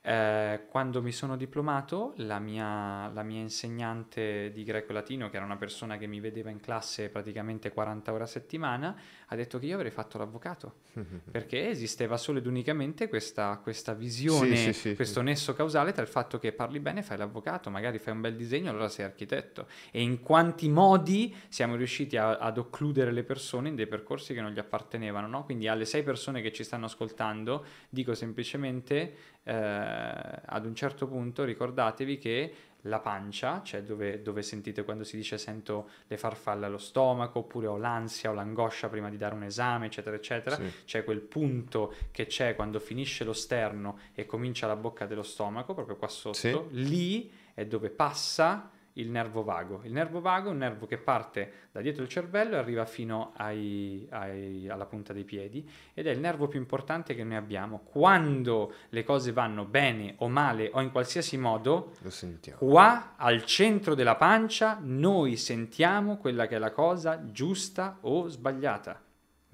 Eh, 0.01 0.67
quando 0.71 1.03
mi 1.03 1.13
sono 1.13 1.37
diplomato, 1.37 2.15
la 2.17 2.39
mia, 2.39 3.09
la 3.13 3.23
mia 3.23 3.41
insegnante 3.41 4.51
di 4.53 4.65
greco 4.65 4.91
e 4.91 4.95
latino, 4.95 5.29
che 5.29 5.37
era 5.37 5.45
una 5.45 5.57
persona 5.57 5.99
che 5.99 6.07
mi 6.07 6.21
vedeva 6.21 6.51
in 6.51 6.61
classe 6.61 7.09
praticamente 7.11 7.71
40 7.73 8.13
ore 8.13 8.23
a 8.23 8.27
settimana, 8.27 8.97
ha 9.27 9.37
detto 9.37 9.59
che 9.59 9.67
io 9.67 9.75
avrei 9.75 9.91
fatto 9.91 10.17
l'avvocato 10.17 10.77
perché 11.31 11.69
esisteva 11.69 12.17
solo 12.17 12.39
ed 12.39 12.47
unicamente 12.47 13.09
questa, 13.09 13.59
questa 13.63 13.93
visione, 13.93 14.57
Sì, 14.57 14.73
sì, 14.73 14.81
sì, 14.91 14.95
questo 14.95 15.21
nesso 15.21 15.53
causale 15.53 15.93
tra 15.93 16.03
il 16.03 16.09
fatto 16.09 16.39
che 16.39 16.53
parli 16.53 16.81
bene, 16.81 17.03
fai 17.03 17.19
l'avvocato, 17.19 17.69
magari 17.69 17.99
fai 17.99 18.15
un 18.15 18.21
bel 18.21 18.37
disegno, 18.37 18.71
allora 18.71 18.89
sei 18.89 19.05
architetto. 19.05 19.67
E 19.91 20.01
in 20.01 20.21
quanti 20.21 20.69
modi 20.69 21.35
siamo 21.49 21.75
riusciti 21.75 22.17
a- 22.17 22.39
ad 22.39 22.57
occludere 22.57 23.13
le 23.13 23.25
persone 23.25 23.69
in 23.69 23.75
dei 23.75 23.87
percorsi 23.87 24.33
che 24.33 24.41
non 24.41 24.53
gli 24.53 24.59
appartenevano, 24.59 25.27
no? 25.27 25.45
Quindi 25.45 25.69
alle 25.69 25.85
sei 25.85 26.03
persone 26.03 26.41
che 26.41 26.53
ci 26.53 26.65
stanno 26.65 26.87
ascoltando, 26.87 27.65
dico 27.91 28.15
semplicemente 28.15 29.37
eh, 29.45 29.98
ad 30.45 30.65
un 30.67 30.75
certo 30.75 31.07
punto 31.07 31.45
ricordatevi 31.45 32.19
che 32.19 32.55
la 32.83 33.01
pancia, 33.01 33.61
cioè 33.65 33.83
dove, 33.83 34.23
dove 34.23 34.41
sentite 34.43 34.85
quando 34.85 35.03
si 35.03 35.17
dice 35.17 35.37
sento 35.37 35.89
le 36.07 36.17
farfalle 36.17 36.67
allo 36.67 36.79
stomaco, 36.79 37.41
oppure 37.41 37.67
ho 37.67 37.77
l'ansia 37.77 38.31
o 38.31 38.35
l'angoscia 38.35 38.89
prima 38.89 39.11
di 39.11 39.17
dare 39.17 39.35
un 39.35 39.43
esame, 39.43 39.87
eccetera, 39.87 40.15
eccetera, 40.15 40.55
Sì. 40.57 40.71
c'è 40.85 41.03
quel 41.05 41.21
punto 41.21 41.93
che 42.13 42.27
c'è 42.27 42.55
quando 42.55 42.79
finisce 42.79 43.25
lo 43.25 43.33
sterno 43.33 43.99
e 44.15 44.27
comincia 44.27 44.67
la 44.69 44.77
bocca 44.77 45.07
dello 45.07 45.25
stomaco, 45.25 45.75
proprio 45.75 45.97
qua 45.97 46.09
sotto, 46.09 46.37
Sì. 46.37 46.67
lì 46.71 47.33
è 47.53 47.67
dove 47.67 47.91
passa 47.91 48.71
il 48.99 49.11
nervo 49.11 49.43
vago. 49.43 49.81
Il 49.85 49.93
nervo 49.93 50.21
vago 50.21 50.49
è 50.49 50.53
un 50.53 50.59
nervo 50.59 50.87
che 50.87 50.99
parte 50.99 51.69
da 51.73 51.81
dietro 51.81 52.03
il 52.03 52.09
cervello 52.09 52.57
e 52.57 52.59
arriva 52.59 52.85
fino 52.85 53.33
ai- 53.37 54.07
ai- 54.11 54.69
alla 54.69 54.87
punta 54.87 55.13
dei 55.13 55.25
piedi 55.25 55.69
ed 55.95 56.07
è 56.07 56.11
il 56.11 56.19
nervo 56.19 56.49
più 56.49 56.59
importante 56.59 57.15
che 57.15 57.23
noi 57.25 57.37
abbiamo. 57.37 57.81
Quando 57.85 58.73
le 58.89 59.05
cose 59.05 59.33
vanno 59.33 59.65
bene 59.65 60.15
o 60.19 60.29
male 60.29 60.71
o 60.73 60.81
in 60.81 60.91
qualsiasi 60.91 61.37
modo, 61.39 61.93
Lo 62.01 62.11
sentiamo. 62.11 62.59
Qua 62.59 63.15
al 63.17 63.45
centro 63.45 63.95
della 63.95 64.17
pancia 64.17 64.79
noi 64.81 65.37
sentiamo 65.37 66.17
quella 66.17 66.47
che 66.47 66.57
è 66.57 66.59
la 66.59 66.73
cosa 66.73 67.31
giusta 67.31 67.99
o 68.03 68.27
sbagliata. 68.29 69.01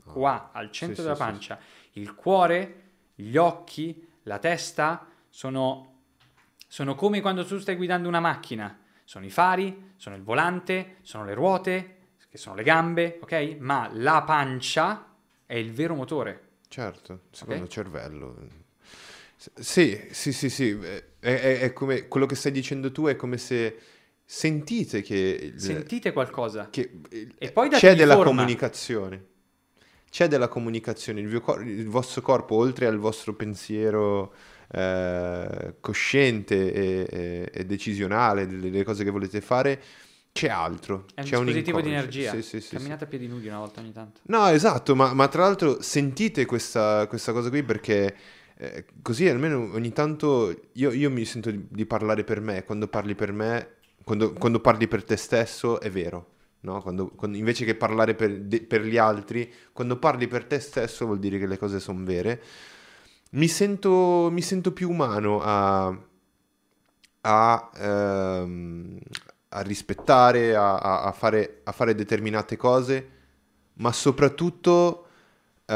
Qua 0.05 0.51
al 0.53 0.71
centro 0.71 0.97
Sì, 0.97 1.03
della 1.03 1.15
sì, 1.15 1.23
sì, 1.23 1.29
pancia. 1.29 1.59
Il 1.93 2.15
cuore, 2.15 2.83
gli 3.15 3.37
occhi, 3.37 4.07
la 4.25 4.39
testa 4.39 5.07
sono, 5.31 6.01
sono 6.67 6.95
come 6.95 7.21
quando 7.21 7.45
tu 7.45 7.59
stai 7.59 7.77
guidando 7.77 8.09
una 8.09 8.21
macchina. 8.21 8.79
Sono 9.05 9.25
i 9.27 9.31
fari, 9.31 9.93
sono 9.97 10.17
il 10.17 10.23
volante, 10.23 10.97
sono 11.03 11.25
le 11.25 11.35
ruote, 11.35 11.97
che 12.29 12.39
sono 12.39 12.57
le 12.57 12.63
gambe, 12.63 13.19
ok? 13.23 13.57
Ma 13.61 13.89
la 13.93 14.23
pancia 14.23 15.15
è 15.47 15.55
il 15.55 15.73
vero 15.73 15.95
motore. 15.95 16.41
Certo, 16.69 17.21
secondo 17.31 17.61
Ok? 17.63 17.67
il 17.69 17.73
cervello. 17.73 18.37
Sì, 19.55 20.01
sì, 20.11 20.33
sì, 20.33 20.49
sì. 20.49 20.79
eh, 20.83 21.05
È, 21.21 21.33
è- 21.41 21.59
è 21.61 21.73
come 21.73 22.09
quello 22.09 22.27
che 22.27 22.35
stai 22.35 22.53
dicendo 22.53 22.91
tu 22.93 23.07
è 23.07 23.17
come 23.17 23.37
se 23.39 23.79
sentite 24.25 25.03
che, 25.03 25.15
il- 25.55 25.61
Sentite 25.61 26.13
qualcosa. 26.13 26.69
che 26.71 27.01
il- 27.11 27.35
E 27.39 27.53
poi 27.53 27.69
c'è 27.69 27.95
della 27.95 28.15
forma. 28.15 28.31
comunicazione. 28.31 29.25
C'è 30.11 30.29
della 30.29 30.49
comunicazione. 30.49 31.21
Il, 31.21 31.41
cor- 31.41 31.67
il 31.67 31.89
vostro 31.89 32.21
corpo, 32.23 32.55
oltre 32.57 32.87
al 32.87 32.99
vostro 32.99 33.35
pensiero 33.35 34.35
eh, 34.73 35.75
cosciente 35.81 36.73
e, 36.73 37.07
e- 37.11 37.51
e 37.53 37.65
decisionale 37.67 38.47
delle, 38.47 38.71
delle 38.71 38.85
cose 38.85 39.05
che 39.05 39.11
volete 39.11 39.41
fare, 39.41 39.81
c'è 40.33 40.49
altro. 40.49 41.05
È 41.15 41.21
un 41.21 41.27
c'è 41.27 41.37
dispositivo 41.37 41.81
di 41.81 41.89
inconscio. 41.89 42.19
energia. 42.19 42.31
Sì, 42.33 42.43
sì, 42.43 42.61
sì. 42.61 42.75
Camminate 42.77 43.05
a 43.05 43.07
piedi 43.07 43.29
nudi 43.29 43.47
una 43.49 43.59
volta 43.59 43.81
ogni 43.81 43.93
tanto. 43.93 44.21
No, 44.25 44.47
esatto, 44.49 44.97
ma, 44.97 45.15
ma 45.15 45.29
tra 45.29 45.43
l'altro 45.43 45.81
sentite 45.81 46.45
questa, 46.45 47.07
questa 47.07 47.33
cosa 47.33 47.51
qui 47.51 47.63
perché 47.63 48.15
eh, 48.57 48.85
così 49.03 49.29
almeno 49.29 49.71
ogni 49.73 49.93
tanto 49.93 50.69
io, 50.73 50.91
io 50.93 51.11
mi 51.11 51.25
sento 51.25 51.51
di, 51.51 51.67
di 51.69 51.87
parlare 51.87 52.25
per 52.25 52.41
me, 52.41 52.65
quando 52.65 52.89
parli 52.89 53.15
per 53.15 53.33
me, 53.33 53.69
quando, 54.03 54.33
quando 54.33 54.61
parli 54.61 54.89
per 54.89 55.05
te 55.05 55.17
stesso 55.17 55.81
è 55.81 55.91
vero. 55.91 56.31
No? 56.61 56.81
Quando, 56.81 57.09
quando- 57.11 57.37
invece 57.37 57.65
che 57.65 57.75
parlare 57.75 58.15
per, 58.15 58.41
de- 58.41 58.63
per 58.63 58.83
gli 58.85 58.97
altri, 58.97 59.53
quando 59.73 59.99
parli 59.99 60.27
per 60.27 60.47
te 60.47 60.59
stesso 60.59 61.05
vuol 61.05 61.19
dire 61.19 61.39
che 61.39 61.47
le 61.47 61.59
cose 61.59 61.79
sono 61.79 62.03
vere. 62.05 62.43
Mi 63.35 63.49
sento, 63.49 64.29
mi 64.31 64.43
sento 64.43 64.73
più 64.73 64.89
umano 64.91 65.41
a, 65.43 65.99
a, 67.23 67.71
ehm, 67.77 68.99
a 69.49 69.61
rispettare, 69.63 70.55
a, 70.55 70.77
a- 70.79 71.11
fare, 71.13 71.61
a 71.65 71.73
fare 71.73 71.97
determinate 71.97 72.57
cose, 72.57 73.09
ma 73.75 73.91
soprattutto 73.93 75.07
eh, 75.67 75.75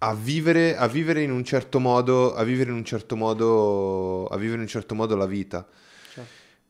a 0.00 0.14
vivere, 0.14 0.76
a 0.76 0.86
vivere 0.86 1.22
in 1.22 1.30
un 1.30 1.42
certo 1.44 1.80
modo, 1.80 2.34
a 2.34 2.44
vivere 2.44 2.70
in 2.70 2.76
un 2.76 2.84
certo 2.84 3.16
modo, 3.16 4.26
a 4.26 4.36
vivere 4.36 4.56
in 4.56 4.62
un 4.62 4.68
certo 4.68 4.94
modo 4.94 5.16
la 5.16 5.26
vita. 5.26 5.66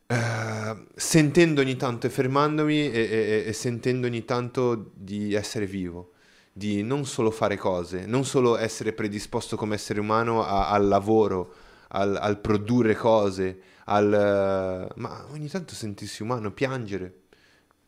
Eh, 0.07 0.85
sentendo 0.95 1.61
ogni 1.61 1.75
tanto 1.75 2.07
e 2.07 2.09
fermandomi 2.09 2.91
e, 2.91 2.99
e- 2.99 3.43
e 3.47 3.53
sentendo 3.53 4.07
ogni 4.07 4.25
tanto 4.25 4.91
di 4.95 5.33
essere 5.33 5.65
vivo, 5.65 6.13
di 6.51 6.83
non 6.83 7.05
solo 7.05 7.31
fare 7.31 7.57
cose, 7.57 8.05
non 8.05 8.25
solo 8.25 8.57
essere 8.57 8.93
predisposto 8.93 9.55
come 9.55 9.75
essere 9.75 9.99
umano 9.99 10.43
a- 10.43 10.69
al 10.69 10.87
lavoro, 10.87 11.53
al, 11.89 12.15
al 12.15 12.39
produrre 12.39 12.95
cose, 12.95 13.61
al, 13.85 14.13
eh, 14.13 14.93
ma 14.99 15.25
ogni 15.31 15.47
tanto 15.47 15.73
sentirsi 15.73 16.21
umano, 16.23 16.51
piangere. 16.51 17.21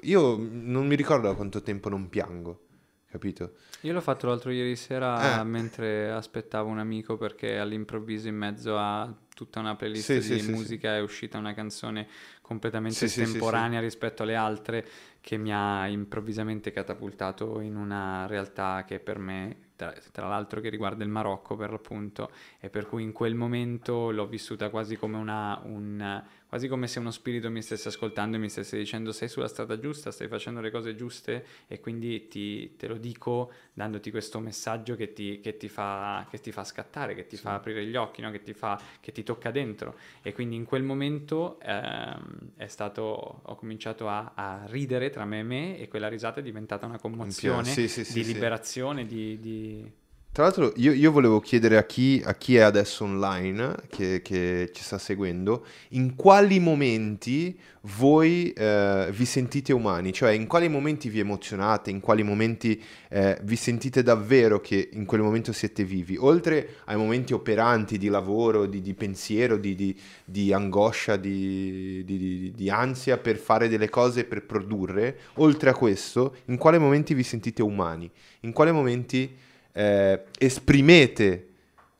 Io 0.04 0.38
non 0.40 0.88
mi 0.88 0.96
ricordo 0.96 1.28
da 1.28 1.36
quanto 1.36 1.62
tempo 1.62 1.90
non 1.90 2.10
piango, 2.10 2.62
capito? 3.10 3.54
Io 3.84 3.94
l'ho 3.94 4.02
fatto 4.02 4.28
l'altro 4.28 4.52
ieri 4.52 4.76
sera 4.76 5.42
Eh. 5.42 5.44
mentre 5.44 6.12
aspettavo 6.12 6.70
un 6.70 6.78
amico 6.78 7.18
perché 7.18 7.58
all'improvviso 7.58 8.28
in 8.28 8.36
mezzo 8.36 8.78
a 8.78 9.12
tutta 9.34 9.60
una 9.60 9.76
playlist 9.76 10.04
Sì, 10.06 10.20
di 10.20 10.22
sì, 10.22 10.40
sì, 10.40 10.52
musica 10.52 10.96
è 10.96 11.02
uscita 11.02 11.40
una 11.40 11.54
canzone 11.56 12.08
completamente 12.42 12.98
Sì, 12.98 13.08
sì, 13.08 13.14
sì, 13.16 13.24
estemporanea 13.24 13.80
rispetto 13.80 14.22
alle 14.22 14.36
altre 14.36 14.86
che 15.20 15.38
mi 15.38 15.52
ha 15.52 15.88
improvvisamente 15.88 16.72
catapultato 16.72 17.60
in 17.60 17.76
una 17.76 18.28
realtà 18.28 18.84
che 18.86 19.00
per 19.00 19.18
me, 19.18 19.70
tra, 19.76 19.94
tra 20.12 20.28
l'altro 20.28 20.62
che 20.62 20.70
riguarda 20.70 21.04
il 21.04 21.10
Marocco 21.10 21.56
per 21.56 21.72
l'appunto, 21.72 22.30
e 22.60 22.70
per 22.70 22.86
cui 22.86 23.02
in 23.02 23.12
quel 23.14 23.34
momento 23.34 24.12
l'ho 24.12 24.28
vissuta 24.28 24.70
quasi 24.70 24.96
come 24.96 25.18
una, 25.18 25.60
un, 25.64 26.24
quasi 26.52 26.68
come 26.68 26.88
se 26.88 27.00
uno 27.00 27.12
spirito 27.12 27.50
mi 27.50 27.62
stesse 27.62 27.88
ascoltando 27.88 28.36
e 28.36 28.40
mi 28.42 28.50
stesse 28.50 28.78
dicendo 28.78 29.14
sei 29.14 29.30
sulla 29.30 29.48
strada 29.48 29.80
giusta, 29.80 30.12
stai 30.12 30.28
facendo 30.28 30.60
le 30.60 30.70
cose 30.70 30.98
giuste 30.98 31.46
e 31.66 31.80
quindi 31.80 32.28
ti, 32.28 32.76
te 32.76 32.88
lo 32.88 32.98
dico 32.98 33.54
dandoti 33.72 34.12
questo 34.12 34.38
messaggio 34.42 34.98
che 34.98 35.14
ti, 35.14 35.40
che 35.40 35.56
ti 35.56 35.70
fa, 35.70 36.28
che 36.30 36.42
ti 36.42 36.52
fa 36.52 36.66
scattare, 36.66 37.16
che 37.16 37.26
ti 37.26 37.38
fa 37.38 37.54
aprire 37.54 37.86
gli 37.86 37.96
occhi, 37.96 38.20
no? 38.20 38.32
che, 38.32 38.44
ti 38.44 38.52
fa, 38.54 38.78
che 39.00 39.14
ti 39.14 39.24
tocca 39.24 39.50
dentro. 39.50 39.96
E 40.22 40.34
quindi 40.34 40.58
in 40.58 40.66
quel 40.66 40.84
momento 40.84 41.58
ehm, 41.62 42.52
è 42.58 42.68
stato, 42.68 43.40
ho 43.44 43.56
cominciato 43.56 44.10
a, 44.10 44.34
a 44.36 44.66
ridere 44.66 45.10
tra 45.10 45.24
me 45.24 45.40
e 45.40 45.44
me 45.44 45.80
e 45.80 45.88
quella 45.88 46.10
risata 46.10 46.42
è 46.42 46.44
diventata 46.44 46.86
una 46.86 47.00
commozione 47.00 47.64
Sì, 47.64 47.88
sì, 47.88 48.04
sì, 48.04 48.12
di 48.12 48.24
sì. 48.26 48.34
liberazione, 48.34 49.06
di... 49.06 49.40
di- 49.40 49.92
Tra 50.34 50.44
l'altro 50.44 50.72
io, 50.78 50.94
io 50.94 51.12
volevo 51.12 51.42
chiedere 51.42 51.76
a 51.76 51.84
chi, 51.84 52.22
a 52.24 52.36
chi 52.36 52.56
è 52.56 52.62
adesso 52.62 53.04
online, 53.04 53.76
che, 53.90 54.22
che 54.22 54.70
ci 54.72 54.82
sta 54.82 54.98
seguendo, 54.98 55.66
in 55.90 56.16
quali 56.16 56.58
momenti 56.62 57.60
voi 57.98 58.54
eh, 58.54 59.10
vi 59.12 59.26
sentite 59.26 59.74
umani, 59.74 60.14
cioè 60.14 60.32
in 60.32 60.48
quali 60.48 60.70
momenti 60.70 61.10
vi 61.10 61.20
emozionate, 61.20 61.90
in 61.90 62.00
quali 62.00 62.24
momenti 62.24 62.82
eh, 63.10 63.40
vi 63.44 63.58
sentite 63.58 64.04
davvero 64.04 64.62
che 64.62 64.92
in 64.94 65.04
quel 65.04 65.20
momento 65.20 65.52
siete 65.52 65.84
vivi, 65.84 66.16
oltre 66.18 66.76
ai 66.86 66.96
momenti 66.96 67.34
operanti 67.34 67.98
di 67.98 68.08
lavoro, 68.08 68.68
di, 68.68 68.80
di 68.80 68.94
pensiero, 68.94 69.58
di, 69.58 69.76
di- 69.76 70.00
di 70.24 70.54
angoscia, 70.54 71.18
di, 71.18 72.70
ansia 72.72 73.18
per 73.18 73.36
fare 73.36 73.68
delle 73.68 73.90
cose, 73.90 74.24
per 74.24 74.46
produrre, 74.46 75.18
oltre 75.36 75.72
a 75.72 75.74
questo, 75.74 76.38
in 76.46 76.56
quali 76.56 76.80
momenti 76.80 77.14
vi 77.14 77.24
sentite 77.24 77.62
umani, 77.62 78.10
in 78.42 78.54
quali 78.54 78.72
momenti 78.72 79.50
eh, 79.74 80.24
esprimete 80.38 81.48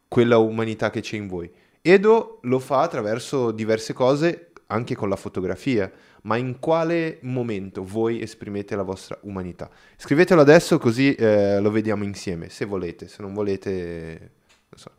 quella 0.08 0.38
umanità 0.38 0.90
che 0.90 1.02
c'è 1.02 1.16
in 1.16 1.28
voi. 1.28 1.50
Edo 1.82 2.40
lo 2.44 2.60
fa 2.60 2.82
attraverso 2.82 3.52
diverse 3.52 3.94
cose, 3.94 4.52
anche 4.68 4.96
con 4.96 5.10
la 5.10 5.16
fotografia, 5.16 5.92
ma 6.24 6.38
in 6.38 6.60
quale 6.60 7.18
momento 7.22 7.84
voi 7.84 8.22
esprimete 8.22 8.76
la 8.76 8.84
vostra 8.84 9.18
umanità? 9.22 9.70
Scrivetelo 9.98 10.42
adesso 10.42 10.78
così 10.78 11.16
eh, 11.16 11.60
lo 11.60 11.72
vediamo 11.72 12.04
insieme, 12.04 12.50
se 12.50 12.66
volete, 12.66 13.08
se 13.08 13.22
non 13.22 13.34
volete... 13.34 14.32
non 14.70 14.80
so. 14.80 14.92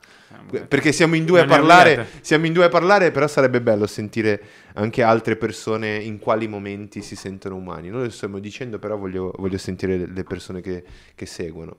Perché 0.67 0.93
siamo 0.93 1.15
in 1.15 1.27
due 1.27 1.41
a 1.41 1.45
parlare, 1.45 2.07
siamo 2.23 2.47
in 2.47 2.55
due 2.55 2.65
a 2.65 2.69
parlare, 2.69 3.11
però 3.11 3.29
sarebbe 3.29 3.61
bello 3.61 3.87
sentire 3.87 4.43
anche 4.75 5.03
altre 5.03 5.37
persone 5.37 5.97
in 5.97 6.19
quali 6.19 6.49
momenti 6.49 7.03
si 7.03 7.17
sentono 7.17 7.57
umani. 7.57 7.91
Noi 7.91 8.05
lo 8.05 8.11
stiamo 8.11 8.39
dicendo, 8.39 8.79
però 8.79 8.97
voglio, 8.97 9.33
voglio 9.37 9.59
sentire 9.59 9.99
le- 9.99 10.07
le 10.07 10.25
persone 10.25 10.63
che, 10.63 10.83
che 11.15 11.27
seguono. 11.27 11.77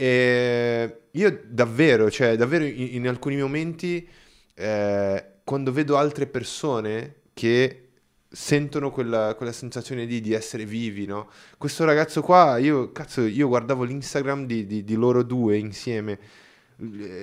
E 0.00 1.00
io 1.10 1.40
davvero, 1.44 2.08
cioè 2.08 2.36
davvero 2.36 2.64
in, 2.64 2.94
in 2.94 3.08
alcuni 3.08 3.36
momenti, 3.36 4.08
eh, 4.54 5.24
quando 5.42 5.72
vedo 5.72 5.96
altre 5.96 6.28
persone 6.28 7.14
che 7.34 7.88
sentono 8.30 8.92
quella, 8.92 9.34
quella 9.36 9.50
sensazione 9.50 10.06
di, 10.06 10.20
di 10.20 10.32
essere 10.34 10.64
vivi, 10.64 11.04
no? 11.04 11.28
Questo 11.56 11.84
ragazzo 11.84 12.20
qua, 12.22 12.58
io, 12.58 12.92
cazzo, 12.92 13.22
io 13.22 13.48
guardavo 13.48 13.82
l'Instagram 13.82 14.46
di, 14.46 14.66
di- 14.66 14.84
di 14.84 14.94
loro 14.94 15.24
due 15.24 15.56
insieme, 15.56 16.18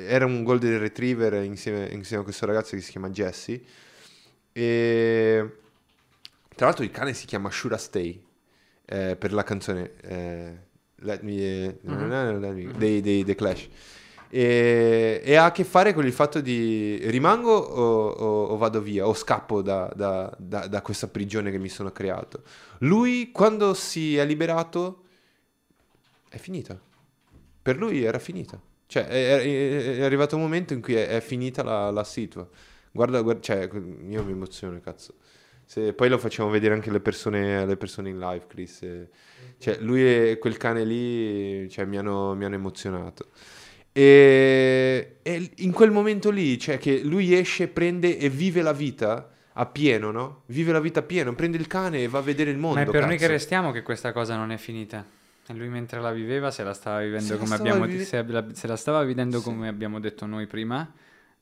era 0.08 0.26
un 0.26 0.44
golden 0.44 0.78
retriever 0.80 1.44
insieme, 1.46 1.88
insieme 1.92 2.24
a 2.24 2.26
questo 2.26 2.46
ragazzo 2.46 2.76
che 2.76 2.82
si 2.82 2.92
chiama 2.92 3.10
Jesse, 3.10 3.62
e 4.52 5.50
tra 6.56 6.66
l'altro 6.66 6.84
il 6.84 6.92
cane 6.92 7.14
si 7.14 7.26
chiama 7.26 7.50
Shura 7.50 7.78
Stay, 7.78 8.22
eh, 8.86 9.16
per 9.16 9.32
la 9.32 9.44
canzone 9.44 9.92
eh, 10.02 10.58
Let 11.00 11.22
Me, 11.24 11.78
Mhm. 11.82 12.40
let 12.40 12.54
me- 12.54 12.72
dei, 12.78 13.02
dei 13.02 13.24
The 13.24 13.36
Clash. 13.36 13.68
E, 14.30 15.22
e 15.24 15.36
ha 15.36 15.46
a 15.46 15.52
che 15.52 15.64
fare 15.64 15.94
con 15.94 16.06
il 16.06 16.12
fatto 16.12 16.42
di 16.42 16.98
rimango 17.10 17.52
o, 17.54 18.08
o- 18.10 18.44
o 18.48 18.58
vado 18.58 18.82
via 18.82 19.08
o 19.08 19.14
scappo 19.14 19.62
da, 19.62 19.92
da- 19.96 20.34
da- 20.38 20.68
da 20.68 20.82
questa 20.82 21.08
prigione 21.08 21.52
che 21.52 21.58
mi 21.60 21.70
sono 21.70 21.92
creato. 21.92 22.42
Lui 22.80 23.32
quando 23.32 23.74
si 23.74 24.18
è 24.18 24.26
liberato 24.26 25.04
è 26.30 26.38
finita. 26.38 26.78
Per 27.62 27.78
lui 27.78 28.04
era 28.04 28.20
finita. 28.20 28.60
Cioè 28.88 29.08
è, 29.08 29.38
è- 29.42 29.98
è 29.98 30.04
arrivato 30.04 30.36
un 30.36 30.42
momento 30.42 30.74
in 30.74 30.82
cui 30.82 30.96
è, 30.96 31.08
è 31.08 31.22
finita 31.22 31.64
la, 31.64 31.92
la 31.92 32.04
situa. 32.04 32.48
Guarda, 32.92 33.22
guarda, 33.22 33.42
cioè 33.42 33.70
io 34.10 34.24
mi 34.24 34.32
emoziono, 34.32 34.80
cazzo. 34.82 35.14
Se- 35.66 35.94
poi 35.94 36.10
lo 36.10 36.18
facciamo 36.18 36.50
vedere 36.50 36.74
anche 36.74 36.90
alle 36.90 37.00
persone, 37.00 37.58
alle 37.58 37.76
persone 37.78 38.10
in 38.10 38.20
live, 38.20 38.46
Chris. 38.48 38.82
eh. 38.84 39.10
Cioè, 39.58 39.78
lui 39.80 40.02
e 40.06 40.38
quel 40.40 40.58
cane 40.58 40.84
lì 40.86 41.70
cioè, 41.70 41.86
mi, 41.86 41.98
hanno, 41.98 42.36
mi 42.36 42.46
hanno 42.46 42.56
emozionato. 42.56 43.28
E, 43.98 45.18
e 45.22 45.52
in 45.58 45.72
quel 45.72 45.90
momento 45.92 46.30
lì, 46.30 46.60
cioè 46.60 46.78
che 46.78 47.02
lui 47.02 47.34
esce, 47.34 47.68
prende 47.70 48.18
e 48.18 48.30
vive 48.30 48.62
la 48.62 48.74
vita 48.74 49.30
a 49.54 49.66
pieno, 49.66 50.12
no? 50.12 50.42
Vive 50.48 50.72
la 50.74 50.82
vita 50.82 51.00
a 51.00 51.04
pieno, 51.04 51.34
prende 51.34 51.56
il 51.58 51.68
cane 51.68 52.04
e 52.04 52.08
va 52.10 52.20
a 52.20 52.22
vedere 52.22 52.52
il 52.52 52.58
mondo. 52.58 52.76
Ma 52.80 52.82
è 52.82 52.86
per 52.92 53.02
noi 53.04 53.12
cazzo. 53.12 53.26
che 53.26 53.28
restiamo 53.32 53.72
che 53.72 53.84
questa 53.84 54.12
cosa 54.12 54.36
non 54.36 54.52
è 54.52 54.58
finita. 54.58 55.06
E 55.48 55.54
lui 55.54 55.70
mentre 55.70 56.02
la 56.02 56.12
viveva 56.12 56.52
se 56.52 56.64
la 56.64 56.74
stava 56.74 57.00
vivendo 57.02 57.24
Se 57.26 57.32
la 57.34 57.38
come 57.38 57.56
stava 57.56 57.70
abbiamo 57.70 57.86
vive- 57.86 58.04
se 58.04 58.24
la, 58.28 58.46
se 58.52 58.68
la 58.68 58.76
stava 58.76 59.04
vivendo 59.04 59.38
Sì. 59.38 59.44
come 59.46 59.68
abbiamo 59.70 60.00
detto 60.00 60.26
noi 60.26 60.46
prima, 60.48 60.92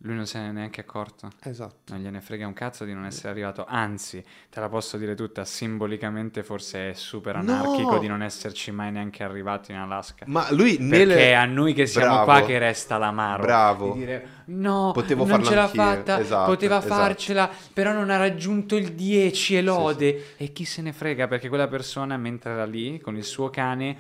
lui 0.06 0.16
non 0.16 0.26
se 0.26 0.38
ne 0.40 0.50
è 0.50 0.52
neanche 0.52 0.82
accorto. 0.82 1.30
Esatto. 1.44 1.94
Non 1.94 2.02
gliene 2.02 2.20
frega 2.22 2.46
un 2.46 2.54
cazzo 2.54 2.84
di 2.86 2.94
non 2.94 3.06
essere 3.06 3.30
arrivato, 3.30 3.66
anzi, 3.68 4.24
te 4.50 4.60
la 4.60 4.68
posso 4.70 4.98
dire 4.98 5.16
tutta, 5.16 5.46
simbolicamente 5.46 6.44
forse 6.44 6.90
è 6.90 6.94
super 6.94 7.36
No! 7.36 7.40
anarchico 7.54 7.98
di 8.00 8.08
non 8.08 8.22
esserci 8.22 8.72
mai 8.72 8.92
neanche 8.92 9.24
arrivato 9.24 9.72
in 9.72 9.78
Alaska. 9.78 10.26
Ma 10.28 10.48
lui 10.52 10.76
Perché 10.78 11.06
nel... 11.06 11.10
è 11.18 11.32
a 11.34 11.46
noi 11.46 11.74
che 11.74 11.86
siamo 11.86 12.08
Bravo. 12.24 12.26
qua 12.26 12.42
che 12.46 12.58
resta 12.60 12.98
l'amaro. 12.98 13.44
Bravo. 13.44 13.94
Di 13.94 14.00
dire 14.00 14.28
no, 14.46 14.92
Potevo 14.94 15.26
non 15.26 15.44
ce 15.44 15.56
l'ha 15.56 15.64
anch'io." 15.64 15.82
fatta, 15.82 16.20
Esatto, 16.20 16.52
poteva 16.52 16.78
esatto. 16.80 16.94
farcela, 16.94 17.50
però 17.72 17.94
non 17.94 18.10
ha 18.10 18.18
raggiunto 18.18 18.76
il 18.76 18.92
10 18.94 19.54
e 19.56 19.60
Sì, 19.60 19.64
lode. 19.64 20.34
E 20.38 20.52
chi 20.52 20.66
se 20.66 20.82
ne 20.82 20.92
frega 20.92 21.28
perché 21.28 21.48
quella 21.48 21.68
persona 21.68 22.18
mentre 22.18 22.52
era 22.52 22.66
lì 22.66 23.00
con 23.00 23.16
il 23.16 23.24
suo 23.24 23.50
cane, 23.50 23.96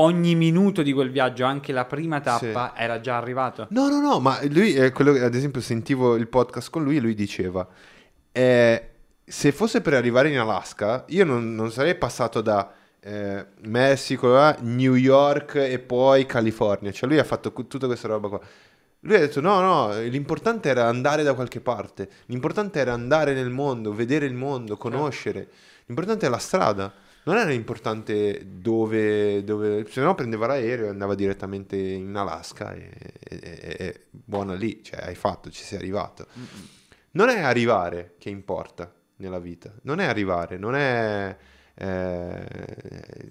ogni 0.00 0.34
minuto 0.34 0.82
di 0.82 0.92
quel 0.92 1.10
viaggio, 1.10 1.44
anche 1.44 1.72
la 1.72 1.84
prima 1.84 2.20
tappa, 2.20 2.72
era 2.76 3.00
già 3.00 3.16
arrivato. 3.16 3.66
No, 3.70 3.88
no, 3.88 4.00
no, 4.00 4.20
ma 4.20 4.38
lui, 4.50 4.74
eh, 4.74 4.90
quello, 4.92 5.12
che- 5.12 5.22
ad 5.22 5.34
esempio, 5.34 5.60
sentivo 5.60 6.16
il 6.16 6.28
podcast 6.28 6.70
con 6.70 6.82
lui 6.82 6.96
e 6.96 7.00
lui 7.00 7.14
diceva, 7.14 7.66
eh, 8.32 8.88
se 9.24 9.52
fosse 9.52 9.80
per 9.80 9.94
arrivare 9.94 10.28
in 10.30 10.38
Alaska, 10.38 11.04
io 11.08 11.24
non, 11.24 11.54
non 11.54 11.70
sarei 11.70 11.94
passato 11.96 12.40
da 12.40 12.72
eh, 13.02 13.46
Messico 13.62 14.36
a 14.36 14.56
New 14.60 14.94
York 14.94 15.54
e 15.54 15.78
poi 15.78 16.26
California, 16.26 16.90
cioè 16.92 17.08
lui 17.08 17.18
ha 17.18 17.24
fatto 17.24 17.52
cu- 17.52 17.66
tutta 17.66 17.86
questa 17.86 18.08
roba 18.08 18.28
qua. 18.28 18.40
Lui 19.00 19.14
ha 19.16 19.18
detto 19.20 19.40
no, 19.40 19.60
no, 19.60 19.98
l'importante 20.00 20.68
era 20.68 20.86
andare 20.86 21.22
da 21.22 21.32
qualche 21.32 21.60
parte, 21.60 22.08
l'importante 22.26 22.78
era 22.78 22.92
andare 22.92 23.32
nel 23.32 23.48
mondo, 23.48 23.94
vedere 23.94 24.26
il 24.26 24.34
mondo, 24.34 24.76
conoscere, 24.76 25.48
l'importante 25.86 26.26
è 26.26 26.28
la 26.28 26.38
strada. 26.38 26.92
Non 27.22 27.36
era 27.36 27.52
importante 27.52 28.46
dove, 28.46 29.44
dove 29.44 29.86
se 29.88 30.00
no 30.00 30.14
prendeva 30.14 30.46
l'aereo 30.46 30.86
e 30.86 30.88
andava 30.88 31.14
direttamente 31.14 31.76
in 31.76 32.14
Alaska 32.14 32.72
e, 32.72 32.90
e- 33.18 33.76
e- 33.78 34.00
buona 34.10 34.54
lì, 34.54 34.82
cioè 34.82 35.00
hai 35.04 35.14
fatto, 35.14 35.50
ci 35.50 35.62
sei 35.62 35.78
arrivato. 35.78 36.26
Non 37.12 37.28
è 37.28 37.40
arrivare 37.40 38.14
che 38.18 38.30
importa 38.30 38.92
nella 39.16 39.38
vita, 39.38 39.72
non 39.82 40.00
è 40.00 40.06
arrivare, 40.06 40.56
non 40.56 40.74
è 40.74 41.36
eh, 41.74 42.46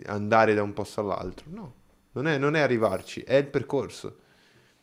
andare 0.05 0.53
da 0.53 0.61
un 0.63 0.73
posto 0.73 1.01
all'altro, 1.01 1.45
no, 1.49 1.73
non 2.11 2.27
è, 2.27 2.37
non 2.37 2.55
è 2.55 2.59
arrivarci, 2.59 3.21
è 3.21 3.35
il 3.35 3.47
percorso, 3.47 4.19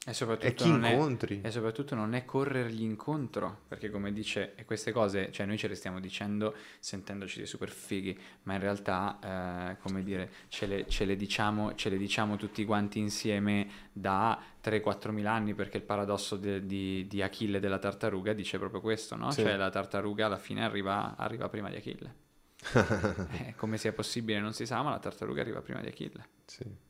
E 0.09 0.13
soprattutto, 0.13 0.63
chi 0.63 0.71
non 0.71 0.85
è, 0.85 0.93
incontri. 0.93 1.41
e 1.43 1.51
soprattutto 1.51 1.97
non 1.97 2.15
è 2.15 2.25
corrergli 2.25 2.85
incontro, 2.85 3.63
perché 3.67 3.91
come 3.91 4.13
dice, 4.13 4.55
e 4.55 4.65
queste 4.65 4.93
cose, 4.93 5.33
cioè 5.33 5.47
noi 5.47 5.59
ce 5.59 5.67
le 5.67 5.75
stiamo 5.75 5.99
dicendo 5.99 6.55
sentendoci 6.79 7.39
dei 7.39 7.47
super 7.49 7.71
fighi, 7.71 8.17
ma 8.45 8.55
in 8.55 8.61
realtà, 8.61 9.73
eh, 9.73 9.77
come 9.83 10.05
dire, 10.05 10.31
ce 10.47 10.67
le, 10.67 10.87
ce 10.87 11.07
le 11.07 11.17
diciamo, 11.17 11.75
ce 11.75 11.89
le 11.89 11.97
diciamo 11.97 12.37
tutti 12.37 12.65
quanti 12.65 13.01
insieme 13.01 13.69
da 13.91 14.41
3-4 14.63 15.11
mila 15.11 15.33
anni, 15.33 15.55
perché 15.55 15.79
il 15.79 15.83
paradosso 15.83 16.37
de- 16.37 16.65
di, 16.65 17.09
di 17.09 17.21
Achille 17.21 17.59
della 17.59 17.81
tartaruga 17.81 18.33
dice 18.33 18.59
proprio 18.59 18.81
questo, 18.81 19.17
no? 19.17 19.33
Sì. 19.33 19.41
Cioè 19.41 19.57
la 19.57 19.71
tartaruga 19.71 20.27
alla 20.27 20.39
fine 20.39 20.63
arriva, 20.65 21.17
arriva 21.17 21.49
prima 21.49 21.69
di 21.69 21.75
Achille. 21.75 22.15
Eh, 23.47 23.55
come 23.57 23.77
sia 23.77 23.93
possibile 23.93 24.39
non 24.39 24.53
si 24.53 24.67
sa, 24.67 24.83
ma 24.83 24.91
la 24.91 25.01
tartaruga 25.01 25.41
arriva 25.41 25.61
prima 25.63 25.81
di 25.81 25.89
Achille. 25.89 26.29
Sì. 26.45 26.86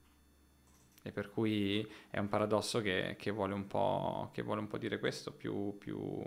E 1.07 1.13
per 1.13 1.31
cui 1.31 1.89
è 2.11 2.19
un 2.19 2.29
paradosso 2.29 2.81
che, 2.81 3.15
che 3.17 3.31
vuole, 3.31 3.55
un 3.55 3.67
po', 3.69 4.31
che 4.33 4.43
vuole 4.43 4.61
un 4.61 4.67
po' 4.67 4.77
dire 4.77 4.99
questo, 4.99 5.33
più, 5.33 5.77
più- 5.79 6.21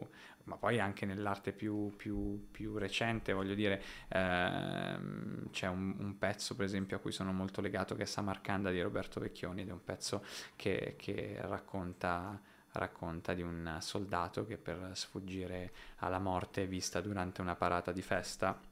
ma 0.45 0.55
poi 0.55 0.79
anche 0.79 1.05
nell'arte 1.05 1.51
più, 1.51 1.93
più- 1.95 2.47
più 2.49 2.77
recente, 2.77 3.33
voglio 3.33 3.53
dire, 3.53 3.81
ehm, 4.07 5.49
c'è 5.51 5.67
un, 5.67 5.95
un 5.99 6.17
pezzo 6.17 6.55
per 6.55 6.65
esempio 6.65 6.97
a 6.97 6.99
cui 6.99 7.11
sono 7.11 7.31
molto 7.33 7.61
legato 7.61 7.95
che 7.95 8.03
è 8.03 8.05
Samarcanda 8.05 8.71
di 8.71 8.81
Roberto 8.81 9.19
Vecchioni 9.19 9.61
ed 9.61 9.69
è 9.69 9.71
un 9.71 9.83
pezzo 9.83 10.23
che, 10.55 10.95
che 10.97 11.37
racconta, 11.41 12.39
racconta 12.71 13.33
di 13.33 13.41
un 13.41 13.77
soldato 13.81 14.45
che 14.45 14.57
per 14.57 14.91
sfuggire 14.93 15.71
alla 15.97 16.19
morte 16.19 16.67
vista 16.67 17.01
durante 17.01 17.41
una 17.41 17.55
parata 17.55 17.91
di 17.91 18.01
festa 18.01 18.68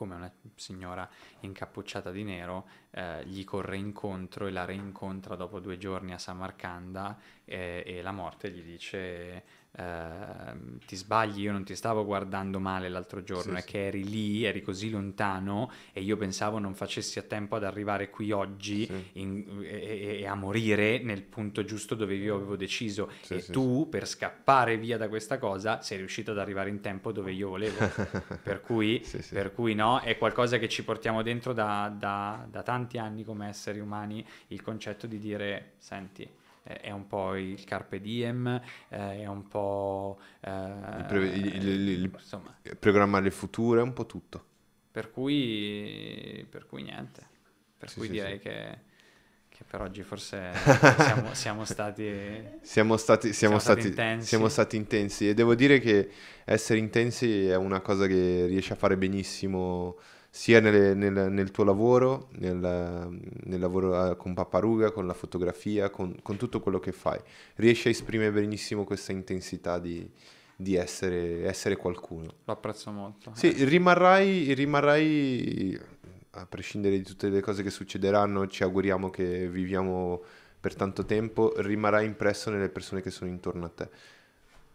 come 0.00 0.14
una 0.14 0.32
signora 0.54 1.06
incappucciata 1.40 2.10
di 2.10 2.24
nero 2.24 2.66
eh, 2.92 3.22
gli 3.26 3.44
corre 3.44 3.76
incontro 3.76 4.46
e 4.46 4.50
la 4.50 4.64
rincontra 4.64 5.36
dopo 5.36 5.60
due 5.60 5.76
giorni 5.76 6.14
a 6.14 6.18
Samarcanda 6.18 7.18
e, 7.44 7.82
e 7.84 8.00
la 8.00 8.10
morte 8.10 8.50
gli 8.50 8.62
dice 8.62 9.44
ehm, 9.76 10.78
ti 10.86 10.96
sbagli, 10.96 11.42
io 11.42 11.52
non 11.52 11.64
ti 11.64 11.74
stavo 11.74 12.04
guardando 12.04 12.58
male 12.58 12.88
l'altro 12.88 13.22
giorno, 13.22 13.52
Sì, 13.54 13.58
è 13.58 13.60
sì. 13.62 13.66
che 13.68 13.86
eri 13.86 14.04
lì, 14.04 14.44
eri 14.44 14.62
così 14.62 14.90
lontano 14.90 15.70
e 15.92 16.00
io 16.02 16.16
pensavo 16.16 16.58
non 16.58 16.74
facessi 16.74 17.18
a 17.18 17.22
tempo 17.22 17.56
ad 17.56 17.64
arrivare 17.64 18.10
qui 18.10 18.30
oggi 18.32 18.86
Sì. 18.86 19.20
in- 19.20 19.60
e, 19.62 20.18
e- 20.20 20.26
a 20.26 20.34
morire 20.34 20.98
nel 20.98 21.22
punto 21.22 21.64
giusto 21.64 21.94
dove 21.94 22.14
io 22.14 22.34
avevo 22.36 22.56
deciso 22.56 23.10
e 23.28 23.44
tu 23.44 23.88
per 23.90 24.06
scappare 24.06 24.76
via 24.76 24.96
da 24.96 25.08
questa 25.08 25.38
cosa 25.38 25.80
sei 25.82 25.98
riuscito 25.98 26.30
ad 26.32 26.38
arrivare 26.38 26.68
in 26.70 26.80
tempo 26.80 27.12
dove 27.12 27.32
io 27.32 27.48
volevo 27.48 27.78
per 28.42 28.60
cui, 28.60 29.04
per 29.30 29.52
cui 29.52 29.74
no, 29.74 30.00
è 30.00 30.16
qualcosa 30.18 30.58
che 30.58 30.68
ci 30.68 30.84
portiamo 30.84 31.22
dentro 31.22 31.52
da, 31.52 31.92
da- 31.96 32.46
da 32.50 32.62
tanti 32.62 32.98
anni 32.98 33.24
come 33.24 33.48
esseri 33.48 33.80
umani, 33.80 34.24
il 34.48 34.62
concetto 34.62 35.06
di 35.06 35.18
dire, 35.18 35.72
senti, 35.78 36.28
è 36.62 36.90
un 36.90 37.06
po' 37.06 37.36
il 37.36 37.62
carpe 37.64 38.00
diem, 38.00 38.46
eh, 38.88 39.20
è 39.22 39.26
un 39.26 39.46
po'... 39.48 40.18
eh, 40.40 40.50
Il 40.98 41.04
pre- 41.04 41.26
il- 41.26 41.68
il- 41.68 41.88
il- 41.88 42.12
insomma, 42.12 42.54
Programmare 42.78 43.26
il 43.26 43.32
futuro 43.32 43.80
è 43.80 43.82
un 43.82 43.92
po' 43.92 44.06
tutto. 44.06 44.44
per 44.90 45.10
cui, 45.10 46.44
per 46.50 46.66
cui 46.66 46.82
niente, 46.82 47.26
per 47.78 47.88
Sì, 47.88 47.98
cui 47.98 48.06
sì, 48.06 48.08
direi 48.08 48.38
sì. 48.38 48.40
Che, 48.40 48.78
che 49.48 49.64
per 49.64 49.80
oggi 49.82 50.02
forse 50.02 50.50
siamo, 50.96 51.34
siamo 51.34 51.64
stati... 51.64 52.58
Siamo 52.62 52.96
stati, 52.96 53.32
siamo 53.32 53.58
Siamo 53.58 53.58
stati 53.58 53.80
intensi. 53.80 54.28
siamo 54.28 54.48
stati 54.48 54.76
intensi 54.76 55.28
e 55.28 55.34
devo 55.34 55.54
dire 55.54 55.78
che 55.80 56.10
essere 56.44 56.78
intensi 56.78 57.46
è 57.46 57.56
una 57.56 57.80
cosa 57.80 58.06
che 58.06 58.46
riesci 58.46 58.72
a 58.72 58.76
fare 58.76 58.96
benissimo 58.96 59.96
sia 60.30 60.60
nelle- 60.60 60.94
nel, 60.94 61.32
nel 61.32 61.50
tuo 61.50 61.64
lavoro, 61.64 62.28
nel, 62.38 62.56
nel 62.56 63.60
lavoro 63.60 64.12
eh, 64.12 64.16
con 64.16 64.32
Papparuga, 64.32 64.92
con 64.92 65.06
la 65.06 65.12
fotografia, 65.12 65.90
con, 65.90 66.16
con 66.22 66.36
tutto 66.36 66.60
quello 66.60 66.78
che 66.78 66.92
fai. 66.92 67.18
Riesci 67.56 67.88
a 67.88 67.90
esprimere 67.90 68.30
benissimo 68.30 68.84
questa 68.84 69.10
intensità 69.10 69.80
di, 69.80 70.08
di 70.54 70.76
essere, 70.76 71.44
essere 71.44 71.74
qualcuno. 71.76 72.34
Lo 72.44 72.52
apprezzo 72.52 72.92
molto. 72.92 73.32
Sì, 73.34 73.64
rimarrai, 73.64 74.54
rimarrai, 74.54 75.80
a 76.32 76.46
prescindere 76.46 76.96
di 76.96 77.02
tutte 77.02 77.28
le 77.28 77.40
cose 77.40 77.64
che 77.64 77.70
succederanno, 77.70 78.46
ci 78.46 78.62
auguriamo 78.62 79.10
che 79.10 79.48
viviamo 79.48 80.22
per 80.60 80.76
tanto 80.76 81.04
tempo, 81.04 81.52
rimarrai 81.56 82.06
impresso 82.06 82.50
nelle 82.50 82.68
persone 82.68 83.00
che 83.02 83.10
sono 83.10 83.30
intorno 83.30 83.64
a 83.64 83.70
te. 83.70 83.88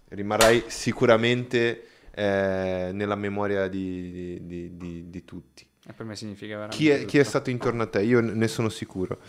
Rimarrai 0.09 0.65
sicuramente 0.67 1.87
eh, 2.15 2.91
nella 2.93 3.15
memoria 3.15 3.67
di, 3.67 4.39
di- 4.45 4.77
di- 4.77 5.09
di- 5.09 5.25
tutti. 5.25 5.67
E 5.87 5.93
per 5.93 6.05
me 6.05 6.15
significa 6.15 6.55
veramente 6.55 6.77
Chi 6.77 6.89
è, 6.89 7.05
chi 7.05 7.17
è 7.19 7.23
stato 7.23 7.49
intorno 7.49 7.83
a 7.83 7.87
te? 7.87 8.01
Io 8.01 8.21
ne 8.21 8.47
sono 8.47 8.69
sicuro. 8.69 9.19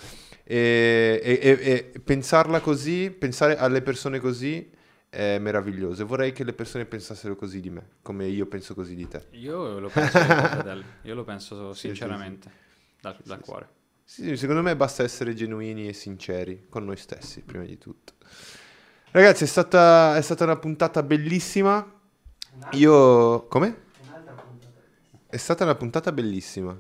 E, 0.45 1.21
e- 1.23 1.59
e- 1.61 2.01
pensarla 2.01 2.61
così, 2.61 3.11
pensare 3.11 3.57
alle 3.57 3.83
persone 3.83 4.21
così 4.21 4.71
è 5.11 5.39
meraviglioso. 5.39 6.07
Vorrei 6.07 6.33
che 6.33 6.45
le 6.45 6.53
persone 6.53 6.85
pensassero 6.87 7.35
così 7.35 7.61
di 7.61 7.71
me, 7.71 7.87
come 8.03 8.27
io 8.27 8.47
penso 8.47 8.75
così 8.75 8.95
di 8.95 9.09
te. 9.09 9.27
Io 9.33 9.79
lo 9.81 9.89
penso. 9.89 10.19
Io 11.03 11.15
lo 11.15 11.25
penso 11.25 11.75
sinceramente, 11.75 12.51
dal, 13.01 13.17
dal 13.25 13.41
cuore. 13.41 13.69
Sì, 14.05 14.37
secondo 14.37 14.63
me 14.63 14.77
basta 14.77 15.03
essere 15.03 15.35
genuini 15.35 15.89
e 15.89 15.93
sinceri 15.93 16.67
con 16.69 16.85
noi 16.85 16.97
stessi, 16.97 17.43
prima 17.43 17.65
di 17.65 17.77
tutto. 17.77 18.13
Ragazzi, 19.11 19.45
è 19.45 19.47
stata, 19.47 20.17
è 20.17 20.21
stata 20.23 20.45
una 20.45 20.57
puntata 20.57 21.03
bellissima. 21.03 21.96
Io... 22.73 23.47
Come? 23.47 23.85
È 25.27 25.37
stata 25.37 25.65
una 25.65 25.75
puntata 25.75 26.13
bellissima. 26.13 26.79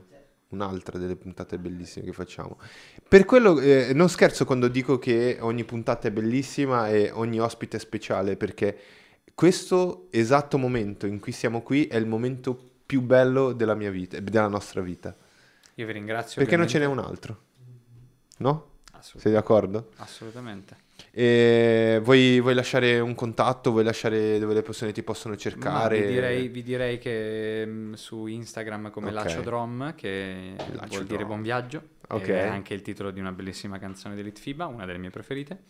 Un'altra 0.48 0.96
delle 0.98 1.16
puntate 1.16 1.58
bellissime 1.58 2.04
che 2.04 2.12
facciamo. 2.12 2.58
Per 3.08 3.24
quello 3.24 3.58
eh, 3.58 3.92
non 3.92 4.08
scherzo 4.08 4.44
quando 4.44 4.68
dico 4.68 4.98
che 4.98 5.38
ogni 5.40 5.64
puntata 5.64 6.08
è 6.08 6.10
bellissima 6.12 6.88
e 6.88 7.10
ogni 7.10 7.40
ospite 7.40 7.76
è 7.76 7.80
speciale, 7.80 8.36
perché 8.36 8.78
questo 9.34 10.06
esatto 10.10 10.56
momento 10.56 11.06
in 11.06 11.18
cui 11.18 11.32
siamo 11.32 11.62
qui 11.62 11.86
è 11.86 11.96
il 11.96 12.06
momento 12.06 12.58
più 12.86 13.02
bello 13.02 13.52
della 13.52 13.74
mia 13.74 13.90
vita, 13.90 14.18
della 14.20 14.48
nostra 14.48 14.80
vita. 14.80 15.14
Io 15.74 15.86
vi 15.86 15.92
ringrazio. 15.92 16.40
Perché 16.40 16.56
non 16.56 16.68
ce 16.68 16.78
n'è 16.78 16.86
ovviamente. 16.86 17.08
un 17.08 17.14
altro? 17.14 17.40
No? 18.38 18.70
Sei 19.00 19.32
d'accordo? 19.32 19.90
assolutamente. 19.96 20.84
E 21.10 22.00
vuoi, 22.02 22.40
vuoi 22.40 22.54
lasciare 22.54 23.00
un 23.00 23.14
contatto? 23.14 23.70
Vuoi 23.70 23.84
lasciare 23.84 24.38
dove 24.38 24.54
le 24.54 24.62
persone 24.62 24.92
ti 24.92 25.02
possono 25.02 25.36
cercare? 25.36 26.00
vi, 26.00 26.06
direi, 26.06 26.48
vi 26.48 26.62
direi 26.62 26.98
che 26.98 27.64
mm, 27.66 27.92
su 27.94 28.26
Instagram 28.26 28.90
come 28.90 29.08
Ok. 29.08 29.14
Laccio 29.14 29.40
Drom, 29.42 29.94
che 29.94 30.52
Laccio 30.72 30.86
vuol 30.88 31.04
dire 31.04 31.16
Drom. 31.18 31.28
buon 31.28 31.42
viaggio, 31.42 31.82
Ok. 32.08 32.22
ed 32.28 32.34
è 32.34 32.46
anche 32.46 32.74
il 32.74 32.82
titolo 32.82 33.10
di 33.10 33.20
una 33.20 33.32
bellissima 33.32 33.78
canzone 33.78 34.14
dell'Elite 34.14 34.40
FIBA, 34.40 34.66
una 34.66 34.84
delle 34.84 34.98
mie 34.98 35.10
preferite, 35.10 35.64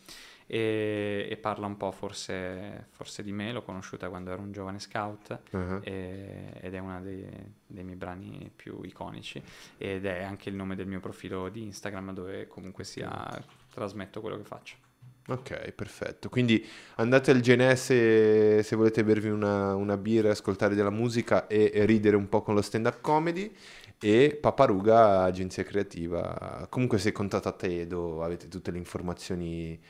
e, 0.49 1.27
e 1.31 1.37
parla 1.37 1.67
un 1.67 1.77
po' 1.77 1.91
forse, 1.93 2.87
forse 2.91 3.23
di 3.23 3.33
me, 3.33 3.53
l'ho 3.53 3.63
conosciuta 3.63 4.09
quando 4.09 4.31
ero 4.33 4.43
un 4.43 4.53
giovane 4.53 4.79
scout, 4.81 5.39
Ah, 5.53 5.79
e- 5.83 6.53
ed 6.61 6.75
è 6.75 6.79
uno 6.79 7.01
dei, 7.03 7.25
dei 7.67 7.85
miei 7.85 7.97
brani 7.97 8.51
più 8.55 8.81
iconici 8.83 9.41
ed 9.79 10.07
è 10.07 10.23
anche 10.23 10.49
il 10.49 10.55
nome 10.57 10.75
del 10.77 10.87
mio 10.87 11.01
profilo 11.01 11.49
di 11.49 11.63
Instagram 11.63 12.13
dove 12.13 12.47
comunque 12.49 12.83
sia 12.85 13.29
trasmetto 13.73 14.21
quello 14.21 14.37
che 14.37 14.45
faccio. 14.45 14.77
Ok, 15.29 15.73
perfetto. 15.73 16.29
Quindi 16.29 16.65
andate 16.97 17.33
al 17.33 17.41
Genè 17.41 17.75
se, 17.75 18.63
se 18.63 18.77
volete 18.77 19.03
bervi 19.03 19.29
una, 19.29 19.75
una 19.75 19.97
birra, 19.97 20.31
ascoltare 20.31 20.77
della 20.77 20.91
musica 20.91 21.49
e, 21.49 21.73
e 21.75 21.85
ridere 21.85 22.15
un 22.15 22.29
po' 22.29 22.43
con 22.43 22.55
lo 22.55 22.63
stand-up 22.63 23.01
comedy. 23.01 23.53
E 23.99 24.39
Paparuga, 24.41 25.25
agenzia 25.25 25.65
creativa. 25.65 26.67
Comunque 26.71 26.99
se 26.99 27.11
contattate 27.11 27.81
Edo 27.81 28.23
avete 28.23 28.47
tutte 28.47 28.71
le 28.71 28.79
informazioni 28.79 29.81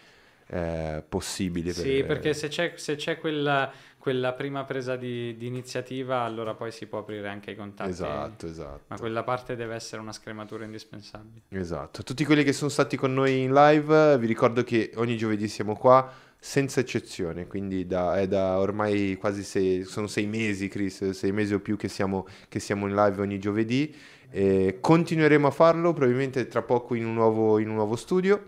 eh, 0.49 1.03
possibili. 1.09 1.73
Sì, 1.73 1.99
per- 1.99 2.07
perché 2.07 2.35
se 2.35 2.49
c'è, 2.49 2.73
se 2.77 2.97
c'è 2.97 3.19
quella, 3.19 3.71
quella 3.99 4.33
prima 4.33 4.65
presa 4.65 4.97
di, 4.97 5.37
di 5.37 5.47
iniziativa, 5.47 6.21
allora 6.21 6.55
poi 6.55 6.71
si 6.71 6.87
può 6.87 6.99
aprire 6.99 7.29
anche 7.29 7.53
i 7.53 7.57
contatti. 7.57 7.91
Esatto, 7.91 8.47
esatto. 8.47 8.83
Ma 8.89 8.99
quella 8.99 9.23
parte 9.23 9.57
deve 9.57 9.75
essere 9.75 10.01
una 10.01 10.13
scrematura 10.13 10.65
indispensabile. 10.65 11.43
Esatto, 11.49 12.03
tutti 12.03 12.25
quelli 12.25 12.45
che 12.45 12.53
sono 12.53 12.71
stati 12.71 12.97
con 12.97 13.13
noi 13.13 13.43
in 13.43 13.53
live, 13.53 14.19
vi 14.19 14.27
ricordo 14.27 14.63
che 14.63 14.93
ogni 14.97 15.17
giovedì 15.17 15.49
siamo 15.49 15.77
qua 15.77 16.13
senza 16.39 16.79
eccezione, 16.79 17.49
quindi 17.49 17.87
da- 17.87 18.21
è 18.21 18.29
da 18.29 18.59
ormai 18.59 19.17
quasi 19.19 19.43
sei, 19.43 19.85
sono 19.85 20.07
sei 20.07 20.27
mesi, 20.27 20.69
Chris, 20.69 21.11
sei 21.11 21.33
mesi 21.33 21.55
o 21.55 21.61
più 21.61 21.77
che 21.77 21.89
siamo, 21.89 22.27
che 22.49 22.61
siamo 22.61 22.87
in 22.87 22.95
live 22.95 23.21
ogni 23.21 23.39
giovedì. 23.41 23.93
E 24.31 24.79
continueremo 24.81 25.47
a 25.47 25.51
farlo 25.51 25.93
probabilmente 25.93 26.47
tra 26.47 26.61
poco 26.63 26.95
in 26.95 27.07
un 27.07 27.15
nuovo, 27.15 27.59
in 27.59 27.69
un 27.69 27.77
nuovo 27.77 27.97
studio 27.97 28.47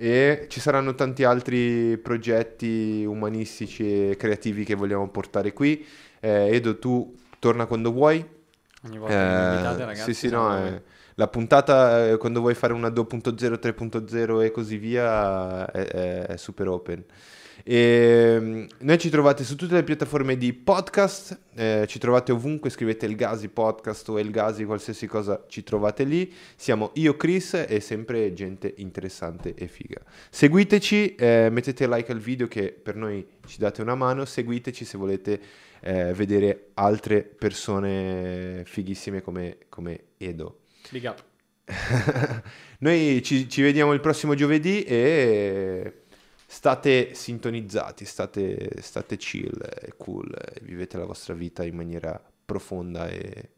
e 0.00 0.46
ci 0.48 0.60
saranno 0.60 0.94
tanti 0.94 1.24
altri 1.24 1.98
progetti 1.98 3.04
umanistici 3.04 4.10
e 4.10 4.16
creativi 4.16 4.64
che 4.64 4.74
vogliamo 4.76 5.08
portare 5.10 5.52
qui. 5.52 5.84
Eh, 6.20 6.54
Edo, 6.54 6.78
tu 6.78 7.14
torna 7.40 7.66
quando 7.66 7.92
vuoi. 7.92 8.24
Ogni 8.82 8.98
volta 8.98 9.22
che 9.24 9.30
mi 9.30 9.40
Eh, 9.40 9.42
invitate, 9.42 9.84
ragazzi, 9.84 10.14
sì, 10.14 10.28
sì, 10.28 10.28
no, 10.28 10.56
eh, 10.66 10.82
la 11.14 11.28
puntata 11.28 12.08
eh, 12.10 12.16
quando 12.18 12.40
vuoi 12.40 12.54
fare 12.54 12.72
una 12.74 12.90
2.0, 12.90 13.58
3.0 13.58 14.40
e 14.42 14.50
così 14.50 14.76
via 14.78 15.66
è, 15.70 15.84
è- 15.86 16.26
è 16.26 16.36
super 16.36 16.68
open. 16.68 17.04
E, 17.64 18.36
mm, 18.40 18.64
noi 18.80 18.98
ci 18.98 19.10
trovate 19.10 19.44
su 19.44 19.56
tutte 19.56 19.74
le 19.74 19.84
piattaforme 19.84 20.36
di 20.36 20.52
podcast, 20.52 21.38
eh, 21.54 21.84
ci 21.88 21.98
trovate 21.98 22.32
ovunque, 22.32 22.70
scrivete 22.70 23.06
il 23.06 23.16
Gasi 23.16 23.48
podcast 23.48 24.08
o 24.08 24.18
il 24.18 24.30
Gasi, 24.30 24.64
qualsiasi 24.64 25.06
cosa 25.06 25.44
ci 25.48 25.62
trovate 25.62 26.04
lì. 26.04 26.32
Siamo 26.56 26.90
io, 26.94 27.16
Chris 27.16 27.54
e 27.68 27.80
sempre 27.80 28.32
gente 28.32 28.74
interessante 28.78 29.54
e 29.54 29.66
figa. 29.66 30.00
Seguiteci, 30.30 31.14
eh, 31.14 31.48
mettete 31.50 31.86
like 31.86 32.12
al 32.12 32.18
video 32.18 32.46
che 32.46 32.70
per 32.70 32.96
noi 32.96 33.26
ci 33.46 33.58
date 33.58 33.82
una 33.82 33.94
mano, 33.94 34.24
seguiteci 34.24 34.84
se 34.84 34.98
volete 34.98 35.40
eh, 35.80 36.12
vedere 36.12 36.70
altre 36.74 37.22
persone 37.22 38.62
fighissime 38.64 39.22
come, 39.22 39.58
come 39.68 40.00
Edo. 40.16 40.60
Big 40.90 41.04
up. 41.04 41.24
Noi 42.80 43.22
ci, 43.22 43.48
ci 43.48 43.62
vediamo 43.62 43.92
il 43.92 44.00
prossimo 44.00 44.34
giovedì 44.34 44.82
e 44.84 45.97
state 46.50 47.12
sintonizzati, 47.12 48.06
state, 48.06 48.80
state 48.80 49.18
chill 49.18 49.60
e 49.62 49.92
cool, 49.98 50.34
e 50.34 50.60
vivete 50.62 50.96
la 50.96 51.04
vostra 51.04 51.34
vita 51.34 51.62
in 51.62 51.76
maniera 51.76 52.18
profonda 52.42 53.06
e... 53.06 53.50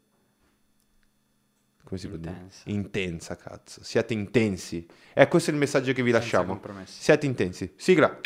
come 1.84 2.00
si 2.00 2.08
può 2.08 2.16
dire? 2.16 2.32
Intensa. 2.32 2.62
Intensa, 2.64 3.36
cazzo. 3.36 3.84
Siate 3.84 4.12
intensi. 4.12 4.84
Eh, 5.14 5.28
questo 5.28 5.50
è 5.50 5.52
il 5.52 5.60
messaggio 5.60 5.92
che 5.92 6.02
vi 6.02 6.10
Senza 6.10 6.42
lasciamo. 6.42 6.60
Siate 6.84 7.26
intensi. 7.26 7.72
Sigla. 7.76 8.20